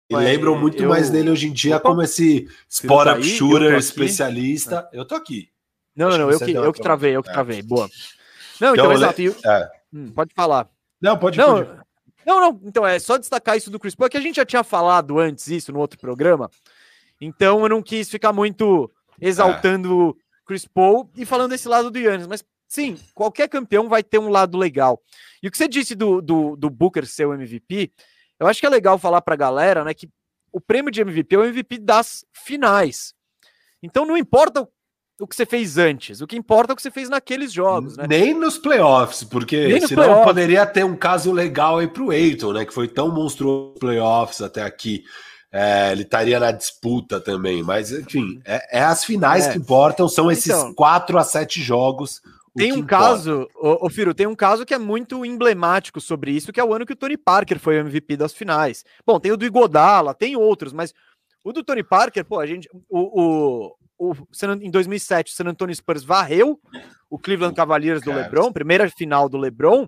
e 0.09 0.15
lembram 0.15 0.57
muito 0.57 0.81
eu... 0.83 0.89
mais 0.89 1.09
dele 1.09 1.29
hoje 1.29 1.47
em 1.47 1.53
dia 1.53 1.79
como 1.79 2.01
esse 2.01 2.47
spot 2.69 3.07
up 3.07 3.23
shooter 3.23 3.75
especialista. 3.75 4.87
Eu 4.93 5.05
tô 5.05 5.15
aqui. 5.15 5.49
Não, 5.95 6.09
não, 6.09 6.17
não, 6.17 6.31
eu 6.31 6.39
que, 6.39 6.51
eu 6.51 6.73
que 6.73 6.81
travei, 6.81 7.15
eu 7.15 7.23
que 7.23 7.31
travei. 7.31 7.61
Boa. 7.61 7.89
Não, 8.61 8.73
então, 8.73 8.85
então 8.85 8.91
exato. 8.93 9.21
Eu... 9.21 9.35
É. 9.45 9.69
Hum, 9.93 10.11
pode 10.11 10.33
falar. 10.33 10.69
Não, 11.01 11.17
pode, 11.17 11.37
não, 11.37 11.65
pode. 11.65 11.87
Não, 12.25 12.41
não, 12.41 12.61
então 12.65 12.85
é 12.85 12.99
só 12.99 13.17
destacar 13.17 13.55
isso 13.55 13.71
do 13.71 13.79
Chris 13.79 13.95
Paul, 13.95 14.09
que 14.09 14.17
a 14.17 14.21
gente 14.21 14.35
já 14.35 14.45
tinha 14.45 14.63
falado 14.63 15.17
antes 15.17 15.47
isso 15.47 15.71
no 15.71 15.79
outro 15.79 15.97
programa. 15.97 16.49
Então 17.21 17.61
eu 17.63 17.69
não 17.69 17.81
quis 17.81 18.09
ficar 18.09 18.33
muito 18.33 18.91
exaltando 19.19 20.15
é. 20.19 20.23
Chris 20.45 20.65
Paul 20.65 21.09
e 21.15 21.25
falando 21.25 21.51
desse 21.51 21.67
lado 21.67 21.89
do 21.89 21.97
Yannis, 21.97 22.27
mas 22.27 22.43
sim, 22.67 22.97
qualquer 23.13 23.47
campeão 23.47 23.87
vai 23.87 24.03
ter 24.03 24.19
um 24.19 24.29
lado 24.29 24.57
legal. 24.57 25.01
E 25.41 25.47
o 25.47 25.51
que 25.51 25.57
você 25.57 25.67
disse 25.67 25.95
do, 25.95 26.21
do, 26.21 26.55
do 26.55 26.69
Booker 26.69 27.05
ser 27.05 27.25
o 27.25 27.33
MVP, 27.33 27.91
eu 28.39 28.47
acho 28.47 28.59
que 28.59 28.65
é 28.65 28.69
legal 28.69 28.97
falar 28.97 29.21
para 29.21 29.33
a 29.33 29.37
galera, 29.37 29.83
né, 29.83 29.93
que 29.93 30.09
o 30.51 30.61
prêmio 30.61 30.91
de 30.91 31.01
MVP 31.01 31.35
é 31.35 31.39
o 31.39 31.45
MVP 31.45 31.79
das 31.79 32.25
finais. 32.33 33.13
Então 33.81 34.05
não 34.05 34.17
importa 34.17 34.67
o 35.19 35.27
que 35.27 35.35
você 35.35 35.45
fez 35.45 35.77
antes, 35.77 36.21
o 36.21 36.27
que 36.27 36.37
importa 36.37 36.71
é 36.71 36.73
o 36.73 36.75
que 36.75 36.81
você 36.81 36.91
fez 36.91 37.09
naqueles 37.09 37.51
jogos, 37.51 37.97
né? 37.97 38.05
Nem 38.07 38.33
nos 38.35 38.57
playoffs, 38.57 39.23
porque 39.23 39.81
senão 39.81 40.03
playoffs. 40.03 40.25
poderia 40.25 40.65
ter 40.65 40.85
um 40.85 40.95
caso 40.95 41.31
legal 41.31 41.79
aí 41.79 41.87
pro 41.87 42.13
Eiton, 42.13 42.53
né, 42.53 42.65
que 42.65 42.73
foi 42.73 42.87
tão 42.87 43.11
monstruoso 43.11 43.71
nos 43.71 43.79
playoffs 43.79 44.41
até 44.41 44.61
aqui. 44.61 45.03
É, 45.51 45.91
ele 45.91 46.03
estaria 46.03 46.39
na 46.39 46.51
disputa 46.51 47.19
também, 47.19 47.63
mas 47.63 47.91
enfim, 47.91 48.39
é, 48.45 48.79
é 48.79 48.83
as 48.83 49.05
finais 49.05 49.47
é. 49.47 49.53
que 49.53 49.57
importam, 49.57 50.07
são 50.07 50.29
esses 50.29 50.47
então, 50.47 50.73
4 50.73 51.17
a 51.17 51.23
7 51.23 51.61
jogos 51.63 52.21
tem 52.57 52.73
um 52.73 52.85
caso, 52.85 53.47
ô, 53.55 53.85
ô, 53.85 53.89
Firo, 53.89 54.13
tem 54.13 54.27
um 54.27 54.35
caso 54.35 54.65
que 54.65 54.73
é 54.73 54.77
muito 54.77 55.25
emblemático 55.25 56.01
sobre 56.01 56.31
isso, 56.31 56.51
que 56.51 56.59
é 56.59 56.63
o 56.63 56.73
ano 56.73 56.85
que 56.85 56.93
o 56.93 56.95
Tony 56.95 57.17
Parker 57.17 57.59
foi 57.59 57.77
o 57.77 57.81
MVP 57.81 58.17
das 58.17 58.33
finais. 58.33 58.83
Bom, 59.05 59.19
tem 59.19 59.31
o 59.31 59.37
do 59.37 59.45
Igodala, 59.45 60.13
tem 60.13 60.35
outros, 60.35 60.73
mas 60.73 60.93
o 61.43 61.53
do 61.53 61.63
Tony 61.63 61.83
Parker, 61.83 62.25
pô, 62.25 62.39
a 62.39 62.45
gente. 62.45 62.67
O, 62.89 63.71
o, 63.99 64.11
o 64.11 64.13
em 64.61 64.69
2007, 64.69 65.31
o 65.31 65.35
San 65.35 65.45
Antonio 65.45 65.75
Spurs 65.75 66.03
varreu 66.03 66.59
o 67.09 67.17
Cleveland 67.17 67.55
Cavaliers 67.55 68.01
do 68.01 68.11
LeBron, 68.11 68.51
primeira 68.51 68.89
final 68.89 69.29
do 69.29 69.37
LeBron, 69.37 69.87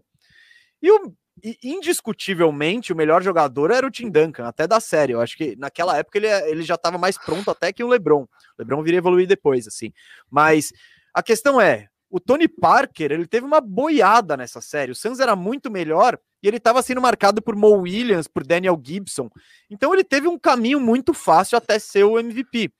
e, 0.81 0.89
o, 0.89 1.13
e 1.43 1.57
indiscutivelmente 1.63 2.93
o 2.93 2.95
melhor 2.95 3.21
jogador 3.21 3.71
era 3.71 3.85
o 3.85 3.91
Tim 3.91 4.09
Duncan, 4.09 4.45
até 4.45 4.67
da 4.67 4.79
série. 4.79 5.13
Eu 5.13 5.21
acho 5.21 5.35
que 5.35 5.55
naquela 5.57 5.97
época 5.97 6.17
ele, 6.17 6.27
ele 6.27 6.63
já 6.63 6.75
estava 6.75 6.97
mais 6.97 7.17
pronto 7.17 7.51
até 7.51 7.73
que 7.73 7.83
o 7.83 7.87
LeBron. 7.87 8.23
O 8.23 8.27
LeBron 8.57 8.81
viria 8.83 8.99
evoluir 8.99 9.27
depois, 9.27 9.67
assim. 9.67 9.91
Mas 10.29 10.71
a 11.13 11.21
questão 11.21 11.59
é, 11.59 11.87
o 12.09 12.19
Tony 12.19 12.47
Parker, 12.47 13.11
ele 13.11 13.27
teve 13.27 13.45
uma 13.45 13.61
boiada 13.61 14.35
nessa 14.35 14.61
série. 14.61 14.91
O 14.91 14.95
Suns 14.95 15.19
era 15.19 15.35
muito 15.35 15.69
melhor 15.69 16.17
e 16.41 16.47
ele 16.47 16.57
estava 16.57 16.81
sendo 16.81 17.01
marcado 17.01 17.41
por 17.41 17.55
Mo 17.55 17.69
Williams, 17.81 18.27
por 18.27 18.45
Daniel 18.45 18.81
Gibson. 18.83 19.29
Então 19.69 19.93
ele 19.93 20.03
teve 20.03 20.27
um 20.27 20.39
caminho 20.39 20.79
muito 20.79 21.13
fácil 21.13 21.57
até 21.57 21.77
ser 21.77 22.03
o 22.03 22.17
MVP. 22.17 22.71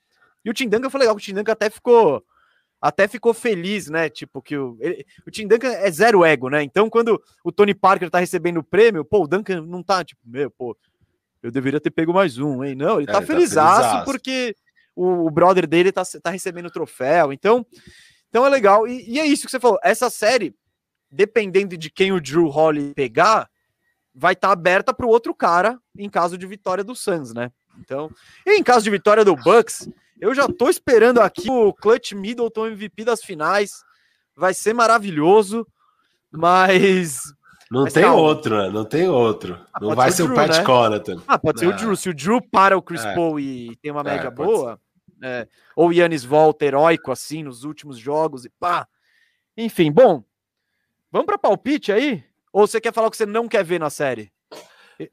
E 0.44 0.50
o 0.50 0.54
Tim 0.54 0.68
Duncan 0.68 0.90
foi 0.90 1.02
legal, 1.02 1.16
o 1.16 1.20
Tim 1.20 1.34
Duncan 1.34 1.52
até 1.52 1.70
ficou 1.70 2.24
até 2.82 3.08
ficou 3.10 3.34
feliz, 3.34 3.90
né? 3.90 4.10
Tipo, 4.10 4.42
que 4.42 4.58
o, 4.58 4.78
ele, 4.80 5.06
o 5.28 5.32
Tim 5.32 5.48
Duncan 5.48 5.68
é 5.68 5.92
zero 5.92 6.24
ego, 6.24 6.50
né? 6.50 6.64
Então, 6.64 6.90
quando 6.90 7.22
o 7.44 7.52
Tony 7.52 7.74
Parker 7.74 8.10
tá 8.10 8.20
recebendo 8.20 8.58
o 8.58 8.64
prêmio, 8.64 9.04
pô, 9.04 9.24
o 9.24 9.28
Duncan 9.28 9.62
não 9.62 9.84
tá, 9.84 10.04
tipo, 10.04 10.22
meu, 10.26 10.50
pô, 10.50 10.78
eu 11.44 11.52
deveria 11.52 11.80
ter 11.82 11.92
pego 11.92 12.14
mais 12.14 12.38
um, 12.38 12.64
hein? 12.64 12.76
Não, 12.76 12.98
ele 12.98 13.12
tá 13.12 13.22
é, 13.22 13.26
feliz 13.26 13.54
tá 13.54 14.04
porque 14.06 14.56
o, 14.96 15.28
o, 15.28 15.30
brother 15.30 15.68
dele 15.68 15.92
tá, 15.92 16.04
tá 16.22 16.30
recebendo 16.30 16.68
o 16.68 16.72
troféu. 16.72 17.34
Então, 17.34 17.66
então 18.30 18.46
é 18.46 18.50
legal. 18.50 18.88
E, 18.88 19.10
e 19.10 19.20
é 19.20 19.26
isso 19.26 19.46
que 19.46 19.52
você 19.52 19.60
falou. 19.60 19.80
Essa 19.84 20.10
série, 20.10 20.56
dependendo 21.12 21.78
de 21.78 21.90
quem 21.90 22.12
o 22.12 22.22
Drew 22.22 22.48
Holly 22.48 22.94
pegar, 22.94 23.50
vai 24.14 24.34
estar 24.34 24.50
tá 24.50 24.54
aberta 24.54 24.94
para 24.94 25.06
o 25.06 25.10
outro 25.10 25.34
cara 25.34 25.80
em 25.98 26.10
caso 26.10 26.38
de 26.38 26.46
vitória 26.46 26.84
do 26.84 26.96
Suns, 26.96 27.34
né? 27.34 27.52
Então, 27.80 28.10
e 28.46 28.58
em 28.58 28.64
caso 28.64 28.84
de 28.84 28.90
vitória 28.90 29.24
do 29.24 29.36
Bucks, 29.36 29.90
eu 30.20 30.34
já 30.34 30.48
tô 30.48 30.70
esperando 30.70 31.20
aqui 31.20 31.50
o 31.50 31.74
Clutch 31.74 32.12
Middleton 32.12 32.68
MVP 32.68 33.06
das 33.06 33.24
finais. 33.24 33.84
Vai 34.36 34.54
ser 34.54 34.74
maravilhoso, 34.74 35.66
mas 36.32 37.24
não 37.72 37.84
mas 37.84 37.94
tem 37.94 38.04
calma. 38.04 38.22
outro, 38.22 38.58
né? 38.58 38.70
Não 38.70 38.84
tem 38.84 39.08
outro. 39.08 39.60
Ah, 39.74 39.80
não 39.80 39.96
vai 39.96 40.12
ser 40.12 40.24
o, 40.24 40.26
Drew, 40.26 40.36
o 40.36 40.40
Pat 40.40 40.58
né? 40.58 40.64
Connaughton. 40.64 41.22
Ah, 41.28 41.38
pode 41.38 41.60
ser 41.60 41.68
o 41.68 41.76
Drew. 41.76 41.96
Se 41.96 42.10
o 42.10 42.14
Drew 42.14 42.42
para 42.42 42.78
o 42.78 42.82
Chris 42.82 43.06
é. 43.06 43.14
Paul 43.14 43.40
e 43.40 43.76
tem 43.78 43.92
uma 43.92 44.02
é, 44.02 44.04
média 44.04 44.28
é, 44.28 44.32
boa. 44.32 44.80
É, 45.22 45.48
ou 45.76 45.92
Yannis 45.92 46.24
volta 46.24 46.66
heróico 46.66 47.12
assim 47.12 47.44
nos 47.44 47.64
últimos 47.64 47.98
jogos 47.98 48.46
e 48.46 48.50
pá. 48.50 48.88
Enfim, 49.58 49.92
bom. 49.92 50.24
Vamos 51.12 51.26
para 51.26 51.38
palpite 51.38 51.92
aí? 51.92 52.24
Ou 52.52 52.68
você 52.68 52.80
quer 52.80 52.94
falar 52.94 53.08
o 53.08 53.12
que 53.12 53.18
você 53.18 53.26
não 53.26 53.48
quer 53.48 53.64
ver 53.64 53.80
na 53.80 53.90
série? 53.90 54.32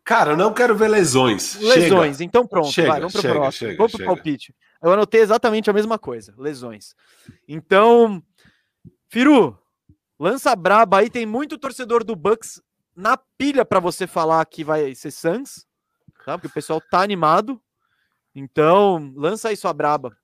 Cara, 0.03 0.33
eu 0.33 0.37
não 0.37 0.53
quero 0.53 0.75
ver 0.75 0.89
lesões. 0.89 1.55
Lesões, 1.61 2.17
chega. 2.17 2.25
então 2.25 2.47
pronto. 2.47 2.73
Chega, 2.73 2.89
vai, 2.89 3.01
vamos 3.01 3.13
para 3.13 3.31
o 3.31 3.35
próximo. 3.35 3.53
Chega, 3.53 3.77
vamos 3.77 3.93
para 3.93 4.03
o 4.03 4.07
palpite. 4.07 4.55
Eu 4.83 4.93
anotei 4.93 5.21
exatamente 5.21 5.71
a 5.71 5.73
mesma 5.73 5.99
coisa: 5.99 6.35
lesões. 6.37 6.95
Então, 7.47 8.23
Firu, 9.09 9.57
lança 10.19 10.55
braba 10.57 10.99
aí. 10.99 11.09
Tem 11.09 11.25
muito 11.25 11.57
torcedor 11.57 12.03
do 12.03 12.17
Bucks 12.17 12.61
na 12.97 13.17
pilha 13.17 13.65
para 13.65 13.79
você 13.79 14.07
falar 14.07 14.45
que 14.47 14.65
vai 14.65 14.95
ser 14.95 15.13
Suns, 15.13 15.67
tá? 16.25 16.37
Porque 16.37 16.49
o 16.49 16.55
pessoal 16.55 16.81
tá 16.81 17.01
animado. 17.01 17.61
Então, 18.39 19.15
lança 19.17 19.49
aí 19.49 19.57
sua 19.57 19.73
braba. 19.73 20.15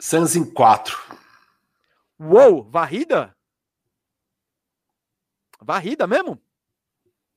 Suns 0.00 0.34
em 0.34 0.44
4. 0.44 0.98
Uou, 2.18 2.68
varrida? 2.68 3.32
Varrida 5.60 6.08
mesmo? 6.08 6.42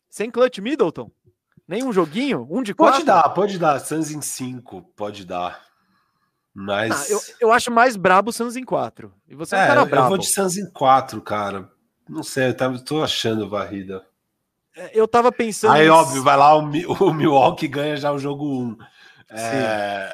Sem 0.10 0.32
clutch 0.32 0.58
Middleton? 0.58 1.12
Nenhum 1.68 1.94
joguinho? 1.94 2.48
Um 2.50 2.64
de 2.64 2.74
quatro? 2.74 2.96
Pode 2.96 3.06
dar, 3.06 3.30
pode 3.30 3.60
dar. 3.60 3.80
Suns 3.80 4.10
em 4.10 4.20
5, 4.20 4.82
pode 4.96 5.24
dar. 5.24 5.64
Mas. 6.52 6.92
Ah, 6.92 7.14
eu, 7.14 7.22
eu 7.40 7.52
acho 7.52 7.70
mais 7.70 7.96
brabo 7.96 8.34
Suns 8.34 8.56
em 8.56 8.64
4. 8.64 9.14
E 9.28 9.36
você 9.36 9.56
é, 9.56 9.60
é 9.60 9.64
um 9.64 9.68
cara 9.68 9.86
brabo. 9.86 10.06
Eu 10.06 10.10
vou 10.10 10.18
de 10.18 10.34
Suns 10.34 10.58
em 10.58 10.68
4, 10.72 11.22
cara. 11.22 11.72
Não 12.10 12.24
sei, 12.24 12.50
eu 12.50 12.84
tô 12.84 13.04
achando 13.04 13.48
varrida. 13.48 14.09
É, 14.80 14.92
eu 14.94 15.08
tava 15.08 15.32
pensando. 15.32 15.74
Aí, 15.74 15.90
óbvio, 15.90 16.24
vai 16.24 16.38
lá, 16.38 16.56
o, 16.56 16.62
o 17.04 17.14
Milwaukee 17.14 17.68
ganha 17.68 17.98
já 17.98 18.12
o 18.12 18.18
jogo 18.18 18.46
1. 18.46 18.78
É... 19.32 20.10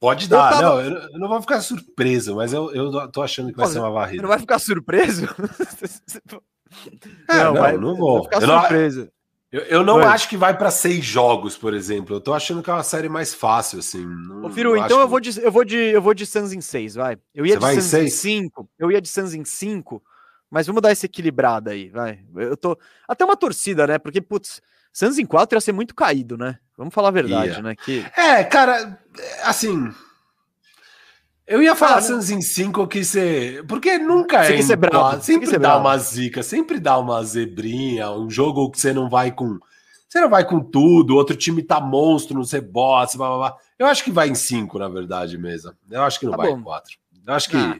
Pode 0.00 0.28
dar, 0.28 0.52
eu 0.52 0.60
tava... 0.60 0.62
não, 0.62 0.80
eu, 0.80 1.18
não 1.18 1.28
vou 1.28 1.40
ficar 1.40 1.60
surpreso, 1.60 2.36
mas 2.36 2.52
eu, 2.52 2.70
eu 2.74 3.10
tô 3.10 3.22
achando 3.22 3.50
que 3.50 3.56
vai 3.56 3.68
ser 3.68 3.78
uma 3.78 3.90
varrida. 3.90 4.22
Não 4.22 4.28
vai 4.28 4.38
ficar 4.38 4.58
surpreso? 4.58 5.24
é, 7.30 7.36
não, 7.36 7.54
não, 7.54 7.60
vai, 7.60 7.78
não 7.78 7.96
vou. 7.96 8.24
Ficar 8.24 8.42
eu 8.42 8.48
surpreso. 8.48 9.00
Não, 9.00 9.08
eu, 9.50 9.62
eu 9.62 9.84
não 9.84 10.00
acho 10.00 10.28
que 10.28 10.36
vai 10.36 10.58
para 10.58 10.68
seis 10.68 11.04
jogos, 11.04 11.56
por 11.56 11.72
exemplo. 11.72 12.16
Eu 12.16 12.20
tô 12.20 12.34
achando 12.34 12.60
que 12.60 12.68
é 12.68 12.72
uma 12.72 12.82
série 12.82 13.08
mais 13.08 13.32
fácil, 13.32 13.78
assim. 13.78 14.04
Não, 14.04 14.46
Ô, 14.46 14.50
Firu, 14.50 14.76
então 14.76 15.00
eu, 15.00 15.06
vou 15.06 15.20
de, 15.20 15.40
eu 15.40 15.52
vou 15.52 15.64
de 15.64 15.76
eu 15.76 16.02
vou 16.02 16.12
de 16.12 16.26
Suns 16.26 16.52
em 16.52 16.60
seis, 16.60 16.96
vai. 16.96 17.16
Eu 17.32 17.46
ia 17.46 17.60
Você 17.60 17.76
de 17.76 17.82
Suns 17.82 17.94
em 17.94 18.08
cinco. 18.08 18.68
Eu 18.76 18.90
ia 18.90 19.00
de 19.00 19.08
Suns 19.08 19.32
em 19.32 19.44
cinco. 19.44 20.02
Mas 20.54 20.68
vamos 20.68 20.80
dar 20.80 20.92
essa 20.92 21.06
equilibrada 21.06 21.72
aí, 21.72 21.88
vai. 21.88 22.20
Eu 22.36 22.56
tô. 22.56 22.78
Até 23.08 23.24
uma 23.24 23.36
torcida, 23.36 23.88
né? 23.88 23.98
Porque, 23.98 24.20
putz, 24.20 24.62
Suns 24.92 25.18
em 25.18 25.26
4 25.26 25.56
ia 25.56 25.60
ser 25.60 25.72
muito 25.72 25.96
caído, 25.96 26.38
né? 26.38 26.60
Vamos 26.78 26.94
falar 26.94 27.08
a 27.08 27.10
verdade, 27.10 27.60
né? 27.60 27.74
Que... 27.74 28.06
É, 28.16 28.44
cara, 28.44 28.96
assim. 29.42 29.92
Eu 31.44 31.60
ia 31.60 31.74
falar 31.74 31.96
ah, 31.96 32.02
Suns 32.02 32.30
em 32.30 32.40
5 32.40 32.86
que 32.86 33.04
você. 33.04 33.64
Porque 33.66 33.98
nunca 33.98 34.44
é. 34.44 34.62
Ser 34.62 34.76
bravo. 34.76 35.20
Sempre 35.20 35.50
dá 35.50 35.58
bravo. 35.58 35.80
uma 35.80 35.98
zica, 35.98 36.40
sempre 36.40 36.78
dá 36.78 36.98
uma 36.98 37.24
zebrinha, 37.24 38.12
um 38.12 38.30
jogo 38.30 38.70
que 38.70 38.80
você 38.80 38.92
não 38.92 39.10
vai 39.10 39.32
com. 39.32 39.58
Você 40.08 40.20
não 40.20 40.30
vai 40.30 40.44
com 40.46 40.60
tudo, 40.60 41.16
outro 41.16 41.34
time 41.34 41.64
tá 41.64 41.80
monstro 41.80 42.38
nos 42.38 42.52
rebotes, 42.52 43.16
blá 43.16 43.26
blá 43.26 43.36
blá. 43.38 43.56
Eu 43.76 43.88
acho 43.88 44.04
que 44.04 44.12
vai 44.12 44.28
em 44.28 44.36
5, 44.36 44.78
na 44.78 44.88
verdade 44.88 45.36
mesmo. 45.36 45.72
Eu 45.90 46.02
acho 46.04 46.20
que 46.20 46.26
não 46.26 46.30
tá 46.30 46.38
vai 46.38 46.52
bom. 46.52 46.58
em 46.60 46.62
4. 46.62 46.96
Eu 47.26 47.34
acho 47.34 47.50
que. 47.50 47.56
Ah, 47.56 47.76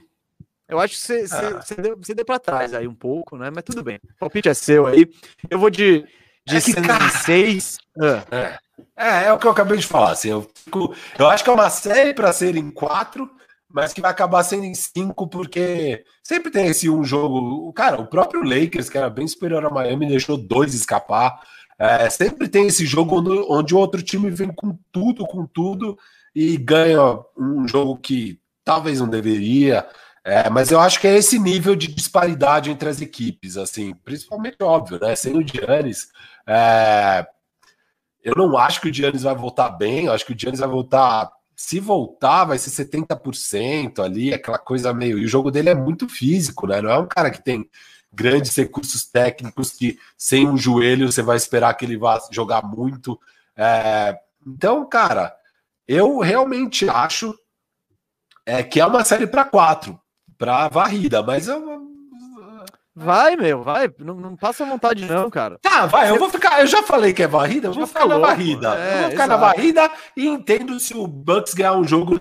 eu 0.68 0.80
acho 0.80 0.94
que 0.94 1.00
você, 1.00 1.24
ah. 1.30 1.62
você, 1.62 1.74
deu, 1.74 1.96
você 1.96 2.14
deu 2.14 2.24
pra 2.24 2.38
trás 2.38 2.74
aí 2.74 2.86
um 2.86 2.94
pouco, 2.94 3.36
né? 3.36 3.50
Mas 3.54 3.64
tudo 3.64 3.82
bem. 3.82 3.96
O 3.96 4.18
palpite 4.20 4.48
é 4.48 4.54
seu 4.54 4.86
aí. 4.86 5.08
Eu 5.50 5.58
vou 5.58 5.70
de, 5.70 6.04
de 6.46 6.56
é 6.56 6.60
que, 6.60 6.74
cara... 6.74 7.08
6. 7.08 7.78
Ah. 8.00 8.24
É. 8.30 8.58
é. 8.96 9.24
é, 9.26 9.32
o 9.32 9.38
que 9.38 9.46
eu 9.46 9.50
acabei 9.50 9.78
de 9.78 9.86
falar. 9.86 10.12
Assim, 10.12 10.30
eu, 10.30 10.50
fico, 10.54 10.94
eu 11.18 11.28
acho 11.28 11.44
que 11.44 11.50
é 11.50 11.52
uma 11.52 11.70
série 11.70 12.14
para 12.14 12.32
ser 12.32 12.56
em 12.56 12.70
4 12.70 13.30
mas 13.74 13.92
que 13.92 14.00
vai 14.00 14.12
acabar 14.12 14.44
sendo 14.44 14.62
em 14.62 14.72
cinco, 14.72 15.26
porque 15.26 16.04
sempre 16.22 16.48
tem 16.48 16.68
esse 16.68 16.88
um 16.88 17.02
jogo. 17.02 17.72
Cara, 17.72 18.00
o 18.00 18.06
próprio 18.06 18.44
Lakers, 18.44 18.88
que 18.88 18.96
era 18.96 19.10
bem 19.10 19.26
superior 19.26 19.66
a 19.66 19.70
Miami, 19.70 20.06
deixou 20.06 20.36
dois 20.36 20.74
escapar. 20.74 21.40
É, 21.76 22.08
sempre 22.08 22.48
tem 22.48 22.68
esse 22.68 22.86
jogo 22.86 23.18
onde, 23.18 23.30
onde 23.48 23.74
o 23.74 23.78
outro 23.78 24.00
time 24.00 24.30
vem 24.30 24.52
com 24.54 24.78
tudo, 24.92 25.26
com 25.26 25.44
tudo, 25.44 25.98
e 26.32 26.56
ganha 26.56 27.18
um 27.36 27.66
jogo 27.66 27.96
que 27.96 28.38
talvez 28.64 29.00
não 29.00 29.08
deveria. 29.08 29.84
É, 30.24 30.48
mas 30.48 30.70
eu 30.70 30.80
acho 30.80 30.98
que 31.00 31.06
é 31.06 31.16
esse 31.16 31.38
nível 31.38 31.76
de 31.76 31.86
disparidade 31.86 32.70
entre 32.70 32.88
as 32.88 33.00
equipes, 33.00 33.58
assim, 33.58 33.94
principalmente 33.94 34.56
óbvio, 34.62 34.98
né? 34.98 35.14
Sem 35.14 35.36
o 35.36 35.46
Giannis, 35.46 36.08
é, 36.46 37.26
eu 38.22 38.34
não 38.34 38.56
acho 38.56 38.80
que 38.80 38.88
o 38.88 38.94
Giannis 38.94 39.22
vai 39.22 39.34
voltar 39.34 39.68
bem, 39.68 40.06
eu 40.06 40.12
acho 40.12 40.24
que 40.24 40.32
o 40.32 40.38
Giannis 40.38 40.60
vai 40.60 40.68
voltar 40.68 41.30
se 41.56 41.78
voltar, 41.78 42.46
vai 42.46 42.58
ser 42.58 42.70
70% 42.70 44.02
ali, 44.02 44.34
aquela 44.34 44.58
coisa 44.58 44.92
meio. 44.92 45.18
E 45.18 45.24
o 45.24 45.28
jogo 45.28 45.50
dele 45.50 45.70
é 45.70 45.74
muito 45.74 46.08
físico, 46.08 46.66
né? 46.66 46.80
Não 46.80 46.90
é 46.90 46.98
um 46.98 47.06
cara 47.06 47.30
que 47.30 47.42
tem 47.42 47.68
grandes 48.12 48.54
recursos 48.56 49.06
técnicos 49.06 49.72
que 49.72 49.98
sem 50.16 50.48
um 50.48 50.56
joelho 50.56 51.10
você 51.10 51.22
vai 51.22 51.36
esperar 51.36 51.74
que 51.74 51.84
ele 51.84 51.96
vá 51.96 52.20
jogar 52.30 52.62
muito. 52.62 53.18
É... 53.56 54.18
Então, 54.46 54.88
cara, 54.88 55.34
eu 55.86 56.18
realmente 56.18 56.88
acho 56.88 57.34
é, 58.46 58.62
que 58.62 58.80
é 58.80 58.86
uma 58.86 59.04
série 59.04 59.26
para 59.26 59.44
quatro, 59.44 59.98
para 60.39 60.68
varrida, 60.68 61.22
mas 61.22 61.49
eu, 61.49 61.95
Vai, 62.97 63.35
meu, 63.35 63.62
vai. 63.62 63.93
Não, 63.99 64.14
não 64.14 64.37
passa 64.37 64.64
vontade, 64.64 65.05
não, 65.05 65.28
cara. 65.28 65.59
Tá, 65.59 65.85
vai. 65.85 66.11
Eu 66.11 66.18
vou 66.18 66.30
ficar. 66.30 66.61
Eu 66.61 66.66
já 66.66 66.80
falei 66.82 67.12
que 67.12 67.24
é 67.24 67.26
varrida, 67.26 67.68
eu 67.68 67.72
vou 67.72 67.87
ficar 67.89 68.07
na 68.07 68.18
varrida. 68.18 68.78
É, 68.78 68.95
eu 68.95 69.01
vou 69.01 69.11
ficar 69.11 69.24
exato. 69.24 69.28
na 69.28 69.37
varrida 69.37 69.91
e 70.16 70.26
entendo 70.26 70.78
se 70.78 70.95
o 70.95 71.07
Bucks 71.07 71.55
ganhar 71.55 71.72
um 71.72 71.87
jogo. 71.87 72.20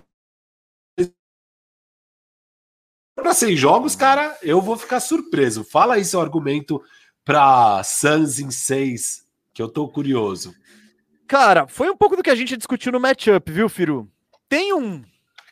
Para 3.16 3.36
seis 3.36 3.60
jogos, 3.60 3.96
cara, 3.96 4.36
eu 4.42 4.60
vou 4.60 4.76
ficar 4.76 5.00
surpreso. 5.00 5.64
Fala 5.64 5.94
aí 5.94 6.04
seu 6.04 6.20
argumento 6.20 6.82
para 7.24 7.84
Suns 7.84 8.40
em 8.40 8.50
seis, 8.50 9.28
que 9.54 9.62
eu 9.62 9.70
tô 9.70 9.88
curioso. 9.88 10.56
Cara, 11.28 11.68
foi 11.68 11.92
um 11.92 11.96
pouco 11.96 12.16
do 12.16 12.24
que 12.24 12.32
a 12.32 12.36
gente 12.36 12.58
discutiu 12.58 12.92
no 12.92 13.00
matchup, 13.00 13.52
viu, 13.52 13.70
Firu? 13.70 14.12
Tem 14.50 14.74
um. 14.74 15.04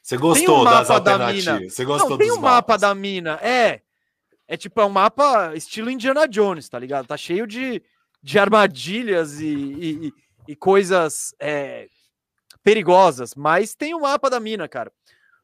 Você 0.01 0.17
gostou 0.17 0.61
um 0.61 0.63
das 0.63 0.89
alternativas? 0.89 1.73
Você 1.73 1.85
gostou 1.85 2.11
Não, 2.11 2.17
tem 2.17 2.31
um 2.31 2.35
mapas. 2.35 2.51
mapa 2.51 2.77
da 2.77 2.95
mina. 2.95 3.39
É. 3.41 3.81
É 4.47 4.57
tipo, 4.57 4.81
é 4.81 4.85
um 4.85 4.89
mapa 4.89 5.53
estilo 5.55 5.89
Indiana 5.89 6.27
Jones, 6.27 6.67
tá 6.67 6.77
ligado? 6.77 7.07
Tá 7.07 7.15
cheio 7.15 7.47
de, 7.47 7.81
de 8.21 8.37
armadilhas 8.37 9.39
e, 9.39 9.47
e, 9.47 10.13
e 10.49 10.55
coisas 10.55 11.33
é, 11.39 11.87
perigosas, 12.63 13.33
mas 13.33 13.75
tem 13.75 13.93
o 13.93 13.97
um 13.97 14.01
mapa 14.01 14.29
da 14.29 14.39
mina, 14.39 14.67
cara. 14.67 14.91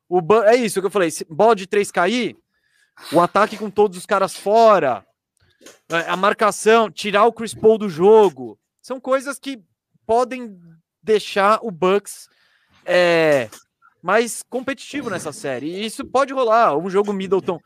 O, 0.09 0.21
é 0.43 0.55
isso 0.55 0.81
que 0.81 0.87
eu 0.87 0.91
falei, 0.91 1.09
bola 1.29 1.55
de 1.55 1.67
3 1.67 1.89
cair, 1.91 2.35
o 3.11 3.21
ataque 3.21 3.57
com 3.57 3.69
todos 3.69 3.97
os 3.97 4.05
caras 4.05 4.35
fora, 4.35 5.05
é, 5.89 6.09
a 6.09 6.17
marcação, 6.17 6.91
tirar 6.91 7.25
o 7.25 7.33
Chris 7.33 7.53
Paul 7.53 7.77
do 7.77 7.89
jogo, 7.89 8.59
são 8.81 8.99
coisas 8.99 9.39
que 9.39 9.61
podem 10.05 10.59
deixar 11.01 11.59
o 11.61 11.71
Bucks 11.71 12.29
é, 12.85 13.49
mais 14.01 14.43
competitivo 14.43 15.09
nessa 15.09 15.31
série. 15.31 15.67
E 15.67 15.85
isso 15.85 16.05
pode 16.05 16.33
rolar. 16.33 16.77
Um 16.77 16.89
jogo 16.89 17.13
Middleton. 17.13 17.59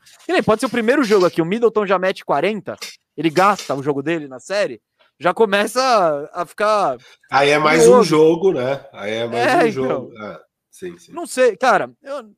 pode 0.44 0.60
ser 0.60 0.66
o 0.66 0.70
primeiro 0.70 1.04
jogo 1.04 1.26
aqui. 1.26 1.42
O 1.42 1.46
Middleton 1.46 1.86
já 1.86 1.98
mete 1.98 2.24
40, 2.24 2.76
ele 3.16 3.30
gasta 3.30 3.74
o 3.74 3.82
jogo 3.82 4.02
dele 4.02 4.28
na 4.28 4.40
série. 4.40 4.80
Já 5.18 5.32
começa 5.32 6.30
a 6.32 6.44
ficar. 6.44 6.96
Aí 7.30 7.50
é 7.50 7.58
mais 7.58 7.86
um 7.86 8.02
jogo, 8.02 8.52
né? 8.52 8.84
Aí 8.92 9.12
é 9.12 9.26
mais 9.26 9.46
é, 9.46 9.56
um 9.56 9.66
então. 9.66 9.72
jogo. 9.72 10.12
Ah, 10.18 10.40
sim, 10.70 10.98
sim. 10.98 11.12
Não 11.12 11.26
sei, 11.26 11.56
cara. 11.56 11.92
Eu... 12.02 12.32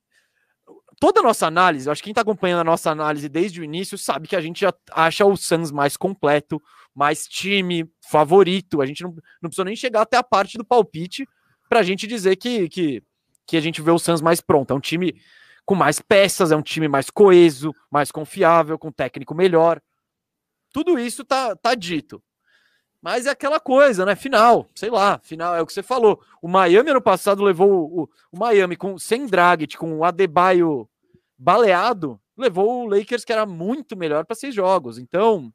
Toda 1.00 1.20
a 1.20 1.22
nossa 1.22 1.46
análise, 1.46 1.88
eu 1.88 1.92
acho 1.92 2.00
que 2.00 2.06
quem 2.06 2.12
está 2.12 2.22
acompanhando 2.22 2.60
a 2.60 2.64
nossa 2.64 2.90
análise 2.90 3.28
desde 3.28 3.60
o 3.60 3.64
início 3.64 3.98
sabe 3.98 4.28
que 4.28 4.36
a 4.36 4.40
gente 4.40 4.60
já 4.60 4.72
acha 4.92 5.24
o 5.24 5.36
Suns 5.36 5.70
mais 5.70 5.96
completo, 5.96 6.62
mais 6.94 7.26
time, 7.26 7.90
favorito. 8.08 8.80
A 8.80 8.86
gente 8.86 9.02
não, 9.02 9.10
não 9.42 9.50
precisa 9.50 9.64
nem 9.64 9.76
chegar 9.76 10.02
até 10.02 10.16
a 10.16 10.22
parte 10.22 10.56
do 10.56 10.64
palpite 10.64 11.26
para 11.68 11.80
a 11.80 11.82
gente 11.82 12.06
dizer 12.06 12.36
que, 12.36 12.68
que 12.68 13.02
que 13.46 13.56
a 13.56 13.60
gente 13.60 13.82
vê 13.82 13.90
o 13.90 13.98
Suns 13.98 14.20
mais 14.20 14.40
pronto. 14.40 14.72
É 14.72 14.76
um 14.76 14.80
time 14.80 15.20
com 15.64 15.74
mais 15.74 16.00
peças, 16.00 16.52
é 16.52 16.56
um 16.56 16.62
time 16.62 16.88
mais 16.88 17.10
coeso, 17.10 17.74
mais 17.90 18.10
confiável, 18.10 18.78
com 18.78 18.92
técnico 18.92 19.34
melhor. 19.34 19.80
Tudo 20.72 20.98
isso 20.98 21.24
tá, 21.24 21.56
tá 21.56 21.74
dito. 21.74 22.22
Mas 23.00 23.26
é 23.26 23.30
aquela 23.30 23.60
coisa, 23.60 24.04
né? 24.06 24.16
Final, 24.16 24.68
sei 24.74 24.90
lá, 24.90 25.20
final 25.22 25.54
é 25.54 25.60
o 25.60 25.66
que 25.66 25.72
você 25.72 25.82
falou. 25.82 26.22
O 26.40 26.48
Miami 26.48 26.90
ano 26.90 27.02
passado 27.02 27.42
levou 27.42 27.70
o, 27.70 28.10
o 28.32 28.38
Miami 28.38 28.76
com 28.76 28.98
sem 28.98 29.26
Dragic, 29.26 29.76
com 29.76 29.98
o 29.98 30.04
Adebayo 30.04 30.88
baleado, 31.36 32.18
levou 32.36 32.84
o 32.84 32.88
Lakers 32.88 33.24
que 33.24 33.32
era 33.32 33.44
muito 33.44 33.96
melhor 33.96 34.24
para 34.24 34.34
seis 34.34 34.54
jogos. 34.54 34.98
Então, 34.98 35.52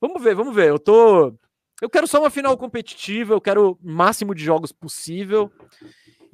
vamos 0.00 0.22
ver, 0.22 0.34
vamos 0.34 0.54
ver. 0.54 0.68
Eu 0.68 0.78
tô 0.78 1.34
eu 1.82 1.90
quero 1.90 2.06
só 2.06 2.20
uma 2.20 2.30
final 2.30 2.56
competitiva, 2.56 3.34
eu 3.34 3.40
quero 3.40 3.72
o 3.72 3.78
máximo 3.82 4.34
de 4.34 4.44
jogos 4.44 4.72
possível. 4.72 5.52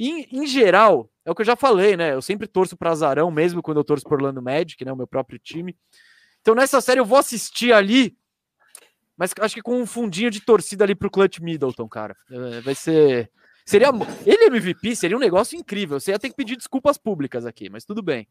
E, 0.00 0.26
em 0.32 0.46
geral, 0.46 1.10
é 1.26 1.30
o 1.30 1.34
que 1.34 1.42
eu 1.42 1.46
já 1.46 1.54
falei, 1.54 1.94
né? 1.94 2.14
Eu 2.14 2.22
sempre 2.22 2.46
torço 2.46 2.74
para 2.74 2.90
Azarão, 2.90 3.30
mesmo 3.30 3.60
quando 3.60 3.76
eu 3.76 3.84
torço 3.84 4.02
por 4.02 4.14
Orlando 4.14 4.40
Magic, 4.40 4.82
né? 4.82 4.90
O 4.90 4.96
meu 4.96 5.06
próprio 5.06 5.38
time. 5.38 5.76
Então, 6.40 6.54
nessa 6.54 6.80
série, 6.80 7.00
eu 7.00 7.04
vou 7.04 7.18
assistir 7.18 7.70
ali, 7.70 8.16
mas 9.14 9.30
acho 9.38 9.56
que 9.56 9.60
com 9.60 9.78
um 9.78 9.84
fundinho 9.84 10.30
de 10.30 10.40
torcida 10.40 10.84
ali 10.84 10.94
pro 10.94 11.10
Clutch 11.10 11.40
Middleton, 11.40 11.86
cara. 11.86 12.16
É, 12.30 12.62
vai 12.62 12.74
ser. 12.74 13.30
Seria. 13.66 13.90
Ele 14.24 14.46
MVP 14.46 14.96
seria 14.96 15.18
um 15.18 15.20
negócio 15.20 15.54
incrível. 15.54 16.00
Você 16.00 16.12
ia 16.12 16.18
ter 16.18 16.30
que 16.30 16.36
pedir 16.36 16.56
desculpas 16.56 16.96
públicas 16.96 17.44
aqui, 17.44 17.68
mas 17.68 17.84
tudo 17.84 18.02
bem. 18.02 18.26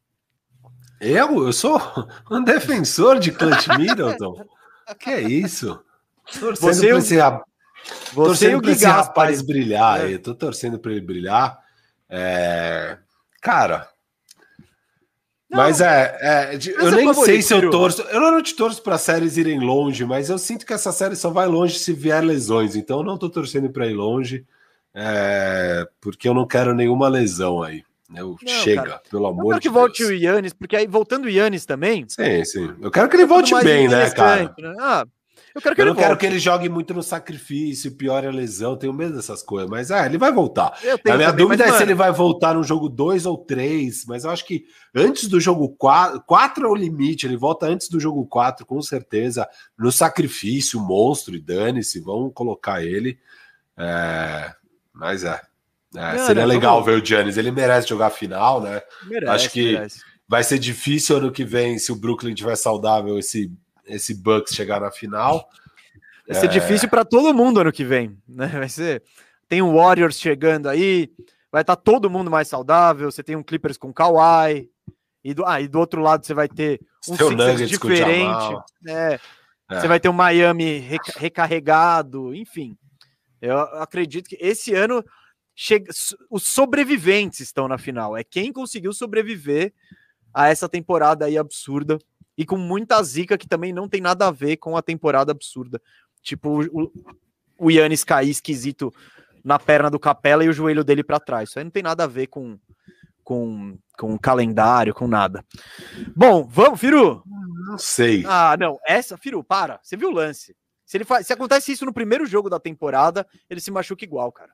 Eu? 0.99 1.45
Eu 1.45 1.53
sou 1.53 1.79
um 2.31 2.43
defensor 2.43 3.19
de 3.19 3.31
Clutch 3.31 3.67
Middleton. 3.77 4.43
que 4.99 5.11
é 5.11 5.21
isso? 5.21 5.79
Torcendo 6.39 6.73
Você, 6.73 6.89
esse, 6.89 7.19
você 8.13 8.51
e 8.51 8.55
o 8.55 8.69
esse 8.69 8.85
rapaz 8.85 9.41
brilhar, 9.41 10.05
é. 10.05 10.13
eu 10.13 10.19
tô 10.19 10.33
torcendo 10.33 10.79
para 10.79 10.91
ele 10.91 11.01
brilhar. 11.01 11.59
É... 12.09 12.97
Cara, 13.41 13.87
não, 15.49 15.57
mas 15.57 15.81
é, 15.81 16.17
é 16.21 16.59
eu 16.77 16.91
nem 16.91 17.11
sei 17.13 17.41
se 17.41 17.53
eu 17.53 17.71
torço. 17.71 18.03
Eu 18.03 18.19
não 18.19 18.41
te 18.41 18.55
torço 18.55 18.83
para 18.83 18.99
séries 18.99 19.35
irem 19.35 19.59
longe, 19.59 20.05
mas 20.05 20.29
eu 20.29 20.37
sinto 20.37 20.65
que 20.65 20.73
essa 20.73 20.91
série 20.91 21.15
só 21.15 21.31
vai 21.31 21.47
longe 21.47 21.79
se 21.79 21.91
vier 21.91 22.23
lesões. 22.23 22.75
Então 22.75 22.99
eu 22.99 23.03
não 23.03 23.17
tô 23.17 23.29
torcendo 23.29 23.69
para 23.69 23.87
ir 23.87 23.93
longe, 23.93 24.45
é, 24.93 25.87
porque 25.99 26.29
eu 26.29 26.35
não 26.35 26.45
quero 26.45 26.75
nenhuma 26.75 27.07
lesão 27.07 27.63
aí. 27.63 27.83
Eu, 28.15 28.35
não, 28.41 28.47
chega, 28.47 28.83
cara, 28.83 29.01
pelo 29.09 29.27
amor 29.27 29.35
de 29.35 29.37
Deus. 29.37 29.45
Eu 29.45 29.49
quero 29.49 29.61
que 29.61 29.69
volte 29.69 30.03
o 30.03 30.11
Yannis, 30.11 30.53
porque 30.53 30.75
aí 30.75 30.87
voltando 30.87 31.25
o 31.25 31.29
Yannis 31.29 31.65
também. 31.65 32.05
Sim, 32.07 32.45
sim. 32.45 32.75
Eu 32.81 32.91
quero 32.91 33.09
que 33.09 33.15
ele 33.15 33.25
volte 33.25 33.53
bem, 33.63 33.87
né, 33.87 34.09
cara? 34.11 34.55
Né? 34.57 34.75
Ah, 34.79 35.05
eu, 35.59 35.61
quero 35.61 35.75
que, 35.75 35.81
eu 35.81 35.85
não 35.85 35.95
quero 35.95 36.17
que 36.17 36.25
ele 36.25 36.39
jogue 36.39 36.69
muito 36.69 36.93
no 36.93 37.03
sacrifício, 37.03 37.95
pior 37.95 38.25
a 38.25 38.31
lesão, 38.31 38.77
tenho 38.77 38.93
medo 38.93 39.15
dessas 39.15 39.43
coisas, 39.43 39.69
mas 39.69 39.91
é, 39.91 40.05
ele 40.05 40.17
vai 40.17 40.31
voltar. 40.31 40.67
a 40.67 40.83
minha 40.83 40.97
também, 40.97 41.35
dúvida 41.35 41.63
mas, 41.63 41.67
é 41.67 41.67
mano... 41.67 41.77
se 41.77 41.83
ele 41.83 41.93
vai 41.93 42.11
voltar 42.11 42.55
no 42.55 42.63
jogo 42.63 42.89
2 42.89 43.25
ou 43.25 43.37
3, 43.37 44.05
mas 44.07 44.23
eu 44.23 44.31
acho 44.31 44.45
que 44.45 44.65
antes 44.95 45.27
do 45.27 45.39
jogo 45.39 45.69
4, 45.77 46.23
4 46.25 46.65
é 46.65 46.69
o 46.69 46.75
limite, 46.75 47.27
ele 47.27 47.37
volta 47.37 47.67
antes 47.67 47.89
do 47.89 47.99
jogo 47.99 48.25
4, 48.25 48.65
com 48.65 48.81
certeza, 48.81 49.47
no 49.77 49.91
sacrifício, 49.91 50.79
monstro 50.79 51.35
e 51.35 51.41
dane-se, 51.41 51.99
vão 51.99 52.29
colocar 52.29 52.83
ele. 52.83 53.19
É, 53.77 54.53
mas 54.93 55.23
é. 55.23 55.41
é 55.95 56.17
não, 56.17 56.25
seria 56.25 56.43
não, 56.43 56.49
legal 56.49 56.83
ver 56.83 57.01
o 57.01 57.05
Giannis, 57.05 57.37
ele 57.37 57.51
merece 57.51 57.87
jogar 57.87 58.07
a 58.07 58.11
final, 58.11 58.61
né? 58.61 58.81
Merece, 59.03 59.31
acho 59.31 59.49
que 59.51 59.73
merece. 59.73 60.01
vai 60.27 60.43
ser 60.43 60.59
difícil 60.59 61.17
ano 61.17 61.31
que 61.31 61.43
vem, 61.43 61.77
se 61.79 61.91
o 61.91 61.95
Brooklyn 61.95 62.33
tiver 62.33 62.55
saudável, 62.55 63.17
esse 63.17 63.51
esse 63.89 64.13
Bucks 64.13 64.53
chegar 64.53 64.79
na 64.79 64.91
final. 64.91 65.49
Vai 66.27 66.39
ser 66.39 66.45
é... 66.45 66.49
difícil 66.49 66.89
para 66.89 67.03
todo 67.03 67.33
mundo 67.33 67.59
ano 67.59 67.71
que 67.71 67.83
vem, 67.83 68.17
né? 68.27 68.47
Vai 68.47 68.69
ser. 68.69 69.03
Tem 69.47 69.61
o 69.61 69.73
Warriors 69.73 70.19
chegando 70.19 70.69
aí, 70.69 71.11
vai 71.51 71.61
estar 71.61 71.75
tá 71.75 71.81
todo 71.81 72.09
mundo 72.09 72.29
mais 72.29 72.47
saudável. 72.47 73.11
Você 73.11 73.23
tem 73.23 73.35
um 73.35 73.43
Clippers 73.43 73.77
com 73.77 73.93
Kawhi. 73.93 74.69
E 75.23 75.33
do, 75.33 75.45
ah, 75.45 75.59
e 75.59 75.67
do 75.67 75.79
outro 75.79 76.01
lado 76.01 76.25
você 76.25 76.33
vai 76.33 76.47
ter 76.47 76.79
um 77.07 77.15
Sixers 77.15 77.69
diferente. 77.69 78.55
É, 78.87 79.19
é. 79.69 79.79
Você 79.79 79.87
vai 79.87 79.99
ter 79.99 80.07
um 80.07 80.13
Miami 80.13 80.79
recarregado, 81.17 82.33
enfim. 82.33 82.77
Eu 83.41 83.59
acredito 83.59 84.29
que 84.29 84.37
esse 84.39 84.73
ano 84.73 85.03
chega, 85.55 85.91
os 86.29 86.43
sobreviventes 86.43 87.41
estão 87.41 87.67
na 87.67 87.77
final. 87.77 88.15
É 88.15 88.23
quem 88.23 88.53
conseguiu 88.53 88.93
sobreviver 88.93 89.73
a 90.33 90.47
essa 90.47 90.69
temporada 90.69 91.25
aí 91.25 91.37
absurda 91.37 91.97
e 92.39 92.45
com 92.45 92.55
muita 92.55 93.03
zica 93.03 93.37
que 93.37 93.45
também 93.45 93.73
não 93.73 93.89
tem 93.89 93.99
nada 93.99 94.25
a 94.25 94.31
ver 94.31 94.55
com 94.55 94.77
a 94.77 94.81
temporada 94.81 95.29
absurda. 95.29 95.81
Tipo 96.21 96.63
o, 96.71 96.89
o 97.57 97.69
Yannis 97.69 98.05
cair 98.05 98.29
esquisito 98.29 98.93
na 99.43 99.59
perna 99.59 99.89
do 99.89 99.99
Capela 99.99 100.45
e 100.45 100.47
o 100.47 100.53
joelho 100.53 100.81
dele 100.81 101.03
para 101.03 101.19
trás. 101.19 101.49
Isso 101.49 101.59
aí 101.59 101.65
não 101.65 101.71
tem 101.71 101.83
nada 101.83 102.05
a 102.05 102.07
ver 102.07 102.27
com 102.27 102.57
com 103.25 103.77
com 103.97 104.17
calendário, 104.17 104.93
com 104.93 105.05
nada. 105.05 105.43
Bom, 106.15 106.47
vamos, 106.47 106.79
Firu. 106.79 107.21
Não 107.25 107.77
sei. 107.77 108.23
Ah, 108.25 108.55
não, 108.57 108.79
essa, 108.87 109.17
Firu, 109.17 109.43
para. 109.43 109.77
Você 109.83 109.97
viu 109.97 110.07
o 110.07 110.13
lance? 110.13 110.55
Se 110.85 110.95
ele 110.95 111.03
faz, 111.03 111.27
se 111.27 111.33
acontece 111.33 111.73
isso 111.73 111.85
no 111.85 111.93
primeiro 111.93 112.25
jogo 112.25 112.49
da 112.49 112.57
temporada, 112.57 113.27
ele 113.49 113.59
se 113.59 113.69
machuca 113.69 114.05
igual, 114.05 114.31
cara. 114.31 114.53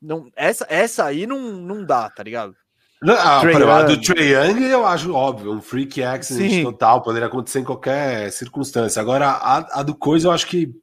Não, 0.00 0.30
essa, 0.36 0.64
essa 0.68 1.06
aí 1.06 1.26
não, 1.26 1.40
não 1.54 1.84
dá, 1.84 2.08
tá 2.08 2.22
ligado? 2.22 2.56
Ah, 3.04 3.40
a 3.40 3.82
do 3.82 4.00
Trey 4.00 4.32
Young 4.32 4.62
eu 4.64 4.86
acho 4.86 5.12
óbvio, 5.12 5.52
um 5.52 5.60
freak 5.60 6.02
accident 6.02 6.50
Sim. 6.50 6.62
total, 6.64 7.02
poderia 7.02 7.28
acontecer 7.28 7.60
em 7.60 7.64
qualquer 7.64 8.32
circunstância. 8.32 9.00
Agora, 9.00 9.28
a, 9.28 9.80
a, 9.80 9.82
do 9.82 9.94
Coisa 9.94 10.28
eu 10.28 10.32
acho 10.32 10.46
que 10.46 10.74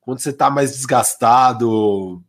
quando 0.00 0.18
você 0.18 0.32
tá 0.32 0.48
mais 0.48 0.72
desgastado, 0.72 2.22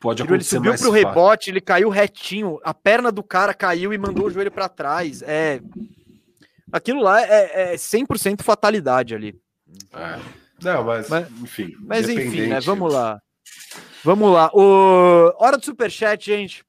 pode 0.00 0.22
acontecer 0.22 0.56
ele 0.56 0.58
subiu 0.58 0.72
pro 0.74 0.78
fácil. 0.78 0.92
rebote, 0.92 1.50
ele 1.50 1.60
caiu 1.60 1.88
retinho, 1.88 2.60
a 2.62 2.72
perna 2.72 3.10
do 3.10 3.22
cara 3.22 3.52
caiu 3.52 3.92
e 3.92 3.98
mandou 3.98 4.26
o 4.26 4.30
joelho 4.30 4.52
para 4.52 4.68
trás. 4.68 5.22
É 5.22 5.60
Aquilo 6.72 7.02
lá 7.02 7.20
é, 7.20 7.74
é 7.74 7.74
100% 7.74 8.42
fatalidade 8.42 9.14
ali. 9.14 9.38
É. 9.92 10.18
Não, 10.62 10.82
mas, 10.84 11.08
mas 11.08 11.30
enfim. 11.42 11.76
Mas 11.80 12.08
enfim, 12.08 12.46
né? 12.46 12.60
Vamos 12.60 12.92
lá. 12.92 13.20
Vamos 14.02 14.32
lá. 14.32 14.50
O... 14.54 15.34
Hora 15.38 15.58
do 15.58 15.64
superchat, 15.64 16.24
gente. 16.24 16.64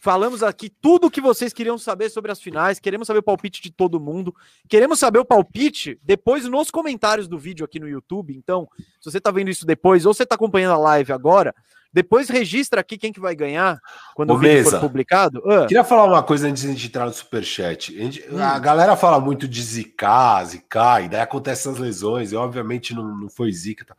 Falamos 0.00 0.42
aqui 0.42 0.68
tudo 0.68 1.06
o 1.06 1.10
que 1.10 1.20
vocês 1.20 1.52
queriam 1.52 1.78
saber 1.78 2.10
sobre 2.10 2.30
as 2.30 2.40
finais. 2.40 2.78
Queremos 2.78 3.06
saber 3.06 3.20
o 3.20 3.22
palpite 3.22 3.62
de 3.62 3.70
todo 3.70 3.98
mundo. 4.00 4.34
Queremos 4.68 4.98
saber 4.98 5.18
o 5.18 5.24
palpite 5.24 5.98
depois 6.02 6.44
nos 6.44 6.70
comentários 6.70 7.26
do 7.26 7.38
vídeo 7.38 7.64
aqui 7.64 7.80
no 7.80 7.88
YouTube. 7.88 8.36
Então, 8.36 8.68
se 9.00 9.10
você 9.10 9.18
está 9.18 9.30
vendo 9.30 9.50
isso 9.50 9.66
depois 9.66 10.06
ou 10.06 10.14
você 10.14 10.22
está 10.22 10.34
acompanhando 10.34 10.74
a 10.74 10.78
live 10.78 11.12
agora, 11.12 11.54
depois 11.92 12.28
registra 12.28 12.82
aqui 12.82 12.98
quem 12.98 13.10
que 13.10 13.18
vai 13.18 13.34
ganhar 13.34 13.80
quando 14.14 14.30
Ô, 14.30 14.34
o 14.34 14.38
vídeo 14.38 14.54
Mesa, 14.56 14.72
for 14.72 14.80
publicado. 14.80 15.42
Ah. 15.50 15.66
Queria 15.66 15.82
falar 15.82 16.04
uma 16.04 16.22
coisa 16.22 16.46
antes 16.46 16.62
de 16.62 16.68
a 16.68 16.72
gente 16.72 16.86
entrar 16.88 17.06
no 17.06 17.12
superchat. 17.12 17.96
A, 17.96 18.02
gente, 18.02 18.24
hum. 18.30 18.38
a 18.38 18.58
galera 18.58 18.96
fala 18.96 19.18
muito 19.18 19.48
de 19.48 19.62
zicar, 19.62 20.44
zicar, 20.44 21.02
e 21.02 21.08
daí 21.08 21.22
acontecem 21.22 21.70
essas 21.70 21.80
lesões, 21.80 22.32
e 22.32 22.36
obviamente 22.36 22.94
não, 22.94 23.16
não 23.16 23.28
foi 23.30 23.50
zica. 23.50 23.84
Tá? 23.86 23.96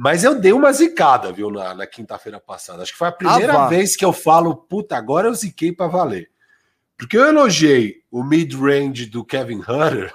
Mas 0.00 0.22
eu 0.22 0.38
dei 0.38 0.52
uma 0.52 0.72
zicada, 0.72 1.32
viu, 1.32 1.50
na, 1.50 1.74
na 1.74 1.84
quinta-feira 1.84 2.38
passada. 2.38 2.84
Acho 2.84 2.92
que 2.92 2.98
foi 2.98 3.08
a 3.08 3.12
primeira 3.12 3.64
ah, 3.64 3.66
vez 3.66 3.96
que 3.96 4.04
eu 4.04 4.12
falo, 4.12 4.54
puta, 4.54 4.96
agora 4.96 5.26
eu 5.26 5.34
ziquei 5.34 5.72
para 5.72 5.88
valer. 5.88 6.30
Porque 6.96 7.18
eu 7.18 7.26
elogiei 7.26 7.96
o 8.08 8.22
mid-range 8.22 9.06
do 9.06 9.24
Kevin 9.24 9.58
Hunter, 9.58 10.12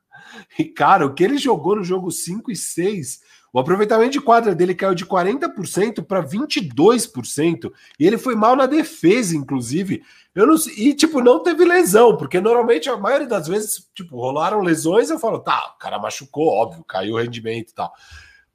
e 0.58 0.64
cara, 0.64 1.04
o 1.04 1.12
que 1.12 1.22
ele 1.22 1.36
jogou 1.36 1.76
no 1.76 1.84
jogo 1.84 2.10
5 2.10 2.50
e 2.50 2.56
6 2.56 3.20
o 3.52 3.58
aproveitamento 3.58 4.12
de 4.12 4.20
quadra 4.20 4.54
dele 4.54 4.74
caiu 4.74 4.94
de 4.94 5.04
40% 5.04 6.04
para 6.04 6.22
22%. 6.22 7.72
E 7.98 8.06
ele 8.06 8.18
foi 8.18 8.34
mal 8.34 8.56
na 8.56 8.66
defesa, 8.66 9.36
inclusive. 9.36 10.02
Eu 10.34 10.46
não 10.46 10.56
e 10.76 10.94
tipo, 10.94 11.22
não 11.22 11.42
teve 11.42 11.64
lesão, 11.64 12.16
porque 12.16 12.40
normalmente 12.40 12.88
a 12.90 12.96
maioria 12.98 13.26
das 13.26 13.48
vezes, 13.48 13.86
tipo, 13.94 14.16
rolaram 14.16 14.60
lesões, 14.60 15.08
eu 15.08 15.18
falo, 15.18 15.38
tá, 15.38 15.74
o 15.74 15.78
cara 15.78 15.98
machucou, 15.98 16.48
óbvio, 16.48 16.84
caiu 16.84 17.14
o 17.14 17.18
rendimento 17.18 17.70
e 17.70 17.74
tal. 17.74 17.92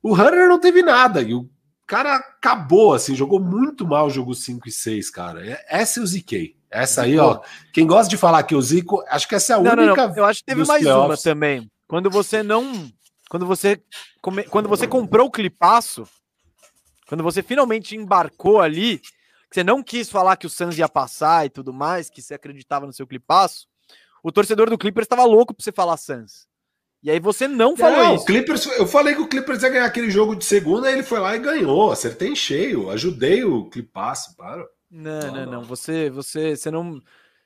O 0.01 0.13
Hunter 0.13 0.47
não 0.47 0.59
teve 0.59 0.81
nada, 0.81 1.21
e 1.21 1.33
o 1.33 1.49
cara 1.85 2.15
acabou, 2.15 2.93
assim, 2.93 3.15
jogou 3.15 3.39
muito 3.39 3.85
mal 3.85 4.07
o 4.07 4.09
jogo 4.09 4.33
5 4.33 4.67
e 4.67 4.71
6, 4.71 5.09
cara. 5.09 5.45
É, 5.45 5.65
essa 5.69 5.99
eu 5.99 6.05
ziquei. 6.05 6.55
Essa 6.69 7.01
aí, 7.01 7.19
ó. 7.19 7.41
Quem 7.73 7.85
gosta 7.85 8.09
de 8.09 8.15
falar 8.15 8.43
que 8.43 8.55
eu 8.55 8.61
zico, 8.61 9.03
acho 9.09 9.27
que 9.27 9.35
essa 9.35 9.53
é 9.53 9.55
a 9.57 9.59
não, 9.59 9.71
única. 9.71 10.07
Não, 10.07 10.07
não. 10.07 10.15
Eu 10.15 10.25
acho 10.25 10.39
que 10.39 10.45
teve 10.45 10.65
mais 10.65 10.81
playoffs. 10.81 11.25
uma 11.25 11.33
também. 11.33 11.69
Quando 11.85 12.09
você 12.09 12.41
não 12.41 12.89
quando 13.31 13.45
você, 13.45 13.81
come, 14.21 14.43
quando 14.43 14.67
você 14.67 14.85
comprou 14.85 15.27
o 15.27 15.31
clipaço, 15.31 16.05
quando 17.07 17.23
você 17.23 17.41
finalmente 17.41 17.95
embarcou 17.95 18.59
ali, 18.59 18.99
que 18.99 19.53
você 19.53 19.63
não 19.63 19.81
quis 19.81 20.09
falar 20.09 20.35
que 20.35 20.45
o 20.45 20.49
Suns 20.49 20.77
ia 20.77 20.89
passar 20.89 21.45
e 21.45 21.49
tudo 21.49 21.71
mais, 21.71 22.09
que 22.09 22.21
você 22.21 22.33
acreditava 22.33 22.85
no 22.85 22.91
seu 22.91 23.07
clipaço, 23.07 23.69
o 24.21 24.33
torcedor 24.33 24.69
do 24.69 24.77
Clippers 24.77 25.05
estava 25.05 25.23
louco 25.23 25.53
para 25.53 25.63
você 25.63 25.71
falar 25.71 25.95
Suns. 25.95 26.45
E 27.03 27.09
aí 27.09 27.19
você 27.19 27.47
não 27.47 27.75
falou 27.75 27.97
não, 27.97 28.15
isso. 28.15 28.25
Clippers, 28.25 28.65
eu 28.77 28.85
falei 28.85 29.15
que 29.15 29.21
o 29.21 29.27
Clippers 29.27 29.63
ia 29.63 29.69
ganhar 29.69 29.85
aquele 29.85 30.11
jogo 30.11 30.35
de 30.35 30.45
segunda, 30.45 30.91
ele 30.91 31.01
foi 31.01 31.19
lá 31.19 31.35
e 31.35 31.39
ganhou. 31.39 31.91
Acertei 31.91 32.29
em 32.29 32.35
cheio, 32.35 32.89
ajudei 32.91 33.43
o 33.43 33.65
clipaço, 33.69 34.35
para. 34.37 34.63
Não, 34.89 35.19
não, 35.19 35.33
não, 35.33 35.51
não. 35.51 35.63
Você, 35.63 36.09
você, 36.09 36.55
você 36.55 36.69
não, 36.69 37.01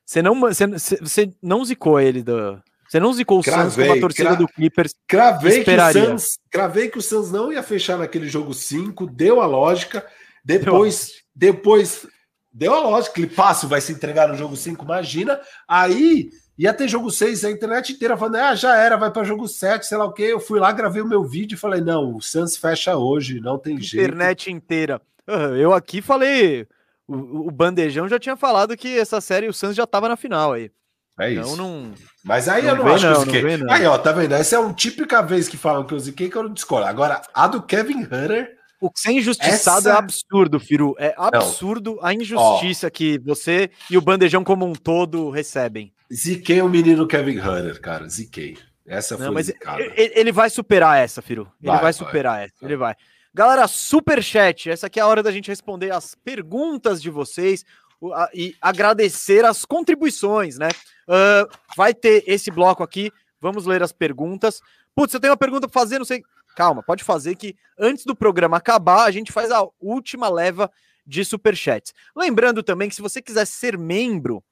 você 0.05 0.21
não, 0.21 0.39
você, 0.39 0.67
você 0.67 1.33
não 1.41 1.63
zicou 1.63 1.99
ele 1.99 2.21
do, 2.21 2.61
você 2.87 2.99
não 2.99 3.13
zicou 3.13 3.39
o 3.39 3.43
Suns 3.43 3.75
como 3.75 3.91
a 3.91 3.99
torcida 3.99 4.29
cra... 4.29 4.37
do 4.37 4.47
Clippers 4.47 4.95
cravei 5.07 5.59
esperaria. 5.59 6.01
Que 6.01 6.07
o 6.07 6.19
Suns, 6.19 6.39
cravei 6.51 6.89
que 6.89 6.97
o 6.97 7.01
Suns 7.01 7.31
não 7.31 7.51
ia 7.51 7.63
fechar 7.63 7.97
naquele 7.97 8.27
jogo 8.27 8.53
5, 8.53 9.07
deu 9.07 9.41
a 9.41 9.45
lógica. 9.45 10.05
Depois, 10.43 11.11
deu. 11.35 11.53
depois 11.53 12.07
deu 12.53 12.73
a 12.73 12.79
lógica. 12.79 13.15
Clipasso 13.15 13.67
vai 13.67 13.81
se 13.81 13.91
entregar 13.91 14.27
no 14.27 14.37
jogo 14.37 14.55
5, 14.55 14.83
imagina. 14.83 15.39
Aí 15.67 16.29
ia 16.57 16.73
ter 16.73 16.87
jogo 16.87 17.11
6, 17.11 17.45
a 17.45 17.51
internet 17.51 17.93
inteira 17.93 18.17
falando: 18.17 18.35
ah, 18.35 18.55
já 18.55 18.75
era, 18.77 18.95
vai 18.95 19.11
para 19.11 19.23
jogo 19.23 19.47
7, 19.47 19.85
sei 19.85 19.97
lá 19.97 20.05
o 20.05 20.13
quê. 20.13 20.23
Eu 20.23 20.39
fui 20.39 20.59
lá, 20.59 20.71
gravei 20.71 21.01
o 21.01 21.07
meu 21.07 21.23
vídeo 21.23 21.55
e 21.55 21.59
falei: 21.59 21.81
não, 21.81 22.15
o 22.15 22.21
Suns 22.21 22.55
fecha 22.57 22.95
hoje, 22.95 23.39
não 23.39 23.57
tem 23.57 23.73
internet 23.73 23.91
jeito. 23.91 24.07
Internet 24.07 24.51
inteira. 24.51 25.01
Eu 25.57 25.73
aqui 25.73 26.01
falei. 26.01 26.67
O, 27.07 27.47
o 27.47 27.51
Bandejão 27.51 28.07
já 28.07 28.17
tinha 28.17 28.35
falado 28.35 28.75
que 28.75 28.97
essa 28.97 29.21
série 29.21 29.47
o 29.47 29.53
Suns 29.53 29.75
já 29.75 29.83
estava 29.83 30.09
na 30.09 30.15
final 30.15 30.53
aí. 30.53 30.71
É 31.19 31.31
então, 31.31 31.43
isso. 31.45 31.57
Não... 31.57 31.93
Mas 32.23 32.49
aí 32.49 32.63
não 32.63 32.69
eu 32.69 32.75
não 32.77 32.93
acho 32.93 33.05
não, 33.05 33.23
que 33.25 33.37
eu 33.37 33.49
ziquei. 33.49 33.69
Aí, 33.69 33.85
ó, 33.85 33.97
tá 33.97 34.11
vendo? 34.11 34.33
Essa 34.33 34.55
é 34.55 34.59
uma 34.59 34.73
típica 34.73 35.21
vez 35.21 35.47
que 35.47 35.57
falam 35.57 35.85
que 35.85 35.93
eu 35.93 35.99
ziquei 35.99 36.29
que 36.29 36.35
eu 36.35 36.43
não 36.43 36.53
discordo. 36.53 36.87
Agora, 36.87 37.21
a 37.33 37.47
do 37.47 37.61
Kevin 37.61 38.03
Hunter. 38.03 38.55
O 38.81 38.91
que 38.91 38.99
ser 38.99 39.13
injustiçado 39.13 39.79
essa... 39.79 39.91
é 39.91 39.93
absurdo, 39.93 40.59
Firu. 40.59 40.95
É 40.99 41.13
absurdo 41.17 41.95
não. 41.95 42.05
a 42.05 42.13
injustiça 42.13 42.87
ó, 42.87 42.89
que 42.89 43.17
você 43.19 43.69
e 43.89 43.97
o 43.97 44.01
bandejão 44.01 44.43
como 44.43 44.65
um 44.65 44.73
todo 44.73 45.29
recebem. 45.29 45.93
Ziquei 46.13 46.61
o 46.61 46.69
menino 46.69 47.07
Kevin 47.07 47.39
Hunter, 47.39 47.81
cara. 47.81 48.07
Ziquei. 48.07 48.57
Essa 48.85 49.17
foi 49.17 49.25
não, 49.25 49.33
mas 49.33 49.49
ele, 49.49 50.11
ele, 50.15 50.31
vai 50.31 50.49
superar 50.49 50.99
essa, 50.99 51.21
Firu. 51.21 51.51
Ele 51.61 51.71
vai, 51.71 51.81
vai 51.81 51.93
superar 51.93 52.35
vai. 52.35 52.45
essa. 52.45 52.65
Ele 52.65 52.77
vai. 52.77 52.95
Galera, 53.33 53.67
super 53.67 54.23
chat. 54.23 54.69
Essa 54.69 54.87
aqui 54.87 54.99
é 54.99 55.03
a 55.03 55.07
hora 55.07 55.23
da 55.23 55.31
gente 55.31 55.47
responder 55.47 55.91
as 55.91 56.13
perguntas 56.15 57.01
de 57.01 57.09
vocês 57.09 57.65
e 58.33 58.55
agradecer 58.61 59.43
as 59.43 59.65
contribuições, 59.65 60.57
né? 60.57 60.69
Uh, 61.07 61.49
vai 61.75 61.93
ter 61.93 62.23
esse 62.27 62.51
bloco 62.51 62.83
aqui. 62.83 63.11
Vamos 63.41 63.65
ler 63.65 63.81
as 63.81 63.91
perguntas. 63.91 64.61
Putz, 64.95 65.13
eu 65.13 65.19
tenho 65.19 65.31
uma 65.31 65.37
pergunta 65.37 65.67
para 65.67 65.81
fazer, 65.81 65.97
não 65.97 66.05
sei. 66.05 66.23
Calma, 66.55 66.81
pode 66.83 67.03
fazer 67.03 67.35
que 67.35 67.55
antes 67.77 68.05
do 68.05 68.15
programa 68.15 68.57
acabar, 68.57 69.05
a 69.05 69.11
gente 69.11 69.31
faz 69.31 69.51
a 69.51 69.67
última 69.79 70.29
leva 70.29 70.71
de 71.05 71.25
superchats. 71.25 71.93
Lembrando 72.15 72.63
também 72.63 72.87
que 72.87 72.95
se 72.95 73.01
você 73.01 73.21
quiser 73.21 73.45
ser 73.45 73.77
membro 73.77 74.43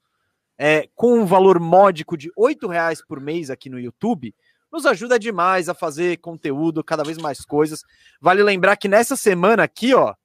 é, 0.66 0.88
com 0.96 1.20
um 1.20 1.26
valor 1.26 1.60
módico 1.60 2.16
de 2.16 2.30
R$ 2.38 2.56
reais 2.70 3.06
por 3.06 3.20
mês 3.20 3.50
aqui 3.50 3.70
no 3.70 3.78
YouTube, 3.78 4.34
nos 4.72 4.86
ajuda 4.86 5.20
demais 5.20 5.68
a 5.68 5.74
fazer 5.74 6.20
conteúdo, 6.20 6.82
cada 6.82 7.04
vez 7.04 7.18
mais 7.18 7.44
coisas. 7.44 7.84
Vale 8.22 8.42
lembrar 8.42 8.78
que 8.78 8.88
nessa 8.88 9.18
semana 9.18 9.64
aqui, 9.64 9.94
ó, 9.94 10.16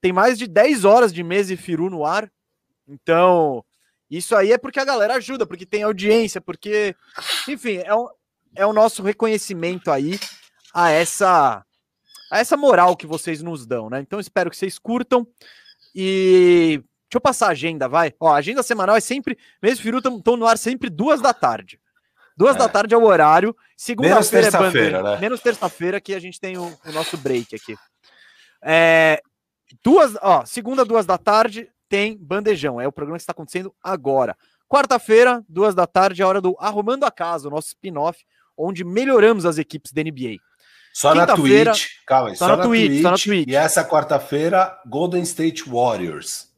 tem 0.00 0.12
mais 0.12 0.38
de 0.38 0.46
10 0.46 0.84
horas 0.84 1.12
de 1.12 1.24
mês 1.24 1.50
e 1.50 1.56
firu 1.56 1.90
no 1.90 2.06
ar. 2.06 2.30
Então, 2.86 3.64
isso 4.08 4.36
aí 4.36 4.52
é 4.52 4.58
porque 4.58 4.78
a 4.78 4.84
galera 4.84 5.14
ajuda, 5.14 5.44
porque 5.44 5.66
tem 5.66 5.82
audiência, 5.82 6.40
porque, 6.40 6.94
enfim, 7.48 7.78
é, 7.84 7.92
um, 7.92 8.06
é 8.54 8.64
o 8.64 8.72
nosso 8.72 9.02
reconhecimento 9.02 9.90
aí 9.90 10.20
a 10.72 10.90
essa 10.90 11.66
a 12.30 12.38
essa 12.38 12.56
moral 12.56 12.96
que 12.96 13.08
vocês 13.08 13.42
nos 13.42 13.66
dão, 13.66 13.90
né? 13.90 13.98
Então 13.98 14.20
espero 14.20 14.50
que 14.50 14.56
vocês 14.56 14.78
curtam 14.78 15.26
e 15.92 16.80
deixa 17.10 17.16
eu 17.16 17.20
passar 17.20 17.48
a 17.48 17.50
agenda, 17.50 17.88
vai. 17.88 18.14
Ó, 18.20 18.32
a 18.32 18.36
agenda 18.36 18.62
semanal 18.62 18.94
é 18.94 19.00
sempre, 19.00 19.36
mesmo 19.60 19.82
Firu 19.82 19.98
estão 19.98 20.36
no 20.36 20.46
ar 20.46 20.56
sempre 20.56 20.88
duas 20.88 21.20
da 21.20 21.34
tarde. 21.34 21.80
Duas 22.36 22.54
é. 22.54 22.58
da 22.60 22.68
tarde 22.68 22.94
é 22.94 22.96
o 22.96 23.02
horário. 23.02 23.54
Segunda-feira 23.76 24.48
é 24.48 25.02
né? 25.02 25.18
Menos 25.20 25.40
terça-feira 25.40 26.00
que 26.00 26.14
a 26.14 26.20
gente 26.20 26.38
tem 26.38 26.56
o, 26.56 26.78
o 26.86 26.92
nosso 26.92 27.16
break 27.18 27.54
aqui. 27.56 27.76
É, 28.62 29.20
duas, 29.82 30.16
ó, 30.22 30.44
segunda, 30.46 30.84
duas 30.84 31.04
da 31.04 31.18
tarde, 31.18 31.68
tem 31.88 32.16
Bandejão. 32.16 32.80
É 32.80 32.86
o 32.86 32.92
programa 32.92 33.18
que 33.18 33.22
está 33.22 33.32
acontecendo 33.32 33.74
agora. 33.82 34.36
Quarta-feira, 34.68 35.44
duas 35.48 35.74
da 35.74 35.88
tarde, 35.88 36.22
é 36.22 36.24
a 36.24 36.28
hora 36.28 36.40
do 36.40 36.56
Arrumando 36.60 37.02
a 37.02 37.10
Casa, 37.10 37.48
o 37.48 37.50
nosso 37.50 37.68
spin-off, 37.68 38.24
onde 38.56 38.84
melhoramos 38.84 39.44
as 39.44 39.58
equipes 39.58 39.92
da 39.92 40.00
NBA. 40.00 40.36
Só 40.92 41.12
na 41.12 41.26
Twitch, 41.26 41.86
calma, 42.06 42.34
só, 42.36 42.46
só, 42.46 42.56
na, 42.56 42.64
Twitch, 42.64 42.88
Twitch, 42.88 43.02
só 43.02 43.10
na 43.10 43.18
Twitch. 43.18 43.48
E 43.48 43.56
essa 43.56 43.84
quarta-feira, 43.84 44.78
Golden 44.86 45.22
State 45.22 45.68
Warriors. 45.68 46.49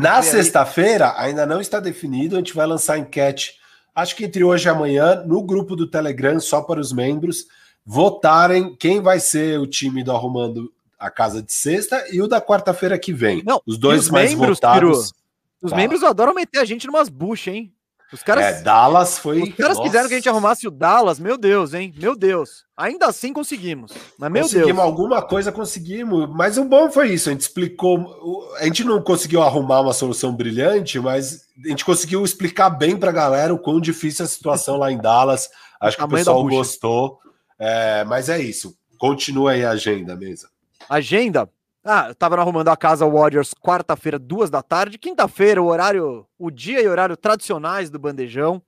Na 0.00 0.22
sexta-feira, 0.22 1.14
ainda 1.16 1.44
não 1.44 1.60
está 1.60 1.80
definido, 1.80 2.36
a 2.36 2.38
gente 2.38 2.54
vai 2.54 2.66
lançar 2.66 2.98
enquete, 2.98 3.54
acho 3.94 4.16
que 4.16 4.24
entre 4.24 4.42
hoje 4.42 4.66
e 4.66 4.70
amanhã, 4.70 5.22
no 5.26 5.42
grupo 5.42 5.76
do 5.76 5.86
Telegram, 5.86 6.38
só 6.40 6.62
para 6.62 6.80
os 6.80 6.92
membros, 6.92 7.46
votarem 7.84 8.74
quem 8.76 9.00
vai 9.00 9.20
ser 9.20 9.58
o 9.58 9.66
time 9.66 10.02
do 10.02 10.12
Arrumando 10.12 10.72
a 10.98 11.10
casa 11.10 11.42
de 11.42 11.52
sexta 11.52 12.04
e 12.12 12.22
o 12.22 12.28
da 12.28 12.40
quarta-feira 12.40 12.96
que 12.98 13.12
vem. 13.12 13.42
Não, 13.44 13.60
os 13.66 13.76
dois 13.76 14.04
os 14.04 14.10
mais 14.10 14.30
membros, 14.30 14.56
votados. 14.58 15.12
Os 15.60 15.70
Fala. 15.70 15.82
membros 15.82 16.02
adoram 16.04 16.32
meter 16.32 16.58
a 16.58 16.64
gente 16.64 16.86
numas 16.86 17.08
buchas, 17.08 17.54
hein? 17.54 17.72
Os 18.12 18.22
caras, 18.22 18.44
é, 18.44 18.62
Dallas 18.62 19.18
foi. 19.18 19.42
Os 19.42 19.54
caras 19.54 19.78
Nossa. 19.78 19.88
quiseram 19.88 20.08
que 20.08 20.14
a 20.14 20.16
gente 20.18 20.28
arrumasse 20.28 20.68
o 20.68 20.70
Dallas, 20.70 21.18
meu 21.18 21.38
Deus, 21.38 21.72
hein? 21.72 21.94
Meu 21.96 22.14
Deus. 22.14 22.64
Ainda 22.76 23.06
assim 23.06 23.32
conseguimos. 23.32 23.90
Mas 24.18 24.30
meu 24.30 24.42
conseguimos 24.42 24.74
Deus. 24.74 24.86
alguma 24.86 25.22
coisa, 25.22 25.50
conseguimos. 25.50 26.28
Mas 26.28 26.58
o 26.58 26.64
bom 26.64 26.90
foi 26.90 27.08
isso. 27.08 27.30
A 27.30 27.32
gente 27.32 27.40
explicou. 27.40 28.52
A 28.58 28.64
gente 28.64 28.84
não 28.84 29.00
conseguiu 29.02 29.42
arrumar 29.42 29.80
uma 29.80 29.94
solução 29.94 30.34
brilhante, 30.34 31.00
mas 31.00 31.46
a 31.64 31.68
gente 31.68 31.84
conseguiu 31.84 32.22
explicar 32.22 32.68
bem 32.68 32.98
pra 32.98 33.10
galera 33.10 33.54
o 33.54 33.58
quão 33.58 33.80
difícil 33.80 34.24
é 34.24 34.26
a 34.26 34.30
situação 34.30 34.76
lá 34.76 34.92
em 34.92 34.98
Dallas. 34.98 35.48
Acho 35.80 35.96
que 35.96 36.04
o 36.04 36.08
pessoal 36.08 36.44
gostou. 36.46 37.18
É, 37.58 38.04
mas 38.04 38.28
é 38.28 38.38
isso. 38.38 38.76
Continua 38.98 39.52
aí 39.52 39.64
a 39.64 39.70
agenda, 39.70 40.14
mesa. 40.14 40.48
Agenda? 40.88 41.48
Ah, 41.84 42.08
eu 42.10 42.14
tava 42.14 42.36
arrumando 42.36 42.68
a 42.68 42.76
casa 42.76 43.04
Warriors 43.08 43.52
quarta-feira, 43.54 44.16
duas 44.16 44.48
da 44.48 44.62
tarde. 44.62 44.98
Quinta-feira, 44.98 45.60
o 45.60 45.66
horário, 45.66 46.24
o 46.38 46.48
dia 46.48 46.80
e 46.80 46.86
horário 46.86 47.16
tradicionais 47.16 47.90
do 47.90 47.98
bandejão. 47.98 48.62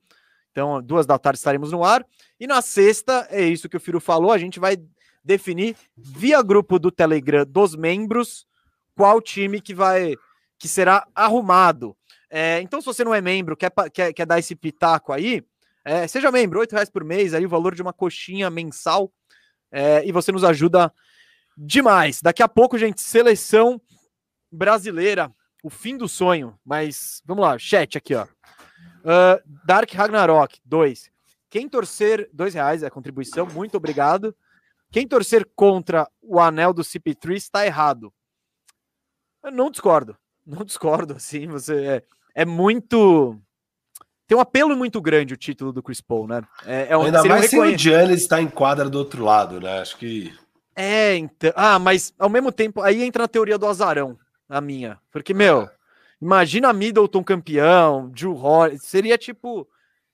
Então, 0.51 0.81
duas 0.81 1.05
da 1.05 1.17
tarde 1.17 1.37
estaremos 1.37 1.71
no 1.71 1.83
ar. 1.83 2.05
E 2.37 2.45
na 2.45 2.61
sexta, 2.61 3.25
é 3.29 3.41
isso 3.41 3.69
que 3.69 3.77
o 3.77 3.79
Firo 3.79 4.01
falou, 4.01 4.33
a 4.33 4.37
gente 4.37 4.59
vai 4.59 4.77
definir 5.23 5.77
via 5.97 6.41
grupo 6.41 6.77
do 6.77 6.91
Telegram 6.91 7.45
dos 7.47 7.73
membros 7.75 8.45
qual 8.95 9.21
time 9.21 9.61
que 9.61 9.73
vai 9.73 10.15
que 10.57 10.67
será 10.67 11.07
arrumado. 11.15 11.95
É, 12.29 12.59
então, 12.61 12.81
se 12.81 12.85
você 12.85 13.03
não 13.03 13.13
é 13.13 13.21
membro, 13.21 13.55
quer, 13.55 13.71
quer, 13.93 14.13
quer 14.13 14.25
dar 14.25 14.39
esse 14.39 14.55
pitaco 14.55 15.13
aí, 15.13 15.41
é, 15.85 16.07
seja 16.07 16.31
membro, 16.31 16.59
R$ 16.59 16.67
reais 16.69 16.89
por 16.89 17.03
mês, 17.03 17.33
aí 17.33 17.45
o 17.45 17.49
valor 17.49 17.75
de 17.75 17.81
uma 17.81 17.93
coxinha 17.93 18.49
mensal, 18.49 19.11
é, 19.71 20.05
e 20.05 20.11
você 20.11 20.31
nos 20.31 20.43
ajuda 20.43 20.91
demais. 21.57 22.21
Daqui 22.21 22.43
a 22.43 22.47
pouco, 22.47 22.77
gente, 22.77 23.01
seleção 23.01 23.81
brasileira, 24.51 25.31
o 25.63 25.69
fim 25.69 25.97
do 25.97 26.07
sonho. 26.07 26.57
Mas 26.65 27.21
vamos 27.25 27.43
lá, 27.43 27.57
chat 27.57 27.97
aqui, 27.97 28.15
ó. 28.15 28.25
Uh, 28.25 29.41
Dark 29.65 29.91
Ragnarok, 29.91 30.59
dois. 30.65 31.11
Quem 31.49 31.69
torcer, 31.69 32.29
dois 32.33 32.53
reais 32.53 32.83
é 32.83 32.87
a 32.87 32.91
contribuição, 32.91 33.45
muito 33.47 33.77
obrigado. 33.77 34.35
Quem 34.91 35.07
torcer 35.07 35.47
contra 35.55 36.09
o 36.21 36.39
anel 36.39 36.73
do 36.73 36.81
CP3 36.81 37.35
está 37.35 37.65
errado. 37.65 38.13
Eu 39.43 39.51
não 39.51 39.69
discordo, 39.69 40.17
não 40.45 40.65
discordo, 40.65 41.15
assim, 41.17 41.47
você 41.47 41.85
é, 41.85 42.03
é 42.33 42.45
muito 42.45 43.39
tem 44.27 44.35
um 44.35 44.41
apelo 44.41 44.75
muito 44.75 44.99
grande 44.99 45.35
o 45.35 45.37
título 45.37 45.71
do 45.71 45.83
Chris 45.83 46.01
Paul, 46.01 46.27
né? 46.27 46.41
É, 46.65 46.87
é 46.89 46.97
um, 46.97 47.03
Ainda 47.03 47.23
mais 47.25 47.49
se 47.49 47.59
o 47.59 47.77
Giannis 47.77 48.21
está 48.21 48.41
em 48.41 48.47
quadra 48.47 48.89
do 48.89 48.97
outro 48.97 49.23
lado, 49.23 49.61
né? 49.61 49.81
Acho 49.81 49.97
que 49.97 50.33
é, 50.75 51.15
então. 51.15 51.51
Ah, 51.55 51.79
mas 51.79 52.13
ao 52.17 52.29
mesmo 52.29 52.51
tempo, 52.51 52.81
aí 52.81 53.03
entra 53.03 53.23
a 53.23 53.27
teoria 53.27 53.57
do 53.57 53.67
azarão, 53.67 54.17
a 54.47 54.59
minha. 54.59 54.99
Porque, 55.11 55.33
meu, 55.33 55.69
imagina 56.21 56.73
Middleton 56.73 57.23
campeão, 57.23 58.09
Drew 58.09 58.35
Holiday, 58.35 58.79
seria 58.79 59.17
tipo. 59.17 59.67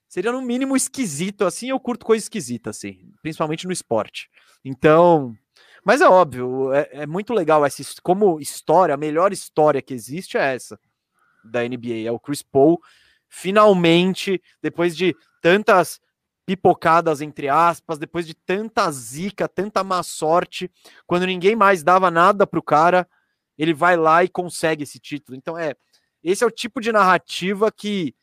Seria 0.08 0.32
no 0.32 0.42
mínimo 0.42 0.76
esquisito, 0.76 1.46
assim. 1.46 1.70
Eu 1.70 1.80
curto 1.80 2.06
coisa 2.06 2.24
esquisita, 2.24 2.70
assim, 2.70 3.00
principalmente 3.22 3.66
no 3.66 3.74
esporte. 3.74 4.30
Então. 4.64 5.36
Mas 5.84 6.00
é 6.00 6.08
óbvio, 6.08 6.72
é, 6.74 6.90
é 6.92 7.08
muito 7.08 7.34
legal 7.34 7.66
essa. 7.66 7.84
Como 8.04 8.40
história, 8.40 8.94
a 8.94 8.98
melhor 8.98 9.34
história 9.34 9.82
que 9.82 9.94
existe 9.94 10.38
é 10.38 10.54
essa 10.54 10.80
da 11.44 11.64
NBA. 11.68 12.06
É 12.06 12.12
o 12.12 12.20
Chris 12.20 12.44
Paul 12.44 12.80
finalmente, 13.32 14.42
depois 14.62 14.96
de 14.96 15.16
tantas 15.42 16.00
pipocadas, 16.46 17.22
entre 17.22 17.48
aspas, 17.48 17.98
depois 17.98 18.26
de 18.26 18.34
tanta 18.34 18.90
zica, 18.92 19.48
tanta 19.48 19.84
má 19.84 20.04
sorte, 20.04 20.70
quando 21.06 21.26
ninguém 21.26 21.56
mais 21.56 21.84
dava 21.84 22.10
nada 22.10 22.48
pro 22.48 22.64
cara, 22.64 23.08
ele 23.58 23.74
vai 23.74 23.96
lá 23.96 24.24
e 24.24 24.30
consegue 24.30 24.84
esse 24.84 25.00
título. 25.00 25.38
Então, 25.38 25.58
é, 25.58 25.76
esse 26.24 26.44
é 26.44 26.48
o 26.48 26.52
tipo 26.52 26.82
de 26.82 26.92
narrativa 26.92 27.72
que, 27.72 28.16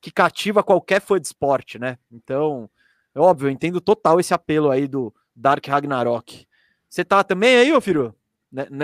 que 0.00 0.10
cativa 0.10 0.62
qualquer 0.62 1.00
fã 1.00 1.20
de 1.20 1.26
esporte, 1.26 1.78
né? 1.78 1.98
Então, 2.10 2.68
é 3.14 3.20
óbvio, 3.20 3.48
eu 3.48 3.50
entendo 3.50 3.80
total 3.80 4.20
esse 4.20 4.32
apelo 4.32 4.70
aí 4.70 4.86
do 4.86 5.14
Dark 5.34 5.66
Ragnarok. 5.66 6.46
Você 6.88 7.04
tá 7.04 7.22
também 7.22 7.56
aí, 7.56 7.72
ô 7.72 7.80
Firu? 7.80 8.14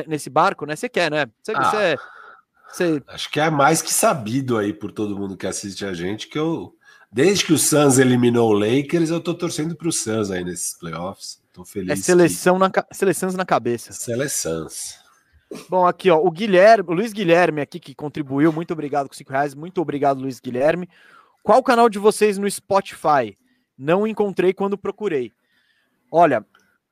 Nesse 0.07 0.29
barco, 0.29 0.67
né? 0.67 0.77
Você 0.77 0.89
quer, 0.89 1.11
né? 1.11 1.27
Você, 1.43 1.53
ah, 1.55 1.71
você, 1.71 1.97
você... 2.69 3.03
Acho 3.07 3.31
que 3.31 3.41
é 3.41 3.49
mais 3.49 3.81
que 3.81 3.93
sabido 3.93 4.59
aí 4.59 4.73
por 4.73 4.93
todo 4.93 5.19
mundo 5.19 5.37
que 5.37 5.47
assiste 5.47 5.85
a 5.85 5.95
gente 5.95 6.29
que 6.29 6.39
eu 6.39 6.77
Desde 7.13 7.45
que 7.45 7.53
o 7.53 7.59
Suns 7.59 7.99
eliminou 7.99 8.51
o 8.51 8.59
Lakers, 8.59 9.11
eu 9.11 9.21
tô 9.21 9.35
torcendo 9.35 9.77
pro 9.77 9.93
Suns 9.93 10.31
aí 10.31 10.43
nesses 10.43 10.79
playoffs. 10.79 11.43
Tô 11.53 11.63
feliz. 11.63 11.91
É 11.91 11.97
seleção 11.97 12.55
que... 12.55 12.61
na, 12.61 12.87
seleções 12.91 13.35
na 13.35 13.45
cabeça. 13.45 13.93
Seleções. 13.93 14.99
Bom, 15.69 15.87
aqui, 15.87 16.11
ó, 16.11 16.17
o 16.17 16.31
Guilherme, 16.31 16.89
o 16.89 16.95
Luiz 16.95 17.13
Guilherme 17.13 17.61
aqui 17.61 17.79
que 17.79 17.95
contribuiu, 17.95 18.51
muito 18.51 18.73
obrigado 18.73 19.09
com 19.09 19.15
5 19.15 19.31
reais, 19.31 19.55
muito 19.55 19.83
obrigado, 19.83 20.23
Luiz 20.23 20.41
Guilherme. 20.41 20.89
Qual 21.43 21.59
o 21.59 21.63
canal 21.63 21.91
de 21.91 21.99
vocês 21.99 22.39
no 22.39 22.51
Spotify? 22.51 23.37
Não 23.77 24.07
encontrei 24.07 24.55
quando 24.55 24.79
procurei. 24.79 25.33
Olha, 26.11 26.47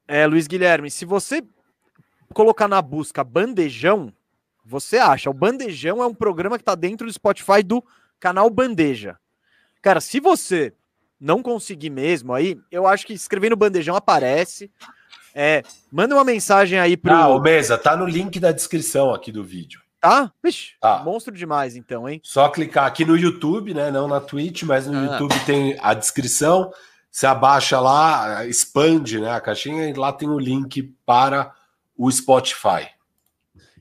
é, 0.07 0.27
Luiz 0.27 0.47
Guilherme, 0.47 0.91
se 0.91 1.07
você 1.07 1.43
colocar 2.35 2.69
na 2.69 2.83
busca 2.83 3.25
Bandejão, 3.25 4.13
você 4.63 4.99
acha. 4.99 5.31
O 5.31 5.35
Bandejão 5.35 6.03
é 6.03 6.07
um 6.07 6.15
programa 6.15 6.59
que 6.59 6.63
está 6.63 6.75
dentro 6.75 7.07
do 7.07 7.13
Spotify 7.13 7.63
do 7.63 7.83
canal 8.19 8.51
Bandeja. 8.51 9.20
Cara, 9.83 10.01
se 10.01 10.21
você 10.21 10.73
não 11.21 11.43
conseguir 11.43 11.91
mesmo 11.91 12.33
aí, 12.33 12.59
eu 12.71 12.87
acho 12.87 13.07
que 13.07 13.13
escrevendo 13.13 13.57
bandejão 13.57 13.95
aparece. 13.95 14.71
É, 15.35 15.63
manda 15.93 16.15
uma 16.15 16.25
mensagem 16.25 16.79
aí 16.79 16.97
pro. 16.97 17.13
Ah, 17.13 17.29
o 17.29 17.41
Mesa, 17.41 17.79
tá 17.79 17.97
no 17.97 18.07
link 18.07 18.41
da 18.41 18.53
descrição 18.53 19.15
aqui 19.15 19.31
do 19.31 19.45
vídeo. 19.45 19.81
Tá? 20.01 20.33
Vixe, 20.43 20.73
tá. 20.81 21.03
monstro 21.05 21.35
demais 21.35 21.77
então, 21.77 22.09
hein? 22.09 22.21
Só 22.25 22.49
clicar 22.49 22.87
aqui 22.87 23.05
no 23.05 23.17
YouTube, 23.17 23.75
né? 23.75 23.91
Não 23.91 24.09
na 24.09 24.19
Twitch, 24.19 24.63
mas 24.63 24.87
no 24.87 24.97
ah. 24.97 25.13
YouTube 25.13 25.39
tem 25.45 25.77
a 25.81 25.93
descrição. 25.93 26.73
Você 27.11 27.27
abaixa 27.27 27.79
lá, 27.81 28.47
expande 28.47 29.21
né, 29.21 29.33
a 29.33 29.41
caixinha 29.41 29.89
e 29.89 29.93
lá 29.93 30.13
tem 30.13 30.29
o 30.29 30.39
link 30.39 30.95
para 31.05 31.53
o 31.97 32.11
Spotify. 32.11 32.89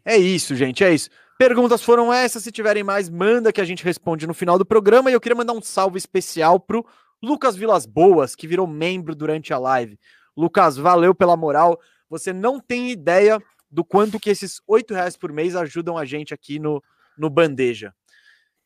É 0.03 0.17
isso, 0.17 0.55
gente, 0.55 0.84
é 0.84 0.93
isso. 0.93 1.09
Perguntas 1.39 1.81
foram 1.81 2.13
essas. 2.13 2.43
Se 2.43 2.51
tiverem 2.51 2.83
mais, 2.83 3.09
manda 3.09 3.53
que 3.53 3.61
a 3.61 3.65
gente 3.65 3.81
responde 3.81 4.27
no 4.27 4.33
final 4.33 4.59
do 4.59 4.65
programa. 4.65 5.09
E 5.09 5.13
eu 5.13 5.21
queria 5.21 5.37
mandar 5.37 5.53
um 5.53 5.61
salve 5.61 5.97
especial 5.97 6.59
pro 6.59 6.85
Lucas 7.23 7.55
Vilas 7.55 7.85
Boas, 7.85 8.35
que 8.35 8.45
virou 8.45 8.67
membro 8.67 9.15
durante 9.15 9.53
a 9.53 9.57
live. 9.57 9.97
Lucas, 10.35 10.75
valeu 10.75 11.15
pela 11.15 11.37
moral. 11.37 11.79
Você 12.09 12.33
não 12.33 12.59
tem 12.59 12.91
ideia 12.91 13.41
do 13.71 13.85
quanto 13.85 14.19
que 14.19 14.29
esses 14.29 14.61
oito 14.67 14.93
reais 14.93 15.15
por 15.15 15.31
mês 15.31 15.55
ajudam 15.55 15.97
a 15.97 16.03
gente 16.03 16.33
aqui 16.33 16.59
no, 16.59 16.83
no 17.17 17.29
Bandeja. 17.29 17.95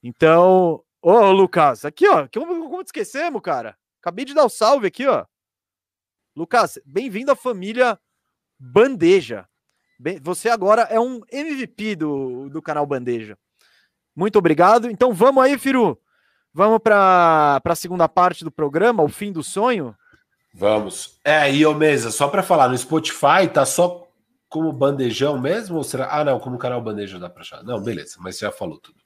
Então, 0.01 0.83
ô 0.99 1.31
Lucas, 1.31 1.85
aqui 1.85 2.07
ó, 2.07 2.27
como, 2.33 2.67
como 2.67 2.83
te 2.83 2.87
esquecemos, 2.87 3.39
cara? 3.43 3.77
Acabei 4.01 4.25
de 4.25 4.33
dar 4.33 4.43
o 4.43 4.47
um 4.47 4.49
salve 4.49 4.87
aqui, 4.87 5.05
ó. 5.05 5.27
Lucas, 6.35 6.79
bem-vindo 6.83 7.31
à 7.31 7.35
família 7.35 7.99
Bandeja. 8.57 9.47
Você 10.21 10.49
agora 10.49 10.83
é 10.83 10.99
um 10.99 11.21
MVP 11.31 11.95
do, 11.95 12.49
do 12.49 12.61
canal 12.61 12.85
Bandeja. 12.85 13.37
Muito 14.15 14.37
obrigado. 14.37 14.89
Então 14.89 15.13
vamos 15.13 15.43
aí, 15.43 15.57
Firu. 15.57 15.97
Vamos 16.53 16.79
para 16.79 17.61
a 17.63 17.75
segunda 17.75 18.07
parte 18.07 18.43
do 18.43 18.51
programa, 18.51 19.01
o 19.01 19.09
fim 19.09 19.31
do 19.31 19.41
sonho? 19.41 19.95
Vamos. 20.53 21.19
É, 21.23 21.51
e 21.51 21.65
ô 21.65 21.73
Mesa, 21.73 22.11
só 22.11 22.27
para 22.27 22.43
falar, 22.43 22.69
no 22.69 22.77
Spotify 22.77 23.47
tá 23.51 23.65
só 23.65 24.07
como 24.47 24.71
bandejão 24.71 25.39
mesmo? 25.39 25.77
Ou 25.77 25.83
será? 25.83 26.09
Ah, 26.11 26.23
não, 26.23 26.39
como 26.39 26.59
canal 26.59 26.79
bandejão 26.79 27.19
dá 27.19 27.27
para 27.27 27.41
achar. 27.41 27.63
Não, 27.63 27.81
beleza, 27.81 28.17
mas 28.19 28.37
já 28.37 28.51
falou 28.51 28.77
tudo. 28.77 28.99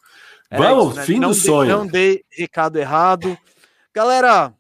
É 0.50 0.58
Vamos, 0.58 0.88
isso, 0.90 0.96
né? 0.98 1.06
fim 1.06 1.20
não 1.20 1.30
do 1.30 1.36
dei, 1.36 1.44
sonho. 1.44 1.72
Não 1.72 1.88
dei 1.88 2.26
recado 2.30 2.78
errado. 2.78 3.38
Galera, 3.94 4.54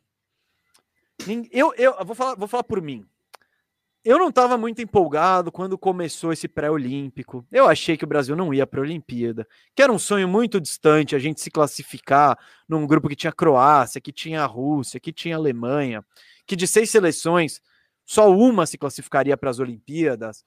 eu, 1.51 1.73
eu, 1.75 1.95
eu 1.99 2.05
vou, 2.05 2.15
falar, 2.15 2.35
vou 2.35 2.47
falar 2.47 2.63
por 2.63 2.81
mim. 2.81 3.05
Eu 4.07 4.17
não 4.17 4.29
estava 4.29 4.57
muito 4.57 4.81
empolgado 4.81 5.51
quando 5.51 5.77
começou 5.77 6.31
esse 6.31 6.47
pré-olímpico. 6.47 7.45
Eu 7.51 7.67
achei 7.67 7.97
que 7.97 8.05
o 8.05 8.07
Brasil 8.07 8.37
não 8.37 8.53
ia 8.53 8.65
para 8.65 8.79
a 8.79 8.83
Olimpíada, 8.83 9.45
que 9.75 9.83
era 9.83 9.91
um 9.91 9.99
sonho 9.99 10.29
muito 10.29 10.61
distante 10.61 11.13
a 11.13 11.19
gente 11.19 11.41
se 11.41 11.51
classificar 11.51 12.39
num 12.69 12.87
grupo 12.87 13.09
que 13.09 13.17
tinha 13.17 13.33
Croácia, 13.33 13.99
que 13.99 14.13
tinha 14.13 14.45
Rússia, 14.45 14.97
que 14.97 15.11
tinha 15.11 15.35
Alemanha, 15.35 16.05
que 16.45 16.55
de 16.55 16.65
seis 16.65 16.89
seleções 16.89 17.59
só 18.05 18.31
uma 18.31 18.65
se 18.65 18.77
classificaria 18.77 19.35
para 19.35 19.49
as 19.49 19.59
Olimpíadas. 19.59 20.45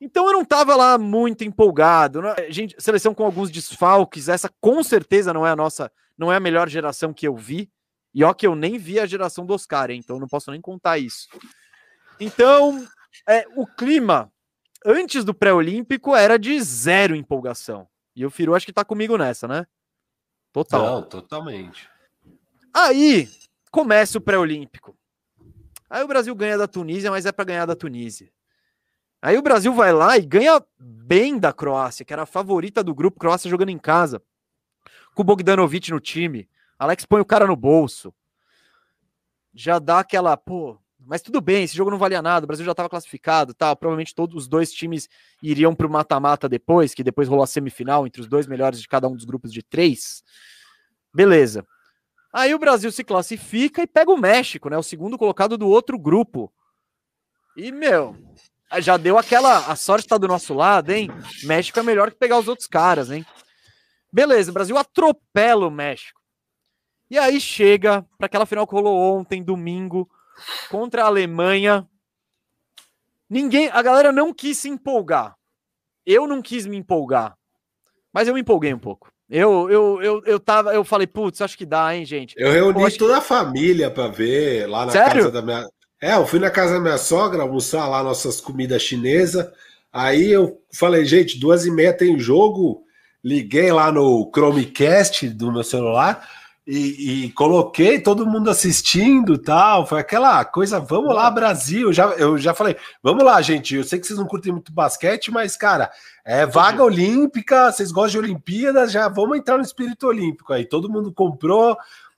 Então 0.00 0.26
eu 0.26 0.32
não 0.32 0.42
estava 0.42 0.74
lá 0.74 0.98
muito 0.98 1.44
empolgado. 1.44 2.20
Né? 2.20 2.34
Gente, 2.48 2.74
seleção 2.80 3.14
com 3.14 3.24
alguns 3.24 3.52
desfalques, 3.52 4.28
essa 4.28 4.50
com 4.60 4.82
certeza 4.82 5.32
não 5.32 5.46
é 5.46 5.50
a 5.52 5.56
nossa, 5.56 5.92
não 6.18 6.32
é 6.32 6.34
a 6.34 6.40
melhor 6.40 6.68
geração 6.68 7.14
que 7.14 7.28
eu 7.28 7.36
vi. 7.36 7.70
E 8.12 8.24
ó 8.24 8.34
que 8.34 8.48
eu 8.48 8.56
nem 8.56 8.78
vi 8.78 8.98
a 8.98 9.06
geração 9.06 9.46
do 9.46 9.54
Oscar, 9.54 9.92
hein? 9.92 10.00
então 10.02 10.18
não 10.18 10.26
posso 10.26 10.50
nem 10.50 10.60
contar 10.60 10.98
isso. 10.98 11.28
Então, 12.20 12.86
é, 13.28 13.46
o 13.56 13.66
clima 13.66 14.32
antes 14.84 15.24
do 15.24 15.34
pré-olímpico 15.34 16.14
era 16.14 16.38
de 16.38 16.60
zero 16.62 17.14
empolgação. 17.14 17.88
E 18.14 18.24
o 18.24 18.30
Firu 18.30 18.54
acho 18.54 18.66
que 18.66 18.72
tá 18.72 18.84
comigo 18.84 19.16
nessa, 19.16 19.46
né? 19.46 19.66
Total. 20.52 20.82
Não, 20.82 21.02
totalmente. 21.02 21.88
Aí 22.74 23.28
começa 23.70 24.18
o 24.18 24.20
pré-olímpico. 24.20 24.96
Aí 25.88 26.02
o 26.02 26.08
Brasil 26.08 26.34
ganha 26.34 26.58
da 26.58 26.66
Tunísia, 26.66 27.10
mas 27.10 27.26
é 27.26 27.32
para 27.32 27.44
ganhar 27.44 27.66
da 27.66 27.76
Tunísia. 27.76 28.30
Aí 29.20 29.36
o 29.36 29.42
Brasil 29.42 29.72
vai 29.72 29.92
lá 29.92 30.16
e 30.16 30.24
ganha 30.24 30.62
bem 30.78 31.38
da 31.38 31.52
Croácia, 31.52 32.04
que 32.04 32.12
era 32.12 32.22
a 32.22 32.26
favorita 32.26 32.84
do 32.84 32.94
grupo, 32.94 33.18
Croácia 33.18 33.50
jogando 33.50 33.70
em 33.70 33.78
casa, 33.78 34.22
com 35.14 35.22
o 35.22 35.24
Bogdanovic 35.24 35.90
no 35.90 35.98
time. 35.98 36.48
Alex 36.78 37.04
põe 37.04 37.20
o 37.20 37.24
cara 37.24 37.46
no 37.46 37.56
bolso. 37.56 38.14
Já 39.52 39.78
dá 39.78 40.00
aquela, 40.00 40.36
pô, 40.36 40.78
mas 41.06 41.22
tudo 41.22 41.40
bem, 41.40 41.64
esse 41.64 41.76
jogo 41.76 41.90
não 41.90 41.98
valia 41.98 42.20
nada, 42.20 42.44
o 42.44 42.46
Brasil 42.46 42.64
já 42.64 42.72
estava 42.72 42.88
classificado, 42.88 43.54
tal. 43.54 43.76
Provavelmente 43.76 44.14
todos 44.14 44.36
os 44.36 44.48
dois 44.48 44.72
times 44.72 45.08
iriam 45.42 45.74
para 45.74 45.86
o 45.86 45.90
mata-mata 45.90 46.48
depois, 46.48 46.92
que 46.94 47.04
depois 47.04 47.28
rolou 47.28 47.44
a 47.44 47.46
semifinal 47.46 48.06
entre 48.06 48.20
os 48.20 48.26
dois 48.26 48.46
melhores 48.46 48.80
de 48.80 48.88
cada 48.88 49.08
um 49.08 49.14
dos 49.14 49.24
grupos 49.24 49.52
de 49.52 49.62
três. 49.62 50.22
Beleza. 51.14 51.66
Aí 52.32 52.54
o 52.54 52.58
Brasil 52.58 52.92
se 52.92 53.02
classifica 53.02 53.82
e 53.82 53.86
pega 53.86 54.10
o 54.10 54.18
México, 54.18 54.68
né? 54.68 54.76
O 54.76 54.82
segundo 54.82 55.16
colocado 55.16 55.56
do 55.56 55.68
outro 55.68 55.98
grupo. 55.98 56.52
E, 57.56 57.72
meu, 57.72 58.14
já 58.80 58.96
deu 58.96 59.16
aquela. 59.16 59.66
A 59.66 59.76
sorte 59.76 60.04
está 60.04 60.18
do 60.18 60.28
nosso 60.28 60.52
lado, 60.52 60.90
hein? 60.90 61.08
México 61.44 61.78
é 61.78 61.82
melhor 61.82 62.10
que 62.10 62.18
pegar 62.18 62.38
os 62.38 62.48
outros 62.48 62.68
caras, 62.68 63.10
hein? 63.10 63.24
Beleza, 64.12 64.50
o 64.50 64.54
Brasil 64.54 64.76
atropela 64.76 65.66
o 65.66 65.70
México. 65.70 66.20
E 67.10 67.18
aí 67.18 67.40
chega 67.40 68.04
para 68.18 68.26
aquela 68.26 68.46
final 68.46 68.66
que 68.66 68.74
rolou 68.74 68.96
ontem, 68.96 69.42
domingo, 69.42 70.08
contra 70.68 71.04
a 71.04 71.06
Alemanha. 71.06 71.86
Ninguém, 73.28 73.68
a 73.72 73.82
galera 73.82 74.10
não 74.12 74.32
quis 74.32 74.58
se 74.58 74.68
empolgar. 74.68 75.36
Eu 76.06 76.26
não 76.26 76.40
quis 76.40 76.66
me 76.66 76.76
empolgar, 76.76 77.36
mas 78.12 78.26
eu 78.26 78.34
me 78.34 78.40
empolguei 78.40 78.72
um 78.72 78.78
pouco. 78.78 79.12
Eu, 79.28 79.68
eu, 79.70 80.02
eu, 80.02 80.22
eu 80.24 80.40
tava, 80.40 80.74
eu 80.74 80.82
falei, 80.82 81.06
putz, 81.06 81.42
acho 81.42 81.58
que 81.58 81.66
dá, 81.66 81.94
hein, 81.94 82.06
gente. 82.06 82.34
Eu 82.38 82.50
reuni 82.50 82.90
toda 82.96 83.18
a 83.18 83.20
família 83.20 83.90
para 83.90 84.08
ver 84.08 84.66
lá 84.66 84.86
na 84.86 84.92
Sério? 84.92 85.24
casa 85.24 85.30
da 85.30 85.42
minha. 85.42 85.68
É, 86.00 86.14
eu 86.14 86.26
fui 86.26 86.38
na 86.38 86.50
casa 86.50 86.74
da 86.74 86.80
minha 86.80 86.96
sogra 86.96 87.42
almoçar 87.42 87.86
lá 87.86 88.02
nossas 88.02 88.40
comidas 88.40 88.80
chinesas. 88.80 89.46
Aí 89.92 90.30
eu 90.30 90.58
falei, 90.72 91.04
gente, 91.04 91.38
duas 91.38 91.66
e 91.66 91.70
meia 91.70 91.92
tem 91.92 92.18
jogo. 92.18 92.84
Liguei 93.22 93.70
lá 93.70 93.92
no 93.92 94.30
Chromecast 94.32 95.28
do 95.28 95.52
meu 95.52 95.64
celular 95.64 96.26
e, 96.70 97.24
e, 97.24 97.32
coloquei 97.32 97.98
todo 97.98 98.26
mundo 98.26 98.50
assistindo 98.50 99.38
tal. 99.38 99.86
Foi 99.86 100.00
aquela 100.00 100.44
coisa, 100.44 100.78
vamos 100.78 101.14
lá, 101.14 101.30
Brasil. 101.30 101.94
Já, 101.94 102.08
eu 102.10 102.36
já 102.36 102.52
falei, 102.52 102.76
vamos 103.02 103.24
lá, 103.24 103.40
gente. 103.40 103.74
Eu 103.74 103.84
sei 103.84 103.98
que 103.98 104.06
vocês 104.06 104.18
não 104.18 104.26
curtem 104.26 104.52
muito 104.52 104.70
basquete, 104.70 105.30
mas, 105.30 105.56
cara, 105.56 105.90
é 106.22 106.44
vaga 106.44 106.84
olímpica, 106.84 107.72
vocês 107.72 107.90
gostam 107.90 108.20
de 108.20 108.26
Olimpíadas, 108.28 108.92
já 108.92 109.08
vamos 109.08 109.38
entrar 109.38 109.56
no 109.56 109.64
espírito 109.64 110.06
olímpico 110.06 110.52
aí. 110.52 110.66
Todo 110.66 110.90
mundo 110.90 111.10
comprou, 111.10 111.74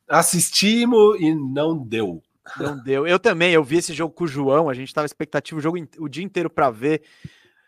assistimos 0.09 1.21
e 1.21 1.33
não 1.33 1.79
deu. 1.79 2.21
Não 2.59 2.77
deu. 2.77 3.07
Eu 3.07 3.21
também, 3.21 3.53
eu 3.53 3.63
vi 3.63 3.77
esse 3.77 3.95
jogo 3.95 4.13
com 4.13 4.25
o 4.25 4.27
João, 4.29 4.69
a 4.69 4.75
gente 4.75 4.93
tava 4.93 5.07
expectativa 5.07 5.61
o 5.61 5.63
jogo 5.63 5.79
o 5.97 6.09
dia 6.09 6.25
inteiro 6.25 6.51
para 6.51 6.73
ver. 6.73 7.03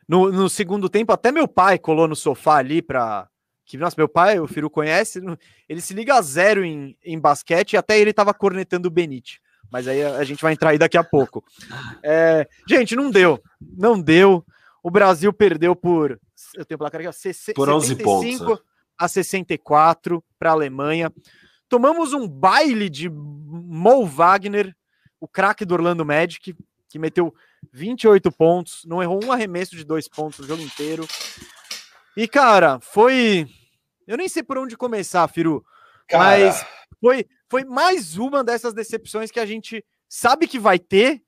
No, 0.09 0.33
no, 0.33 0.49
segundo 0.51 0.89
tempo, 0.89 1.13
até 1.13 1.31
meu 1.31 1.47
pai 1.47 1.79
colou 1.79 2.09
no 2.09 2.17
sofá 2.17 2.57
ali 2.57 2.83
para 2.83 3.29
que 3.65 3.77
nossa, 3.77 3.95
meu 3.97 4.09
pai, 4.09 4.39
o 4.39 4.47
Firu 4.47 4.69
conhece, 4.69 5.21
ele 5.69 5.81
se 5.81 5.95
liga 5.95 6.15
a 6.15 6.23
zero 6.23 6.65
em, 6.65 6.97
em 7.05 7.19
basquete 7.19 7.73
e 7.73 7.77
até 7.77 7.99
ele 7.99 8.13
tava 8.13 8.35
cornetando 8.35 8.89
o 8.89 8.91
Benite. 8.91 9.41
Mas 9.71 9.89
aí 9.89 10.03
a, 10.03 10.17
a 10.17 10.25
gente 10.25 10.43
vai 10.43 10.53
entrar 10.53 10.71
aí 10.71 10.79
daqui 10.79 10.99
a 10.99 11.05
pouco. 11.05 11.45
É, 12.05 12.49
gente, 12.69 12.97
não 12.97 13.11
deu. 13.11 13.41
Não 13.61 14.01
deu. 14.01 14.45
O 14.83 14.91
Brasil 14.91 15.33
perdeu 15.33 15.77
por 15.77 16.19
eu 16.55 16.65
tenho 16.65 16.79
placar 16.79 17.01
aqui, 17.01 17.09
ó, 17.09 17.53
por 17.55 17.69
11 17.69 17.97
pontos, 17.97 18.41
né? 18.41 18.59
a 18.99 19.09
64 19.09 20.23
para 20.39 20.51
a 20.51 20.53
Alemanha. 20.53 21.13
Tomamos 21.69 22.13
um 22.13 22.29
baile 22.29 22.91
de 22.91 23.09
Mo 23.09 24.07
Wagner, 24.07 24.75
o 25.21 25.27
craque 25.27 25.65
do 25.65 25.75
Orlando 25.75 26.05
Magic, 26.05 26.55
que 26.89 26.99
meteu 26.99 27.35
28 27.73 28.31
pontos, 28.33 28.85
não 28.85 29.03
errou 29.03 29.25
um 29.25 29.33
arremesso 29.33 29.77
de 29.77 29.85
dois 29.85 30.09
pontos 30.09 30.41
o 30.41 30.47
jogo 30.47 30.63
inteiro. 30.63 31.07
E, 32.17 32.29
cara, 32.29 32.79
foi. 32.81 33.47
Eu 34.07 34.17
nem 34.17 34.29
sei 34.29 34.43
por 34.43 34.59
onde 34.59 34.77
começar, 34.77 35.27
Firu. 35.29 35.65
Cara... 36.09 36.25
Mas 36.25 36.67
foi, 37.01 37.27
foi 37.49 37.65
mais 37.65 38.17
uma 38.17 38.45
dessas 38.45 38.75
decepções 38.75 39.31
que 39.31 39.41
a 39.41 39.47
gente 39.47 39.85
sabe 40.09 40.47
que 40.47 40.59
vai 40.59 40.79
ter, 40.79 41.23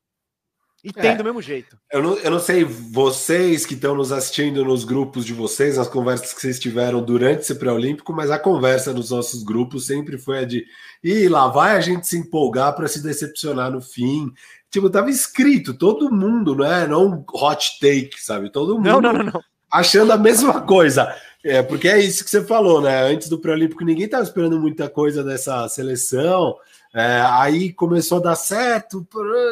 e 0.84 0.92
tem 0.92 1.12
é, 1.12 1.16
do 1.16 1.24
mesmo 1.24 1.40
jeito. 1.40 1.78
Eu 1.90 2.02
não, 2.02 2.14
eu 2.18 2.30
não 2.30 2.38
sei, 2.38 2.62
vocês 2.62 3.64
que 3.64 3.72
estão 3.72 3.94
nos 3.94 4.12
assistindo 4.12 4.62
nos 4.62 4.84
grupos 4.84 5.24
de 5.24 5.32
vocês, 5.32 5.78
nas 5.78 5.88
conversas 5.88 6.34
que 6.34 6.40
vocês 6.42 6.60
tiveram 6.60 7.02
durante 7.02 7.40
esse 7.40 7.54
pré-olímpico, 7.54 8.12
mas 8.12 8.30
a 8.30 8.38
conversa 8.38 8.92
nos 8.92 9.10
nossos 9.10 9.42
grupos 9.42 9.86
sempre 9.86 10.18
foi 10.18 10.40
a 10.40 10.44
de 10.44 10.66
e 11.02 11.26
lá 11.26 11.48
vai 11.48 11.74
a 11.74 11.80
gente 11.80 12.06
se 12.06 12.18
empolgar 12.18 12.76
para 12.76 12.86
se 12.86 13.02
decepcionar 13.02 13.70
no 13.70 13.80
fim. 13.80 14.30
Tipo, 14.70 14.90
tava 14.90 15.08
escrito, 15.08 15.72
todo 15.72 16.12
mundo, 16.12 16.54
não 16.54 16.66
é? 16.66 16.86
Não 16.86 17.06
um 17.06 17.24
hot 17.32 17.78
take, 17.80 18.20
sabe? 18.20 18.52
Todo 18.52 18.74
mundo 18.74 18.84
não, 18.84 19.00
não, 19.00 19.12
não, 19.14 19.24
não. 19.24 19.42
Achando 19.74 20.12
a 20.12 20.16
mesma 20.16 20.60
coisa. 20.62 21.14
É, 21.42 21.62
porque 21.62 21.88
é 21.88 21.98
isso 21.98 22.24
que 22.24 22.30
você 22.30 22.42
falou, 22.42 22.80
né? 22.80 23.02
Antes 23.02 23.28
do 23.28 23.38
pré-olímpico, 23.38 23.84
ninguém 23.84 24.06
estava 24.06 24.22
esperando 24.22 24.58
muita 24.58 24.88
coisa 24.88 25.22
dessa 25.22 25.68
seleção. 25.68 26.56
É, 26.94 27.20
aí 27.22 27.72
começou 27.72 28.18
a 28.18 28.22
dar 28.22 28.36
certo, 28.36 29.04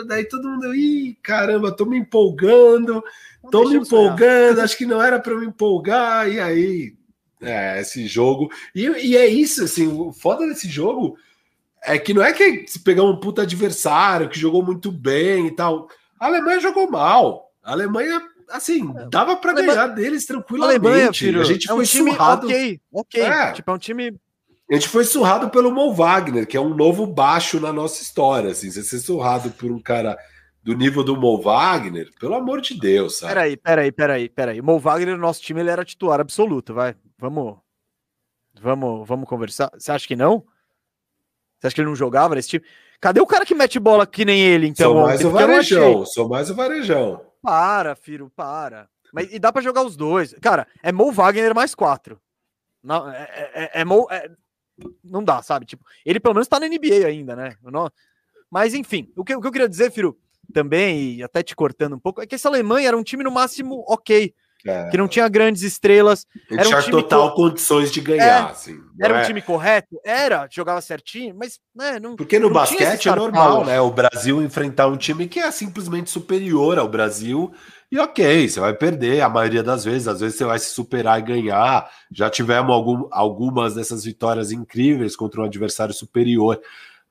daí 0.06 0.24
todo 0.26 0.48
mundo, 0.48 0.72
ih, 0.76 1.18
caramba, 1.20 1.72
tô 1.72 1.84
me 1.84 1.98
empolgando, 1.98 3.02
tô 3.50 3.68
me 3.68 3.78
empolgando, 3.78 4.60
acho 4.60 4.78
que 4.78 4.86
não 4.86 5.02
era 5.02 5.18
para 5.18 5.34
me 5.34 5.46
empolgar, 5.46 6.30
e 6.30 6.38
aí, 6.38 6.94
é, 7.42 7.80
esse 7.80 8.06
jogo, 8.06 8.48
e, 8.72 8.86
e, 8.86 9.16
é 9.16 9.26
isso, 9.26 9.64
assim, 9.64 9.88
o 9.88 10.12
foda 10.12 10.46
desse 10.46 10.68
jogo 10.68 11.16
é 11.82 11.98
que 11.98 12.14
não 12.14 12.22
é 12.22 12.32
que 12.32 12.64
se 12.68 12.78
pegar 12.78 13.02
um 13.02 13.18
puta 13.18 13.42
adversário 13.42 14.28
que 14.28 14.38
jogou 14.38 14.62
muito 14.64 14.92
bem 14.92 15.48
e 15.48 15.50
tal, 15.50 15.88
a 16.20 16.26
Alemanha 16.26 16.60
jogou 16.60 16.88
mal, 16.88 17.50
a 17.60 17.72
Alemanha 17.72 18.22
assim, 18.50 18.92
dava 19.10 19.36
para 19.36 19.52
ganhar 19.52 19.86
deles 19.88 20.26
tranquilamente. 20.26 20.86
A, 20.86 20.88
Alemanha, 20.88 21.12
filho, 21.12 21.40
a 21.40 21.44
gente 21.44 21.70
é 21.70 21.72
um 21.72 21.76
foi 21.76 21.86
time 21.86 22.10
surrado. 22.10 22.46
Ok, 22.46 22.80
ok. 22.92 23.22
É. 23.22 23.52
Tipo, 23.52 23.70
é 23.70 23.74
um 23.74 23.78
time 23.78 24.20
a 24.72 24.74
gente 24.74 24.88
foi 24.88 25.04
surrado 25.04 25.50
pelo 25.50 25.70
Mo 25.70 25.92
Wagner, 25.92 26.46
que 26.46 26.56
é 26.56 26.60
um 26.60 26.74
novo 26.74 27.06
baixo 27.06 27.60
na 27.60 27.70
nossa 27.70 28.02
história. 28.02 28.52
Assim, 28.52 28.70
você 28.70 28.82
ser 28.82 29.00
surrado 29.00 29.50
por 29.50 29.70
um 29.70 29.78
cara 29.78 30.16
do 30.62 30.74
nível 30.74 31.04
do 31.04 31.14
Mo 31.14 31.42
Wagner, 31.42 32.08
pelo 32.18 32.34
amor 32.34 32.62
de 32.62 32.78
Deus, 32.78 33.18
sabe? 33.18 33.34
Peraí, 33.34 33.56
peraí, 33.56 33.92
peraí, 33.92 34.28
peraí. 34.30 34.60
O 34.60 34.64
Mo 34.64 34.78
Wagner, 34.78 35.14
no 35.14 35.20
nosso 35.20 35.42
time, 35.42 35.60
ele 35.60 35.68
era 35.68 35.84
titular 35.84 36.20
absoluto, 36.20 36.72
vai. 36.72 36.94
Vamos. 37.18 37.58
Vamos, 38.62 39.06
vamos 39.06 39.28
conversar. 39.28 39.70
Você 39.76 39.92
acha 39.92 40.08
que 40.08 40.16
não? 40.16 40.42
Você 41.58 41.66
acha 41.66 41.74
que 41.74 41.80
ele 41.82 41.88
não 41.88 41.96
jogava 41.96 42.34
nesse 42.34 42.48
time? 42.48 42.64
Cadê 42.98 43.20
o 43.20 43.26
cara 43.26 43.44
que 43.44 43.54
mete 43.54 43.78
bola 43.78 44.06
que 44.06 44.24
nem 44.24 44.40
ele, 44.40 44.68
então? 44.68 44.92
Sou 44.92 45.02
mais 45.02 45.20
ontem? 45.20 45.26
o 45.26 45.30
varejão, 45.32 46.06
sou 46.06 46.28
mais 46.28 46.50
o 46.50 46.54
varejão. 46.54 47.20
Para, 47.42 47.94
filho, 47.96 48.30
para. 48.34 48.88
Mas, 49.12 49.32
e 49.32 49.38
dá 49.38 49.52
para 49.52 49.60
jogar 49.60 49.82
os 49.82 49.96
dois. 49.96 50.34
Cara, 50.40 50.66
é 50.82 50.90
Mo 50.92 51.12
Wagner 51.12 51.54
mais 51.54 51.74
quatro. 51.74 52.20
Não, 52.82 53.10
é, 53.10 53.22
é, 53.22 53.50
é, 53.54 53.80
é, 53.80 53.84
Mo, 53.84 54.06
é, 54.10 54.30
não 55.04 55.22
dá, 55.22 55.42
sabe? 55.42 55.66
Tipo, 55.66 55.84
ele 56.04 56.18
pelo 56.18 56.34
menos 56.34 56.48
tá 56.48 56.58
na 56.58 56.68
NBA 56.68 57.06
ainda, 57.06 57.36
né? 57.36 57.56
Mas 58.50 58.74
enfim, 58.74 59.12
o 59.16 59.24
que, 59.24 59.34
o 59.34 59.40
que 59.40 59.46
eu 59.46 59.52
queria 59.52 59.68
dizer, 59.68 59.90
Firo, 59.90 60.18
também, 60.52 61.14
e 61.14 61.22
até 61.22 61.42
te 61.42 61.54
cortando 61.54 61.94
um 61.94 61.98
pouco, 61.98 62.20
é 62.20 62.26
que 62.26 62.34
essa 62.34 62.48
Alemanha 62.48 62.88
era 62.88 62.96
um 62.96 63.02
time 63.02 63.24
no 63.24 63.30
máximo 63.30 63.84
ok. 63.86 64.34
É. 64.64 64.90
Que 64.90 64.96
não 64.96 65.08
tinha 65.08 65.28
grandes 65.28 65.62
estrelas. 65.62 66.26
Era 66.50 66.68
um 66.68 66.80
time 66.80 66.90
total 66.90 67.30
co... 67.30 67.36
condições 67.36 67.90
de 67.90 68.00
ganhar. 68.00 68.48
É, 68.48 68.50
assim, 68.50 68.78
era 69.00 69.18
é? 69.18 69.22
um 69.22 69.26
time 69.26 69.42
correto? 69.42 70.00
Era, 70.04 70.48
jogava 70.50 70.80
certinho, 70.80 71.34
mas 71.36 71.58
né, 71.74 71.98
não. 71.98 72.16
Porque 72.16 72.38
no 72.38 72.46
não 72.46 72.54
basquete 72.54 73.08
é 73.08 73.14
normal, 73.14 73.64
né? 73.64 73.80
O 73.80 73.90
Brasil 73.90 74.42
enfrentar 74.42 74.86
um 74.86 74.96
time 74.96 75.26
que 75.26 75.40
é 75.40 75.50
simplesmente 75.50 76.10
superior 76.10 76.78
ao 76.78 76.88
Brasil 76.88 77.52
e 77.92 77.98
ok, 77.98 78.48
você 78.48 78.58
vai 78.58 78.72
perder 78.72 79.20
a 79.20 79.28
maioria 79.28 79.62
das 79.62 79.84
vezes, 79.84 80.08
às 80.08 80.20
vezes 80.20 80.38
você 80.38 80.46
vai 80.46 80.58
se 80.58 80.70
superar 80.70 81.18
e 81.18 81.22
ganhar. 81.22 81.90
Já 82.10 82.30
tivemos 82.30 82.72
algum, 82.74 83.06
algumas 83.10 83.74
dessas 83.74 84.02
vitórias 84.02 84.50
incríveis 84.50 85.14
contra 85.14 85.42
um 85.42 85.44
adversário 85.44 85.92
superior. 85.92 86.58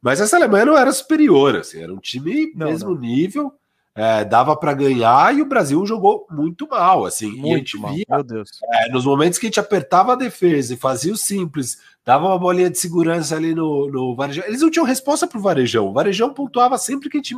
Mas 0.01 0.19
essa 0.19 0.35
Alemanha 0.35 0.65
não 0.65 0.75
era 0.75 0.91
superior, 0.91 1.57
assim, 1.57 1.83
era 1.83 1.93
um 1.93 1.99
time 1.99 2.51
não, 2.55 2.65
mesmo 2.65 2.95
não. 2.95 2.99
nível, 2.99 3.53
é, 4.01 4.25
dava 4.25 4.55
para 4.55 4.73
ganhar 4.73 5.35
e 5.37 5.43
o 5.43 5.45
Brasil 5.45 5.85
jogou 5.85 6.25
muito 6.31 6.67
mal, 6.67 7.05
assim. 7.05 7.33
Muito 7.33 7.45
e 7.45 7.53
a 7.53 7.57
gente 7.57 7.77
mal, 7.77 7.93
via, 7.93 8.05
meu 8.09 8.23
Deus. 8.23 8.49
É, 8.73 8.89
nos 8.89 9.05
momentos 9.05 9.37
que 9.37 9.45
a 9.45 9.49
gente 9.49 9.59
apertava 9.59 10.13
a 10.13 10.15
defesa 10.15 10.73
e 10.73 10.77
fazia 10.77 11.13
o 11.13 11.17
simples, 11.17 11.77
dava 12.03 12.25
uma 12.25 12.39
bolinha 12.39 12.71
de 12.71 12.79
segurança 12.79 13.35
ali 13.35 13.53
no, 13.53 13.91
no 13.91 14.15
Varejão. 14.15 14.43
Eles 14.47 14.61
não 14.61 14.71
tinham 14.71 14.87
resposta 14.87 15.27
pro 15.27 15.39
Varejão. 15.39 15.87
O 15.87 15.93
Varejão 15.93 16.33
pontuava 16.33 16.79
sempre 16.79 17.09
que 17.09 17.17
a 17.17 17.21
gente. 17.21 17.35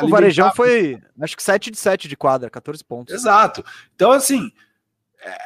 O 0.00 0.08
Varejão 0.08 0.52
foi, 0.54 1.00
acho 1.20 1.36
que 1.36 1.42
7 1.42 1.72
de 1.72 1.76
7 1.76 2.06
de 2.06 2.16
quadra, 2.16 2.48
14 2.48 2.84
pontos. 2.84 3.12
Exato. 3.12 3.64
Então, 3.92 4.12
assim, 4.12 4.52
é, 5.20 5.36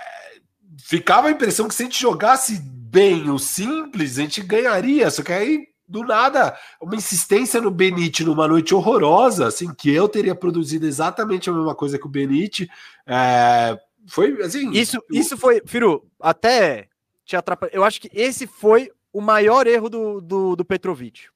ficava 0.76 1.28
a 1.28 1.32
impressão 1.32 1.66
que 1.66 1.74
se 1.74 1.82
a 1.82 1.86
gente 1.86 1.98
jogasse 1.98 2.60
bem 2.60 3.30
o 3.30 3.38
simples, 3.38 4.18
a 4.18 4.20
gente 4.20 4.42
ganharia. 4.42 5.10
Só 5.10 5.22
que 5.22 5.32
aí, 5.32 5.66
do 5.92 6.02
nada, 6.02 6.56
uma 6.80 6.96
insistência 6.96 7.60
no 7.60 7.70
Benite 7.70 8.24
numa 8.24 8.48
noite 8.48 8.74
horrorosa, 8.74 9.46
assim, 9.46 9.72
que 9.74 9.92
eu 9.92 10.08
teria 10.08 10.34
produzido 10.34 10.86
exatamente 10.86 11.50
a 11.50 11.52
mesma 11.52 11.74
coisa 11.74 11.98
que 11.98 12.06
o 12.06 12.10
Benite. 12.10 12.68
É, 13.06 13.78
foi 14.06 14.40
assim. 14.42 14.70
Isso, 14.70 14.96
eu... 14.96 15.20
isso 15.20 15.36
foi, 15.36 15.60
Firu, 15.66 16.02
até 16.18 16.88
te 17.26 17.36
atrapalhar. 17.36 17.74
Eu 17.74 17.84
acho 17.84 18.00
que 18.00 18.10
esse 18.12 18.46
foi 18.46 18.90
o 19.12 19.20
maior 19.20 19.66
erro 19.66 19.90
do, 19.90 20.20
do, 20.22 20.56
do 20.56 20.64
Petrovic. 20.64 21.26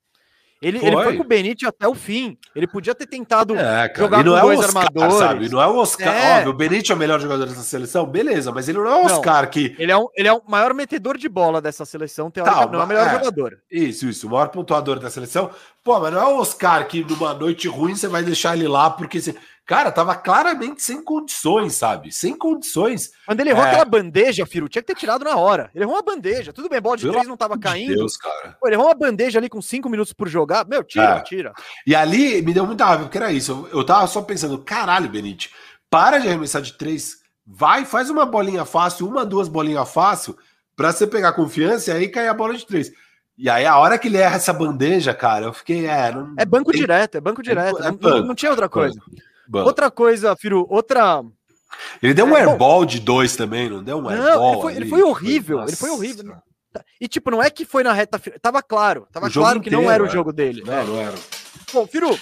Ele 0.66 0.80
foi. 0.80 0.88
ele 0.88 0.96
foi 0.96 1.16
com 1.16 1.22
o 1.22 1.26
Benítez 1.26 1.68
até 1.68 1.86
o 1.86 1.94
fim. 1.94 2.36
Ele 2.54 2.66
podia 2.66 2.92
ter 2.92 3.06
tentado 3.06 3.54
é, 3.54 3.92
jogar 3.96 4.24
com 4.24 4.36
é 4.36 4.40
dois 4.40 4.58
Oscar, 4.58 4.84
armadores. 4.84 5.14
Sabe? 5.14 5.48
Não 5.48 5.62
é 5.62 5.66
o 5.68 5.76
Oscar. 5.76 6.08
É. 6.08 6.38
Óbvio, 6.38 6.50
o 6.50 6.56
Benítez 6.56 6.90
é 6.90 6.94
o 6.94 6.96
melhor 6.96 7.20
jogador 7.20 7.46
dessa 7.46 7.62
seleção, 7.62 8.04
beleza, 8.04 8.50
mas 8.50 8.68
ele 8.68 8.78
não 8.78 8.88
é 8.88 8.94
o 8.96 9.04
Oscar 9.04 9.44
não, 9.44 9.50
que. 9.50 9.76
Ele 9.78 9.92
é, 9.92 9.96
um, 9.96 10.08
ele 10.16 10.26
é 10.26 10.32
o 10.32 10.42
maior 10.48 10.74
metedor 10.74 11.16
de 11.16 11.28
bola 11.28 11.60
dessa 11.60 11.84
seleção, 11.84 12.32
teoricamente. 12.32 12.66
Tá, 12.66 12.72
não 12.72 12.80
é 12.80 12.84
o 12.84 12.88
melhor 12.88 13.06
é, 13.06 13.10
jogador. 13.12 13.58
Isso, 13.70 14.08
isso. 14.08 14.26
O 14.26 14.30
maior 14.30 14.48
pontuador 14.48 14.98
da 14.98 15.08
seleção. 15.08 15.50
Pô, 15.84 16.00
mas 16.00 16.12
não 16.12 16.20
é 16.20 16.24
o 16.26 16.38
Oscar 16.38 16.88
que 16.88 17.04
numa 17.04 17.32
noite 17.32 17.68
ruim 17.68 17.94
você 17.94 18.08
vai 18.08 18.24
deixar 18.24 18.56
ele 18.56 18.66
lá 18.66 18.90
porque. 18.90 19.20
Você... 19.20 19.36
Cara, 19.66 19.90
tava 19.90 20.14
claramente 20.14 20.80
sem 20.80 21.02
condições, 21.02 21.74
sabe? 21.74 22.12
Sem 22.12 22.38
condições. 22.38 23.10
Quando 23.26 23.40
ele 23.40 23.50
errou 23.50 23.64
é... 23.64 23.66
aquela 23.66 23.84
bandeja, 23.84 24.46
Firo, 24.46 24.68
tinha 24.68 24.80
que 24.80 24.86
ter 24.86 24.94
tirado 24.94 25.24
na 25.24 25.36
hora. 25.36 25.72
Ele 25.74 25.82
errou 25.82 25.96
uma 25.96 26.02
bandeja. 26.04 26.52
Tudo 26.52 26.68
bem, 26.68 26.80
bola 26.80 26.96
de 26.96 27.02
Pelo 27.02 27.14
três 27.14 27.26
não 27.26 27.36
tava 27.36 27.58
caindo. 27.58 27.96
Deus, 27.96 28.16
cara. 28.16 28.56
Pô, 28.60 28.68
ele 28.68 28.76
errou 28.76 28.86
uma 28.86 28.94
bandeja 28.94 29.40
ali 29.40 29.48
com 29.48 29.60
cinco 29.60 29.88
minutos 29.88 30.12
por 30.12 30.28
jogar. 30.28 30.64
Meu, 30.68 30.84
tira, 30.84 31.16
é. 31.16 31.20
tira. 31.20 31.52
E 31.84 31.96
ali 31.96 32.40
me 32.42 32.54
deu 32.54 32.64
muita 32.64 32.84
raiva, 32.84 33.02
porque 33.02 33.18
era 33.18 33.32
isso. 33.32 33.66
Eu, 33.72 33.80
eu 33.80 33.84
tava 33.84 34.06
só 34.06 34.22
pensando, 34.22 34.56
caralho, 34.58 35.08
Benite, 35.08 35.50
para 35.90 36.18
de 36.18 36.28
arremessar 36.28 36.62
de 36.62 36.74
três. 36.74 37.16
Vai, 37.44 37.84
faz 37.84 38.08
uma 38.08 38.24
bolinha 38.24 38.64
fácil, 38.64 39.08
uma, 39.08 39.26
duas 39.26 39.48
bolinhas 39.48 39.92
fácil, 39.92 40.38
pra 40.76 40.92
você 40.92 41.08
pegar 41.08 41.32
confiança 41.32 41.90
e 41.90 41.96
aí 41.96 42.08
cair 42.08 42.28
a 42.28 42.34
bola 42.34 42.54
de 42.54 42.64
três. 42.64 42.92
E 43.36 43.50
aí, 43.50 43.66
a 43.66 43.76
hora 43.78 43.98
que 43.98 44.06
ele 44.06 44.16
erra 44.16 44.36
essa 44.36 44.52
bandeja, 44.52 45.12
cara, 45.12 45.46
eu 45.46 45.52
fiquei. 45.52 45.86
É, 45.86 46.12
não... 46.12 46.34
é 46.38 46.44
banco 46.44 46.72
direto, 46.72 47.16
é 47.16 47.20
banco 47.20 47.40
é 47.40 47.44
direto. 47.44 47.82
É, 47.82 47.88
é 47.88 47.90
banco. 47.90 48.08
Não, 48.08 48.26
não, 48.28 48.34
tinha 48.34 48.50
outra 48.50 48.68
coisa. 48.68 48.94
Banco. 48.94 49.26
Outra 49.52 49.90
coisa, 49.90 50.36
Firo, 50.36 50.66
outra. 50.68 51.22
Ele 52.02 52.14
deu 52.14 52.26
um 52.26 52.36
é, 52.36 52.40
airball 52.40 52.80
bom, 52.80 52.86
de 52.86 53.00
dois 53.00 53.36
também, 53.36 53.68
não 53.68 53.82
deu 53.82 53.98
um 53.98 54.08
airball? 54.08 54.52
Ele 54.52 54.62
foi, 54.62 54.76
ele 54.76 54.88
foi 54.88 55.02
horrível, 55.02 55.58
foi, 55.58 55.66
ele 55.68 55.76
foi 55.76 55.90
horrível. 55.90 56.36
E 57.00 57.08
tipo, 57.08 57.30
não 57.30 57.42
é 57.42 57.50
que 57.50 57.64
foi 57.64 57.82
na 57.82 57.92
reta 57.92 58.18
final. 58.18 58.38
Tava 58.40 58.62
claro, 58.62 59.06
tava 59.12 59.30
claro 59.30 59.60
que 59.60 59.70
não 59.70 59.90
era 59.90 60.02
o 60.02 60.08
jogo 60.08 60.32
dele. 60.32 60.62
Não, 60.64 60.86
não 60.86 61.00
era. 61.00 61.14
Bom, 61.72 61.86
Firu, 61.86 62.18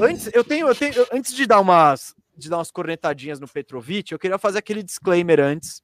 antes 0.00 0.30
eu 0.32 0.44
tenho, 0.44 0.68
eu 0.68 0.74
tenho, 0.74 1.06
antes 1.12 1.34
de 1.34 1.46
dar 1.46 1.60
umas 1.60 2.14
de 2.36 2.48
dar 2.48 2.58
umas 2.58 2.70
cornetadinhas 2.70 3.40
no 3.40 3.48
Petrovic, 3.48 4.12
eu 4.12 4.18
queria 4.18 4.38
fazer 4.38 4.58
aquele 4.58 4.82
disclaimer 4.82 5.40
antes. 5.40 5.82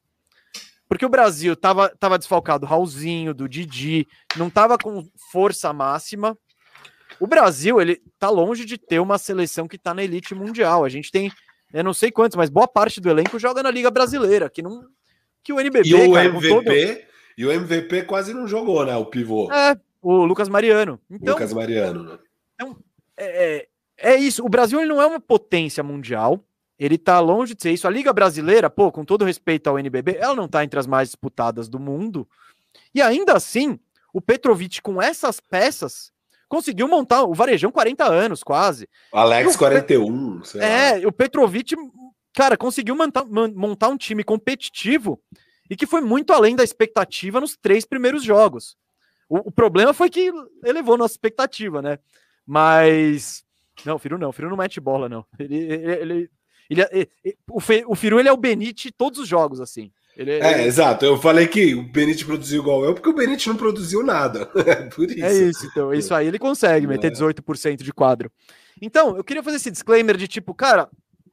Porque 0.88 1.04
o 1.04 1.08
Brasil 1.08 1.56
tava, 1.56 1.88
tava 1.98 2.18
desfalcado 2.18 2.60
do 2.60 2.70
Raulzinho, 2.70 3.34
do 3.34 3.48
Didi, 3.48 4.06
não 4.36 4.48
tava 4.48 4.78
com 4.78 5.04
força 5.32 5.72
máxima. 5.72 6.38
O 7.24 7.26
Brasil, 7.26 7.80
ele 7.80 8.02
tá 8.18 8.28
longe 8.28 8.66
de 8.66 8.76
ter 8.76 8.98
uma 8.98 9.16
seleção 9.16 9.66
que 9.66 9.78
tá 9.78 9.94
na 9.94 10.04
elite 10.04 10.34
mundial. 10.34 10.84
A 10.84 10.90
gente 10.90 11.10
tem, 11.10 11.32
eu 11.72 11.82
não 11.82 11.94
sei 11.94 12.10
quantos, 12.10 12.36
mas 12.36 12.50
boa 12.50 12.68
parte 12.68 13.00
do 13.00 13.08
elenco 13.08 13.38
joga 13.38 13.62
na 13.62 13.70
Liga 13.70 13.90
Brasileira, 13.90 14.50
que 14.50 14.60
não 14.60 14.84
que 15.42 15.50
o 15.50 15.58
NBB, 15.58 15.88
e 15.88 15.94
o 15.94 16.12
cara, 16.12 16.26
MVP, 16.26 16.48
todo... 16.48 17.06
e 17.38 17.46
o 17.46 17.50
MVP 17.50 18.02
quase 18.02 18.34
não 18.34 18.46
jogou, 18.46 18.84
né, 18.84 18.94
o 18.94 19.06
pivô. 19.06 19.50
É, 19.50 19.74
o 20.02 20.26
Lucas 20.26 20.50
Mariano. 20.50 21.00
Então, 21.10 21.32
Lucas 21.32 21.54
Mariano, 21.54 22.02
né? 22.02 22.18
Então, 22.56 22.76
é, 23.16 23.56
é, 23.56 24.12
é 24.12 24.16
isso, 24.16 24.44
o 24.44 24.48
Brasil 24.50 24.78
ele 24.78 24.90
não 24.90 25.00
é 25.00 25.06
uma 25.06 25.20
potência 25.20 25.82
mundial. 25.82 26.44
Ele 26.78 26.98
tá 26.98 27.20
longe 27.20 27.54
de 27.54 27.62
ser 27.62 27.70
isso. 27.70 27.88
A 27.88 27.90
Liga 27.90 28.12
Brasileira, 28.12 28.68
pô, 28.68 28.92
com 28.92 29.02
todo 29.02 29.24
respeito 29.24 29.70
ao 29.70 29.78
NBB, 29.78 30.18
ela 30.18 30.34
não 30.34 30.46
tá 30.46 30.62
entre 30.62 30.78
as 30.78 30.86
mais 30.86 31.08
disputadas 31.08 31.70
do 31.70 31.80
mundo. 31.80 32.28
E 32.94 33.00
ainda 33.00 33.32
assim, 33.32 33.80
o 34.12 34.20
Petrovic 34.20 34.82
com 34.82 35.00
essas 35.00 35.40
peças 35.40 36.12
conseguiu 36.54 36.86
montar 36.86 37.24
o 37.24 37.34
Varejão 37.34 37.72
40 37.72 38.04
anos, 38.04 38.44
quase. 38.44 38.88
Alex, 39.12 39.56
o 39.56 39.58
41. 39.58 40.40
é, 40.60 40.98
lá. 40.98 41.08
o 41.08 41.12
Petrovic, 41.12 41.74
cara, 42.32 42.56
conseguiu 42.56 42.94
montar, 42.94 43.24
montar 43.24 43.88
um 43.88 43.96
time 43.96 44.22
competitivo 44.22 45.20
e 45.68 45.74
que 45.74 45.84
foi 45.84 46.00
muito 46.00 46.32
além 46.32 46.54
da 46.54 46.62
expectativa 46.62 47.40
nos 47.40 47.56
três 47.56 47.84
primeiros 47.84 48.22
jogos. 48.22 48.76
O, 49.28 49.48
o 49.48 49.50
problema 49.50 49.92
foi 49.92 50.08
que 50.08 50.30
elevou 50.64 50.96
nossa 50.96 51.14
expectativa, 51.14 51.82
né? 51.82 51.98
Mas. 52.46 53.44
Não, 53.84 53.96
o 53.96 53.98
Firu 53.98 54.16
não, 54.16 54.28
o 54.28 54.32
Firu 54.32 54.48
não 54.48 54.56
mete 54.56 54.78
bola, 54.78 55.08
não. 55.08 55.26
Ele, 55.36 55.56
ele, 55.56 55.90
ele, 55.90 56.30
ele, 56.70 57.10
ele 57.24 57.38
o, 57.50 57.60
o 57.88 57.96
Firu 57.96 58.20
ele 58.20 58.28
é 58.28 58.32
o 58.32 58.36
Benite 58.36 58.92
todos 58.92 59.18
os 59.18 59.26
jogos, 59.26 59.60
assim. 59.60 59.90
Ele, 60.16 60.32
é, 60.32 60.52
ele... 60.52 60.62
exato. 60.64 61.04
Eu 61.04 61.16
falei 61.18 61.46
que 61.48 61.74
o 61.74 61.82
Benite 61.82 62.24
produziu 62.24 62.62
igual 62.62 62.84
eu, 62.84 62.94
porque 62.94 63.08
o 63.08 63.14
Benite 63.14 63.48
não 63.48 63.56
produziu 63.56 64.02
nada. 64.02 64.46
Por 64.94 65.10
isso. 65.10 65.24
É 65.24 65.32
isso, 65.32 65.66
então. 65.66 65.92
Isso 65.92 66.14
aí 66.14 66.26
ele 66.26 66.38
consegue 66.38 66.86
meter 66.86 67.10
18% 67.10 67.82
de 67.82 67.92
quadro. 67.92 68.30
Então, 68.80 69.16
eu 69.16 69.24
queria 69.24 69.42
fazer 69.42 69.56
esse 69.56 69.70
disclaimer 69.70 70.16
de 70.16 70.28
tipo, 70.28 70.54
cara, 70.54 70.88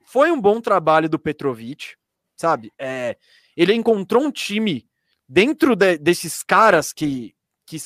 foi 0.05 0.31
um 0.31 0.39
bom 0.39 0.59
trabalho 0.59 1.09
do 1.09 1.19
Petrovic, 1.19 1.95
sabe? 2.35 2.71
É, 2.79 3.17
ele 3.55 3.73
encontrou 3.73 4.23
um 4.23 4.31
time 4.31 4.87
dentro 5.27 5.75
de, 5.75 5.97
desses 5.97 6.43
caras 6.43 6.91
que, 6.91 7.33
que, 7.65 7.77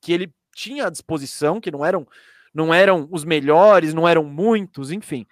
que 0.00 0.12
ele 0.12 0.32
tinha 0.54 0.86
à 0.86 0.90
disposição, 0.90 1.60
que 1.60 1.70
não 1.70 1.84
eram, 1.84 2.06
não 2.52 2.72
eram 2.72 3.08
os 3.10 3.24
melhores, 3.24 3.92
não 3.92 4.08
eram 4.08 4.24
muitos, 4.24 4.90
enfim 4.90 5.26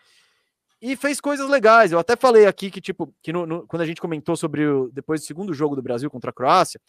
e 0.82 0.96
fez 0.96 1.20
coisas 1.20 1.48
legais. 1.48 1.92
Eu 1.92 2.00
até 2.00 2.16
falei 2.16 2.44
aqui 2.46 2.68
que, 2.68 2.80
tipo, 2.80 3.14
que 3.22 3.32
no, 3.32 3.46
no, 3.46 3.66
quando 3.68 3.82
a 3.82 3.86
gente 3.86 4.00
comentou 4.00 4.34
sobre 4.36 4.66
o 4.66 4.90
depois 4.92 5.20
do 5.20 5.26
segundo 5.26 5.54
jogo 5.54 5.76
do 5.76 5.82
Brasil 5.82 6.10
contra 6.10 6.30
a 6.30 6.34
Croácia, 6.34 6.80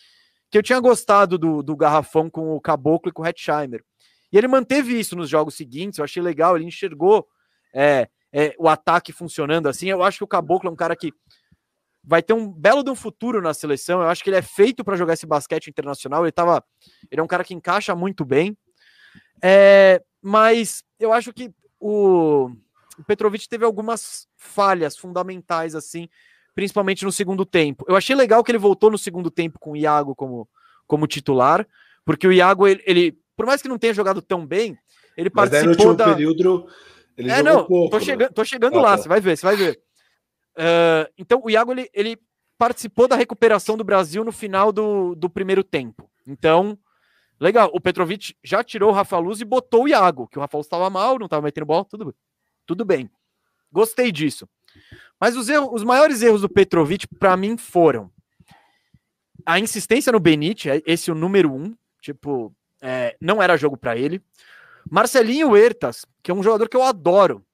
que 0.49 0.57
eu 0.57 0.63
tinha 0.63 0.79
gostado 0.79 1.37
do, 1.37 1.61
do 1.61 1.75
garrafão 1.75 2.27
com 2.27 2.55
o 2.55 2.59
Caboclo 2.59 3.09
e 3.09 3.13
com 3.13 3.21
o 3.21 3.25
Hetzheimer. 3.25 3.83
E 4.31 4.37
ele 4.37 4.47
manteve 4.47 4.99
isso 4.99 5.15
nos 5.15 5.29
jogos 5.29 5.53
seguintes, 5.53 5.99
eu 5.99 6.03
achei 6.03 6.23
legal, 6.23 6.55
ele 6.55 6.65
enxergou 6.65 7.27
é, 7.71 8.09
é, 8.31 8.55
o 8.57 8.67
ataque 8.67 9.13
funcionando 9.13 9.69
assim. 9.69 9.89
Eu 9.89 10.01
acho 10.01 10.17
que 10.17 10.23
o 10.23 10.27
Caboclo 10.27 10.67
é 10.67 10.73
um 10.73 10.75
cara 10.75 10.95
que 10.95 11.13
vai 12.03 12.23
ter 12.23 12.33
um 12.33 12.51
belo 12.51 12.83
de 12.83 12.89
um 12.89 12.95
futuro 12.95 13.43
na 13.43 13.53
seleção. 13.53 14.01
Eu 14.01 14.07
acho 14.07 14.23
que 14.23 14.29
ele 14.31 14.37
é 14.37 14.41
feito 14.41 14.83
para 14.83 14.97
jogar 14.97 15.13
esse 15.13 15.27
basquete 15.27 15.67
internacional. 15.67 16.25
Ele 16.25 16.31
tava, 16.31 16.63
ele 17.11 17.21
é 17.21 17.23
um 17.23 17.27
cara 17.27 17.43
que 17.43 17.53
encaixa 17.53 17.95
muito 17.95 18.25
bem. 18.25 18.57
É, 19.41 20.03
mas 20.19 20.83
eu 20.99 21.13
acho 21.13 21.31
que 21.31 21.53
o 21.79 22.49
o 22.97 23.03
Petrovic 23.03 23.47
teve 23.47 23.65
algumas 23.65 24.27
falhas 24.37 24.97
fundamentais, 24.97 25.75
assim, 25.75 26.07
principalmente 26.53 27.03
no 27.05 27.11
segundo 27.11 27.45
tempo. 27.45 27.85
Eu 27.87 27.95
achei 27.95 28.15
legal 28.15 28.43
que 28.43 28.51
ele 28.51 28.57
voltou 28.57 28.91
no 28.91 28.97
segundo 28.97 29.31
tempo 29.31 29.59
com 29.59 29.71
o 29.71 29.77
Iago 29.77 30.15
como, 30.15 30.47
como 30.85 31.07
titular, 31.07 31.67
porque 32.05 32.27
o 32.27 32.31
Iago, 32.31 32.67
ele, 32.67 32.83
ele 32.85 33.17
por 33.35 33.45
mais 33.45 33.61
que 33.61 33.67
não 33.67 33.79
tenha 33.79 33.93
jogado 33.93 34.21
tão 34.21 34.45
bem, 34.45 34.77
ele 35.17 35.31
Mas 35.33 35.49
participou 35.49 35.95
da... 35.95 36.13
período 36.13 36.67
ele 37.17 37.31
é, 37.31 37.43
não, 37.43 37.65
pouco, 37.65 37.91
tô, 37.91 37.97
né? 37.97 38.03
chegando, 38.03 38.33
tô 38.33 38.43
chegando 38.43 38.79
ah, 38.79 38.81
lá, 38.81 38.97
tá. 38.97 39.03
você 39.03 39.09
vai 39.09 39.21
ver, 39.21 39.37
você 39.37 39.45
vai 39.45 39.55
ver. 39.55 39.79
Uh, 40.57 41.13
então, 41.17 41.41
o 41.43 41.49
Iago, 41.49 41.71
ele, 41.71 41.89
ele 41.93 42.17
participou 42.57 43.07
da 43.07 43.15
recuperação 43.15 43.77
do 43.77 43.83
Brasil 43.83 44.23
no 44.23 44.31
final 44.31 44.71
do, 44.71 45.15
do 45.15 45.29
primeiro 45.29 45.63
tempo. 45.63 46.09
Então, 46.27 46.77
legal. 47.39 47.69
O 47.73 47.79
Petrovic 47.79 48.35
já 48.43 48.63
tirou 48.63 48.89
o 48.89 48.93
Rafa 48.93 49.17
Luz 49.17 49.41
e 49.41 49.45
botou 49.45 49.83
o 49.83 49.87
Iago, 49.87 50.27
que 50.27 50.37
o 50.37 50.41
Rafa 50.41 50.57
Luz 50.57 50.65
estava 50.65 50.89
mal, 50.89 51.19
não 51.19 51.25
estava 51.25 51.43
metendo 51.43 51.65
bola, 51.65 51.85
tudo 51.85 52.05
bem. 52.05 52.15
Tudo 52.65 52.85
bem. 52.85 53.09
Gostei 53.71 54.11
disso. 54.11 54.47
Mas 55.19 55.35
os, 55.35 55.49
erros, 55.49 55.69
os 55.73 55.83
maiores 55.83 56.21
erros 56.21 56.41
do 56.41 56.49
Petrovic, 56.49 57.07
para 57.19 57.35
mim, 57.37 57.57
foram 57.57 58.11
a 59.45 59.59
insistência 59.59 60.11
no 60.11 60.19
Benite, 60.19 60.69
é 60.69 60.81
esse 60.85 61.09
é 61.09 61.13
o 61.13 61.15
número 61.15 61.53
um. 61.53 61.75
Tipo, 62.01 62.53
é, 62.81 63.15
não 63.19 63.41
era 63.41 63.57
jogo 63.57 63.77
para 63.77 63.97
ele. 63.97 64.21
Marcelinho 64.89 65.51
Huertas, 65.51 66.05
que 66.21 66.29
é 66.29 66.33
um 66.33 66.43
jogador 66.43 66.67
que 66.67 66.75
eu 66.75 66.83
adoro, 66.83 67.45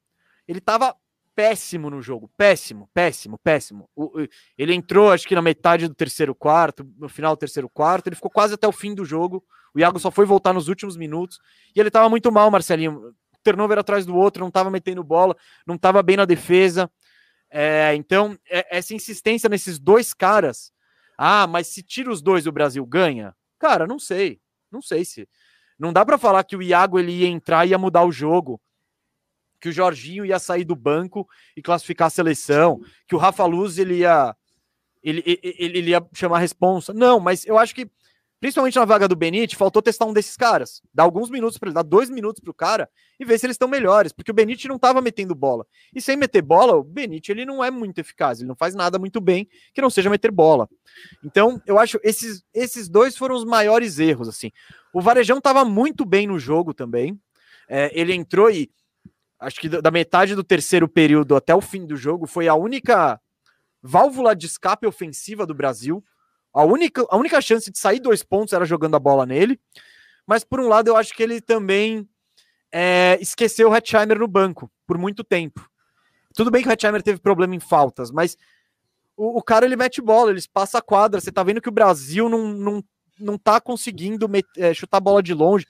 ele 0.48 0.60
tava 0.60 0.96
péssimo 1.36 1.90
no 1.90 2.02
jogo, 2.02 2.30
péssimo, 2.36 2.90
péssimo, 2.94 3.38
péssimo. 3.38 3.90
O, 3.96 4.12
ele 4.58 4.74
entrou, 4.74 5.12
acho 5.12 5.28
que 5.28 5.36
na 5.36 5.42
metade 5.42 5.88
do 5.88 5.94
terceiro 5.94 6.34
quarto, 6.34 6.86
no 6.98 7.08
final 7.08 7.36
do 7.36 7.40
terceiro 7.40 7.70
quarto, 7.70 8.08
ele 8.08 8.16
ficou 8.16 8.32
quase 8.32 8.56
até 8.56 8.68
o 8.68 8.72
fim 8.72 8.94
do 8.94 9.06
jogo. 9.06 9.44
O 9.74 9.80
Iago 9.80 10.00
só 10.00 10.10
foi 10.10 10.26
voltar 10.26 10.52
nos 10.52 10.68
últimos 10.68 10.98
minutos 10.98 11.40
e 11.76 11.80
ele 11.80 11.92
tava 11.92 12.10
muito 12.10 12.32
mal, 12.32 12.50
Marcelinho 12.50 13.14
turnover 13.44 13.78
atrás 13.80 14.06
do 14.06 14.16
outro, 14.16 14.42
não 14.42 14.50
estava 14.50 14.70
metendo 14.70 15.04
bola, 15.04 15.36
não 15.66 15.76
estava 15.76 16.02
bem 16.04 16.18
na 16.18 16.26
defesa. 16.26 16.90
É, 17.50 17.96
então, 17.96 18.38
é, 18.50 18.78
essa 18.78 18.94
insistência 18.94 19.50
nesses 19.50 19.80
dois 19.80 20.14
caras. 20.14 20.72
Ah, 21.18 21.48
mas 21.48 21.68
se 21.68 21.82
tira 21.84 22.12
os 22.12 22.22
dois, 22.22 22.48
o 22.48 22.52
Brasil 22.52 22.86
ganha? 22.86 23.36
Cara, 23.58 23.86
não 23.86 24.00
sei. 24.00 24.40
Não 24.72 24.82
sei 24.82 25.04
se. 25.04 25.28
Não 25.78 25.92
dá 25.92 26.06
para 26.06 26.18
falar 26.18 26.44
que 26.44 26.56
o 26.56 26.62
Iago 26.62 27.00
ele 27.00 27.12
ia 27.12 27.28
entrar 27.28 27.66
e 27.66 27.72
ia 27.72 27.78
mudar 27.78 28.04
o 28.04 28.12
jogo. 28.12 28.62
Que 29.60 29.70
o 29.70 29.72
Jorginho 29.72 30.26
ia 30.26 30.40
sair 30.40 30.64
do 30.64 30.76
banco 30.76 31.28
e 31.56 31.62
classificar 31.62 32.08
a 32.08 32.12
seleção. 32.12 32.82
Que 33.08 33.16
o 33.16 33.18
Rafa 33.18 33.46
Luz 33.46 33.78
ele 33.78 33.98
ia. 33.98 34.36
Ele, 35.02 35.24
ele, 35.26 35.78
ele 35.78 35.90
ia 35.92 36.06
chamar 36.14 36.38
a 36.38 36.42
responsa. 36.42 36.94
Não, 36.94 37.20
mas 37.20 37.46
eu 37.46 37.58
acho 37.58 37.74
que 37.74 37.90
principalmente 38.40 38.78
na 38.78 38.86
vaga 38.86 39.08
do 39.08 39.16
Benite, 39.16 39.56
faltou 39.56 39.82
testar 39.82 40.06
um 40.06 40.14
desses 40.14 40.38
caras. 40.38 40.82
Dar 40.94 41.04
alguns 41.04 41.30
minutos 41.30 41.58
para 41.58 41.68
ele, 41.68 41.76
dar 41.76 41.84
dois 41.84 42.10
minutos 42.10 42.42
para 42.42 42.52
o 42.52 42.54
cara 42.54 42.90
e 43.20 43.26
ver 43.26 43.38
se 43.38 43.46
eles 43.46 43.56
estão 43.56 43.68
melhores, 43.68 44.14
porque 44.14 44.32
o 44.32 44.34
Benite 44.34 44.68
não 44.68 44.78
estava 44.78 45.02
metendo 45.02 45.36
bola. 45.36 45.66
E 45.94 46.02
sem 46.02 46.16
meter 46.16 46.42
bola, 46.42 46.76
o 46.76 46.84
Benite 46.84 47.32
ele 47.32 47.46
não 47.46 47.64
é 47.64 47.70
muito 47.70 48.00
eficaz, 48.00 48.40
ele 48.40 48.48
não 48.48 48.56
faz 48.56 48.74
nada 48.74 48.98
muito 48.98 49.20
bem 49.20 49.48
que 49.74 49.82
não 49.82 49.90
seja 49.90 50.10
meter 50.10 50.32
bola. 50.32 50.70
Então, 51.24 51.62
eu 51.66 51.78
acho 51.78 52.00
esses 52.04 52.44
esses 52.54 52.88
dois 52.88 53.18
foram 53.18 53.36
os 53.36 53.44
maiores 53.44 54.00
erros 54.00 54.30
assim. 54.30 54.52
O 54.94 55.02
Varejão 55.02 55.40
estava 55.40 55.66
muito 55.66 56.06
bem 56.06 56.28
no 56.28 56.40
jogo 56.40 56.74
também. 56.74 57.20
É, 57.68 57.92
ele 57.94 58.14
entrou 58.14 58.50
e 58.50 58.72
acho 59.40 59.60
que 59.60 59.70
da 59.70 59.92
metade 59.92 60.34
do 60.34 60.44
terceiro 60.44 60.88
período 60.88 61.36
até 61.36 61.54
o 61.54 61.62
fim 61.62 61.86
do 61.86 61.96
jogo 61.96 62.26
foi 62.26 62.48
a 62.48 62.56
única 62.56 63.20
válvula 63.82 64.36
de 64.36 64.46
escape 64.46 64.88
ofensiva 64.88 65.46
do 65.46 65.54
Brasil 65.54 66.04
a 66.54 66.64
única, 66.64 67.06
a 67.10 67.18
única 67.18 67.42
chance 67.42 67.72
de 67.72 67.78
sair 67.78 68.00
dois 68.00 68.24
pontos 68.24 68.54
era 68.54 68.66
jogando 68.66 68.96
a 68.96 69.00
bola 69.00 69.26
nele. 69.26 69.60
Mas 70.26 70.44
por 70.44 70.60
um 70.60 70.68
lado, 70.68 70.88
eu 70.88 70.96
acho 70.96 71.14
que 71.14 71.24
ele 71.24 71.42
também 71.42 72.08
é, 72.72 73.18
esqueceu 73.22 73.70
o 73.70 73.76
Hetzheimer 73.76 74.20
no 74.20 74.28
banco 74.28 74.72
por 74.86 74.98
muito 74.98 75.24
tempo. 75.24 75.68
Tudo 76.36 76.52
bem 76.52 76.62
que 76.62 76.70
o 76.70 76.72
Hetzheimer 76.72 77.02
teve 77.02 77.20
problema 77.20 77.56
em 77.56 77.60
faltas, 77.60 78.12
mas 78.12 78.38
o, 79.18 79.40
o 79.40 79.44
cara 79.44 79.66
ele 79.66 79.76
mete 79.76 80.02
bola, 80.02 80.32
ele 80.32 80.42
passa 80.54 80.78
a 80.78 80.82
quadra. 80.82 81.20
Você 81.20 81.32
tá 81.32 81.44
vendo 81.44 81.62
que 81.62 81.70
o 81.70 81.74
Brasil 81.74 82.30
não, 82.30 82.48
não, 82.48 82.84
não 83.20 83.38
tá 83.38 83.60
conseguindo 83.60 84.30
é, 84.58 84.74
chutar 84.74 84.98
a 84.98 85.02
bola 85.02 85.22
de 85.22 85.34
longe. 85.34 85.66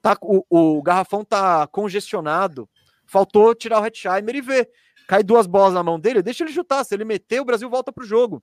Tá, 0.00 0.16
o, 0.22 0.44
o 0.48 0.82
garrafão 0.82 1.24
tá 1.24 1.66
congestionado. 1.66 2.68
Faltou 3.06 3.54
tirar 3.54 3.80
o 3.80 3.86
Hetzheimer 3.86 4.36
e 4.36 4.40
ver. 4.40 4.70
Cai 5.06 5.22
duas 5.22 5.46
bolas 5.46 5.74
na 5.74 5.82
mão 5.82 6.00
dele, 6.00 6.22
deixa 6.22 6.44
ele 6.44 6.52
chutar. 6.52 6.84
Se 6.84 6.94
ele 6.94 7.04
meter, 7.04 7.40
o 7.40 7.44
Brasil 7.44 7.68
volta 7.68 7.92
pro 7.92 8.06
jogo. 8.06 8.42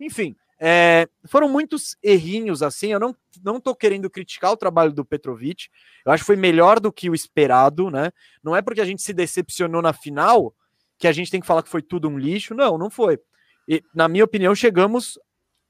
Enfim, 0.00 0.34
é, 0.64 1.08
foram 1.24 1.48
muitos 1.48 1.96
errinhos 2.00 2.62
assim. 2.62 2.92
Eu 2.92 3.00
não, 3.00 3.16
não 3.42 3.60
tô 3.60 3.74
querendo 3.74 4.08
criticar 4.08 4.52
o 4.52 4.56
trabalho 4.56 4.92
do 4.92 5.04
Petrovic. 5.04 5.66
Eu 6.06 6.12
acho 6.12 6.22
que 6.22 6.26
foi 6.26 6.36
melhor 6.36 6.78
do 6.78 6.92
que 6.92 7.10
o 7.10 7.16
esperado, 7.16 7.90
né? 7.90 8.12
Não 8.44 8.54
é 8.54 8.62
porque 8.62 8.80
a 8.80 8.84
gente 8.84 9.02
se 9.02 9.12
decepcionou 9.12 9.82
na 9.82 9.92
final 9.92 10.54
que 10.96 11.08
a 11.08 11.12
gente 11.12 11.32
tem 11.32 11.40
que 11.40 11.48
falar 11.48 11.64
que 11.64 11.68
foi 11.68 11.82
tudo 11.82 12.08
um 12.08 12.16
lixo. 12.16 12.54
Não, 12.54 12.78
não 12.78 12.88
foi. 12.88 13.18
E, 13.66 13.82
na 13.92 14.06
minha 14.06 14.22
opinião, 14.22 14.54
chegamos 14.54 15.18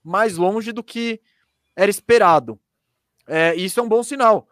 mais 0.05 0.37
longe 0.37 0.73
do 0.73 0.85
que 0.85 1.23
era 1.75 1.91
esperado. 1.91 2.61
É, 3.27 3.55
isso 3.55 3.81
é 3.81 3.83
um 3.83 3.89
bom 3.89 4.03
sinal. 4.03 4.47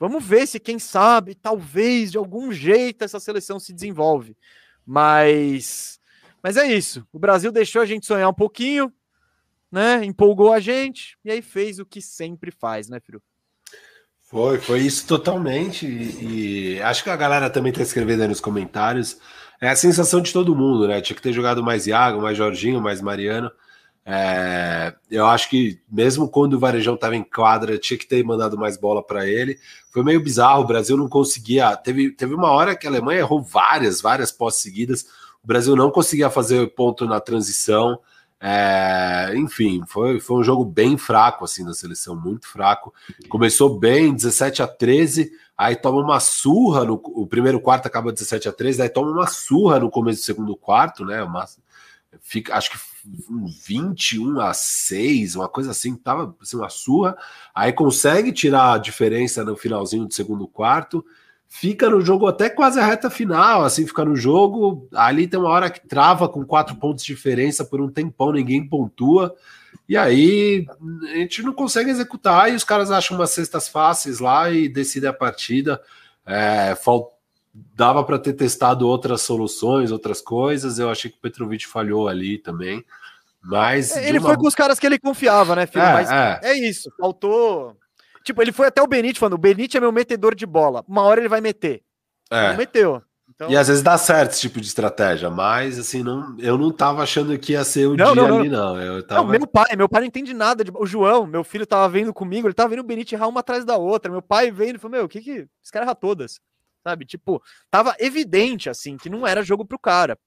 Vamos 0.00 0.24
ver 0.24 0.46
se, 0.46 0.58
quem 0.58 0.78
sabe, 0.78 1.34
talvez 1.34 2.10
de 2.10 2.16
algum 2.16 2.50
jeito 2.50 3.04
essa 3.04 3.20
seleção 3.20 3.60
se 3.60 3.74
desenvolve. 3.74 4.38
Mas, 4.86 6.00
mas 6.42 6.56
é 6.56 6.66
isso. 6.66 7.06
O 7.12 7.18
Brasil 7.18 7.52
deixou 7.52 7.82
a 7.82 7.86
gente 7.86 8.06
sonhar 8.06 8.30
um 8.30 8.34
pouquinho 8.34 8.90
né? 9.72 10.04
Empolgou 10.04 10.52
a 10.52 10.60
gente 10.60 11.16
e 11.24 11.30
aí 11.30 11.40
fez 11.40 11.78
o 11.78 11.86
que 11.86 12.02
sempre 12.02 12.50
faz, 12.50 12.90
né, 12.90 13.00
Firu? 13.00 13.22
Foi, 14.20 14.58
foi 14.58 14.80
isso 14.80 15.06
totalmente. 15.06 15.86
E, 15.86 16.76
e, 16.76 16.82
acho 16.82 17.02
que 17.02 17.10
a 17.10 17.16
galera 17.16 17.50
também 17.50 17.72
tá 17.72 17.82
escrevendo 17.82 18.22
aí 18.22 18.28
nos 18.28 18.40
comentários. 18.40 19.18
É 19.60 19.68
a 19.68 19.76
sensação 19.76 20.20
de 20.20 20.32
todo 20.32 20.54
mundo, 20.54 20.86
né? 20.86 21.00
Tinha 21.00 21.16
que 21.16 21.22
ter 21.22 21.32
jogado 21.32 21.62
mais 21.62 21.86
Iago, 21.86 22.20
mais 22.20 22.36
Jorginho, 22.36 22.80
mais 22.80 23.00
Mariano. 23.00 23.50
É, 24.04 24.94
eu 25.10 25.26
acho 25.26 25.48
que 25.48 25.80
mesmo 25.90 26.28
quando 26.28 26.54
o 26.54 26.58
Varejão 26.58 26.94
estava 26.94 27.14
em 27.14 27.22
quadra, 27.22 27.78
tinha 27.78 27.96
que 27.96 28.06
ter 28.06 28.24
mandado 28.24 28.58
mais 28.58 28.76
bola 28.76 29.02
para 29.02 29.26
ele. 29.26 29.58
Foi 29.92 30.02
meio 30.02 30.22
bizarro, 30.22 30.62
o 30.62 30.66
Brasil 30.66 30.96
não 30.96 31.08
conseguia. 31.08 31.76
Teve, 31.76 32.10
teve 32.10 32.34
uma 32.34 32.50
hora 32.50 32.74
que 32.74 32.86
a 32.86 32.90
Alemanha 32.90 33.20
errou 33.20 33.40
várias, 33.42 34.00
várias 34.00 34.32
posses 34.32 34.62
seguidas. 34.62 35.06
O 35.42 35.46
Brasil 35.46 35.76
não 35.76 35.90
conseguia 35.90 36.30
fazer 36.30 36.74
ponto 36.74 37.06
na 37.06 37.20
transição. 37.20 38.00
É, 38.44 39.32
enfim, 39.36 39.84
foi, 39.86 40.18
foi 40.18 40.40
um 40.40 40.42
jogo 40.42 40.64
bem 40.64 40.98
fraco 40.98 41.44
assim 41.44 41.64
da 41.64 41.72
seleção, 41.72 42.16
muito 42.16 42.48
fraco. 42.48 42.92
Começou 43.28 43.78
bem, 43.78 44.12
17 44.12 44.60
a 44.60 44.66
13, 44.66 45.30
aí 45.56 45.76
toma 45.76 46.02
uma 46.02 46.18
surra 46.18 46.84
no 46.84 46.94
o 46.94 47.24
primeiro 47.24 47.60
quarto 47.60 47.86
acaba 47.86 48.12
17 48.12 48.48
a 48.48 48.52
13, 48.52 48.82
aí 48.82 48.88
toma 48.88 49.12
uma 49.12 49.28
surra 49.28 49.78
no 49.78 49.88
começo 49.88 50.22
do 50.22 50.24
segundo 50.24 50.56
quarto, 50.56 51.04
né? 51.04 51.22
Uma, 51.22 51.46
fica, 52.20 52.56
acho 52.56 52.72
que 52.72 52.78
21 53.64 54.40
a 54.40 54.52
6, 54.52 55.36
uma 55.36 55.48
coisa 55.48 55.70
assim, 55.70 55.94
tava 55.94 56.34
assim, 56.42 56.56
uma 56.56 56.68
surra. 56.68 57.16
Aí 57.54 57.72
consegue 57.72 58.32
tirar 58.32 58.72
a 58.72 58.78
diferença 58.78 59.44
no 59.44 59.56
finalzinho 59.56 60.06
do 60.06 60.14
segundo 60.14 60.48
quarto 60.48 61.04
fica 61.52 61.90
no 61.90 62.00
jogo 62.00 62.26
até 62.26 62.48
quase 62.48 62.80
a 62.80 62.84
reta 62.84 63.10
final, 63.10 63.62
assim, 63.62 63.86
fica 63.86 64.02
no 64.06 64.16
jogo. 64.16 64.88
Ali 64.90 65.28
tem 65.28 65.38
uma 65.38 65.50
hora 65.50 65.68
que 65.68 65.86
trava 65.86 66.26
com 66.26 66.46
quatro 66.46 66.74
pontos 66.76 67.04
de 67.04 67.14
diferença 67.14 67.62
por 67.62 67.78
um 67.78 67.90
tempão, 67.90 68.32
ninguém 68.32 68.66
pontua. 68.66 69.36
E 69.86 69.94
aí 69.94 70.66
a 71.12 71.18
gente 71.18 71.42
não 71.42 71.52
consegue 71.52 71.90
executar 71.90 72.50
e 72.50 72.56
os 72.56 72.64
caras 72.64 72.90
acham 72.90 73.18
umas 73.18 73.30
cestas 73.30 73.68
fáceis 73.68 74.18
lá 74.18 74.50
e 74.50 74.66
decidem 74.66 75.10
a 75.10 75.12
partida. 75.12 75.80
É, 76.24 76.74
falt... 76.74 77.12
Dava 77.76 78.02
para 78.02 78.18
ter 78.18 78.32
testado 78.32 78.88
outras 78.88 79.20
soluções, 79.20 79.92
outras 79.92 80.22
coisas. 80.22 80.78
Eu 80.78 80.88
achei 80.88 81.10
que 81.10 81.18
o 81.18 81.20
Petrovic 81.20 81.66
falhou 81.66 82.08
ali 82.08 82.38
também. 82.38 82.82
Mas. 83.42 83.94
Ele 83.94 84.18
uma... 84.18 84.28
foi 84.28 84.38
com 84.38 84.48
os 84.48 84.54
caras 84.54 84.78
que 84.78 84.86
ele 84.86 84.98
confiava, 84.98 85.54
né, 85.54 85.66
filho? 85.66 85.84
É, 85.84 85.92
Mas 85.92 86.10
é. 86.10 86.40
é 86.44 86.54
isso, 86.54 86.90
faltou 86.98 87.76
Tipo, 88.22 88.42
ele 88.42 88.52
foi 88.52 88.66
até 88.66 88.82
o 88.82 88.86
Benite 88.86 89.18
falando: 89.18 89.34
o 89.34 89.38
Benite 89.38 89.76
é 89.76 89.80
meu 89.80 89.92
metedor 89.92 90.34
de 90.34 90.46
bola. 90.46 90.84
Uma 90.86 91.02
hora 91.02 91.20
ele 91.20 91.28
vai 91.28 91.40
meter. 91.40 91.82
É. 92.30 92.50
Não 92.50 92.56
meteu. 92.56 93.02
Então... 93.34 93.50
E 93.50 93.56
às 93.56 93.68
vezes 93.68 93.82
dá 93.82 93.96
certo 93.96 94.32
esse 94.32 94.42
tipo 94.42 94.60
de 94.60 94.66
estratégia, 94.66 95.30
mas 95.30 95.78
assim, 95.78 96.02
não, 96.02 96.36
eu 96.38 96.58
não 96.58 96.70
tava 96.70 97.02
achando 97.02 97.36
que 97.38 97.52
ia 97.52 97.64
ser 97.64 97.86
o 97.86 97.96
não, 97.96 98.12
dia 98.12 98.22
não, 98.22 98.38
ali, 98.38 98.48
não. 98.48 98.80
Eu 98.80 99.02
tava... 99.02 99.22
não. 99.22 99.30
Meu 99.30 99.46
pai, 99.46 99.74
meu 99.76 99.88
pai 99.88 100.02
não 100.02 100.08
entende 100.08 100.34
nada. 100.34 100.62
De... 100.62 100.70
O 100.74 100.86
João, 100.86 101.26
meu 101.26 101.42
filho, 101.42 101.66
tava 101.66 101.88
vendo 101.88 102.12
comigo, 102.12 102.46
ele 102.46 102.54
tava 102.54 102.68
vendo 102.68 102.80
o 102.80 102.84
Benite 102.84 103.14
errar 103.14 103.28
uma 103.28 103.40
atrás 103.40 103.64
da 103.64 103.76
outra. 103.76 104.12
Meu 104.12 104.22
pai 104.22 104.50
vendo 104.50 104.76
e 104.76 104.78
falou: 104.78 104.96
Meu, 104.96 105.04
o 105.06 105.08
que 105.08 105.20
que. 105.20 105.48
Esse 105.62 105.72
cara 105.72 105.86
erra 105.86 105.94
todas. 105.94 106.40
Sabe? 106.82 107.04
Tipo, 107.04 107.42
tava 107.70 107.94
evidente, 107.98 108.68
assim, 108.68 108.96
que 108.96 109.08
não 109.08 109.26
era 109.26 109.42
jogo 109.42 109.64
pro 109.64 109.78
cara. 109.78 110.18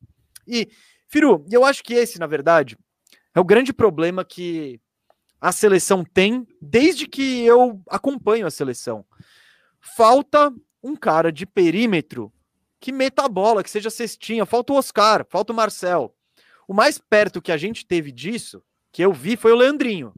E, 0.47 0.69
Firu, 1.07 1.45
eu 1.51 1.65
acho 1.65 1.83
que 1.83 1.93
esse, 1.93 2.17
na 2.17 2.27
verdade, 2.27 2.77
é 3.33 3.39
o 3.39 3.43
grande 3.43 3.73
problema 3.73 4.23
que 4.23 4.79
a 5.45 5.51
seleção 5.51 6.03
tem 6.03 6.47
desde 6.59 7.05
que 7.05 7.45
eu 7.45 7.79
acompanho 7.87 8.47
a 8.47 8.51
seleção. 8.51 9.05
Falta 9.79 10.51
um 10.81 10.95
cara 10.95 11.31
de 11.31 11.45
perímetro 11.45 12.33
que 12.79 12.91
meta 12.91 13.23
a 13.23 13.29
bola, 13.29 13.61
que 13.63 13.69
seja 13.69 13.91
cestinha. 13.91 14.43
Falta 14.43 14.73
o 14.73 14.75
Oscar, 14.75 15.23
falta 15.29 15.53
o 15.53 15.55
Marcel. 15.55 16.15
O 16.67 16.73
mais 16.73 16.97
perto 16.97 17.43
que 17.43 17.51
a 17.51 17.57
gente 17.57 17.85
teve 17.85 18.11
disso, 18.11 18.63
que 18.91 19.03
eu 19.03 19.13
vi, 19.13 19.37
foi 19.37 19.51
o 19.51 19.55
Leandrinho. 19.55 20.15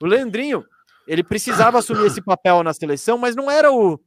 O 0.00 0.06
Leandrinho, 0.06 0.64
ele 1.06 1.22
precisava 1.22 1.78
assumir 1.78 2.06
esse 2.06 2.22
papel 2.22 2.62
na 2.62 2.72
seleção, 2.72 3.18
mas 3.18 3.36
não 3.36 3.50
era 3.50 3.70
o. 3.70 4.00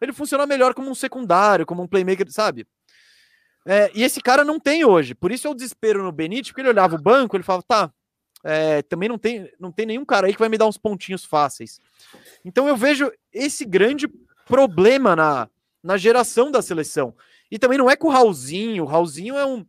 Ele 0.00 0.14
funciona 0.14 0.46
melhor 0.46 0.72
como 0.72 0.88
um 0.88 0.94
secundário, 0.94 1.66
como 1.66 1.82
um 1.82 1.86
playmaker, 1.86 2.32
sabe? 2.32 2.66
É, 3.66 3.90
e 3.94 4.02
esse 4.02 4.22
cara 4.22 4.44
não 4.44 4.58
tem 4.58 4.82
hoje. 4.82 5.14
Por 5.14 5.30
isso 5.30 5.46
é 5.46 5.50
o 5.50 5.54
desespero 5.54 6.02
no 6.02 6.10
Benítez, 6.10 6.48
porque 6.48 6.62
ele 6.62 6.70
olhava 6.70 6.96
o 6.96 7.02
banco, 7.02 7.36
ele 7.36 7.44
falava, 7.44 7.62
tá, 7.68 7.92
é, 8.44 8.82
também 8.82 9.08
não 9.08 9.16
tem, 9.16 9.50
não 9.58 9.72
tem 9.72 9.86
nenhum 9.86 10.04
cara 10.04 10.26
aí 10.26 10.34
que 10.34 10.38
vai 10.38 10.50
me 10.50 10.58
dar 10.58 10.66
uns 10.66 10.76
pontinhos 10.76 11.24
fáceis. 11.24 11.80
Então 12.44 12.68
eu 12.68 12.76
vejo 12.76 13.10
esse 13.32 13.64
grande 13.64 14.06
problema 14.46 15.16
na, 15.16 15.48
na 15.82 15.96
geração 15.96 16.50
da 16.50 16.60
seleção. 16.60 17.14
E 17.50 17.58
também 17.58 17.78
não 17.78 17.90
é 17.90 17.96
com 17.96 18.08
o 18.08 18.10
Raulzinho. 18.10 18.84
O 18.84 18.86
Raulzinho 18.86 19.36
é 19.36 19.46
um. 19.46 19.64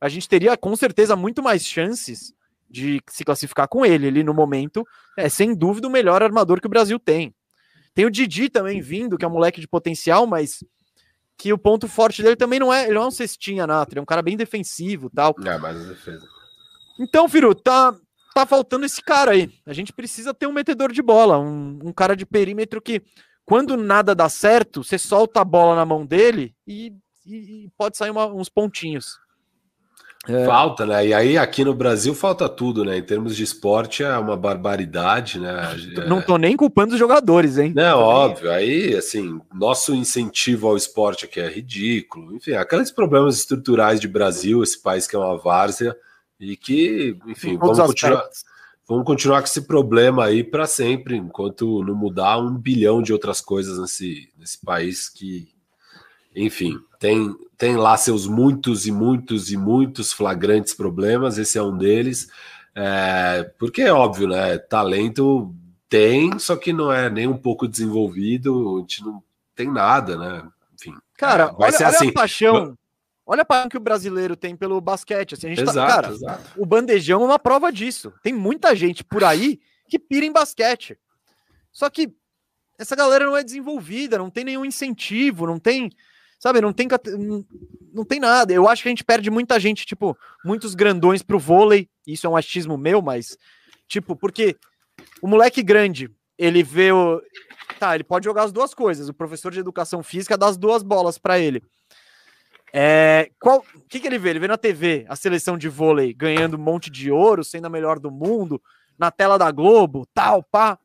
A 0.00 0.08
gente 0.08 0.28
teria 0.28 0.56
com 0.56 0.74
certeza 0.76 1.16
muito 1.16 1.42
mais 1.42 1.64
chances 1.64 2.34
de 2.68 3.00
se 3.08 3.24
classificar 3.24 3.68
com 3.68 3.84
ele. 3.84 4.06
Ele, 4.06 4.22
no 4.22 4.34
momento, 4.34 4.86
é 5.16 5.28
sem 5.28 5.54
dúvida 5.54 5.88
o 5.88 5.90
melhor 5.90 6.22
armador 6.22 6.60
que 6.60 6.66
o 6.66 6.70
Brasil 6.70 6.98
tem. 6.98 7.34
Tem 7.94 8.04
o 8.04 8.10
Didi 8.10 8.48
também 8.48 8.80
vindo, 8.80 9.18
que 9.18 9.24
é 9.24 9.28
um 9.28 9.32
moleque 9.32 9.60
de 9.60 9.68
potencial, 9.68 10.26
mas 10.26 10.62
que 11.36 11.52
o 11.52 11.58
ponto 11.58 11.88
forte 11.88 12.22
dele 12.22 12.36
também 12.36 12.58
não 12.58 12.72
é. 12.72 12.84
Ele 12.84 12.94
não 12.94 13.02
é 13.02 13.06
um 13.06 13.10
cestinha 13.10 13.66
nato, 13.66 13.92
ele 13.92 13.98
é 13.98 14.02
um 14.02 14.06
cara 14.06 14.22
bem 14.22 14.36
defensivo 14.36 15.10
tal. 15.10 15.34
É, 15.44 15.58
mais 15.58 15.86
defesa. 15.86 16.26
Então, 16.98 17.28
Firu, 17.28 17.54
tá, 17.54 17.96
tá 18.34 18.46
faltando 18.46 18.86
esse 18.86 19.02
cara 19.02 19.32
aí. 19.32 19.50
A 19.66 19.72
gente 19.72 19.92
precisa 19.92 20.32
ter 20.32 20.46
um 20.46 20.52
metedor 20.52 20.92
de 20.92 21.02
bola, 21.02 21.38
um, 21.38 21.78
um 21.84 21.92
cara 21.92 22.16
de 22.16 22.26
perímetro 22.26 22.80
que, 22.80 23.02
quando 23.44 23.76
nada 23.76 24.14
dá 24.14 24.28
certo, 24.28 24.82
você 24.84 24.98
solta 24.98 25.40
a 25.40 25.44
bola 25.44 25.74
na 25.76 25.84
mão 25.84 26.06
dele 26.06 26.54
e, 26.66 26.92
e, 27.26 27.64
e 27.64 27.70
pode 27.76 27.96
sair 27.96 28.10
uma, 28.10 28.26
uns 28.26 28.48
pontinhos. 28.48 29.18
É. 30.28 30.44
Falta, 30.44 30.84
né? 30.84 31.06
E 31.06 31.14
aí 31.14 31.38
aqui 31.38 31.64
no 31.64 31.72
Brasil 31.72 32.14
falta 32.14 32.46
tudo, 32.46 32.84
né? 32.84 32.98
Em 32.98 33.02
termos 33.02 33.34
de 33.34 33.42
esporte 33.42 34.04
é 34.04 34.18
uma 34.18 34.36
barbaridade, 34.36 35.40
né? 35.40 35.74
Não 36.06 36.20
tô 36.20 36.36
nem 36.36 36.56
culpando 36.58 36.92
os 36.92 36.98
jogadores, 36.98 37.56
hein? 37.56 37.72
Não, 37.74 37.98
óbvio. 37.98 38.50
Aí, 38.50 38.94
assim, 38.94 39.40
nosso 39.54 39.94
incentivo 39.94 40.68
ao 40.68 40.76
esporte 40.76 41.24
aqui 41.24 41.40
é 41.40 41.48
ridículo. 41.48 42.36
Enfim, 42.36 42.52
aqueles 42.52 42.90
problemas 42.90 43.38
estruturais 43.38 43.98
de 43.98 44.06
Brasil, 44.06 44.62
esse 44.62 44.80
país 44.80 45.06
que 45.06 45.16
é 45.16 45.18
uma 45.18 45.38
várzea, 45.38 45.96
e 46.40 46.56
que, 46.56 47.18
enfim, 47.26 47.58
vamos 47.58 47.78
continuar, 47.78 48.24
vamos 48.88 49.04
continuar 49.04 49.40
com 49.40 49.46
esse 49.46 49.60
problema 49.60 50.24
aí 50.24 50.42
para 50.42 50.66
sempre, 50.66 51.16
enquanto 51.16 51.84
não 51.84 51.94
mudar 51.94 52.38
um 52.38 52.56
bilhão 52.56 53.02
de 53.02 53.12
outras 53.12 53.42
coisas 53.42 53.78
nesse, 53.78 54.32
nesse 54.38 54.58
país 54.64 55.10
que, 55.10 55.52
enfim, 56.34 56.80
tem, 56.98 57.36
tem 57.58 57.76
lá 57.76 57.94
seus 57.98 58.26
muitos 58.26 58.86
e 58.86 58.90
muitos 58.90 59.52
e 59.52 59.56
muitos 59.56 60.12
flagrantes 60.12 60.72
problemas, 60.72 61.36
esse 61.36 61.58
é 61.58 61.62
um 61.62 61.76
deles. 61.76 62.28
É, 62.74 63.52
porque 63.58 63.82
é 63.82 63.92
óbvio, 63.92 64.28
né? 64.28 64.56
Talento 64.56 65.54
tem, 65.88 66.38
só 66.38 66.56
que 66.56 66.72
não 66.72 66.90
é 66.90 67.10
nem 67.10 67.26
um 67.26 67.36
pouco 67.36 67.68
desenvolvido, 67.68 68.78
a 68.78 68.80
gente 68.80 69.04
não 69.04 69.22
tem 69.54 69.70
nada, 69.70 70.16
né? 70.16 70.48
Enfim. 70.74 70.94
Cara, 71.18 71.46
vai 71.48 71.68
olha, 71.68 71.72
ser 71.72 71.84
olha 71.84 71.96
assim. 71.96 72.08
a 72.08 72.12
paixão. 72.12 72.78
Olha 73.30 73.42
a 73.42 73.44
paixão 73.44 73.68
que 73.68 73.76
o 73.76 73.80
brasileiro 73.80 74.34
tem 74.34 74.56
pelo 74.56 74.80
basquete. 74.80 75.34
Assim, 75.34 75.46
a 75.46 75.50
gente 75.50 75.64
tá, 75.64 75.70
exato, 75.70 75.88
tá, 75.88 76.02
cara, 76.02 76.12
exato. 76.12 76.50
o 76.60 76.66
bandejão 76.66 77.22
é 77.22 77.24
uma 77.26 77.38
prova 77.38 77.70
disso. 77.70 78.12
Tem 78.24 78.32
muita 78.32 78.74
gente 78.74 79.04
por 79.04 79.22
aí 79.22 79.60
que 79.88 80.00
pira 80.00 80.26
em 80.26 80.32
basquete. 80.32 80.98
Só 81.70 81.88
que 81.88 82.12
essa 82.76 82.96
galera 82.96 83.24
não 83.26 83.36
é 83.36 83.44
desenvolvida, 83.44 84.18
não 84.18 84.30
tem 84.30 84.42
nenhum 84.42 84.64
incentivo, 84.64 85.46
não 85.46 85.60
tem, 85.60 85.92
sabe, 86.40 86.60
não 86.60 86.72
tem, 86.72 86.88
não 87.92 88.04
tem 88.04 88.18
nada. 88.18 88.52
Eu 88.52 88.68
acho 88.68 88.82
que 88.82 88.88
a 88.88 88.90
gente 88.90 89.04
perde 89.04 89.30
muita 89.30 89.60
gente, 89.60 89.86
tipo, 89.86 90.18
muitos 90.44 90.74
grandões 90.74 91.22
pro 91.22 91.38
vôlei. 91.38 91.88
Isso 92.04 92.26
é 92.26 92.30
um 92.30 92.36
achismo 92.36 92.76
meu, 92.76 93.00
mas, 93.00 93.38
tipo, 93.86 94.16
porque 94.16 94.56
o 95.22 95.28
moleque 95.28 95.62
grande, 95.62 96.10
ele 96.36 96.64
vê 96.64 96.90
o. 96.90 97.22
tá, 97.78 97.94
ele 97.94 98.02
pode 98.02 98.24
jogar 98.24 98.42
as 98.42 98.50
duas 98.50 98.74
coisas. 98.74 99.08
O 99.08 99.14
professor 99.14 99.52
de 99.52 99.60
educação 99.60 100.02
física 100.02 100.36
dá 100.36 100.48
as 100.48 100.56
duas 100.56 100.82
bolas 100.82 101.16
para 101.16 101.38
ele. 101.38 101.62
É, 102.72 103.30
qual, 103.40 103.64
o 103.74 103.80
que, 103.88 103.98
que 103.98 104.06
ele 104.06 104.18
vê? 104.18 104.30
Ele 104.30 104.38
vê 104.38 104.48
na 104.48 104.56
TV 104.56 105.04
a 105.08 105.16
seleção 105.16 105.58
de 105.58 105.68
vôlei 105.68 106.12
ganhando 106.12 106.56
um 106.56 106.60
monte 106.60 106.90
de 106.90 107.10
ouro, 107.10 107.42
sendo 107.42 107.66
a 107.66 107.70
melhor 107.70 107.98
do 107.98 108.10
mundo, 108.10 108.62
na 108.98 109.10
tela 109.10 109.38
da 109.38 109.50
Globo, 109.50 110.06
tal, 110.14 110.42
pá. 110.42 110.78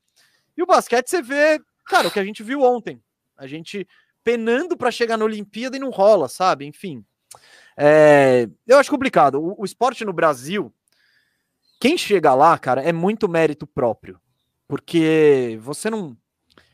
E 0.57 0.63
o 0.63 0.65
basquete 0.65 1.09
você 1.09 1.21
vê, 1.21 1.59
cara, 1.85 2.07
o 2.07 2.11
que 2.11 2.19
a 2.19 2.23
gente 2.23 2.41
viu 2.41 2.61
ontem. 2.61 3.01
A 3.37 3.45
gente 3.45 3.87
penando 4.23 4.75
para 4.75 4.89
chegar 4.89 5.17
na 5.17 5.25
Olimpíada 5.25 5.77
e 5.77 5.79
não 5.79 5.89
rola, 5.89 6.27
sabe? 6.27 6.65
Enfim. 6.65 7.05
É, 7.77 8.49
eu 8.65 8.77
acho 8.79 8.89
complicado. 8.89 9.35
O, 9.35 9.61
o 9.61 9.65
esporte 9.65 10.03
no 10.03 10.13
Brasil, 10.13 10.73
quem 11.79 11.97
chega 11.97 12.33
lá, 12.33 12.57
cara, 12.57 12.81
é 12.81 12.91
muito 12.91 13.29
mérito 13.29 13.67
próprio. 13.67 14.19
Porque 14.67 15.59
você 15.61 15.89
não. 15.89 16.17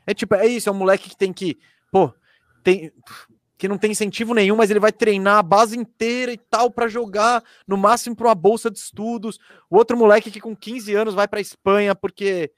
É 0.07 0.13
tipo, 0.13 0.35
é 0.35 0.47
isso, 0.47 0.69
é 0.69 0.71
um 0.71 0.75
moleque 0.75 1.09
que 1.09 1.17
tem 1.17 1.33
que. 1.33 1.59
Pô, 1.91 2.13
tem. 2.63 2.91
Que 3.61 3.67
não 3.67 3.77
tem 3.77 3.91
incentivo 3.91 4.33
nenhum, 4.33 4.55
mas 4.55 4.71
ele 4.71 4.79
vai 4.79 4.91
treinar 4.91 5.37
a 5.37 5.43
base 5.43 5.77
inteira 5.77 6.33
e 6.33 6.37
tal 6.37 6.71
para 6.71 6.87
jogar, 6.87 7.43
no 7.67 7.77
máximo 7.77 8.15
para 8.15 8.29
uma 8.29 8.33
bolsa 8.33 8.71
de 8.71 8.79
estudos. 8.79 9.37
O 9.69 9.77
outro 9.77 9.95
moleque 9.95 10.31
que 10.31 10.41
com 10.41 10.55
15 10.55 10.95
anos 10.95 11.13
vai 11.13 11.27
para 11.27 11.39
Espanha 11.39 11.93
porque 11.93 12.51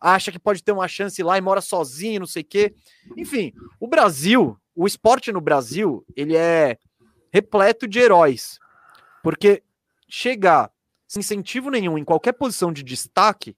acha 0.00 0.32
que 0.32 0.38
pode 0.38 0.64
ter 0.64 0.72
uma 0.72 0.88
chance 0.88 1.22
lá 1.22 1.36
e 1.36 1.42
mora 1.42 1.60
sozinho, 1.60 2.20
não 2.20 2.26
sei 2.26 2.40
o 2.40 2.46
quê. 2.46 2.74
Enfim, 3.14 3.52
o 3.78 3.86
Brasil, 3.86 4.56
o 4.74 4.86
esporte 4.86 5.30
no 5.30 5.38
Brasil, 5.38 6.02
ele 6.16 6.34
é 6.34 6.78
repleto 7.30 7.86
de 7.86 7.98
heróis. 7.98 8.58
Porque 9.22 9.62
chegar 10.08 10.72
sem 11.06 11.20
incentivo 11.20 11.68
nenhum 11.68 11.98
em 11.98 12.04
qualquer 12.06 12.32
posição 12.32 12.72
de 12.72 12.82
destaque 12.82 13.54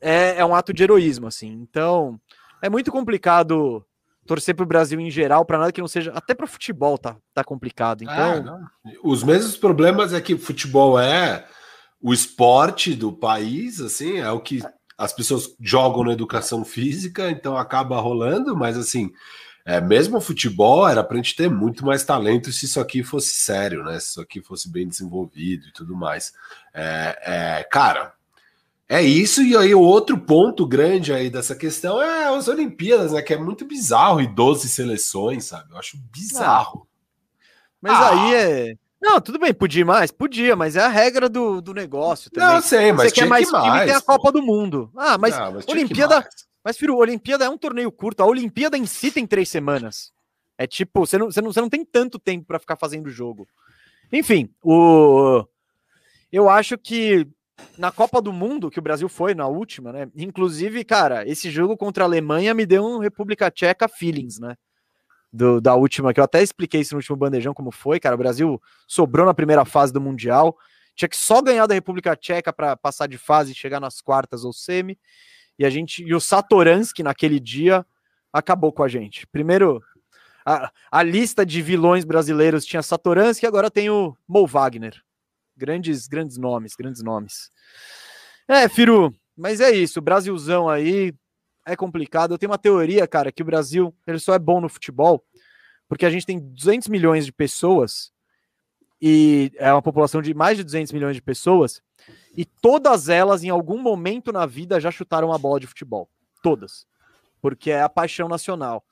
é, 0.00 0.36
é 0.38 0.46
um 0.46 0.54
ato 0.54 0.72
de 0.72 0.82
heroísmo, 0.82 1.26
assim. 1.26 1.48
Então, 1.48 2.18
é 2.62 2.70
muito 2.70 2.90
complicado 2.90 3.84
torcer 4.30 4.54
para 4.54 4.62
o 4.62 4.66
Brasil 4.66 5.00
em 5.00 5.10
geral, 5.10 5.44
para 5.44 5.58
nada 5.58 5.72
que 5.72 5.80
não 5.80 5.88
seja. 5.88 6.12
Até 6.14 6.34
para 6.34 6.46
futebol 6.46 6.96
tá, 6.96 7.16
tá 7.34 7.42
complicado. 7.42 8.04
Então. 8.04 8.14
É, 8.86 8.96
Os 9.02 9.24
mesmos 9.24 9.56
problemas 9.56 10.12
é 10.12 10.20
que 10.20 10.38
futebol 10.38 11.00
é 11.00 11.44
o 12.00 12.14
esporte 12.14 12.94
do 12.94 13.12
país, 13.12 13.80
assim, 13.80 14.18
é 14.18 14.30
o 14.30 14.38
que 14.38 14.62
as 14.96 15.12
pessoas 15.12 15.56
jogam 15.60 16.04
na 16.04 16.12
educação 16.12 16.64
física, 16.64 17.28
então 17.28 17.56
acaba 17.56 18.00
rolando, 18.00 18.56
mas 18.56 18.78
assim, 18.78 19.10
é, 19.66 19.80
mesmo 19.80 20.18
o 20.18 20.20
futebol 20.20 20.88
era 20.88 21.02
para 21.02 21.14
a 21.14 21.16
gente 21.16 21.34
ter 21.34 21.50
muito 21.50 21.84
mais 21.84 22.04
talento 22.04 22.52
se 22.52 22.66
isso 22.66 22.78
aqui 22.78 23.02
fosse 23.02 23.34
sério, 23.34 23.82
né? 23.82 23.98
Se 23.98 24.10
isso 24.10 24.20
aqui 24.20 24.40
fosse 24.40 24.70
bem 24.70 24.86
desenvolvido 24.86 25.66
e 25.66 25.72
tudo 25.72 25.96
mais. 25.96 26.32
É, 26.72 27.58
é, 27.58 27.64
cara, 27.64 28.12
é 28.92 29.00
isso, 29.00 29.40
e 29.40 29.56
aí 29.56 29.72
o 29.72 29.80
outro 29.80 30.18
ponto 30.18 30.66
grande 30.66 31.12
aí 31.12 31.30
dessa 31.30 31.54
questão 31.54 32.02
é 32.02 32.36
as 32.36 32.48
Olimpíadas, 32.48 33.12
né? 33.12 33.22
Que 33.22 33.34
é 33.34 33.38
muito 33.38 33.64
bizarro, 33.64 34.20
e 34.20 34.26
12 34.26 34.68
seleções, 34.68 35.44
sabe? 35.44 35.70
Eu 35.70 35.78
acho 35.78 35.96
bizarro. 36.10 36.88
Mas 37.80 37.92
ah. 37.92 38.10
aí 38.10 38.34
é. 38.34 38.74
Não, 39.00 39.20
tudo 39.20 39.38
bem, 39.38 39.54
podia 39.54 39.86
mais? 39.86 40.10
Podia, 40.10 40.56
mas 40.56 40.74
é 40.74 40.80
a 40.80 40.88
regra 40.88 41.28
do, 41.28 41.60
do 41.60 41.72
negócio 41.72 42.32
também. 42.32 42.48
Não, 42.48 42.60
sei, 42.60 42.90
mas 42.90 43.12
Você 43.12 43.20
quer 43.20 43.28
mais 43.28 43.48
que 43.48 43.56
time, 43.56 43.68
mais, 43.68 43.86
tem 43.86 43.94
a 43.94 44.00
Copa 44.00 44.32
do 44.32 44.42
Mundo. 44.42 44.90
Ah, 44.96 45.16
mas, 45.16 45.38
Não, 45.38 45.52
mas 45.52 45.68
Olimpíada... 45.68 46.28
Mas, 46.64 46.76
Firo, 46.76 46.96
Olimpíada 46.96 47.44
é 47.44 47.48
um 47.48 47.56
torneio 47.56 47.92
curto. 47.92 48.22
A 48.24 48.26
Olimpíada 48.26 48.76
em 48.76 48.86
si 48.86 49.12
tem 49.12 49.24
três 49.24 49.48
semanas. 49.48 50.12
É 50.58 50.66
tipo, 50.66 51.06
você 51.06 51.16
não, 51.16 51.30
você 51.30 51.40
não, 51.40 51.52
você 51.52 51.60
não 51.60 51.70
tem 51.70 51.84
tanto 51.84 52.18
tempo 52.18 52.44
para 52.44 52.58
ficar 52.58 52.74
fazendo 52.74 53.08
jogo. 53.08 53.46
Enfim, 54.12 54.50
o... 54.64 55.44
eu 56.32 56.50
acho 56.50 56.76
que 56.76 57.26
na 57.78 57.90
Copa 57.90 58.20
do 58.20 58.32
Mundo, 58.32 58.70
que 58.70 58.78
o 58.78 58.82
Brasil 58.82 59.08
foi 59.08 59.34
na 59.34 59.46
última, 59.46 59.92
né? 59.92 60.08
Inclusive, 60.16 60.84
cara, 60.84 61.26
esse 61.28 61.50
jogo 61.50 61.76
contra 61.76 62.04
a 62.04 62.06
Alemanha 62.06 62.54
me 62.54 62.66
deu 62.66 62.84
um 62.84 62.98
República 62.98 63.50
Tcheca 63.50 63.88
feelings, 63.88 64.38
né? 64.38 64.56
Do, 65.32 65.60
da 65.60 65.74
última, 65.74 66.12
que 66.12 66.20
eu 66.20 66.24
até 66.24 66.42
expliquei 66.42 66.80
isso 66.80 66.94
no 66.94 66.98
último 66.98 67.16
bandejão 67.16 67.54
como 67.54 67.70
foi, 67.70 68.00
cara. 68.00 68.14
O 68.14 68.18
Brasil 68.18 68.60
sobrou 68.86 69.24
na 69.24 69.32
primeira 69.32 69.64
fase 69.64 69.92
do 69.92 70.00
Mundial. 70.00 70.56
Tinha 70.94 71.08
que 71.08 71.16
só 71.16 71.40
ganhar 71.40 71.66
da 71.66 71.74
República 71.74 72.16
Tcheca 72.16 72.52
para 72.52 72.76
passar 72.76 73.06
de 73.06 73.16
fase 73.16 73.52
e 73.52 73.54
chegar 73.54 73.80
nas 73.80 74.00
quartas 74.00 74.44
ou 74.44 74.52
semi. 74.52 74.98
E 75.58 75.64
a 75.64 75.70
gente 75.70 76.02
e 76.02 76.14
o 76.14 76.20
Satoransky 76.20 77.02
naquele 77.02 77.38
dia 77.38 77.86
acabou 78.32 78.72
com 78.72 78.82
a 78.82 78.88
gente. 78.88 79.26
Primeiro, 79.26 79.82
a, 80.44 80.70
a 80.90 81.02
lista 81.02 81.44
de 81.44 81.62
vilões 81.62 82.04
brasileiros 82.04 82.64
tinha 82.64 82.82
Satoransky, 82.82 83.46
agora 83.46 83.70
tem 83.70 83.90
o 83.90 84.16
Mo 84.26 84.46
Wagner. 84.46 85.02
Grandes, 85.60 86.08
grandes 86.08 86.38
nomes, 86.38 86.74
grandes 86.74 87.02
nomes. 87.02 87.50
É, 88.48 88.66
Firu, 88.66 89.14
mas 89.36 89.60
é 89.60 89.70
isso. 89.70 90.00
Brasilzão 90.00 90.70
aí 90.70 91.12
é 91.66 91.76
complicado. 91.76 92.32
Eu 92.32 92.38
tenho 92.38 92.50
uma 92.50 92.56
teoria, 92.56 93.06
cara, 93.06 93.30
que 93.30 93.42
o 93.42 93.44
Brasil 93.44 93.94
ele 94.06 94.18
só 94.18 94.32
é 94.32 94.38
bom 94.38 94.58
no 94.58 94.70
futebol 94.70 95.22
porque 95.86 96.06
a 96.06 96.10
gente 96.10 96.24
tem 96.24 96.38
200 96.38 96.88
milhões 96.88 97.26
de 97.26 97.32
pessoas 97.32 98.10
e 99.02 99.52
é 99.56 99.70
uma 99.70 99.82
população 99.82 100.22
de 100.22 100.32
mais 100.32 100.56
de 100.56 100.64
200 100.64 100.92
milhões 100.92 101.14
de 101.14 101.20
pessoas 101.20 101.82
e 102.34 102.46
todas 102.46 103.10
elas 103.10 103.44
em 103.44 103.50
algum 103.50 103.78
momento 103.82 104.32
na 104.32 104.46
vida 104.46 104.80
já 104.80 104.90
chutaram 104.90 105.28
uma 105.28 105.38
bola 105.38 105.60
de 105.60 105.66
futebol. 105.66 106.08
Todas. 106.42 106.86
Porque 107.42 107.70
é 107.70 107.82
a 107.82 107.88
paixão 107.88 108.28
nacional. 108.28 108.82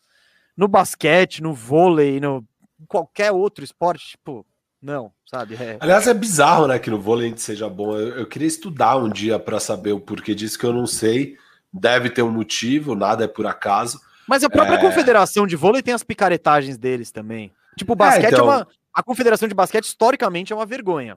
No 0.55 0.69
basquete, 0.69 1.43
no 1.43 1.55
vôlei, 1.55 2.21
no 2.21 2.47
qualquer 2.87 3.33
outro 3.33 3.65
esporte, 3.65 4.11
tipo, 4.11 4.45
não, 4.81 5.13
sabe? 5.27 5.55
É... 5.57 5.77
Aliás, 5.81 6.07
é 6.07 6.15
bizarro, 6.15 6.67
né, 6.67 6.79
que 6.79 6.91
no 6.91 7.01
vôlei 7.01 7.35
seja 7.37 7.69
bom. 7.69 7.97
Eu, 7.97 8.19
eu 8.19 8.27
queria 8.27 8.49
estudar 8.49 8.97
um 8.97 9.09
dia 9.09 9.39
para 9.39 9.59
saber 9.59 9.93
o 9.93 10.01
porquê 10.01 10.35
disso, 10.35 10.59
que 10.59 10.65
eu 10.65 10.73
não 10.73 10.87
sei. 10.87 11.37
Deve 11.73 12.09
ter 12.11 12.23
um 12.23 12.31
motivo, 12.31 12.95
nada 12.95 13.25
é 13.25 13.29
por 13.29 13.47
acaso. 13.47 14.01
Mas 14.27 14.45
a 14.45 14.51
própria 14.51 14.77
é... 14.77 14.81
confederação 14.81 15.47
de 15.47 15.57
vôlei 15.57 15.83
tem 15.83 15.95
as 15.95 16.03
picaretagens 16.03 16.77
deles 16.77 17.11
também. 17.11 17.51
Tipo, 17.77 17.93
o 17.93 17.97
basquete 17.97 18.27
é, 18.27 18.29
então... 18.29 18.53
é 18.53 18.57
uma. 18.57 18.69
A 18.95 19.03
confederação 19.03 19.47
de 19.47 19.55
basquete, 19.55 19.85
historicamente, 19.85 20.53
é 20.53 20.57
uma 20.57 20.67
vergonha. 20.67 21.17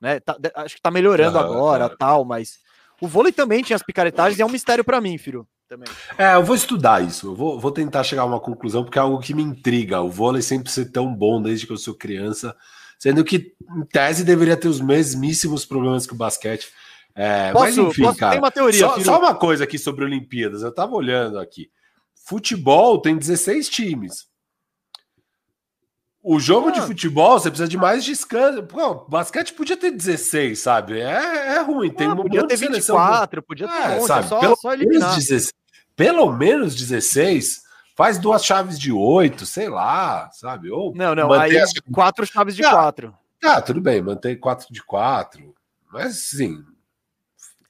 Né? 0.00 0.20
Tá, 0.20 0.36
acho 0.56 0.76
que 0.76 0.82
tá 0.82 0.90
melhorando 0.90 1.38
uhum, 1.38 1.44
agora, 1.44 1.88
tal, 1.88 2.24
mas. 2.24 2.58
O 3.00 3.08
vôlei 3.08 3.32
também 3.32 3.62
tinha 3.62 3.76
as 3.76 3.82
picaretagens 3.82 4.38
e 4.38 4.42
é 4.42 4.46
um 4.46 4.50
mistério 4.50 4.84
para 4.84 5.00
mim, 5.00 5.18
filho. 5.18 5.46
Também. 5.68 5.88
É, 6.18 6.34
eu 6.34 6.44
vou 6.44 6.54
estudar 6.54 7.02
isso. 7.02 7.28
Eu 7.28 7.34
vou, 7.34 7.58
vou 7.58 7.72
tentar 7.72 8.04
chegar 8.04 8.22
a 8.22 8.26
uma 8.26 8.38
conclusão, 8.38 8.84
porque 8.84 8.98
é 8.98 9.02
algo 9.02 9.18
que 9.18 9.34
me 9.34 9.42
intriga. 9.42 10.00
O 10.00 10.10
vôlei 10.10 10.42
sempre 10.42 10.70
ser 10.70 10.90
tão 10.92 11.12
bom 11.12 11.40
desde 11.40 11.66
que 11.66 11.72
eu 11.72 11.78
sou 11.78 11.94
criança. 11.94 12.54
Sendo 13.04 13.22
que, 13.22 13.54
em 13.76 13.84
tese, 13.84 14.24
deveria 14.24 14.56
ter 14.56 14.66
os 14.66 14.80
mesmíssimos 14.80 15.66
problemas 15.66 16.06
que 16.06 16.14
o 16.14 16.16
basquete. 16.16 16.72
É, 17.14 17.52
posso, 17.52 17.64
mas 17.64 17.76
enfim, 17.76 18.02
posso, 18.02 18.18
cara. 18.18 18.38
uma 18.38 18.50
teoria, 18.50 18.80
só, 18.80 18.98
só, 18.98 19.18
uma 19.18 19.34
coisa 19.34 19.64
aqui 19.64 19.78
sobre 19.78 20.06
Olimpíadas. 20.06 20.62
Eu 20.62 20.72
tava 20.72 20.94
olhando 20.94 21.38
aqui. 21.38 21.70
Futebol 22.26 22.98
tem 23.02 23.14
16 23.18 23.68
times. 23.68 24.26
O 26.22 26.40
jogo 26.40 26.68
ah. 26.68 26.70
de 26.70 26.80
futebol, 26.80 27.38
você 27.38 27.50
precisa 27.50 27.68
de 27.68 27.76
mais 27.76 28.02
descanso. 28.02 28.62
Pô, 28.62 29.04
basquete 29.06 29.52
podia 29.52 29.76
ter 29.76 29.90
16, 29.90 30.58
sabe? 30.58 30.98
É, 30.98 31.56
é 31.56 31.60
ruim. 31.60 31.90
Tem 31.90 32.06
ah, 32.06 32.14
um 32.14 32.16
podia 32.16 32.46
ter 32.46 32.56
24, 32.56 33.42
podia 33.42 33.68
ter 33.68 33.74
é, 33.74 33.98
11, 33.98 34.06
sabe? 34.06 34.28
Só, 34.28 34.40
pelo, 34.40 34.56
só 34.56 34.74
menos 34.74 35.14
16, 35.14 35.52
pelo 35.94 36.32
menos 36.32 36.74
16 36.74 37.63
Faz 37.94 38.18
duas 38.18 38.44
chaves 38.44 38.78
de 38.78 38.90
oito, 38.90 39.46
sei 39.46 39.68
lá, 39.68 40.28
sabe? 40.32 40.70
Ou 40.70 40.92
não, 40.94 41.14
não, 41.14 41.32
aí 41.32 41.56
as... 41.56 41.72
quatro 41.92 42.26
chaves 42.26 42.56
de 42.56 42.64
ah, 42.64 42.70
quatro. 42.70 43.16
Tá, 43.40 43.62
tudo 43.62 43.80
bem, 43.80 44.02
mantém 44.02 44.36
quatro 44.36 44.66
de 44.72 44.82
quatro. 44.82 45.54
Mas 45.92 46.16
sim, 46.16 46.64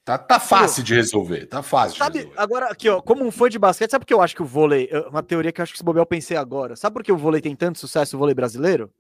tá, 0.03 0.17
tá 0.17 0.41
fácil 0.41 0.83
de 0.83 0.95
resolver, 0.95 1.45
tá 1.45 1.63
fácil 1.63 1.99
sabe, 1.99 2.13
de 2.13 2.19
resolver. 2.21 2.41
Agora, 2.41 2.67
aqui, 2.71 2.89
ó, 2.89 3.03
como 3.03 3.23
um 3.23 3.31
fã 3.31 3.51
de 3.51 3.59
basquete, 3.59 3.91
sabe 3.91 4.05
por 4.05 4.07
que 4.07 4.15
eu 4.15 4.23
acho 4.23 4.35
que 4.35 4.43
o 4.43 4.47
vôlei, 4.47 4.89
uma 5.11 5.23
teoria 5.23 5.53
que 5.53 5.61
eu 5.61 5.63
acho 5.63 5.73
que 5.73 5.79
se 5.79 5.85
bobear 5.85 6.03
eu 6.03 6.07
pensei 6.07 6.39
agora, 6.39 6.75
sabe 6.75 6.95
por 6.95 7.05
que 7.05 7.13
o 7.13 7.19
vôlei 7.19 7.43
tem 7.43 7.55
tanto 7.55 7.79
sucesso, 7.79 8.17
o 8.17 8.19
vôlei 8.19 8.35
brasileiro? 8.35 8.91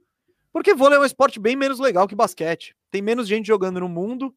Porque 0.52 0.74
vôlei 0.74 0.98
é 0.98 1.00
um 1.00 1.06
esporte 1.06 1.40
bem 1.40 1.56
menos 1.56 1.80
legal 1.80 2.06
que 2.06 2.14
basquete. 2.14 2.76
Tem 2.90 3.00
menos 3.00 3.26
gente 3.26 3.46
jogando 3.46 3.80
no 3.80 3.88
mundo, 3.88 4.32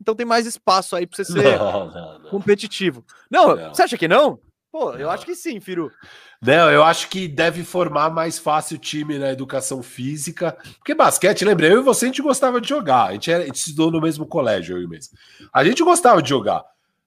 então 0.00 0.14
tem 0.14 0.24
mais 0.24 0.46
espaço 0.46 0.94
aí 0.94 1.06
pra 1.08 1.16
você 1.16 1.24
ser 1.24 1.42
não, 1.58 1.90
não, 1.90 2.18
não. 2.20 2.30
competitivo. 2.30 3.04
Não, 3.28 3.56
você 3.68 3.82
acha 3.82 3.98
que 3.98 4.06
não? 4.06 4.38
Pô, 4.72 4.92
eu 4.92 5.10
acho 5.10 5.26
que 5.26 5.34
sim, 5.34 5.58
Firu. 5.58 5.90
Não, 6.40 6.70
eu 6.70 6.84
acho 6.84 7.08
que 7.08 7.26
deve 7.26 7.64
formar 7.64 8.08
mais 8.10 8.38
fácil 8.38 8.76
o 8.76 8.80
time 8.80 9.18
na 9.18 9.32
educação 9.32 9.82
física. 9.82 10.56
Porque 10.78 10.94
basquete, 10.94 11.44
lembra, 11.44 11.66
eu 11.66 11.80
e 11.80 11.82
você 11.82 12.04
a 12.04 12.08
gente 12.08 12.22
gostava 12.22 12.60
de 12.60 12.68
jogar. 12.68 13.08
A 13.08 13.12
gente, 13.12 13.30
era, 13.30 13.42
a 13.42 13.46
gente 13.46 13.56
estudou 13.56 13.90
no 13.90 14.00
mesmo 14.00 14.24
colégio, 14.26 14.76
eu 14.76 14.82
e 14.82 14.86
mesmo. 14.86 15.16
A 15.52 15.64
gente 15.64 15.82
gostava 15.82 16.22
de 16.22 16.28
jogar. 16.28 16.64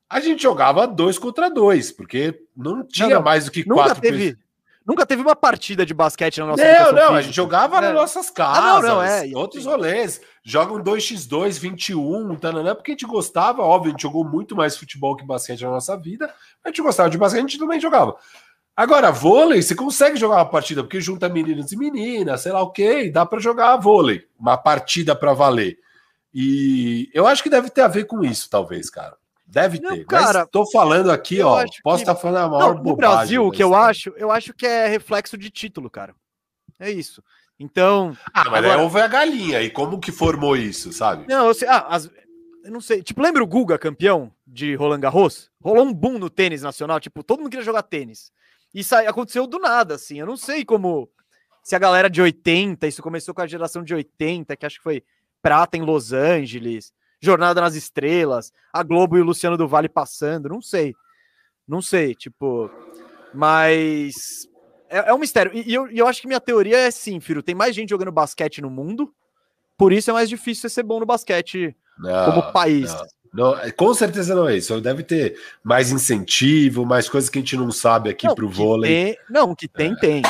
A 0.10 0.20
gente 0.20 0.44
jogava 0.44 0.86
dois 0.86 1.18
contra 1.18 1.50
dois, 1.50 1.92
porque 1.92 2.38
não 2.56 2.86
tinha 2.86 3.16
não, 3.16 3.22
mais 3.22 3.46
do 3.46 3.52
que 3.52 3.64
quatro. 3.64 4.02
Teve, 4.02 4.38
Nunca 4.86 5.06
teve 5.06 5.22
uma 5.22 5.36
partida 5.36 5.86
de 5.86 5.94
basquete 5.94 6.40
na 6.40 6.48
nossa 6.48 6.64
Não, 6.64 6.92
não, 6.92 6.98
física. 6.98 7.14
a 7.14 7.22
gente 7.22 7.36
jogava 7.36 7.78
é. 7.78 7.82
nas 7.82 7.94
nossas 7.94 8.30
casas, 8.30 8.64
ah, 8.64 8.82
não, 8.82 8.96
não, 8.96 9.04
é. 9.04 9.24
outros 9.34 9.66
rolês. 9.66 10.20
Jogam 10.46 10.84
2x2, 10.84 11.58
21, 11.58 12.36
tananã, 12.36 12.76
porque 12.76 12.92
a 12.92 12.94
gente 12.94 13.06
gostava, 13.06 13.62
óbvio, 13.62 13.90
a 13.90 13.92
gente 13.92 14.02
jogou 14.02 14.26
muito 14.26 14.56
mais 14.56 14.76
futebol 14.76 15.16
que 15.16 15.26
basquete 15.26 15.62
na 15.62 15.70
nossa 15.70 15.96
vida. 15.96 16.34
A 16.64 16.68
gente 16.68 16.82
gostava 16.82 17.10
de 17.10 17.18
basquete, 17.18 17.40
a 17.40 17.48
gente 17.48 17.60
também 17.60 17.80
jogava. 17.80 18.18
Agora, 18.76 19.12
vôlei, 19.12 19.62
você 19.62 19.74
consegue 19.74 20.18
jogar 20.18 20.38
uma 20.38 20.50
partida, 20.50 20.84
porque 20.84 21.00
junta 21.00 21.30
meninos 21.30 21.72
e 21.72 21.78
meninas, 21.78 22.42
sei 22.42 22.52
lá 22.52 22.62
o 22.62 22.66
okay, 22.66 23.04
que, 23.04 23.12
dá 23.12 23.26
para 23.26 23.40
jogar 23.40 23.78
vôlei, 23.78 24.28
uma 24.38 24.58
partida 24.58 25.16
para 25.16 25.34
valer. 25.34 25.78
E 26.34 27.10
eu 27.14 27.26
acho 27.28 27.44
que 27.44 27.50
deve 27.50 27.70
ter 27.70 27.82
a 27.82 27.88
ver 27.88 28.06
com 28.06 28.24
isso, 28.24 28.50
talvez, 28.50 28.90
cara. 28.90 29.16
Deve 29.46 29.80
não, 29.80 29.92
ter. 29.92 30.06
Cara, 30.06 30.40
mas 30.40 30.50
tô 30.52 30.66
falando 30.72 31.12
aqui, 31.12 31.40
ó. 31.42 31.64
Posso 31.84 32.02
estar 32.02 32.16
que... 32.16 32.16
tá 32.16 32.16
falando 32.16 32.38
a 32.38 32.50
maior 32.50 32.76
não, 32.76 32.84
No 32.84 32.96
Brasil, 32.96 33.46
o 33.46 33.52
que 33.52 33.64
eu 33.64 33.76
acho, 33.76 34.12
eu 34.18 34.32
acho 34.32 34.52
que 34.54 34.66
é 34.66 34.88
reflexo 34.88 35.38
de 35.38 35.52
título, 35.52 35.90
cara. 35.90 36.16
É 36.80 36.90
isso. 36.90 37.24
Então. 37.60 38.16
Ah, 38.34 38.50
mas 38.50 38.66
agora... 38.66 38.82
houve 38.82 39.00
a 39.00 39.08
galinha. 39.08 39.62
E 39.62 39.70
como 39.70 40.00
que 40.00 40.12
formou 40.12 40.56
isso, 40.56 40.92
sabe? 40.92 41.26
Não, 41.28 41.48
eu 41.48 41.54
sei. 41.54 41.68
Ah, 41.68 41.88
as... 41.90 42.10
eu 42.64 42.72
não 42.72 42.82
sei. 42.82 43.02
Tipo, 43.02 43.22
lembra 43.22 43.44
o 43.44 43.48
Guga, 43.48 43.78
campeão 43.78 44.32
de 44.46 44.76
Roland 44.76 45.00
Garros? 45.00 45.52
Rolou 45.62 45.86
um 45.86 45.94
boom 45.94 46.18
no 46.18 46.30
tênis 46.30 46.62
nacional. 46.62 47.00
Tipo, 47.00 47.24
todo 47.24 47.40
mundo 47.40 47.50
queria 47.50 47.66
jogar 47.66 47.84
tênis. 47.84 48.32
Isso 48.74 48.96
aconteceu 48.96 49.46
do 49.46 49.60
nada, 49.60 49.96
assim. 49.96 50.20
Eu 50.20 50.26
não 50.26 50.38
sei 50.38 50.66
como. 50.66 51.10
Se 51.64 51.76
a 51.76 51.80
galera 51.80 52.10
de 52.10 52.22
80, 52.22 52.86
isso 52.88 53.02
começou 53.02 53.34
com 53.34 53.42
a 53.42 53.48
geração 53.48 53.84
de 53.84 53.94
80, 53.94 54.58
que 54.58 54.66
acho 54.66 54.78
que 54.78 54.84
foi 54.84 55.04
Prata 55.42 55.78
em 55.78 55.82
Los 55.82 56.12
Angeles. 56.12 56.92
Jornada 57.22 57.62
nas 57.62 57.74
Estrelas, 57.74 58.52
a 58.74 58.84
Globo 58.84 59.18
e 59.18 59.22
o 59.22 59.24
Luciano 59.24 59.56
do 59.56 59.66
Vale 59.66 59.88
passando, 59.88 60.50
não 60.50 60.62
sei. 60.62 60.94
Não 61.66 61.82
sei, 61.82 62.14
tipo. 62.14 62.70
Mas. 63.34 64.48
É, 64.94 65.10
é 65.10 65.14
um 65.14 65.18
mistério. 65.18 65.52
E, 65.54 65.74
eu, 65.74 65.88
eu 65.88 66.08
acho 66.08 66.22
que 66.22 66.28
minha 66.28 66.40
teoria 66.40 66.78
é 66.78 66.92
sim, 66.92 67.20
filho. 67.20 67.42
Tem 67.42 67.56
mais 67.56 67.76
gente 67.76 67.90
jogando 67.90 68.12
basquete 68.12 68.62
no 68.62 68.70
mundo, 68.70 69.12
por 69.76 69.92
isso 69.92 70.12
é 70.12 70.14
mais 70.14 70.30
difícil 70.30 70.70
ser 70.70 70.84
bom 70.84 71.00
no 71.00 71.06
basquete 71.06 71.76
não, 71.98 72.26
como 72.26 72.54
país. 72.54 72.94
Não. 72.94 73.06
Não, 73.34 73.58
é, 73.58 73.72
com 73.72 73.92
certeza 73.96 74.36
não 74.36 74.48
é 74.48 74.58
isso. 74.58 74.80
Deve 74.80 75.02
ter 75.02 75.36
mais 75.64 75.92
incentivo, 75.92 76.86
mais 76.86 77.10
coisas 77.10 77.32
que 77.32 77.40
a 77.40 77.42
gente 77.42 77.58
não 77.58 77.72
sabe 77.72 78.12
aqui 78.12 78.28
para 78.34 78.46
o 78.46 78.50
vôlei. 78.50 79.16
Tem, 79.16 79.18
não, 79.28 79.56
que 79.56 79.68
tem, 79.68 79.94
é. 79.94 79.96
tem. 79.96 80.22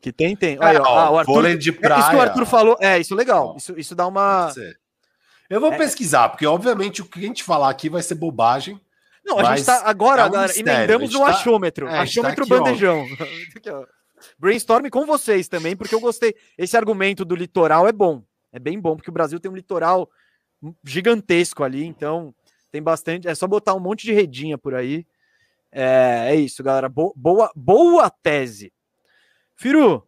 Que 0.00 0.12
tem, 0.12 0.34
tem. 0.34 0.58
Olha, 0.58 0.78
é, 0.78 0.80
ó, 0.80 0.98
ah, 0.98 1.10
o 1.12 1.18
Arthur, 1.18 1.32
vôlei 1.32 1.56
de 1.56 1.70
praia. 1.70 2.00
Isso 2.00 2.10
que 2.10 2.16
o 2.16 2.20
Arthur 2.20 2.46
falou, 2.46 2.76
é, 2.80 2.98
isso 2.98 3.14
é 3.14 3.16
legal. 3.16 3.54
Isso, 3.56 3.78
isso 3.78 3.94
dá 3.94 4.08
uma. 4.08 4.52
Eu 5.48 5.60
vou 5.60 5.72
é. 5.72 5.78
pesquisar, 5.78 6.28
porque 6.28 6.44
obviamente 6.44 7.00
o 7.00 7.04
que 7.04 7.20
a 7.20 7.22
gente 7.22 7.44
falar 7.44 7.70
aqui 7.70 7.88
vai 7.88 8.02
ser 8.02 8.16
bobagem. 8.16 8.80
Não, 9.26 9.40
a 9.40 9.56
gente 9.56 9.66
tá 9.66 9.82
agora, 9.84 10.22
é 10.22 10.26
um 10.26 10.30
galera, 10.30 10.52
emendamos 10.56 11.12
no 11.12 11.18
tá... 11.18 11.26
achômetro. 11.26 11.88
É, 11.88 11.98
achômetro 11.98 12.46
tá 12.46 12.54
aqui, 12.54 12.64
bandejão. 12.64 13.04
Brainstorm 14.38 14.88
com 14.88 15.04
vocês 15.04 15.48
também, 15.48 15.76
porque 15.76 15.94
eu 15.94 16.00
gostei. 16.00 16.34
Esse 16.56 16.76
argumento 16.76 17.24
do 17.24 17.34
litoral 17.34 17.88
é 17.88 17.92
bom. 17.92 18.22
É 18.52 18.60
bem 18.60 18.80
bom, 18.80 18.94
porque 18.94 19.10
o 19.10 19.12
Brasil 19.12 19.40
tem 19.40 19.50
um 19.50 19.56
litoral 19.56 20.08
gigantesco 20.84 21.64
ali, 21.64 21.84
então 21.84 22.32
tem 22.70 22.80
bastante. 22.80 23.26
É 23.26 23.34
só 23.34 23.48
botar 23.48 23.74
um 23.74 23.80
monte 23.80 24.06
de 24.06 24.12
redinha 24.12 24.56
por 24.56 24.74
aí. 24.74 25.04
É, 25.72 26.28
é 26.28 26.36
isso, 26.36 26.62
galera. 26.62 26.88
Bo 26.88 27.12
boa, 27.16 27.50
boa 27.54 28.08
tese. 28.08 28.72
Firu. 29.56 30.06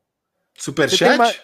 Superchat? 0.56 1.10
Tem 1.10 1.18
mais, 1.18 1.40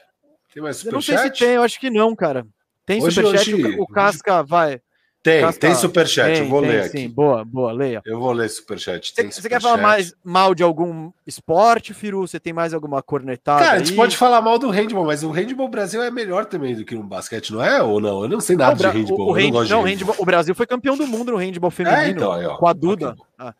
tem 0.53 0.63
mais 0.63 0.77
superchat? 0.77 0.87
Eu 0.87 0.93
não 0.93 1.03
sei 1.03 1.19
se 1.19 1.45
tem, 1.45 1.55
eu 1.57 1.63
acho 1.63 1.81
que 1.81 1.91
não, 1.91 2.15
cara. 2.15 2.47
Tem 2.87 3.03
hoje, 3.03 3.17
superchat? 3.17 3.55
Hoje, 3.55 3.79
o, 3.79 3.83
o 3.83 3.87
Casca 3.87 4.41
hoje... 4.41 4.49
vai. 4.49 4.81
Tem, 5.25 5.41
Casca... 5.41 5.59
tem 5.59 5.75
superchat, 5.75 6.35
tem, 6.35 6.43
eu 6.43 6.49
vou 6.51 6.61
tem, 6.61 6.71
ler 6.71 6.83
aqui. 6.83 6.99
Sim, 6.99 7.09
boa, 7.09 7.43
boa, 7.47 7.73
leia. 7.73 8.03
Eu 8.05 8.21
vou 8.21 8.31
ler 8.31 8.47
superchat. 8.51 9.15
Você, 9.17 9.31
super 9.31 9.49
quer 9.49 9.63
falar 9.63 9.79
mais 9.79 10.15
mal 10.23 10.55
de 10.55 10.63
algum 10.63 11.11
esporte, 11.27 11.95
Firu? 11.95 12.29
Você 12.29 12.39
tem 12.39 12.53
mais 12.53 12.75
alguma 12.75 13.03
cornetada? 13.03 13.65
Cara, 13.65 13.77
aí? 13.77 13.81
a 13.81 13.85
gente 13.87 13.97
pode 13.97 14.19
falar 14.19 14.43
mal 14.43 14.59
do 14.59 14.69
handball, 14.69 15.07
mas 15.07 15.23
o 15.23 15.31
handball 15.31 15.67
Brasil 15.67 16.03
é 16.03 16.11
melhor 16.11 16.45
também 16.45 16.75
do 16.77 16.85
que 16.85 16.95
no 16.95 17.03
basquete, 17.03 17.55
não 17.55 17.65
é? 17.65 17.83
Ou 17.83 18.03
não? 18.03 18.25
Eu 18.25 18.29
não 18.29 18.39
sei 18.39 18.55
nada 18.55 18.73
não, 18.73 18.93
de 18.93 18.99
handball. 18.99 19.29
O, 19.29 19.31
o, 19.31 19.33
hand, 19.33 19.69
não, 19.71 19.83
handball, 19.83 20.17
o 20.19 20.27
Brasil 20.27 20.55
foi 20.55 20.67
campeão 20.67 20.95
do 20.95 21.07
mundo 21.07 21.33
no 21.33 21.39
handball 21.39 21.71
feminino 21.71 22.03
é, 22.03 22.11
então, 22.11 22.31
aí, 22.31 22.45
ó, 22.45 22.59
com 22.59 22.69
a 22.69 22.75
Duda. 22.75 23.17
A, 23.39 23.55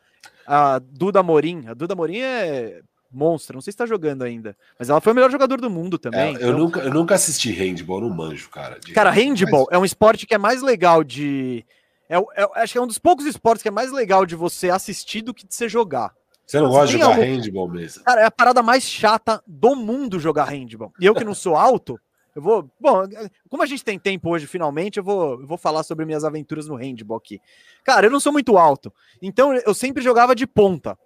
a 0.47 0.79
Duda 0.79 1.23
Morim. 1.23 1.65
A 1.67 1.73
Duda 1.73 1.95
Morim 1.95 2.19
é 2.19 2.83
monstro. 3.15 3.55
Não 3.55 3.61
sei 3.61 3.73
se 3.73 3.77
tá 3.77 3.87
jogando 3.87 4.23
ainda. 4.23 4.57
Mas 4.79 4.91
ela 4.91 5.01
foi 5.01 5.13
o 5.13 5.15
melhor 5.15 5.31
jogador 5.31 5.61
do 5.61 5.71
mundo 5.71 5.99
também. 5.99 6.21
É, 6.21 6.31
eu, 6.31 6.35
então... 6.35 6.59
nunca, 6.59 6.81
eu 6.81 6.93
nunca 6.93 7.15
assisti 7.15 7.53
handball, 7.53 8.01
não 8.01 8.11
manjo, 8.11 8.49
cara. 8.51 8.79
Cara, 8.95 9.11
handball 9.11 9.67
mas... 9.71 9.77
é 9.77 9.79
um 9.79 9.85
esporte 9.85 10.27
que 10.27 10.35
é 10.35 10.39
mais 10.39 10.63
legal 10.63 11.05
de. 11.05 11.65
É, 12.09 12.17
é, 12.17 12.49
acho 12.57 12.73
que 12.73 12.79
é 12.79 12.83
um 12.83 12.87
dos 12.87 12.99
poucos 12.99 13.27
esportes 13.27 13.63
que 13.63 13.69
é 13.69 13.73
mais 13.73 13.93
legal 13.93 14.27
de 14.27 14.35
você 14.35 14.71
assistir 14.71 15.23
do 15.23 15.33
que 15.33 15.47
de 15.47 15.55
você 15.55 15.69
jogar. 15.69 16.13
Você 16.47 16.61
não 16.61 16.69
gosta 16.69 16.87
de 16.89 16.93
jogar 16.93 17.07
algum... 17.07 17.23
handball 17.23 17.69
mesmo? 17.69 18.05
Cara, 18.05 18.21
é 18.21 18.25
a 18.25 18.31
parada 18.31 18.63
mais 18.63 18.83
chata 18.83 19.43
do 19.47 19.75
mundo 19.75 20.21
jogar 20.21 20.45
handball. 20.45 20.93
E 21.01 21.07
eu 21.07 21.15
que 21.15 21.25
não 21.25 21.35
sou 21.35 21.57
alto, 21.57 21.99
eu 22.35 22.43
vou. 22.43 22.69
Bom, 22.79 23.05
como 23.49 23.63
a 23.63 23.67
gente 23.67 23.85
tem 23.85 23.99
tempo 23.99 24.29
hoje, 24.31 24.47
finalmente, 24.47 24.99
eu 24.99 25.05
vou, 25.05 25.41
eu 25.41 25.47
vou 25.47 25.57
falar 25.57 25.83
sobre 25.83 26.05
minhas 26.05 26.25
aventuras 26.25 26.67
no 26.67 26.75
handball 26.75 27.17
aqui. 27.17 27.41
Cara, 27.85 28.07
eu 28.07 28.11
não 28.11 28.21
sou 28.21 28.33
muito 28.33 28.59
alto. 28.59 28.93
Então 29.23 29.55
eu 29.55 29.73
sempre 29.73 30.03
jogava 30.03 30.35
de 30.35 30.47
ponta. 30.47 30.99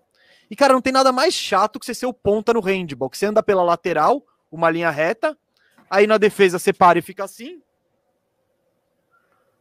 E, 0.50 0.56
cara, 0.56 0.72
não 0.72 0.80
tem 0.80 0.92
nada 0.92 1.12
mais 1.12 1.34
chato 1.34 1.78
que 1.78 1.86
você 1.86 1.94
ser 1.94 2.06
o 2.06 2.12
ponta 2.12 2.52
no 2.52 2.60
handball, 2.60 3.10
que 3.10 3.18
você 3.18 3.26
anda 3.26 3.42
pela 3.42 3.62
lateral, 3.62 4.24
uma 4.50 4.70
linha 4.70 4.90
reta, 4.90 5.36
aí 5.90 6.06
na 6.06 6.16
defesa 6.16 6.58
você 6.58 6.72
para 6.72 6.98
e 6.98 7.02
fica 7.02 7.24
assim. 7.24 7.60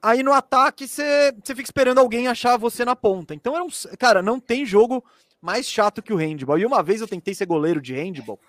Aí 0.02 0.24
no 0.24 0.32
ataque 0.32 0.88
você, 0.88 1.34
você 1.44 1.56
fica 1.56 1.68
esperando 1.68 2.00
alguém 2.00 2.28
achar 2.28 2.58
você 2.58 2.86
na 2.86 2.96
ponta. 2.96 3.34
Então, 3.34 3.56
é 3.56 3.62
um, 3.62 3.68
cara, 3.98 4.22
não 4.22 4.40
tem 4.40 4.66
jogo 4.66 5.04
mais 5.42 5.66
chato 5.66 6.02
que 6.02 6.14
o 6.14 6.18
handball. 6.18 6.58
E 6.58 6.66
uma 6.66 6.82
vez 6.82 7.02
eu 7.02 7.08
tentei 7.08 7.34
ser 7.34 7.46
goleiro 7.46 7.82
de 7.82 7.94
handball, 7.94 8.40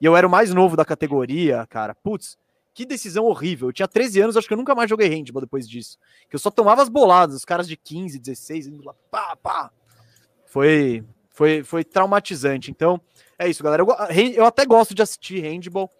e 0.00 0.04
eu 0.04 0.16
era 0.16 0.26
o 0.26 0.30
mais 0.30 0.52
novo 0.52 0.76
da 0.76 0.84
categoria, 0.84 1.66
cara. 1.68 1.94
Putz, 1.94 2.36
que 2.74 2.84
decisão 2.84 3.24
horrível. 3.24 3.68
Eu 3.68 3.72
tinha 3.72 3.88
13 3.88 4.20
anos, 4.20 4.36
acho 4.36 4.46
que 4.46 4.52
eu 4.52 4.58
nunca 4.58 4.74
mais 4.74 4.90
joguei 4.90 5.08
handball 5.08 5.40
depois 5.40 5.68
disso. 5.68 5.98
Que 6.28 6.36
eu 6.36 6.40
só 6.40 6.50
tomava 6.50 6.82
as 6.82 6.88
boladas, 6.88 7.36
os 7.36 7.44
caras 7.44 7.66
de 7.66 7.76
15, 7.76 8.18
16, 8.18 8.66
indo 8.66 8.84
lá, 8.84 8.94
pá, 9.10 9.36
pá. 9.36 9.70
Foi, 10.44 11.02
foi, 11.36 11.62
foi 11.62 11.84
traumatizante. 11.84 12.70
Então, 12.70 12.98
é 13.38 13.46
isso, 13.46 13.62
galera. 13.62 13.82
Eu, 13.82 13.88
eu 14.34 14.46
até 14.46 14.64
gosto 14.64 14.94
de 14.94 15.02
assistir 15.02 15.42
handball, 15.42 15.90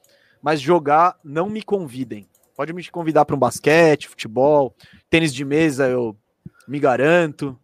mas 0.42 0.62
jogar 0.62 1.14
não 1.22 1.50
me 1.50 1.62
convidem. 1.62 2.26
Pode 2.56 2.72
me 2.72 2.82
convidar 2.88 3.26
para 3.26 3.36
um 3.36 3.38
basquete, 3.38 4.08
futebol, 4.08 4.74
tênis 5.10 5.34
de 5.34 5.44
mesa, 5.44 5.86
eu 5.88 6.16
me 6.66 6.80
garanto. 6.80 7.56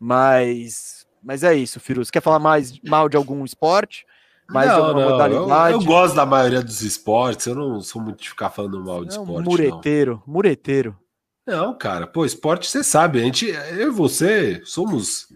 Mas, 0.00 1.06
mas 1.22 1.44
é 1.44 1.54
isso, 1.54 1.78
Firu. 1.78 2.02
Você 2.02 2.10
quer 2.10 2.22
falar 2.22 2.38
mais 2.38 2.80
mal 2.80 3.06
de 3.06 3.18
algum 3.18 3.44
esporte? 3.44 4.06
Mais 4.48 4.68
não, 4.68 4.76
alguma 4.76 5.02
não, 5.02 5.10
modalidade? 5.10 5.74
Eu, 5.74 5.80
eu, 5.80 5.86
gosto 5.86 6.14
da 6.14 6.24
maioria 6.24 6.62
dos 6.62 6.80
esportes. 6.80 7.46
Eu 7.46 7.54
não 7.54 7.82
sou 7.82 8.00
muito 8.00 8.22
de 8.22 8.30
ficar 8.30 8.48
falando 8.48 8.82
mal 8.82 9.04
de 9.04 9.14
é 9.14 9.20
um 9.20 9.24
esporte. 9.24 9.44
Mureteiro, 9.44 10.22
não. 10.26 10.32
mureteiro. 10.32 10.98
Não, 11.46 11.76
cara, 11.76 12.06
pô, 12.06 12.24
esporte 12.24 12.66
você 12.66 12.82
sabe. 12.82 13.20
A 13.20 13.24
gente, 13.24 13.46
eu 13.46 13.88
e 13.88 13.90
você 13.90 14.62
somos 14.64 15.28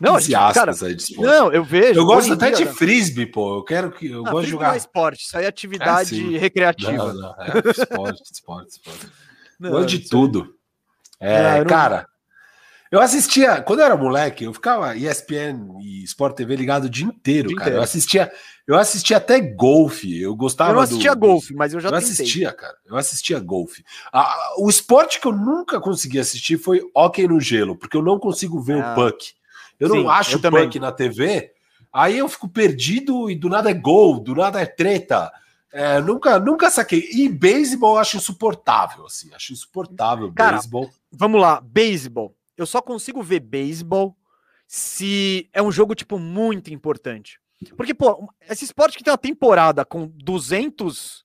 não, 0.00 0.16
cara, 0.52 0.72
de 0.72 0.78
esporte. 0.78 1.20
Não, 1.20 1.52
eu 1.52 1.62
vejo. 1.62 2.00
Eu 2.00 2.04
gosto 2.04 2.32
até 2.32 2.50
de 2.50 2.66
frisbee, 2.66 3.26
pô. 3.26 3.58
Eu 3.58 3.64
quero 3.64 3.92
que 3.92 4.10
eu 4.10 4.26
ah, 4.26 4.30
gosto 4.30 4.46
de 4.46 4.50
jogar. 4.50 4.68
Não 4.68 4.74
é 4.74 4.78
esporte, 4.78 5.24
isso 5.24 5.38
aí 5.38 5.44
é 5.44 5.48
atividade 5.48 6.34
é, 6.34 6.38
recreativa. 6.38 7.12
Não, 7.12 7.14
não, 7.14 7.34
é 7.38 7.58
esporte, 7.70 8.22
esporte, 8.32 8.70
esporte. 8.70 9.06
Não, 9.60 9.70
gosto 9.70 9.88
de 9.88 10.08
tudo. 10.08 10.54
É, 11.20 11.64
cara, 11.64 12.06
eu 12.90 13.00
assistia, 13.00 13.62
quando 13.62 13.80
eu 13.80 13.86
era 13.86 13.96
moleque, 13.96 14.44
eu 14.44 14.52
ficava 14.52 14.96
ESPN 14.96 15.80
e 15.80 16.04
Sport 16.04 16.36
TV 16.36 16.56
ligado 16.56 16.84
o 16.84 16.90
dia 16.90 17.06
inteiro, 17.06 17.48
dia 17.48 17.56
cara. 17.56 17.70
Inteiro. 17.70 17.80
Eu 17.80 17.82
assistia, 17.82 18.32
eu 18.66 18.76
assistia 18.76 19.16
até 19.16 19.40
golfe. 19.40 20.20
Eu 20.20 20.36
gostava. 20.36 20.70
Eu 20.70 20.74
não 20.74 20.82
assistia 20.82 21.14
do, 21.14 21.20
golfe, 21.20 21.54
mas 21.54 21.74
eu 21.74 21.80
já 21.80 21.88
Eu 21.88 21.92
tentei. 21.92 22.12
assistia, 22.12 22.52
cara. 22.52 22.74
Eu 22.84 22.96
assistia 22.96 23.40
golfe. 23.40 23.84
Ah, 24.12 24.54
o 24.58 24.68
esporte 24.68 25.20
que 25.20 25.26
eu 25.26 25.32
nunca 25.32 25.80
consegui 25.80 26.18
assistir 26.18 26.58
foi 26.58 26.80
hockey 26.94 27.26
no 27.26 27.40
gelo, 27.40 27.76
porque 27.76 27.96
eu 27.96 28.02
não 28.02 28.18
consigo 28.18 28.60
ver 28.60 28.82
ah. 28.82 28.92
o 28.92 28.94
puck. 28.94 29.34
Eu 29.78 29.90
Sim, 29.90 30.02
não 30.02 30.10
acho 30.10 30.36
eu 30.36 30.50
punk 30.50 30.78
na 30.78 30.92
TV, 30.92 31.52
aí 31.92 32.18
eu 32.18 32.28
fico 32.28 32.48
perdido 32.48 33.30
e 33.30 33.34
do 33.34 33.48
nada 33.48 33.70
é 33.70 33.74
gol, 33.74 34.20
do 34.20 34.34
nada 34.34 34.60
é 34.60 34.66
treta. 34.66 35.30
É, 35.72 36.00
nunca, 36.00 36.38
nunca 36.38 36.70
saquei. 36.70 37.06
E 37.12 37.28
beisebol 37.28 37.96
eu 37.96 38.00
acho 38.00 38.16
insuportável, 38.16 39.04
assim, 39.04 39.32
acho 39.34 39.52
insuportável 39.52 40.32
Cara, 40.32 40.52
beisebol. 40.52 40.90
Vamos 41.12 41.40
lá, 41.40 41.60
beisebol. 41.60 42.34
Eu 42.56 42.64
só 42.64 42.80
consigo 42.80 43.22
ver 43.22 43.40
beisebol 43.40 44.16
se 44.66 45.48
é 45.52 45.62
um 45.62 45.70
jogo, 45.70 45.94
tipo, 45.94 46.18
muito 46.18 46.72
importante. 46.72 47.38
Porque, 47.76 47.94
pô, 47.94 48.28
esse 48.48 48.64
esporte 48.64 48.98
que 48.98 49.04
tem 49.04 49.10
uma 49.10 49.18
temporada 49.18 49.84
com 49.84 50.06
200, 50.14 51.24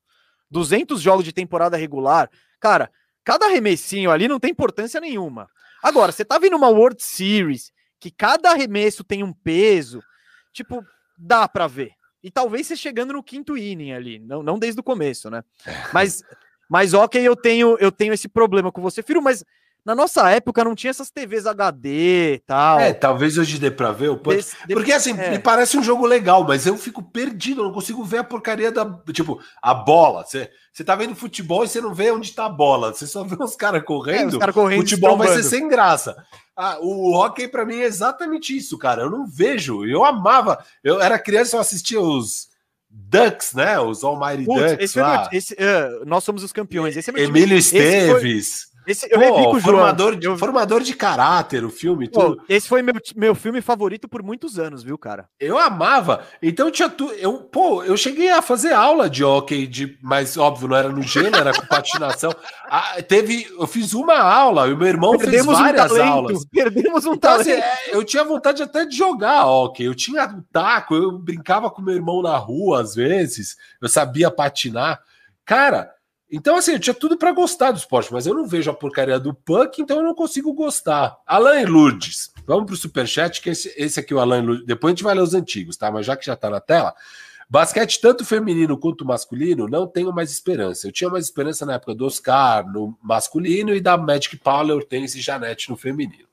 200 0.49 1.01
jogos 1.01 1.25
de 1.25 1.33
temporada 1.33 1.77
regular, 1.77 2.29
cara, 2.59 2.91
cada 3.23 3.45
arremessinho 3.45 4.11
ali 4.11 4.27
não 4.27 4.39
tem 4.39 4.51
importância 4.51 4.99
nenhuma. 4.99 5.49
Agora, 5.81 6.11
você 6.11 6.23
tá 6.23 6.37
vendo 6.37 6.55
uma 6.55 6.69
World 6.69 7.01
Series 7.01 7.71
que 8.01 8.09
cada 8.09 8.49
arremesso 8.49 9.03
tem 9.03 9.23
um 9.23 9.31
peso, 9.31 10.03
tipo, 10.51 10.83
dá 11.15 11.47
para 11.47 11.67
ver. 11.67 11.91
E 12.23 12.31
talvez 12.31 12.65
você 12.65 12.75
chegando 12.75 13.13
no 13.13 13.23
quinto 13.23 13.55
inning 13.55 13.93
ali, 13.93 14.17
não, 14.17 14.41
não 14.41 14.57
desde 14.57 14.81
o 14.81 14.83
começo, 14.83 15.29
né? 15.29 15.43
É. 15.65 15.71
Mas, 15.93 16.23
mas 16.67 16.95
ok, 16.95 17.21
eu 17.21 17.35
tenho, 17.35 17.77
eu 17.79 17.91
tenho 17.91 18.11
esse 18.11 18.27
problema 18.27 18.71
com 18.71 18.81
você, 18.81 19.03
Firo, 19.03 19.21
mas 19.21 19.45
na 19.83 19.95
nossa 19.95 20.29
época 20.29 20.63
não 20.63 20.75
tinha 20.75 20.91
essas 20.91 21.09
TVs 21.09 21.47
HD 21.47 22.35
e 22.35 22.39
tal. 22.39 22.79
É, 22.79 22.93
talvez 22.93 23.37
hoje 23.37 23.57
dê 23.57 23.71
pra 23.71 23.91
ver. 23.91 24.15
Desse, 24.17 24.55
Porque 24.67 24.93
assim, 24.93 25.19
é. 25.19 25.31
me 25.31 25.39
parece 25.39 25.75
um 25.75 25.83
jogo 25.83 26.05
legal, 26.05 26.43
mas 26.43 26.67
eu 26.67 26.77
fico 26.77 27.01
perdido, 27.01 27.61
eu 27.61 27.65
não 27.65 27.73
consigo 27.73 28.03
ver 28.03 28.19
a 28.19 28.23
porcaria 28.23 28.71
da. 28.71 28.85
Tipo, 29.11 29.41
a 29.59 29.73
bola. 29.73 30.23
Você, 30.23 30.49
tá 30.85 30.95
vendo 30.95 31.15
futebol 31.15 31.63
e 31.63 31.67
você 31.67 31.81
não 31.81 31.95
vê 31.95 32.11
onde 32.11 32.31
tá 32.31 32.45
a 32.45 32.49
bola. 32.49 32.93
Você 32.93 33.07
só 33.07 33.23
vê 33.23 33.35
os 33.43 33.55
caras 33.55 33.83
correndo. 33.83 34.21
É, 34.21 34.27
os 34.27 34.37
cara 34.37 34.53
correndo 34.53 34.81
futebol 34.81 35.17
vai 35.17 35.29
ser 35.29 35.43
sem 35.43 35.67
graça. 35.67 36.15
Ah, 36.55 36.77
o 36.79 37.15
hockey 37.15 37.47
para 37.47 37.65
mim 37.65 37.79
é 37.79 37.85
exatamente 37.85 38.55
isso, 38.55 38.77
cara. 38.77 39.01
Eu 39.01 39.09
não 39.09 39.25
vejo. 39.25 39.83
Eu 39.83 40.05
amava. 40.05 40.63
Eu 40.83 41.01
era 41.01 41.17
criança, 41.17 41.55
eu 41.55 41.59
assistia 41.59 41.99
os. 41.99 42.51
Ducks, 42.93 43.53
né? 43.53 43.79
Os 43.79 44.03
Almighty 44.03 44.43
Putz, 44.43 44.71
Ducks. 44.71 44.83
Esse 44.83 44.99
lá. 44.99 45.29
Esse, 45.31 45.53
uh, 45.53 46.05
nós 46.05 46.25
somos 46.25 46.43
os 46.43 46.51
campeões. 46.51 46.95
Esse 46.95 47.09
é 47.09 47.23
Emílio 47.23 47.57
Esteves. 47.57 48.70
Esse, 48.87 49.07
eu 49.11 49.19
Pô, 49.19 49.59
formador, 49.59 50.15
de, 50.15 50.27
eu... 50.27 50.37
formador 50.37 50.81
de 50.81 50.95
caráter, 50.95 51.63
o 51.63 51.69
filme. 51.69 52.09
Pô, 52.09 52.41
esse 52.49 52.67
foi 52.67 52.81
meu, 52.81 52.95
meu 53.15 53.35
filme 53.35 53.61
favorito 53.61 54.07
por 54.07 54.23
muitos 54.23 54.57
anos, 54.57 54.81
viu, 54.81 54.97
cara? 54.97 55.27
Eu 55.39 55.57
amava. 55.57 56.23
Então 56.41 56.71
tinha 56.71 56.89
tu, 56.89 57.11
eu, 57.13 57.39
pô, 57.39 57.83
eu 57.83 57.95
cheguei 57.95 58.31
a 58.31 58.41
fazer 58.41 58.73
aula 58.73 59.09
de 59.09 59.23
hockey, 59.23 59.67
de, 59.67 59.97
mas 60.01 60.35
óbvio, 60.35 60.67
não 60.67 60.75
era 60.75 60.89
no 60.89 61.03
gelo, 61.03 61.35
era 61.35 61.53
com 61.53 61.65
patinação. 61.65 62.31
Ah, 62.73 63.01
teve, 63.05 63.45
eu 63.59 63.67
fiz 63.67 63.93
uma 63.93 64.17
aula 64.17 64.65
e 64.69 64.71
o 64.71 64.77
meu 64.77 64.87
irmão 64.87 65.17
Perdemos 65.17 65.45
fez 65.45 65.59
várias 65.59 65.91
um 65.91 66.01
aulas. 66.01 66.45
Perdemos 66.45 67.05
um 67.05 67.15
então, 67.15 67.33
assim, 67.33 67.51
é, 67.51 67.93
eu 67.93 68.01
tinha 68.01 68.23
vontade 68.23 68.63
até 68.63 68.85
de 68.85 68.95
jogar 68.95 69.45
hockey. 69.45 69.83
Eu 69.83 69.93
tinha 69.93 70.25
um 70.25 70.41
taco, 70.53 70.95
eu 70.95 71.11
brincava 71.11 71.69
com 71.69 71.81
meu 71.81 71.93
irmão 71.93 72.21
na 72.21 72.37
rua 72.37 72.79
às 72.79 72.95
vezes. 72.95 73.57
Eu 73.81 73.89
sabia 73.89 74.31
patinar. 74.31 75.01
Cara, 75.43 75.91
então, 76.31 76.55
assim, 76.55 76.71
eu 76.71 76.79
tinha 76.79 76.93
tudo 76.93 77.17
para 77.17 77.33
gostar 77.33 77.71
do 77.71 77.77
esporte, 77.77 78.13
mas 78.13 78.25
eu 78.25 78.33
não 78.33 78.47
vejo 78.47 78.71
a 78.71 78.73
porcaria 78.73 79.19
do 79.19 79.33
punk, 79.33 79.81
então 79.81 79.97
eu 79.97 80.03
não 80.03 80.15
consigo 80.15 80.53
gostar. 80.53 81.17
Alan 81.27 81.67
Lourdes, 81.67 82.31
vamos 82.47 82.65
para 82.65 82.73
o 82.73 82.77
superchat, 82.77 83.41
que 83.41 83.49
esse, 83.49 83.73
esse 83.75 83.99
aqui, 83.99 84.13
o 84.13 84.19
Alan 84.19 84.41
Lourdes, 84.41 84.65
depois 84.65 84.91
a 84.91 84.95
gente 84.95 85.03
vai 85.03 85.13
ler 85.13 85.21
os 85.21 85.33
antigos, 85.33 85.75
tá? 85.75 85.91
Mas 85.91 86.05
já 86.05 86.15
que 86.15 86.25
já 86.25 86.33
está 86.33 86.49
na 86.49 86.61
tela, 86.61 86.95
basquete 87.49 87.99
tanto 87.99 88.23
feminino 88.23 88.77
quanto 88.77 89.03
masculino, 89.03 89.67
não 89.67 89.85
tenho 89.85 90.13
mais 90.13 90.31
esperança. 90.31 90.87
Eu 90.87 90.91
tinha 90.93 91.09
mais 91.09 91.25
esperança 91.25 91.65
na 91.65 91.73
época 91.73 91.93
do 91.93 92.05
Oscar 92.05 92.65
no 92.65 92.97
masculino 93.03 93.75
e 93.75 93.81
da 93.81 93.97
Magic 93.97 94.37
Paula, 94.37 94.73
Hortense 94.73 95.19
e 95.19 95.21
Janete 95.21 95.69
no 95.69 95.75
feminino. 95.75 96.31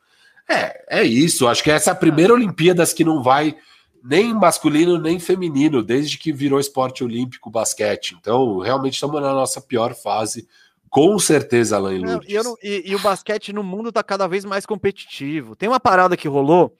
É, 0.49 1.01
é 1.01 1.03
isso. 1.03 1.49
Acho 1.49 1.63
que 1.65 1.73
essa 1.73 1.91
é 1.91 1.93
a 1.93 1.97
primeira 1.97 2.33
Olimpíadas 2.33 2.93
que 2.93 3.05
não 3.05 3.21
vai 3.21 3.57
nem 4.03 4.33
masculino 4.35 4.99
nem 4.99 5.19
feminino, 5.19 5.83
desde 5.83 6.19
que 6.19 6.33
virou 6.33 6.61
esporte 6.61 7.03
olímpico 7.03 7.51
basquete. 7.51 8.17
Então, 8.19 8.59
realmente 8.59 8.95
estamos 8.95 9.21
na 9.21 9.33
nossa 9.33 9.61
pior 9.61 9.95
fase, 9.95 10.49
com 10.91 11.19
certeza, 11.19 11.77
Alain 11.77 12.01
não, 12.01 12.21
e, 12.27 12.43
não, 12.43 12.57
e, 12.63 12.91
e, 12.91 12.95
o 12.95 12.99
basquete 13.01 13.53
no 13.53 13.63
mundo 13.63 13.91
está 13.91 14.03
cada 14.03 14.27
vez 14.27 14.45
mais 14.45 14.65
competitivo. 14.65 15.55
Tem 15.55 15.69
uma 15.69 15.81
parada 15.81 16.17
que 16.17 16.29
rolou 16.29 16.77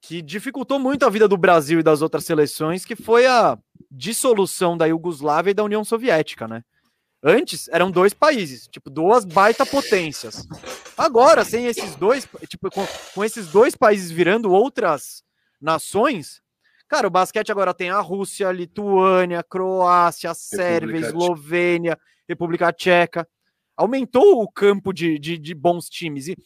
que 0.00 0.22
dificultou 0.22 0.78
muito 0.78 1.04
a 1.04 1.10
vida 1.10 1.28
do 1.28 1.36
Brasil 1.36 1.80
e 1.80 1.82
das 1.82 2.02
outras 2.02 2.24
seleções, 2.24 2.84
que 2.84 2.96
foi 2.96 3.26
a 3.26 3.58
dissolução 3.90 4.76
da 4.76 4.86
Iugoslávia 4.86 5.50
e 5.50 5.54
da 5.54 5.62
União 5.62 5.84
Soviética, 5.84 6.48
né? 6.48 6.64
Antes 7.22 7.68
eram 7.68 7.90
dois 7.90 8.14
países, 8.14 8.66
tipo, 8.66 8.88
duas 8.88 9.26
baita 9.26 9.66
potências. 9.66 10.46
Agora, 10.96 11.44
sem 11.44 11.66
esses 11.66 11.94
dois, 11.94 12.26
tipo, 12.48 12.70
com, 12.70 12.86
com 13.14 13.22
esses 13.22 13.48
dois 13.48 13.76
países 13.76 14.10
virando 14.10 14.50
outras 14.50 15.22
nações, 15.60 16.42
cara, 16.88 17.06
o 17.06 17.10
basquete 17.10 17.52
agora 17.52 17.74
tem 17.74 17.90
a 17.90 18.00
Rússia, 18.00 18.50
Lituânia, 18.50 19.42
Croácia, 19.42 20.34
Sérvia, 20.34 20.98
República 20.98 21.06
Eslovênia, 21.06 21.98
República 22.28 22.72
Tcheca. 22.72 23.28
Aumentou 23.76 24.42
o 24.42 24.50
campo 24.50 24.92
de, 24.92 25.18
de, 25.18 25.38
de 25.38 25.54
bons 25.54 25.88
times. 25.88 26.28
E, 26.28 26.36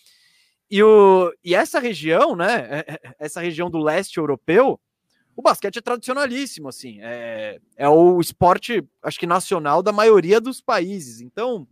e, 0.71 0.83
o, 0.83 1.33
e 1.43 1.55
essa 1.55 1.79
região, 1.79 2.37
né? 2.37 2.69
É, 2.71 2.93
é, 2.95 3.15
essa 3.19 3.41
região 3.41 3.71
do 3.71 3.79
leste 3.79 4.19
europeu, 4.19 4.79
o 5.37 5.43
basquete 5.43 5.79
é 5.79 5.83
tradicionalíssimo, 5.83 6.69
assim. 6.69 6.99
É, 7.01 7.59
é 7.77 7.89
o 7.89 8.21
esporte, 8.21 8.87
acho 9.03 9.19
que 9.19 9.27
nacional 9.27 9.83
da 9.83 9.93
maioria 9.93 10.41
dos 10.41 10.61
países. 10.61 11.21
Então, 11.21 11.67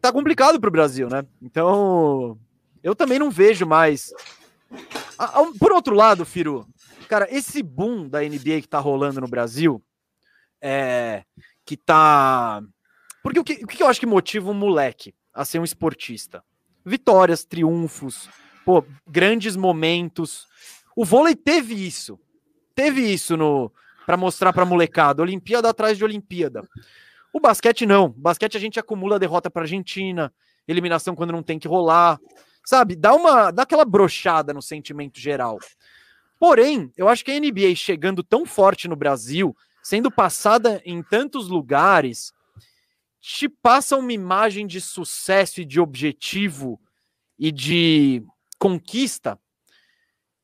tá 0.00 0.12
complicado 0.12 0.58
para 0.58 0.68
o 0.68 0.72
Brasil, 0.72 1.08
né? 1.08 1.24
Então, 1.42 2.38
eu 2.82 2.94
também 2.94 3.18
não 3.18 3.30
vejo 3.30 3.66
mais 3.66 4.12
por 5.58 5.72
outro 5.72 5.94
lado, 5.94 6.24
Firo, 6.24 6.66
cara, 7.08 7.28
esse 7.30 7.62
boom 7.62 8.08
da 8.08 8.20
NBA 8.20 8.62
que 8.62 8.68
tá 8.68 8.78
rolando 8.78 9.20
no 9.20 9.28
Brasil, 9.28 9.82
é, 10.60 11.24
que 11.64 11.76
tá. 11.76 12.62
Porque 13.22 13.40
o 13.40 13.44
que, 13.44 13.64
o 13.64 13.66
que 13.66 13.82
eu 13.82 13.88
acho 13.88 14.00
que 14.00 14.06
motiva 14.06 14.50
um 14.50 14.54
moleque 14.54 15.14
a 15.32 15.44
ser 15.44 15.58
um 15.58 15.64
esportista? 15.64 16.42
Vitórias, 16.84 17.44
triunfos, 17.44 18.28
pô, 18.64 18.84
grandes 19.06 19.56
momentos. 19.56 20.46
O 20.96 21.04
vôlei 21.04 21.34
teve 21.34 21.74
isso. 21.74 22.18
Teve 22.74 23.00
isso 23.00 23.36
no 23.36 23.72
para 24.04 24.16
mostrar 24.16 24.52
para 24.52 24.66
molecada, 24.66 25.22
Olimpíada 25.22 25.68
atrás 25.68 25.96
de 25.96 26.04
Olimpíada. 26.04 26.62
O 27.32 27.40
basquete 27.40 27.86
não. 27.86 28.06
O 28.06 28.10
basquete 28.10 28.56
a 28.56 28.60
gente 28.60 28.78
acumula 28.78 29.18
derrota 29.18 29.50
para 29.50 29.62
Argentina, 29.62 30.32
eliminação 30.68 31.14
quando 31.14 31.32
não 31.32 31.42
tem 31.42 31.58
que 31.58 31.66
rolar 31.66 32.18
sabe, 32.64 32.96
dá 32.96 33.14
uma 33.14 33.50
dá 33.50 33.62
aquela 33.62 33.84
brochada 33.84 34.52
no 34.52 34.62
sentimento 34.62 35.20
geral. 35.20 35.58
Porém, 36.38 36.92
eu 36.96 37.08
acho 37.08 37.24
que 37.24 37.30
a 37.30 37.38
NBA 37.38 37.74
chegando 37.74 38.22
tão 38.22 38.44
forte 38.44 38.88
no 38.88 38.96
Brasil, 38.96 39.56
sendo 39.82 40.10
passada 40.10 40.82
em 40.84 41.02
tantos 41.02 41.48
lugares, 41.48 42.32
te 43.20 43.48
passa 43.48 43.96
uma 43.96 44.12
imagem 44.12 44.66
de 44.66 44.80
sucesso 44.80 45.60
e 45.60 45.64
de 45.64 45.80
objetivo 45.80 46.80
e 47.38 47.50
de 47.50 48.22
conquista 48.58 49.38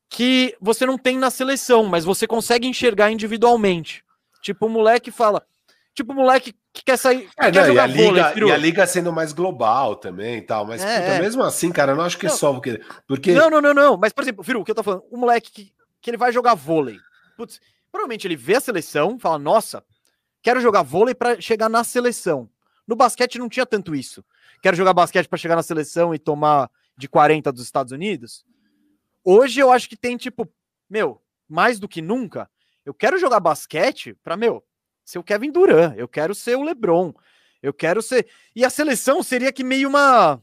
que 0.09 0.57
você 0.59 0.85
não 0.85 0.97
tem 0.97 1.17
na 1.17 1.29
seleção, 1.29 1.85
mas 1.85 2.03
você 2.03 2.27
consegue 2.27 2.67
enxergar 2.67 3.11
individualmente. 3.11 4.03
Tipo, 4.41 4.65
o 4.65 4.69
moleque 4.69 5.11
fala: 5.11 5.45
Tipo, 5.93 6.13
moleque 6.13 6.53
que 6.73 6.83
quer 6.83 6.97
sair. 6.97 7.29
É, 7.37 7.51
quer 7.51 7.67
não, 7.67 7.73
e, 7.73 7.79
a 7.79 7.85
liga, 7.85 8.33
e 8.37 8.51
a 8.51 8.57
liga 8.57 8.87
sendo 8.87 9.11
mais 9.11 9.33
global 9.33 9.95
também 9.95 10.37
e 10.37 10.41
tal. 10.41 10.65
Mas, 10.65 10.81
é, 10.81 10.99
puta, 10.99 11.11
é. 11.13 11.21
mesmo 11.21 11.43
assim, 11.43 11.71
cara, 11.71 11.91
eu 11.91 11.95
não 11.95 12.03
acho 12.03 12.17
que 12.17 12.27
não, 12.27 12.35
só 12.35 12.53
porque. 12.53 12.81
porque... 13.07 13.33
Não, 13.33 13.49
não, 13.49 13.61
não, 13.61 13.73
não. 13.73 13.97
Mas, 13.97 14.13
por 14.13 14.23
exemplo, 14.23 14.43
Firu, 14.43 14.61
o 14.61 14.65
que 14.65 14.71
eu 14.71 14.75
tô 14.75 14.83
falando? 14.83 15.03
O 15.11 15.17
moleque 15.17 15.51
que, 15.51 15.73
que 16.01 16.09
ele 16.09 16.17
vai 16.17 16.31
jogar 16.31 16.55
vôlei. 16.55 16.97
Putz, 17.35 17.59
provavelmente 17.91 18.27
ele 18.27 18.35
vê 18.35 18.55
a 18.55 18.61
seleção, 18.61 19.19
fala, 19.19 19.37
nossa, 19.37 19.83
quero 20.41 20.61
jogar 20.61 20.81
vôlei 20.81 21.13
para 21.13 21.39
chegar 21.41 21.69
na 21.69 21.83
seleção. 21.83 22.49
No 22.87 22.95
basquete 22.95 23.37
não 23.37 23.49
tinha 23.49 23.65
tanto 23.65 23.93
isso. 23.93 24.23
Quero 24.61 24.77
jogar 24.77 24.93
basquete 24.93 25.27
para 25.27 25.37
chegar 25.37 25.55
na 25.55 25.63
seleção 25.63 26.13
e 26.13 26.19
tomar 26.19 26.69
de 26.97 27.07
40 27.07 27.51
dos 27.51 27.63
Estados 27.63 27.91
Unidos. 27.91 28.45
Hoje 29.23 29.59
eu 29.59 29.71
acho 29.71 29.89
que 29.89 29.97
tem, 29.97 30.17
tipo, 30.17 30.47
meu, 30.89 31.21
mais 31.47 31.79
do 31.79 31.87
que 31.87 32.01
nunca, 32.01 32.49
eu 32.85 32.93
quero 32.93 33.17
jogar 33.17 33.39
basquete 33.39 34.15
para, 34.23 34.37
meu, 34.37 34.63
ser 35.11 35.19
o 35.19 35.23
Kevin 35.23 35.51
Durant, 35.51 35.93
eu 35.97 36.07
quero 36.07 36.33
ser 36.33 36.55
o 36.55 36.63
LeBron, 36.63 37.13
eu 37.61 37.73
quero 37.73 38.01
ser. 38.01 38.27
E 38.55 38.63
a 38.63 38.69
seleção 38.69 39.21
seria 39.21 39.51
que 39.51 39.63
meio 39.63 39.89
uma 39.89 40.39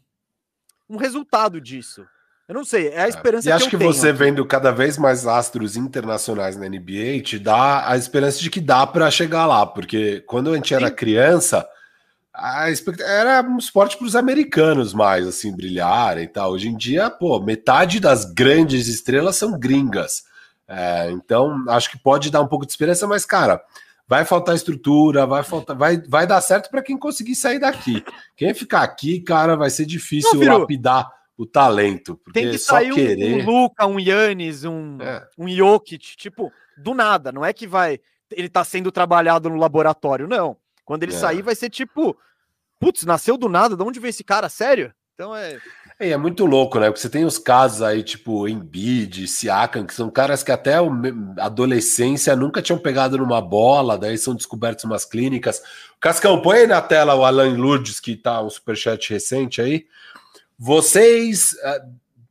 um 0.88 0.96
resultado 0.96 1.60
disso. 1.60 2.06
Eu 2.46 2.54
não 2.54 2.64
sei, 2.64 2.88
é 2.88 3.02
a 3.02 3.06
é, 3.06 3.08
esperança 3.08 3.48
é. 3.48 3.50
e 3.50 3.52
que 3.52 3.56
acho 3.56 3.70
que 3.70 3.76
tenho. 3.76 3.92
você 3.92 4.10
vendo 4.10 4.44
cada 4.46 4.70
vez 4.70 4.96
mais 4.96 5.26
astros 5.26 5.76
internacionais 5.76 6.56
na 6.56 6.66
NBA 6.66 7.20
te 7.22 7.38
dá 7.38 7.86
a 7.86 7.96
esperança 7.96 8.40
de 8.40 8.48
que 8.48 8.60
dá 8.60 8.86
para 8.86 9.10
chegar 9.10 9.44
lá, 9.44 9.66
porque 9.66 10.22
quando 10.26 10.50
a 10.50 10.54
gente 10.54 10.72
era 10.72 10.88
Sim. 10.88 10.94
criança, 10.94 11.68
a 12.32 12.70
expect... 12.70 13.02
era 13.02 13.42
um 13.42 13.58
esporte 13.58 13.98
para 13.98 14.06
os 14.06 14.16
americanos 14.16 14.94
mais 14.94 15.26
assim 15.26 15.54
brilharem 15.54 16.24
e 16.24 16.28
tal. 16.28 16.52
Hoje 16.52 16.68
em 16.68 16.76
dia, 16.76 17.10
pô, 17.10 17.38
metade 17.40 18.00
das 18.00 18.24
grandes 18.24 18.88
estrelas 18.88 19.36
são 19.36 19.58
gringas. 19.58 20.22
É, 20.66 21.10
então, 21.10 21.64
acho 21.68 21.90
que 21.90 21.98
pode 21.98 22.30
dar 22.30 22.40
um 22.40 22.46
pouco 22.46 22.64
de 22.64 22.72
esperança, 22.72 23.06
mas 23.06 23.26
cara, 23.26 23.60
vai 24.08 24.24
faltar 24.24 24.56
estrutura, 24.56 25.26
vai 25.26 25.42
faltar, 25.44 25.76
vai, 25.76 26.00
vai 26.00 26.26
dar 26.26 26.40
certo 26.40 26.70
para 26.70 26.82
quem 26.82 26.96
conseguir 26.96 27.34
sair 27.34 27.58
daqui. 27.58 28.02
Quem 28.34 28.54
ficar 28.54 28.82
aqui, 28.82 29.20
cara, 29.20 29.54
vai 29.54 29.68
ser 29.68 29.84
difícil 29.84 30.40
Não, 30.40 30.60
lapidar 30.60 31.06
o 31.36 31.44
talento. 31.44 32.18
Tem 32.32 32.50
que 32.50 32.58
sair 32.58 32.92
querer... 32.92 33.42
um, 33.42 33.44
Luca, 33.44 33.86
um 33.86 34.00
Yannis, 34.00 34.64
um, 34.64 35.00
é. 35.00 35.28
um 35.36 35.46
Jokic, 35.46 36.16
tipo, 36.16 36.50
do 36.76 36.94
nada. 36.94 37.30
Não 37.30 37.44
é 37.44 37.52
que 37.52 37.66
vai. 37.66 38.00
Ele 38.30 38.48
tá 38.48 38.64
sendo 38.64 38.90
trabalhado 38.90 39.50
no 39.50 39.56
laboratório, 39.56 40.26
não. 40.26 40.56
Quando 40.84 41.02
ele 41.02 41.14
é. 41.14 41.18
sair, 41.18 41.42
vai 41.42 41.54
ser 41.54 41.68
tipo. 41.68 42.18
Putz, 42.80 43.04
nasceu 43.04 43.36
do 43.36 43.48
nada, 43.48 43.76
de 43.76 43.82
onde 43.82 44.00
veio 44.00 44.10
esse 44.10 44.24
cara? 44.24 44.48
Sério? 44.48 44.92
Então 45.14 45.34
é. 45.34 45.58
É, 45.98 46.10
é 46.10 46.16
muito 46.16 46.46
louco, 46.46 46.78
né? 46.78 46.86
Porque 46.86 47.00
você 47.00 47.10
tem 47.10 47.24
os 47.24 47.38
casos 47.38 47.82
aí, 47.82 48.02
tipo 48.02 48.46
Embiid, 48.46 49.26
Siakam, 49.26 49.84
que 49.84 49.94
são 49.94 50.08
caras 50.10 50.42
que 50.42 50.52
até 50.52 50.76
a 50.76 51.44
adolescência 51.44 52.36
nunca 52.36 52.62
tinham 52.62 52.78
pegado 52.78 53.18
numa 53.18 53.40
bola, 53.40 53.98
daí 53.98 54.16
são 54.16 54.34
descobertos 54.34 54.84
umas 54.84 55.04
clínicas. 55.04 55.60
Cascão, 56.00 56.40
põe 56.40 56.58
aí 56.58 56.66
na 56.66 56.80
tela 56.80 57.14
o 57.14 57.24
Alan 57.24 57.56
Lourdes, 57.56 57.98
que 57.98 58.16
tá 58.16 58.40
um 58.42 58.48
superchat 58.50 59.10
recente 59.10 59.60
aí. 59.60 59.86
Vocês, 60.56 61.56
eh, 61.62 61.82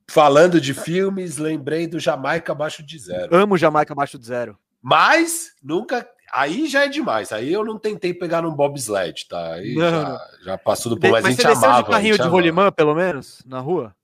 falando 0.08 0.62
de 0.62 0.74
filmes, 0.74 1.38
lembrei 1.38 1.88
do 1.88 2.00
Jamaica 2.00 2.54
Abaixo 2.54 2.82
de 2.84 2.98
Zero. 2.98 3.36
Amo 3.36 3.58
Jamaica 3.58 3.94
Abaixo 3.94 4.18
de 4.18 4.26
Zero. 4.26 4.58
Mas 4.82 5.52
nunca 5.62 6.08
Aí 6.34 6.68
já 6.68 6.86
é 6.86 6.88
demais. 6.88 7.32
Aí 7.32 7.52
eu 7.52 7.64
não 7.64 7.78
tentei 7.78 8.14
pegar 8.14 8.42
num 8.42 8.54
bobsled, 8.54 9.28
tá? 9.28 9.54
Aí 9.54 9.76
já, 9.76 10.28
já, 10.44 10.58
passou 10.58 10.90
do 10.90 11.00
ponto. 11.00 11.12
Mas, 11.12 11.24
mas 11.24 11.40
a 11.40 11.44
gente 11.44 11.60
você 11.60 11.66
amava. 11.66 11.84
de 11.84 11.90
carrinho 11.90 12.18
de 12.18 12.28
rolimã, 12.28 12.72
pelo 12.72 12.94
menos, 12.94 13.42
na 13.46 13.60
rua? 13.60 13.96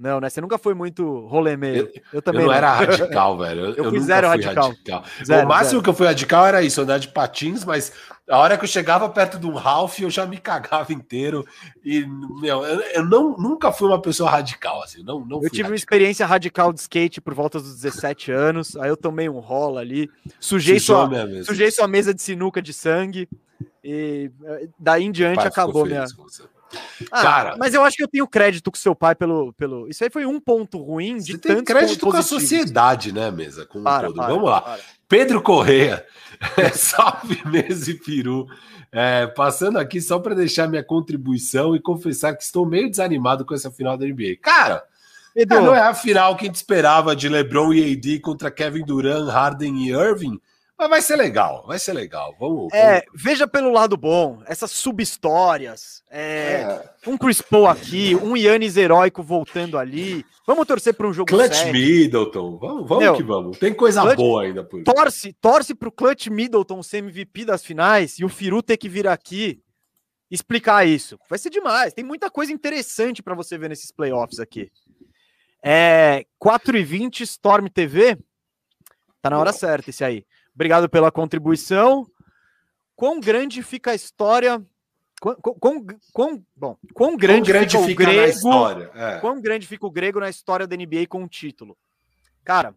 Não, 0.00 0.18
né? 0.18 0.30
Você 0.30 0.40
nunca 0.40 0.56
foi 0.56 0.72
muito 0.72 1.26
rolemeiro. 1.26 1.90
Eu, 1.94 2.02
eu 2.14 2.22
também. 2.22 2.40
Eu 2.40 2.46
não, 2.46 2.52
não, 2.52 2.56
era 2.56 2.72
radical, 2.80 3.36
velho. 3.36 3.60
Eu, 3.66 3.74
eu 3.74 3.90
fui 3.90 4.00
zero 4.00 4.28
fui 4.28 4.42
radical. 4.42 4.68
radical. 4.68 5.04
Zero, 5.22 5.44
o 5.44 5.48
máximo 5.48 5.70
zero. 5.72 5.82
que 5.82 5.88
eu 5.90 5.94
fui 5.94 6.06
radical 6.06 6.46
era 6.46 6.62
isso, 6.62 6.80
andar 6.80 6.96
de 6.96 7.08
patins, 7.08 7.66
mas 7.66 7.92
a 8.26 8.38
hora 8.38 8.56
que 8.56 8.64
eu 8.64 8.68
chegava 8.68 9.06
perto 9.10 9.38
de 9.38 9.46
um 9.46 9.52
Ralph, 9.52 10.00
eu 10.00 10.08
já 10.08 10.24
me 10.24 10.38
cagava 10.38 10.90
inteiro. 10.90 11.46
E, 11.84 12.06
meu, 12.40 12.64
eu, 12.64 12.80
eu 12.80 13.04
não, 13.04 13.36
nunca 13.36 13.70
fui 13.70 13.88
uma 13.88 14.00
pessoa 14.00 14.30
radical, 14.30 14.82
assim. 14.82 15.02
Não, 15.02 15.20
não 15.20 15.36
eu 15.36 15.50
tive 15.50 15.64
radical. 15.64 15.70
uma 15.70 15.76
experiência 15.76 16.24
radical 16.24 16.72
de 16.72 16.80
skate 16.80 17.20
por 17.20 17.34
volta 17.34 17.60
dos 17.60 17.74
17 17.82 18.32
anos. 18.32 18.76
Aí 18.76 18.88
eu 18.88 18.96
tomei 18.96 19.28
um 19.28 19.38
rola 19.38 19.82
ali, 19.82 20.08
sujei, 20.40 20.80
sua, 20.80 21.10
sujei 21.44 21.70
sua 21.70 21.86
mesa 21.86 22.14
de 22.14 22.22
sinuca 22.22 22.62
de 22.62 22.72
sangue. 22.72 23.28
E 23.84 24.30
eh, 24.44 24.68
daí 24.78 25.04
em 25.04 25.12
diante 25.12 25.46
acabou 25.46 25.84
minha. 25.84 26.06
Ah, 27.10 27.22
Cara, 27.22 27.56
mas 27.58 27.74
eu 27.74 27.82
acho 27.82 27.96
que 27.96 28.02
eu 28.02 28.08
tenho 28.08 28.26
crédito 28.26 28.70
com 28.70 28.76
seu 28.76 28.94
pai 28.94 29.14
pelo. 29.14 29.52
pelo... 29.54 29.88
Isso 29.88 30.04
aí 30.04 30.10
foi 30.10 30.26
um 30.26 30.40
ponto 30.40 30.78
ruim 30.78 31.18
de 31.18 31.38
tanto. 31.38 31.54
Tem 31.56 31.64
crédito 31.64 32.06
com 32.06 32.16
a 32.16 32.22
sociedade, 32.22 33.12
né, 33.12 33.30
mesa? 33.30 33.66
Com 33.66 33.82
para, 33.82 34.06
todo. 34.08 34.16
Para, 34.16 34.28
Vamos 34.28 34.48
lá. 34.48 34.60
Para. 34.60 34.80
Pedro 35.08 35.42
Correia. 35.42 36.06
Salve, 36.72 37.42
mesa 37.46 37.90
e 37.90 37.94
peru. 37.94 38.46
É, 38.92 39.26
passando 39.26 39.78
aqui 39.78 40.00
só 40.00 40.18
para 40.18 40.34
deixar 40.34 40.68
minha 40.68 40.82
contribuição 40.82 41.74
e 41.74 41.80
confessar 41.80 42.34
que 42.36 42.42
estou 42.42 42.66
meio 42.66 42.88
desanimado 42.90 43.44
com 43.44 43.54
essa 43.54 43.70
final 43.70 43.96
da 43.96 44.06
NBA. 44.06 44.36
Cara, 44.40 44.84
Edu, 45.34 45.60
não 45.60 45.74
é 45.74 45.80
a 45.80 45.94
final 45.94 46.36
que 46.36 46.44
a 46.44 46.46
gente 46.46 46.56
esperava 46.56 47.14
de 47.14 47.28
LeBron 47.28 47.72
e 47.72 47.92
AD 47.92 48.20
contra 48.20 48.50
Kevin 48.50 48.84
Durant, 48.84 49.28
Harden 49.28 49.76
e 49.78 49.90
Irving. 49.90 50.40
Mas 50.80 50.88
vai 50.88 51.02
ser 51.02 51.16
legal, 51.16 51.62
vai 51.66 51.78
ser 51.78 51.92
legal. 51.92 52.34
Vamos, 52.40 52.72
é, 52.72 53.04
veja 53.14 53.46
pelo 53.46 53.70
lado 53.70 53.98
bom, 53.98 54.42
essas 54.46 54.70
sub-histórias. 54.70 56.02
É, 56.10 56.62
é. 56.62 56.90
Um 57.06 57.18
Chris 57.18 57.42
Paul 57.42 57.66
aqui, 57.66 58.16
um 58.16 58.34
Yannis 58.34 58.78
heróico 58.78 59.22
voltando 59.22 59.76
ali. 59.76 60.24
Vamos 60.46 60.66
torcer 60.66 60.94
para 60.94 61.06
um 61.06 61.12
jogo 61.12 61.28
Clutch 61.28 61.54
sério. 61.54 61.74
Middleton, 61.74 62.56
vamos, 62.56 62.88
vamos 62.88 63.04
Meu, 63.04 63.14
que 63.14 63.22
vamos. 63.22 63.58
Tem 63.58 63.74
coisa 63.74 64.00
Clutch, 64.00 64.16
boa 64.16 64.42
ainda 64.42 64.64
por 64.64 64.82
Torce, 64.82 65.34
torce 65.34 65.74
para 65.74 65.90
o 65.90 65.92
Clutch 65.92 66.28
Middleton 66.28 66.82
ser 66.82 67.02
MVP 67.02 67.44
das 67.44 67.62
finais 67.62 68.18
e 68.18 68.24
o 68.24 68.28
Firu 68.30 68.62
ter 68.62 68.78
que 68.78 68.88
vir 68.88 69.06
aqui 69.06 69.60
explicar 70.30 70.86
isso. 70.86 71.18
Vai 71.28 71.38
ser 71.38 71.50
demais. 71.50 71.92
Tem 71.92 72.02
muita 72.02 72.30
coisa 72.30 72.54
interessante 72.54 73.22
para 73.22 73.34
você 73.34 73.58
ver 73.58 73.68
nesses 73.68 73.92
playoffs 73.92 74.40
aqui. 74.40 74.72
É 75.62 76.24
4 76.38 76.78
e 76.78 76.82
20 76.82 77.22
Storm 77.24 77.68
TV. 77.68 78.16
Tá 79.20 79.28
na 79.28 79.38
hora 79.38 79.52
certa 79.52 79.90
esse 79.90 80.02
aí. 80.02 80.24
Obrigado 80.60 80.90
pela 80.90 81.10
contribuição. 81.10 82.06
Quão 82.94 83.18
grande 83.18 83.62
fica 83.62 83.92
a 83.92 83.94
história? 83.94 84.62
Quão, 85.18 85.34
quão, 85.36 85.86
quão 86.12 86.46
bom, 86.54 86.76
quão 86.92 87.16
grande, 87.16 87.50
quão 87.50 87.54
grande 87.54 87.70
fica, 87.78 87.86
fica, 87.86 88.02
o 88.02 88.06
grego? 88.06 88.28
história, 88.28 88.90
é. 88.94 89.18
Quão 89.20 89.40
grande 89.40 89.66
fica 89.66 89.86
o 89.86 89.90
grego 89.90 90.20
na 90.20 90.28
história 90.28 90.66
da 90.66 90.76
NBA 90.76 91.06
com 91.08 91.24
o 91.24 91.28
título? 91.28 91.78
Cara, 92.44 92.74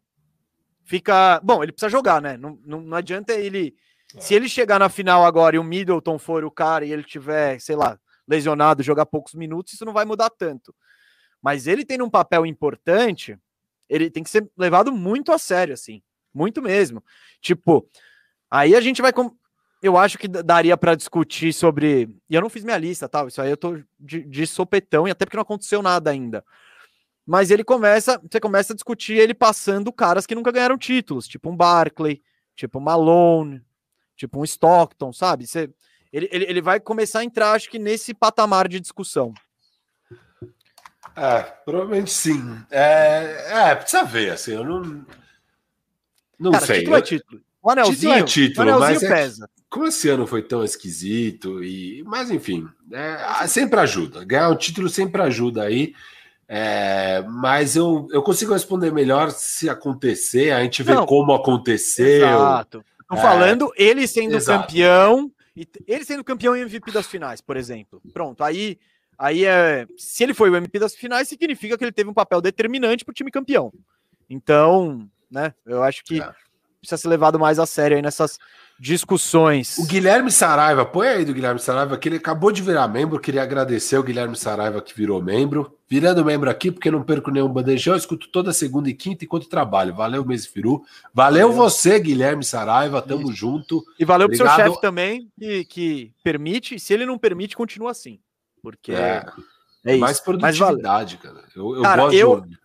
fica. 0.85 1.41
Bom, 1.43 1.61
ele 1.61 1.73
precisa 1.73 1.89
jogar, 1.89 2.21
né? 2.21 2.37
Não, 2.37 2.57
não, 2.65 2.79
não 2.79 2.95
adianta 2.95 3.33
ele. 3.33 3.75
É. 4.15 4.21
Se 4.21 4.33
ele 4.33 4.47
chegar 4.47 4.79
na 4.79 4.87
final 4.87 5.25
agora 5.25 5.57
e 5.57 5.59
o 5.59 5.63
Middleton 5.63 6.17
for 6.17 6.45
o 6.45 6.51
cara 6.51 6.85
e 6.85 6.93
ele 6.93 7.03
tiver, 7.03 7.59
sei 7.59 7.75
lá, 7.75 7.99
lesionado, 8.25 8.81
jogar 8.81 9.05
poucos 9.05 9.33
minutos, 9.33 9.73
isso 9.73 9.83
não 9.83 9.91
vai 9.91 10.05
mudar 10.05 10.29
tanto. 10.29 10.73
Mas 11.41 11.67
ele 11.67 11.83
tem 11.83 12.01
um 12.01 12.09
papel 12.09 12.45
importante, 12.45 13.37
ele 13.89 14.09
tem 14.09 14.23
que 14.23 14.29
ser 14.29 14.49
levado 14.57 14.89
muito 14.89 15.33
a 15.33 15.37
sério, 15.37 15.73
assim. 15.73 16.01
Muito 16.33 16.61
mesmo. 16.61 17.03
Tipo, 17.41 17.87
aí 18.49 18.75
a 18.75 18.81
gente 18.81 19.01
vai. 19.01 19.13
Com... 19.13 19.35
Eu 19.81 19.97
acho 19.97 20.17
que 20.17 20.27
daria 20.27 20.77
para 20.77 20.95
discutir 20.95 21.53
sobre. 21.53 22.09
E 22.29 22.35
eu 22.35 22.41
não 22.41 22.49
fiz 22.49 22.63
minha 22.63 22.77
lista, 22.77 23.07
tal. 23.07 23.27
Isso 23.27 23.41
aí 23.41 23.49
eu 23.49 23.57
tô 23.57 23.79
de, 23.99 24.23
de 24.23 24.47
sopetão, 24.47 25.07
e 25.07 25.11
até 25.11 25.25
porque 25.25 25.37
não 25.37 25.43
aconteceu 25.43 25.81
nada 25.81 26.09
ainda. 26.09 26.43
Mas 27.25 27.51
ele 27.51 27.63
começa. 27.63 28.19
Você 28.29 28.39
começa 28.39 28.73
a 28.73 28.75
discutir 28.75 29.13
ele 29.13 29.33
passando 29.33 29.91
caras 29.91 30.25
que 30.25 30.35
nunca 30.35 30.51
ganharam 30.51 30.77
títulos, 30.77 31.27
tipo 31.27 31.49
um 31.49 31.55
Barkley, 31.55 32.21
tipo 32.55 32.79
um 32.79 32.81
Malone, 32.81 33.61
tipo 34.15 34.39
um 34.39 34.43
Stockton, 34.43 35.13
sabe? 35.13 35.45
Você, 35.45 35.69
ele, 36.11 36.29
ele, 36.31 36.45
ele 36.45 36.61
vai 36.61 36.79
começar 36.79 37.19
a 37.19 37.23
entrar, 37.23 37.53
acho 37.53 37.69
que 37.69 37.79
nesse 37.79 38.13
patamar 38.13 38.67
de 38.67 38.79
discussão. 38.79 39.33
É, 41.15 41.41
provavelmente 41.65 42.11
sim. 42.11 42.41
É, 42.71 43.69
é, 43.69 43.75
precisa 43.75 44.03
ver, 44.03 44.31
assim, 44.31 44.53
eu 44.53 44.63
não. 44.63 45.05
Não 46.39 46.51
Cara, 46.51 46.65
sei. 46.65 46.79
Título 46.79 46.95
é 46.97 47.01
título. 47.01 47.41
O 47.61 47.69
anelzinho, 47.69 47.95
título 47.95 48.13
é 48.13 48.23
título, 48.23 48.67
o 48.67 48.73
anelzinho 48.73 49.09
mas 49.09 49.19
pesa. 49.19 49.45
É, 49.45 49.63
como 49.69 49.87
esse 49.87 50.09
ano 50.09 50.27
foi 50.27 50.43
tão 50.43 50.63
esquisito, 50.63 51.63
e 51.63 52.03
mas 52.05 52.29
enfim, 52.29 52.67
é, 52.91 53.47
sempre 53.47 53.79
ajuda. 53.79 54.25
Ganhar 54.25 54.49
um 54.49 54.57
título 54.57 54.89
sempre 54.89 55.21
ajuda 55.21 55.63
aí. 55.63 55.93
É, 56.47 57.23
mas 57.27 57.75
eu, 57.75 58.07
eu 58.11 58.21
consigo 58.21 58.53
responder 58.53 58.91
melhor 58.91 59.31
se 59.31 59.69
acontecer, 59.69 60.51
a 60.51 60.61
gente 60.61 60.83
vê 60.83 60.93
Não, 60.93 61.05
como 61.05 61.33
aconteceu. 61.33 62.27
Exato. 62.27 62.85
Estou 63.01 63.17
é, 63.17 63.21
falando 63.21 63.71
ele 63.75 64.07
sendo 64.07 64.35
exato. 64.35 64.67
campeão, 64.67 65.31
ele 65.87 66.03
sendo 66.03 66.23
campeão 66.23 66.55
e 66.55 66.61
MVP 66.61 66.91
das 66.91 67.07
finais, 67.07 67.41
por 67.41 67.55
exemplo. 67.57 68.01
Pronto, 68.13 68.43
aí, 68.43 68.77
aí 69.17 69.45
é, 69.45 69.87
se 69.97 70.23
ele 70.23 70.33
foi 70.33 70.49
o 70.49 70.55
MVP 70.55 70.79
das 70.79 70.95
finais, 70.95 71.27
significa 71.27 71.77
que 71.77 71.83
ele 71.83 71.91
teve 71.91 72.09
um 72.09 72.13
papel 72.13 72.41
determinante 72.41 73.05
para 73.05 73.11
o 73.11 73.15
time 73.15 73.31
campeão. 73.31 73.71
Então, 74.29 75.09
né? 75.33 75.53
Eu 75.65 75.83
acho 75.83 76.03
que 76.03 76.21
é. 76.21 76.31
precisa 76.79 76.97
ser 76.97 77.07
levado 77.07 77.39
mais 77.39 77.57
a 77.57 77.65
sério 77.65 77.97
aí 77.97 78.03
nessas 78.03 78.37
discussões. 78.79 79.77
O 79.77 79.85
Guilherme 79.85 80.31
Saraiva, 80.31 80.85
põe 80.85 81.07
aí 81.07 81.25
do 81.25 81.33
Guilherme 81.33 81.59
Saraiva, 81.59 81.97
que 81.97 82.07
ele 82.07 82.17
acabou 82.17 82.51
de 82.51 82.61
virar 82.61 82.87
membro. 82.87 83.19
Queria 83.19 83.41
agradecer 83.41 83.97
o 83.97 84.03
Guilherme 84.03 84.35
Saraiva 84.35 84.81
que 84.81 84.95
virou 84.95 85.21
membro. 85.21 85.77
Virando 85.89 86.25
membro 86.25 86.49
aqui, 86.49 86.71
porque 86.71 86.91
não 86.91 87.03
perco 87.03 87.31
nenhum 87.31 87.47
bandejão, 87.47 87.95
escuto 87.95 88.27
toda 88.29 88.53
segunda 88.53 88.89
e 88.89 88.93
quinta 88.93 89.25
enquanto 89.25 89.49
trabalho. 89.49 89.95
Valeu, 89.95 90.25
Mês 90.25 90.45
Firu. 90.45 90.83
Valeu, 91.13 91.49
valeu, 91.49 91.53
você, 91.53 91.99
Guilherme 91.99 92.43
Saraiva. 92.43 93.01
Tamo 93.01 93.29
Isso. 93.29 93.33
junto. 93.33 93.83
E 93.99 94.05
valeu 94.05 94.25
Obrigado. 94.25 94.47
pro 94.47 94.55
seu 94.55 94.65
chefe 94.65 94.81
também, 94.81 95.31
que, 95.39 95.65
que 95.65 96.11
permite. 96.23 96.79
Se 96.79 96.93
ele 96.93 97.05
não 97.05 97.17
permite, 97.17 97.55
continua 97.55 97.91
assim. 97.91 98.19
Porque. 98.61 98.91
É, 98.91 99.25
é, 99.85 99.97
mais 99.97 100.19
produtividade, 100.19 101.17
cara. 101.17 101.43
Eu, 101.55 101.75
eu 101.75 101.81
cara, 101.81 102.03
gosto 102.03 102.15
eu, 102.15 102.41
de 102.41 102.62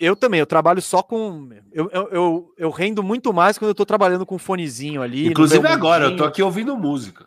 eu 0.00 0.16
também, 0.16 0.40
eu 0.40 0.46
trabalho 0.46 0.80
só 0.80 1.02
com. 1.02 1.50
Eu, 1.70 1.90
eu, 1.92 2.08
eu, 2.10 2.54
eu, 2.56 2.70
rendo 2.70 3.02
muito 3.02 3.32
mais 3.32 3.58
quando 3.58 3.68
eu 3.68 3.74
tô 3.74 3.84
trabalhando 3.84 4.24
com 4.24 4.38
fonezinho 4.38 5.02
ali. 5.02 5.28
Inclusive 5.28 5.66
agora, 5.68 6.06
eu 6.06 6.16
tô 6.16 6.24
aqui 6.24 6.42
ouvindo 6.42 6.76
música. 6.76 7.26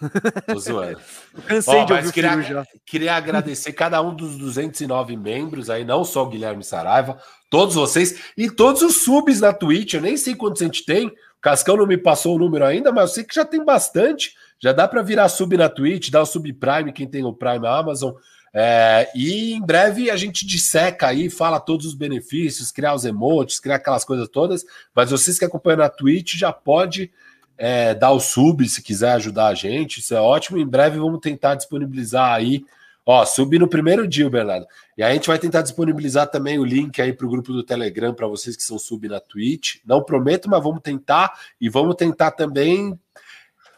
Tô 0.46 0.58
zoando. 0.58 1.00
Cansei 1.46 1.80
oh, 1.80 1.84
de 1.86 1.92
ouvir 1.94 2.12
queria, 2.12 2.42
já. 2.42 2.66
queria 2.84 3.14
agradecer 3.14 3.72
cada 3.72 4.00
um 4.02 4.14
dos 4.14 4.36
209 4.36 5.16
membros 5.16 5.70
aí, 5.70 5.86
não 5.86 6.04
só 6.04 6.22
o 6.22 6.28
Guilherme 6.28 6.62
Saraiva, 6.62 7.18
todos 7.50 7.74
vocês 7.74 8.20
e 8.36 8.50
todos 8.50 8.82
os 8.82 9.04
subs 9.04 9.40
na 9.40 9.54
Twitch. 9.54 9.94
Eu 9.94 10.02
nem 10.02 10.16
sei 10.18 10.34
quantos 10.34 10.60
a 10.60 10.66
gente 10.66 10.84
tem. 10.84 11.06
O 11.06 11.40
Cascão 11.40 11.78
não 11.78 11.86
me 11.86 11.96
passou 11.96 12.36
o 12.36 12.38
número 12.38 12.66
ainda, 12.66 12.92
mas 12.92 13.08
eu 13.08 13.14
sei 13.14 13.24
que 13.24 13.34
já 13.34 13.44
tem 13.44 13.64
bastante. 13.64 14.34
Já 14.60 14.72
dá 14.72 14.88
para 14.88 15.02
virar 15.02 15.28
sub 15.28 15.56
na 15.56 15.68
Twitch, 15.68 16.10
dar 16.10 16.22
o 16.22 16.26
sub 16.26 16.50
Prime, 16.52 16.92
quem 16.92 17.06
tem 17.06 17.24
o 17.24 17.32
Prime 17.32 17.66
Amazon. 17.66 18.14
É, 18.58 19.10
e 19.14 19.52
em 19.52 19.60
breve 19.60 20.10
a 20.10 20.16
gente 20.16 20.46
disseca 20.46 21.08
aí, 21.08 21.28
fala 21.28 21.60
todos 21.60 21.84
os 21.84 21.92
benefícios, 21.92 22.72
criar 22.72 22.94
os 22.94 23.04
emotes, 23.04 23.60
criar 23.60 23.74
aquelas 23.74 24.02
coisas 24.02 24.30
todas. 24.30 24.64
Mas 24.94 25.10
vocês 25.10 25.38
que 25.38 25.44
acompanham 25.44 25.76
na 25.76 25.90
Twitch 25.90 26.36
já 26.36 26.50
pode 26.50 27.12
é, 27.58 27.94
dar 27.94 28.12
o 28.12 28.18
sub 28.18 28.66
se 28.66 28.82
quiser 28.82 29.12
ajudar 29.12 29.48
a 29.48 29.54
gente. 29.54 30.00
Isso 30.00 30.14
é 30.14 30.20
ótimo. 30.22 30.56
Em 30.56 30.66
breve 30.66 30.98
vamos 30.98 31.20
tentar 31.20 31.54
disponibilizar 31.54 32.32
aí. 32.32 32.64
Ó, 33.04 33.26
sub 33.26 33.58
no 33.58 33.68
primeiro 33.68 34.08
dia, 34.08 34.30
Bernardo. 34.30 34.66
E 34.96 35.02
a 35.02 35.12
gente 35.12 35.28
vai 35.28 35.38
tentar 35.38 35.60
disponibilizar 35.60 36.26
também 36.26 36.58
o 36.58 36.64
link 36.64 36.98
aí 37.02 37.12
para 37.12 37.26
o 37.26 37.30
grupo 37.30 37.52
do 37.52 37.62
Telegram 37.62 38.14
para 38.14 38.26
vocês 38.26 38.56
que 38.56 38.62
são 38.62 38.78
sub 38.78 39.06
na 39.06 39.20
Twitch. 39.20 39.80
Não 39.84 40.02
prometo, 40.02 40.48
mas 40.48 40.62
vamos 40.62 40.80
tentar. 40.80 41.38
E 41.60 41.68
vamos 41.68 41.94
tentar 41.94 42.30
também 42.30 42.98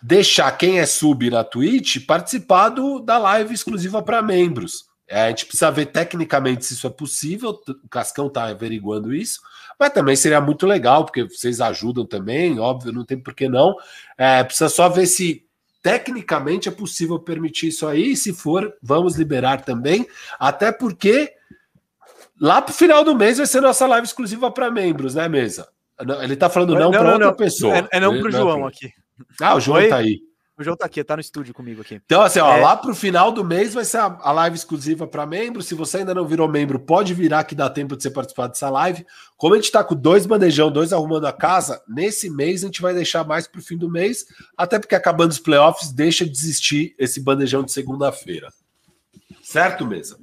deixar 0.02 0.50
quem 0.52 0.78
é 0.78 0.86
sub 0.86 1.28
na 1.30 1.44
Twitch 1.44 2.06
participar 2.06 2.70
do, 2.70 3.00
da 3.00 3.18
live 3.18 3.54
exclusiva 3.54 4.02
para 4.02 4.22
membros. 4.22 4.86
É, 5.08 5.22
a 5.22 5.28
gente 5.28 5.46
precisa 5.46 5.70
ver 5.70 5.86
tecnicamente 5.86 6.66
se 6.66 6.74
isso 6.74 6.86
é 6.86 6.90
possível, 6.90 7.58
o 7.82 7.88
Cascão 7.88 8.26
está 8.26 8.44
averiguando 8.44 9.14
isso, 9.14 9.40
mas 9.80 9.90
também 9.90 10.14
seria 10.14 10.40
muito 10.40 10.66
legal, 10.66 11.04
porque 11.04 11.24
vocês 11.24 11.60
ajudam 11.62 12.04
também, 12.04 12.60
óbvio, 12.60 12.92
não 12.92 13.04
tem 13.04 13.18
por 13.18 13.34
que 13.34 13.48
não. 13.48 13.74
É, 14.18 14.44
precisa 14.44 14.68
só 14.68 14.88
ver 14.88 15.06
se 15.06 15.46
tecnicamente 15.82 16.68
é 16.68 16.72
possível 16.72 17.18
permitir 17.18 17.68
isso 17.68 17.86
aí, 17.86 18.12
e 18.12 18.16
se 18.16 18.34
for, 18.34 18.74
vamos 18.82 19.16
liberar 19.16 19.62
também, 19.62 20.06
até 20.38 20.70
porque 20.70 21.32
lá 22.38 22.60
para 22.60 22.72
o 22.72 22.76
final 22.76 23.02
do 23.02 23.16
mês 23.16 23.38
vai 23.38 23.46
ser 23.46 23.62
nossa 23.62 23.86
live 23.86 24.06
exclusiva 24.06 24.50
para 24.50 24.70
membros, 24.70 25.14
né, 25.14 25.26
Mesa? 25.26 25.68
Ele 26.22 26.34
está 26.34 26.50
falando 26.50 26.74
não, 26.74 26.82
não 26.82 26.90
para 26.90 27.12
outra 27.12 27.26
não. 27.26 27.34
pessoa. 27.34 27.76
É, 27.76 27.88
é 27.92 28.00
não 28.00 28.18
para 28.18 28.28
o 28.28 28.30
João 28.30 28.66
aqui. 28.66 28.92
Ah, 29.40 29.55
o 29.55 29.61
João 29.61 29.78
Oi? 29.78 29.89
tá 29.89 29.97
aí. 29.97 30.20
O 30.59 30.65
João 30.65 30.77
tá 30.77 30.86
aqui, 30.86 31.05
tá 31.05 31.15
no 31.15 31.20
estúdio 31.20 31.55
comigo 31.55 31.82
aqui. 31.82 32.01
Então, 32.05 32.20
assim, 32.20 32.40
ó, 32.40 32.57
é... 32.57 32.61
lá 32.61 32.77
pro 32.77 32.93
final 32.93 33.31
do 33.31 33.45
mês 33.45 33.74
vai 33.74 33.85
ser 33.85 33.99
a, 33.99 34.32
live 34.32 34.57
exclusiva 34.57 35.07
para 35.07 35.24
membros. 35.24 35.66
Se 35.66 35.74
você 35.74 35.99
ainda 35.99 36.12
não 36.12 36.27
virou 36.27 36.49
membro, 36.49 36.81
pode 36.81 37.15
virar 37.15 37.45
que 37.45 37.55
dá 37.55 37.70
tempo 37.70 37.97
de 37.97 38.03
você 38.03 38.11
participar 38.11 38.49
dessa 38.49 38.69
live. 38.69 39.07
Como 39.36 39.55
a 39.55 39.57
gente 39.57 39.70
tá 39.70 39.85
com 39.85 39.95
dois 39.95 40.27
bandejão, 40.27 40.69
dois 40.69 40.93
arrumando 40.93 41.28
a 41.28 41.32
casa, 41.32 41.81
nesse 41.86 42.28
mês 42.28 42.65
a 42.65 42.66
gente 42.66 42.82
vai 42.82 42.93
deixar 42.93 43.23
mais 43.23 43.47
pro 43.47 43.62
fim 43.62 43.77
do 43.77 43.89
mês, 43.89 44.27
até 44.57 44.81
porque 44.81 44.97
acabando 44.97 45.31
os 45.31 45.39
playoffs, 45.39 45.93
deixa 45.93 46.24
de 46.24 46.32
existir 46.32 46.93
esse 46.99 47.20
bandejão 47.20 47.62
de 47.62 47.70
segunda-feira. 47.70 48.53
Certo, 49.40 49.86
mesa? 49.86 50.19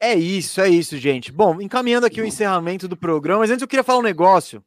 É 0.00 0.14
isso, 0.14 0.62
é 0.62 0.68
isso, 0.68 0.96
gente. 0.96 1.30
Bom, 1.30 1.60
encaminhando 1.60 2.06
aqui 2.06 2.22
o 2.22 2.26
encerramento 2.26 2.88
do 2.88 2.96
programa, 2.96 3.40
mas 3.40 3.50
antes 3.50 3.60
eu 3.60 3.68
queria 3.68 3.84
falar 3.84 3.98
um 3.98 4.02
negócio 4.02 4.64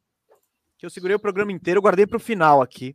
que 0.78 0.86
eu 0.86 0.90
segurei 0.90 1.16
o 1.16 1.20
programa 1.20 1.50
inteiro, 1.50 1.82
guardei 1.82 2.06
pro 2.06 2.20
final 2.20 2.62
aqui. 2.62 2.94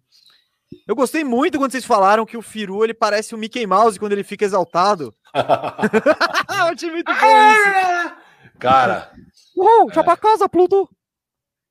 Eu 0.87 0.95
gostei 0.95 1.23
muito 1.23 1.57
quando 1.57 1.71
vocês 1.71 1.85
falaram 1.85 2.25
que 2.25 2.37
o 2.37 2.41
Firu 2.41 2.83
ele 2.83 2.93
parece 2.93 3.33
o 3.33 3.37
Mickey 3.37 3.65
Mouse 3.65 3.99
quando 3.99 4.13
ele 4.13 4.23
fica 4.23 4.45
exaltado. 4.45 5.13
eu 5.33 6.65
achei 6.65 6.91
muito 6.91 7.11
bom 7.13 7.51
isso. 7.51 8.15
Cara. 8.59 9.11
Uhul, 9.55 9.91
já 9.93 10.01
é. 10.01 10.03
pra 10.03 10.17
casa, 10.17 10.49
Pluto. 10.49 10.89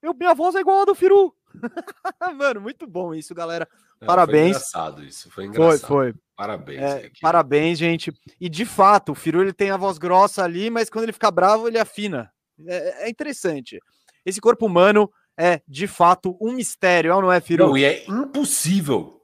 Eu, 0.03 0.15
minha 0.15 0.35
voz 0.35 0.55
é 0.55 0.61
igual 0.61 0.83
a 0.83 0.85
do 0.85 0.95
Firu. 0.95 1.35
Mano, 2.37 2.61
muito 2.61 2.87
bom 2.87 3.15
isso, 3.15 3.35
galera. 3.35 3.69
É, 4.01 4.07
parabéns. 4.07 4.57
Foi 4.57 4.81
engraçado 4.81 5.05
isso, 5.05 5.31
foi 5.31 5.45
engraçado. 5.45 5.81
Foi, 5.81 6.13
foi. 6.13 6.15
Parabéns. 6.37 6.81
É, 6.81 7.11
parabéns, 7.21 7.79
gente. 7.79 8.13
E 8.41 8.49
de 8.49 8.65
fato, 8.65 9.13
o 9.13 9.15
Firu 9.15 9.43
ele 9.43 9.53
tem 9.53 9.71
a 9.71 9.77
voz 9.77 9.99
grossa 9.99 10.43
ali, 10.43 10.71
mas 10.71 10.91
quando 10.91 11.05
ele 11.05 11.13
fica 11.13 11.31
bravo, 11.31 11.69
ele 11.69 11.79
afina. 11.79 12.33
É, 12.67 13.07
é 13.07 13.11
interessante. 13.11 13.79
Esse 14.25 14.41
corpo 14.41 14.67
humano 14.67 15.11
é, 15.39 15.61
de 15.67 15.87
fato, 15.87 16.37
um 16.41 16.53
mistério, 16.53 17.21
não 17.21 17.33
é, 17.33 17.41
Firu? 17.41 17.67
Não, 17.67 17.77
e 17.77 17.85
é 17.85 18.05
impossível 18.09 19.23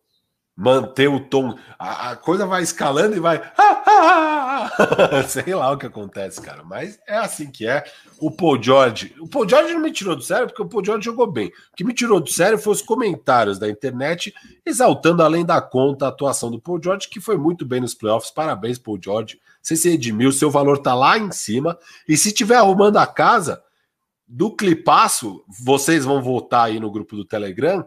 manter 0.58 1.06
o 1.08 1.20
tom. 1.20 1.56
A, 1.78 2.10
a 2.10 2.16
coisa 2.16 2.44
vai 2.44 2.64
escalando 2.64 3.16
e 3.16 3.20
vai. 3.20 3.40
Sei 5.28 5.54
lá 5.54 5.70
o 5.70 5.78
que 5.78 5.86
acontece, 5.86 6.42
cara. 6.42 6.64
Mas 6.64 6.98
é 7.06 7.16
assim 7.16 7.48
que 7.48 7.64
é. 7.64 7.84
O 8.18 8.28
Paul 8.28 8.60
George. 8.60 9.14
O 9.20 9.28
Paul 9.28 9.48
George 9.48 9.72
não 9.72 9.80
me 9.80 9.92
tirou 9.92 10.16
do 10.16 10.22
sério 10.22 10.48
porque 10.48 10.60
o 10.60 10.68
Paul 10.68 10.84
George 10.84 11.04
jogou 11.04 11.30
bem. 11.30 11.46
O 11.46 11.76
que 11.76 11.84
me 11.84 11.94
tirou 11.94 12.18
do 12.18 12.28
sério 12.28 12.58
foi 12.58 12.72
os 12.72 12.82
comentários 12.82 13.56
da 13.56 13.70
internet 13.70 14.34
exaltando 14.66 15.22
além 15.22 15.44
da 15.44 15.60
conta 15.60 16.06
a 16.06 16.08
atuação 16.08 16.50
do 16.50 16.60
Paul 16.60 16.80
George, 16.82 17.08
que 17.08 17.20
foi 17.20 17.36
muito 17.38 17.64
bem 17.64 17.80
nos 17.80 17.94
playoffs. 17.94 18.32
Parabéns, 18.32 18.78
Paul 18.78 18.98
George. 19.00 19.38
Você 19.62 19.76
se 19.76 19.88
redimiu, 19.88 20.32
seu 20.32 20.50
valor 20.50 20.78
tá 20.78 20.92
lá 20.92 21.16
em 21.16 21.30
cima. 21.30 21.78
E 22.08 22.16
se 22.16 22.32
tiver 22.32 22.56
arrumando 22.56 22.96
a 22.96 23.06
casa 23.06 23.62
do 24.28 24.54
clipaço, 24.54 25.42
vocês 25.48 26.04
vão 26.04 26.22
votar 26.22 26.66
aí 26.66 26.78
no 26.78 26.90
grupo 26.90 27.16
do 27.16 27.24
Telegram 27.24 27.84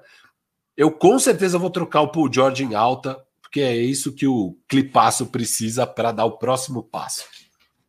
eu 0.81 0.91
com 0.91 1.19
certeza 1.19 1.59
vou 1.59 1.69
trocar 1.69 2.01
o 2.01 2.11
Paul 2.11 2.31
George 2.31 2.63
em 2.63 2.73
alta, 2.73 3.23
porque 3.39 3.61
é 3.61 3.75
isso 3.75 4.15
que 4.15 4.25
o 4.25 4.57
Clipaço 4.67 5.27
precisa 5.27 5.85
para 5.85 6.11
dar 6.11 6.25
o 6.25 6.37
próximo 6.37 6.83
passo. 6.83 7.25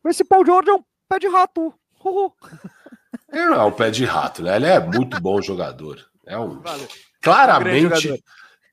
Esse 0.05 0.23
Paul 0.23 0.45
George 0.45 0.69
é 0.69 0.73
um 0.73 0.83
pé 1.09 1.19
de 1.19 1.27
rato. 1.27 1.73
Ele 3.31 3.45
não 3.45 3.61
é 3.61 3.63
um 3.63 3.71
pé 3.71 3.89
de 3.89 4.05
rato, 4.05 4.43
né? 4.43 4.57
Ele 4.57 4.67
é 4.67 4.79
muito 4.79 5.19
bom 5.19 5.41
jogador. 5.41 6.05
É 6.25 6.37
um 6.37 6.59
Valeu. 6.61 6.87
claramente, 7.21 8.11
um 8.11 8.17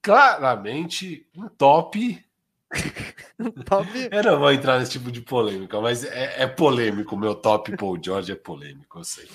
claramente 0.02 1.26
um 1.34 1.48
top. 1.48 2.22
top. 3.66 3.88
Eu 4.10 4.22
não 4.22 4.38
vou 4.38 4.52
entrar 4.52 4.78
nesse 4.78 4.92
tipo 4.92 5.10
de 5.10 5.20
polêmica, 5.20 5.80
mas 5.80 6.04
é, 6.04 6.42
é 6.42 6.46
polêmico. 6.46 7.16
Meu 7.16 7.34
top 7.34 7.76
Paul 7.76 7.98
George 8.02 8.32
é 8.32 8.36
polêmico, 8.36 8.98
eu 8.98 9.04
sei. 9.04 9.28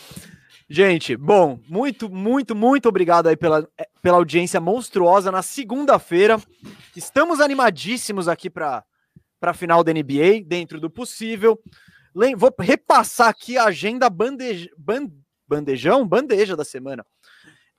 Gente, 0.67 1.15
bom, 1.15 1.59
muito, 1.69 2.09
muito, 2.09 2.55
muito 2.55 2.89
obrigado 2.89 3.27
aí 3.27 3.37
pela, 3.37 3.67
pela 4.01 4.17
audiência 4.17 4.59
monstruosa 4.59 5.31
na 5.31 5.43
segunda-feira. 5.43 6.41
Estamos 6.95 7.39
animadíssimos 7.39 8.27
aqui 8.27 8.49
para 8.49 8.83
a 9.41 9.53
final 9.53 9.83
da 9.83 9.93
NBA, 9.93 10.41
dentro 10.43 10.79
do 10.79 10.89
possível. 10.89 11.61
Vou 12.35 12.53
repassar 12.59 13.27
aqui 13.29 13.57
a 13.57 13.65
agenda 13.65 14.09
bandeja, 14.09 14.69
bandejão, 15.47 16.07
bandeja 16.07 16.55
da 16.55 16.65
semana. 16.65 17.05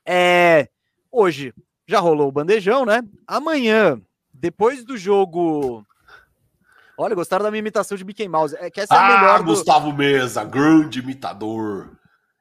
É, 0.07 0.69
hoje 1.11 1.53
já 1.89 1.99
rolou 1.99 2.29
o 2.29 2.33
bandejão, 2.33 2.85
né? 2.85 3.03
Amanhã, 3.27 4.01
depois 4.41 4.85
do 4.85 4.97
jogo. 4.97 5.85
Olha, 6.99 7.15
gostaram 7.15 7.45
da 7.45 7.51
minha 7.51 7.61
imitação 7.61 7.97
de 7.97 8.05
Mickey 8.05 8.29
Mouse. 8.29 8.57
É 8.57 8.71
que 8.71 8.81
essa 8.81 8.95
é 8.95 8.99
a 8.99 9.07
ah, 9.07 9.21
melhor. 9.21 9.39
Do... 9.39 9.45
Gustavo 9.45 9.93
Mesa, 9.93 10.45
grande 10.45 11.01
imitador. 11.01 11.97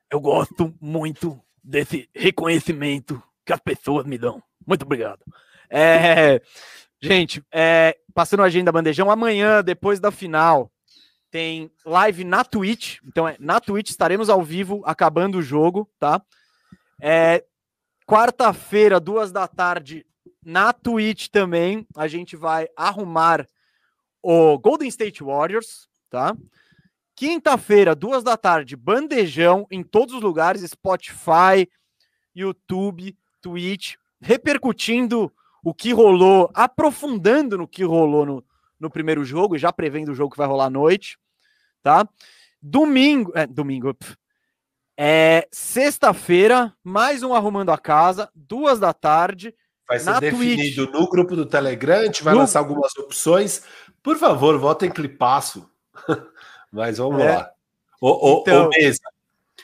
Eu 0.09 0.19
gosto 0.19 0.73
muito 0.79 1.39
desse 1.63 2.09
reconhecimento 2.15 3.21
que 3.45 3.51
as 3.51 3.59
pessoas 3.59 4.05
me 4.05 4.17
dão. 4.17 4.41
Muito 4.65 4.83
obrigado. 4.83 5.19
É, 5.69 6.41
gente, 7.01 7.43
é, 7.51 7.97
passando 8.13 8.43
a 8.43 8.45
agenda 8.45 8.71
bandejão, 8.71 9.11
amanhã, 9.11 9.61
depois 9.63 9.99
da 9.99 10.11
final, 10.11 10.71
tem 11.29 11.69
live 11.85 12.23
na 12.23 12.43
Twitch. 12.43 12.99
Então, 13.05 13.27
é, 13.27 13.35
na 13.39 13.59
Twitch 13.59 13.89
estaremos 13.89 14.29
ao 14.29 14.41
vivo, 14.41 14.81
acabando 14.85 15.39
o 15.39 15.43
jogo, 15.43 15.89
tá? 15.99 16.21
É, 17.01 17.43
Quarta-feira, 18.05 18.99
duas 18.99 19.31
da 19.31 19.47
tarde, 19.47 20.05
na 20.45 20.71
Twitch 20.71 21.27
também, 21.29 21.87
a 21.97 22.07
gente 22.07 22.35
vai 22.35 22.67
arrumar 22.77 23.47
o 24.21 24.59
Golden 24.59 24.87
State 24.87 25.23
Warriors, 25.23 25.89
tá? 26.07 26.37
Quinta-feira, 27.15 27.95
duas 27.95 28.23
da 28.23 28.37
tarde, 28.37 28.75
bandejão 28.75 29.65
em 29.71 29.81
todos 29.81 30.13
os 30.13 30.21
lugares: 30.21 30.61
Spotify, 30.69 31.67
YouTube, 32.35 33.17
Twitch, 33.41 33.95
repercutindo 34.21 35.33
o 35.63 35.73
que 35.73 35.91
rolou, 35.91 36.51
aprofundando 36.53 37.57
no 37.57 37.67
que 37.67 37.83
rolou 37.83 38.23
no, 38.23 38.45
no 38.79 38.89
primeiro 38.89 39.25
jogo, 39.25 39.55
e 39.55 39.59
já 39.59 39.73
prevendo 39.73 40.11
o 40.11 40.15
jogo 40.15 40.31
que 40.31 40.37
vai 40.37 40.47
rolar 40.47 40.65
à 40.65 40.69
noite, 40.69 41.17
tá? 41.81 42.07
Domingo, 42.61 43.31
é, 43.33 43.47
domingo, 43.47 43.95
é 44.97 45.47
sexta-feira, 45.51 46.71
mais 46.83 47.23
um 47.23 47.33
Arrumando 47.33 47.71
a 47.71 47.77
Casa, 47.77 48.29
duas 48.35 48.79
da 48.79 48.93
tarde. 48.93 49.55
Vai 49.87 49.99
ser 49.99 50.19
definido 50.19 50.87
Twitch. 50.87 50.99
no 50.99 51.07
grupo 51.07 51.35
do 51.35 51.45
Telegram, 51.45 51.99
a 51.99 52.05
gente 52.05 52.23
vai 52.23 52.33
no... 52.33 52.39
lançar 52.41 52.59
algumas 52.59 52.95
opções. 52.97 53.63
Por 54.01 54.17
favor, 54.17 54.57
votem 54.57 54.89
clipaço. 54.89 55.69
Mas 56.71 56.97
vamos 56.97 57.21
é. 57.21 57.35
lá. 57.35 57.51
Ô, 58.01 58.09
ô, 58.09 58.41
então... 58.41 58.69
Mesa, 58.69 58.99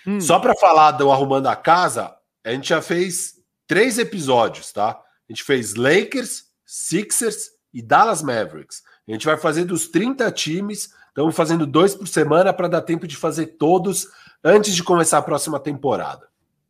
hum. 0.05 0.21
só 0.21 0.39
para 0.39 0.55
falar 0.55 0.91
do 0.91 1.11
Arrumando 1.11 1.47
a 1.47 1.55
Casa, 1.55 2.15
a 2.43 2.51
gente 2.51 2.69
já 2.69 2.81
fez 2.81 3.35
três 3.67 3.97
episódios, 3.97 4.71
tá? 4.71 4.91
A 4.91 5.31
gente 5.31 5.43
fez 5.43 5.75
Lakers, 5.75 6.45
Sixers 6.65 7.49
e 7.73 7.81
Dallas 7.81 8.21
Mavericks. 8.21 8.83
A 9.07 9.11
gente 9.11 9.25
vai 9.25 9.37
fazer 9.37 9.65
dos 9.65 9.87
30 9.87 10.31
times, 10.31 10.93
estamos 11.07 11.35
fazendo 11.35 11.65
dois 11.65 11.95
por 11.95 12.07
semana 12.07 12.53
para 12.53 12.67
dar 12.67 12.81
tempo 12.81 13.07
de 13.07 13.17
fazer 13.17 13.47
todos 13.57 14.07
antes 14.43 14.75
de 14.75 14.83
começar 14.83 15.17
a 15.17 15.21
próxima 15.21 15.59
temporada. 15.59 16.29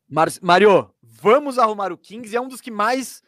Mar 0.09 0.27
Mario, 0.41 0.89
vamos 1.01 1.57
arrumar 1.57 1.91
o 1.91 1.97
Kings, 1.97 2.35
é 2.35 2.41
um 2.41 2.47
dos 2.47 2.61
que 2.61 2.71
mais 2.71 3.21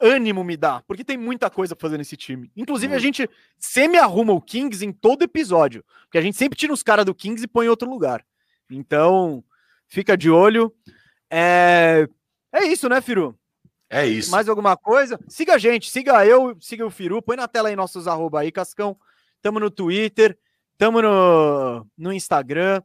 ânimo 0.00 0.42
me 0.42 0.56
dá, 0.56 0.82
porque 0.86 1.04
tem 1.04 1.16
muita 1.16 1.48
coisa 1.50 1.74
pra 1.74 1.88
fazer 1.88 1.98
nesse 1.98 2.16
time. 2.16 2.50
Inclusive, 2.56 2.94
a 2.94 2.98
gente 2.98 3.28
semi-arruma 3.58 4.32
o 4.32 4.40
Kings 4.40 4.84
em 4.84 4.92
todo 4.92 5.22
episódio, 5.22 5.84
porque 6.04 6.18
a 6.18 6.22
gente 6.22 6.36
sempre 6.36 6.58
tira 6.58 6.72
os 6.72 6.82
caras 6.82 7.04
do 7.04 7.14
Kings 7.14 7.44
e 7.44 7.48
põe 7.48 7.66
em 7.66 7.68
outro 7.68 7.88
lugar. 7.88 8.24
Então, 8.70 9.42
fica 9.86 10.16
de 10.16 10.30
olho. 10.30 10.74
É, 11.30 12.08
é 12.52 12.64
isso, 12.64 12.88
né, 12.88 13.00
Firu? 13.00 13.38
É 13.90 14.06
isso. 14.06 14.30
Mais 14.30 14.48
alguma 14.48 14.76
coisa? 14.76 15.18
Siga 15.28 15.54
a 15.54 15.58
gente, 15.58 15.90
siga 15.90 16.24
eu, 16.26 16.56
siga 16.60 16.84
o 16.84 16.90
Firu, 16.90 17.22
põe 17.22 17.36
na 17.36 17.48
tela 17.48 17.68
aí 17.68 17.76
nossos 17.76 18.06
arroba 18.06 18.40
aí, 18.40 18.52
Cascão. 18.52 18.96
Tamo 19.40 19.58
no 19.58 19.70
Twitter, 19.70 20.36
tamo 20.76 21.00
no, 21.00 21.86
no 21.96 22.12
Instagram. 22.12 22.82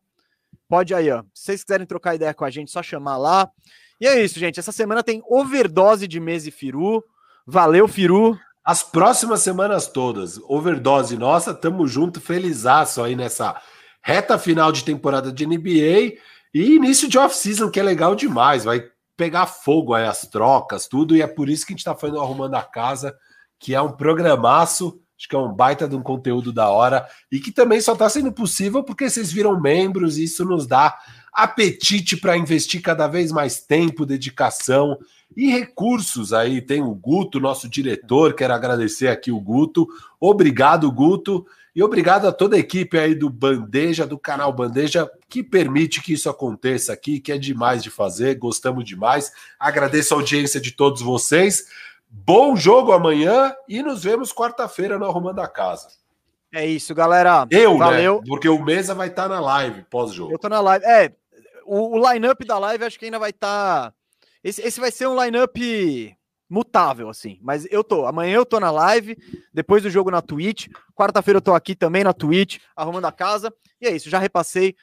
Pode 0.68 0.94
aí, 0.94 1.12
ó. 1.12 1.24
Se 1.34 1.46
vocês 1.46 1.64
quiserem 1.64 1.86
trocar 1.86 2.16
ideia 2.16 2.34
com 2.34 2.46
a 2.46 2.50
gente, 2.50 2.72
só 2.72 2.82
chamar 2.82 3.18
lá. 3.18 3.52
E 4.00 4.08
é 4.08 4.24
isso, 4.24 4.40
gente. 4.40 4.60
Essa 4.60 4.72
semana 4.72 5.04
tem 5.04 5.22
overdose 5.28 6.08
de 6.08 6.20
mês 6.20 6.46
e 6.46 6.52
Firu. 6.52 7.04
Valeu, 7.46 7.88
Firu. 7.88 8.38
As 8.64 8.82
próximas 8.82 9.42
semanas 9.42 9.88
todas, 9.88 10.40
overdose 10.48 11.18
nossa, 11.18 11.54
tamo 11.54 11.86
junto, 11.86 12.22
felizaço 12.22 13.04
aí 13.04 13.14
nessa 13.14 13.62
reta 14.02 14.38
final 14.38 14.72
de 14.72 14.86
temporada 14.86 15.34
de 15.34 15.46
NBA 15.46 16.18
e 16.54 16.76
início 16.76 17.10
de 17.10 17.18
off-season, 17.18 17.70
que 17.70 17.80
é 17.80 17.84
legal 17.84 18.16
demais. 18.16 18.64
Vai 18.64 18.84
pegar 19.18 19.48
fogo 19.48 19.94
aí 19.94 20.06
as 20.06 20.22
trocas, 20.22 20.88
tudo, 20.88 21.16
e 21.16 21.22
é 21.22 21.28
por 21.28 21.50
isso 21.50 21.66
que 21.66 21.74
a 21.74 21.76
gente 21.76 21.84
tá 21.84 21.94
fazendo 21.96 22.22
Arrumando 22.22 22.56
a 22.56 22.62
Casa, 22.62 23.14
que 23.60 23.76
é 23.76 23.82
um 23.82 23.92
programaço. 23.92 25.00
Acho 25.18 25.30
que 25.30 25.36
é 25.36 25.40
um 25.40 25.54
baita 25.54 25.88
de 25.88 25.96
um 25.96 26.02
conteúdo 26.02 26.52
da 26.52 26.70
hora 26.70 27.08
e 27.32 27.40
que 27.40 27.52
também 27.52 27.80
só 27.80 27.94
está 27.94 28.10
sendo 28.10 28.32
possível 28.32 28.84
porque 28.84 29.10
vocês 29.10 29.32
viram 29.32 29.60
membros 29.60 30.18
e 30.18 30.24
isso 30.24 30.44
nos 30.44 30.68
dá 30.68 30.98
apetite 31.34 32.16
para 32.16 32.38
investir 32.38 32.82
cada 32.82 33.08
vez 33.08 33.32
mais 33.32 33.60
tempo, 33.60 34.06
dedicação 34.06 34.98
e 35.36 35.50
recursos 35.50 36.32
aí. 36.32 36.62
Tem 36.62 36.82
o 36.82 36.94
Guto, 36.94 37.40
nosso 37.40 37.68
diretor, 37.68 38.34
quero 38.34 38.54
agradecer 38.54 39.08
aqui 39.08 39.32
o 39.32 39.40
Guto. 39.40 39.88
Obrigado, 40.20 40.92
Guto. 40.92 41.46
E 41.76 41.82
obrigado 41.82 42.28
a 42.28 42.32
toda 42.32 42.56
a 42.56 42.60
equipe 42.60 43.00
aí 43.00 43.16
do 43.16 43.32
Bandeja, 43.32 44.06
do 44.06 44.20
canal 44.20 44.54
Bandeja, 44.54 45.10
que 45.28 45.42
permite 45.42 46.04
que 46.04 46.14
isso 46.14 46.30
aconteça 46.30 46.94
aqui, 46.94 47.20
que 47.20 47.32
é 47.32 47.38
demais 47.38 47.82
de 47.82 47.90
fazer, 47.90 48.36
gostamos 48.36 48.86
demais. 48.86 49.32
Agradeço 49.60 50.14
a 50.14 50.18
audiência 50.18 50.62
de 50.62 50.72
todos 50.72 51.02
vocês. 51.02 51.66
Bom 52.08 52.56
jogo 52.56 52.92
amanhã 52.92 53.56
e 53.68 53.82
nos 53.82 54.04
vemos 54.04 54.32
quarta-feira 54.32 55.00
no 55.00 55.06
Arrumando 55.06 55.40
a 55.40 55.48
Casa. 55.48 55.88
É 56.54 56.64
isso, 56.64 56.94
galera. 56.94 57.48
Eu, 57.50 57.74
né? 57.74 57.80
Valeu. 57.80 58.16
Né? 58.18 58.22
Porque 58.28 58.48
o 58.48 58.64
Mesa 58.64 58.94
vai 58.94 59.08
estar 59.08 59.24
tá 59.24 59.30
na 59.30 59.42
live 59.42 59.84
pós-jogo. 59.90 60.32
Eu 60.32 60.38
tô 60.38 60.48
na 60.48 60.62
live. 60.62 60.86
É, 60.86 61.12
o, 61.66 61.98
o 61.98 62.12
line-up 62.12 62.46
da 62.46 62.58
live 62.58 62.86
acho 62.86 63.00
que 63.00 63.06
ainda 63.06 63.20
vai 63.20 63.32
estar. 63.32 63.92
Tá... 63.92 63.94
Esse, 64.44 64.62
esse 64.62 64.80
vai 64.80 64.92
ser 64.92 65.08
um 65.08 65.22
line-up 65.22 66.18
mutável, 66.50 67.10
assim. 67.10 67.40
Mas 67.42 67.66
eu 67.72 67.84
tô. 67.84 68.06
Amanhã 68.06 68.36
eu 68.36 68.46
tô 68.46 68.60
na 68.60 68.70
live, 68.70 69.18
depois 69.54 69.82
do 69.82 69.90
jogo 69.90 70.12
na 70.12 70.22
Twitch. 70.22 70.68
Quarta-feira 70.96 71.38
eu 71.38 71.42
tô 71.42 71.54
aqui 71.54 71.76
também 71.76 72.04
na 72.04 72.14
Twitch, 72.14 72.60
arrumando 72.76 73.06
a 73.06 73.12
casa. 73.12 73.54
E 73.82 73.88
é 73.88 73.96
isso, 73.96 74.10
já 74.10 74.20
repassei 74.20 74.76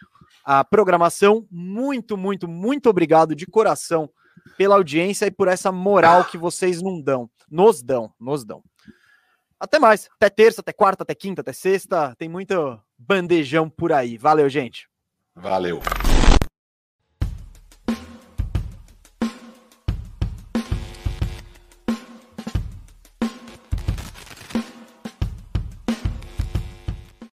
a 0.44 0.64
programação. 0.64 1.46
Muito, 1.50 2.16
muito, 2.16 2.48
muito 2.48 2.90
obrigado 2.90 3.34
de 3.34 3.46
coração 3.46 4.10
pela 4.56 4.74
audiência 4.74 5.26
e 5.26 5.30
por 5.30 5.48
essa 5.48 5.70
moral 5.70 6.24
que 6.24 6.36
vocês 6.36 6.82
não 6.82 7.00
dão. 7.00 7.30
Nos 7.48 7.82
dão, 7.82 8.12
nos 8.18 8.44
dão. 8.44 8.62
Até 9.58 9.78
mais. 9.78 10.08
Até 10.16 10.30
terça, 10.30 10.60
até 10.60 10.72
quarta, 10.72 11.02
até 11.02 11.14
quinta, 11.14 11.42
até 11.42 11.52
sexta. 11.52 12.14
Tem 12.16 12.28
muito 12.28 12.80
bandejão 12.98 13.68
por 13.68 13.92
aí. 13.92 14.16
Valeu, 14.16 14.48
gente. 14.48 14.88
Valeu. 15.36 15.80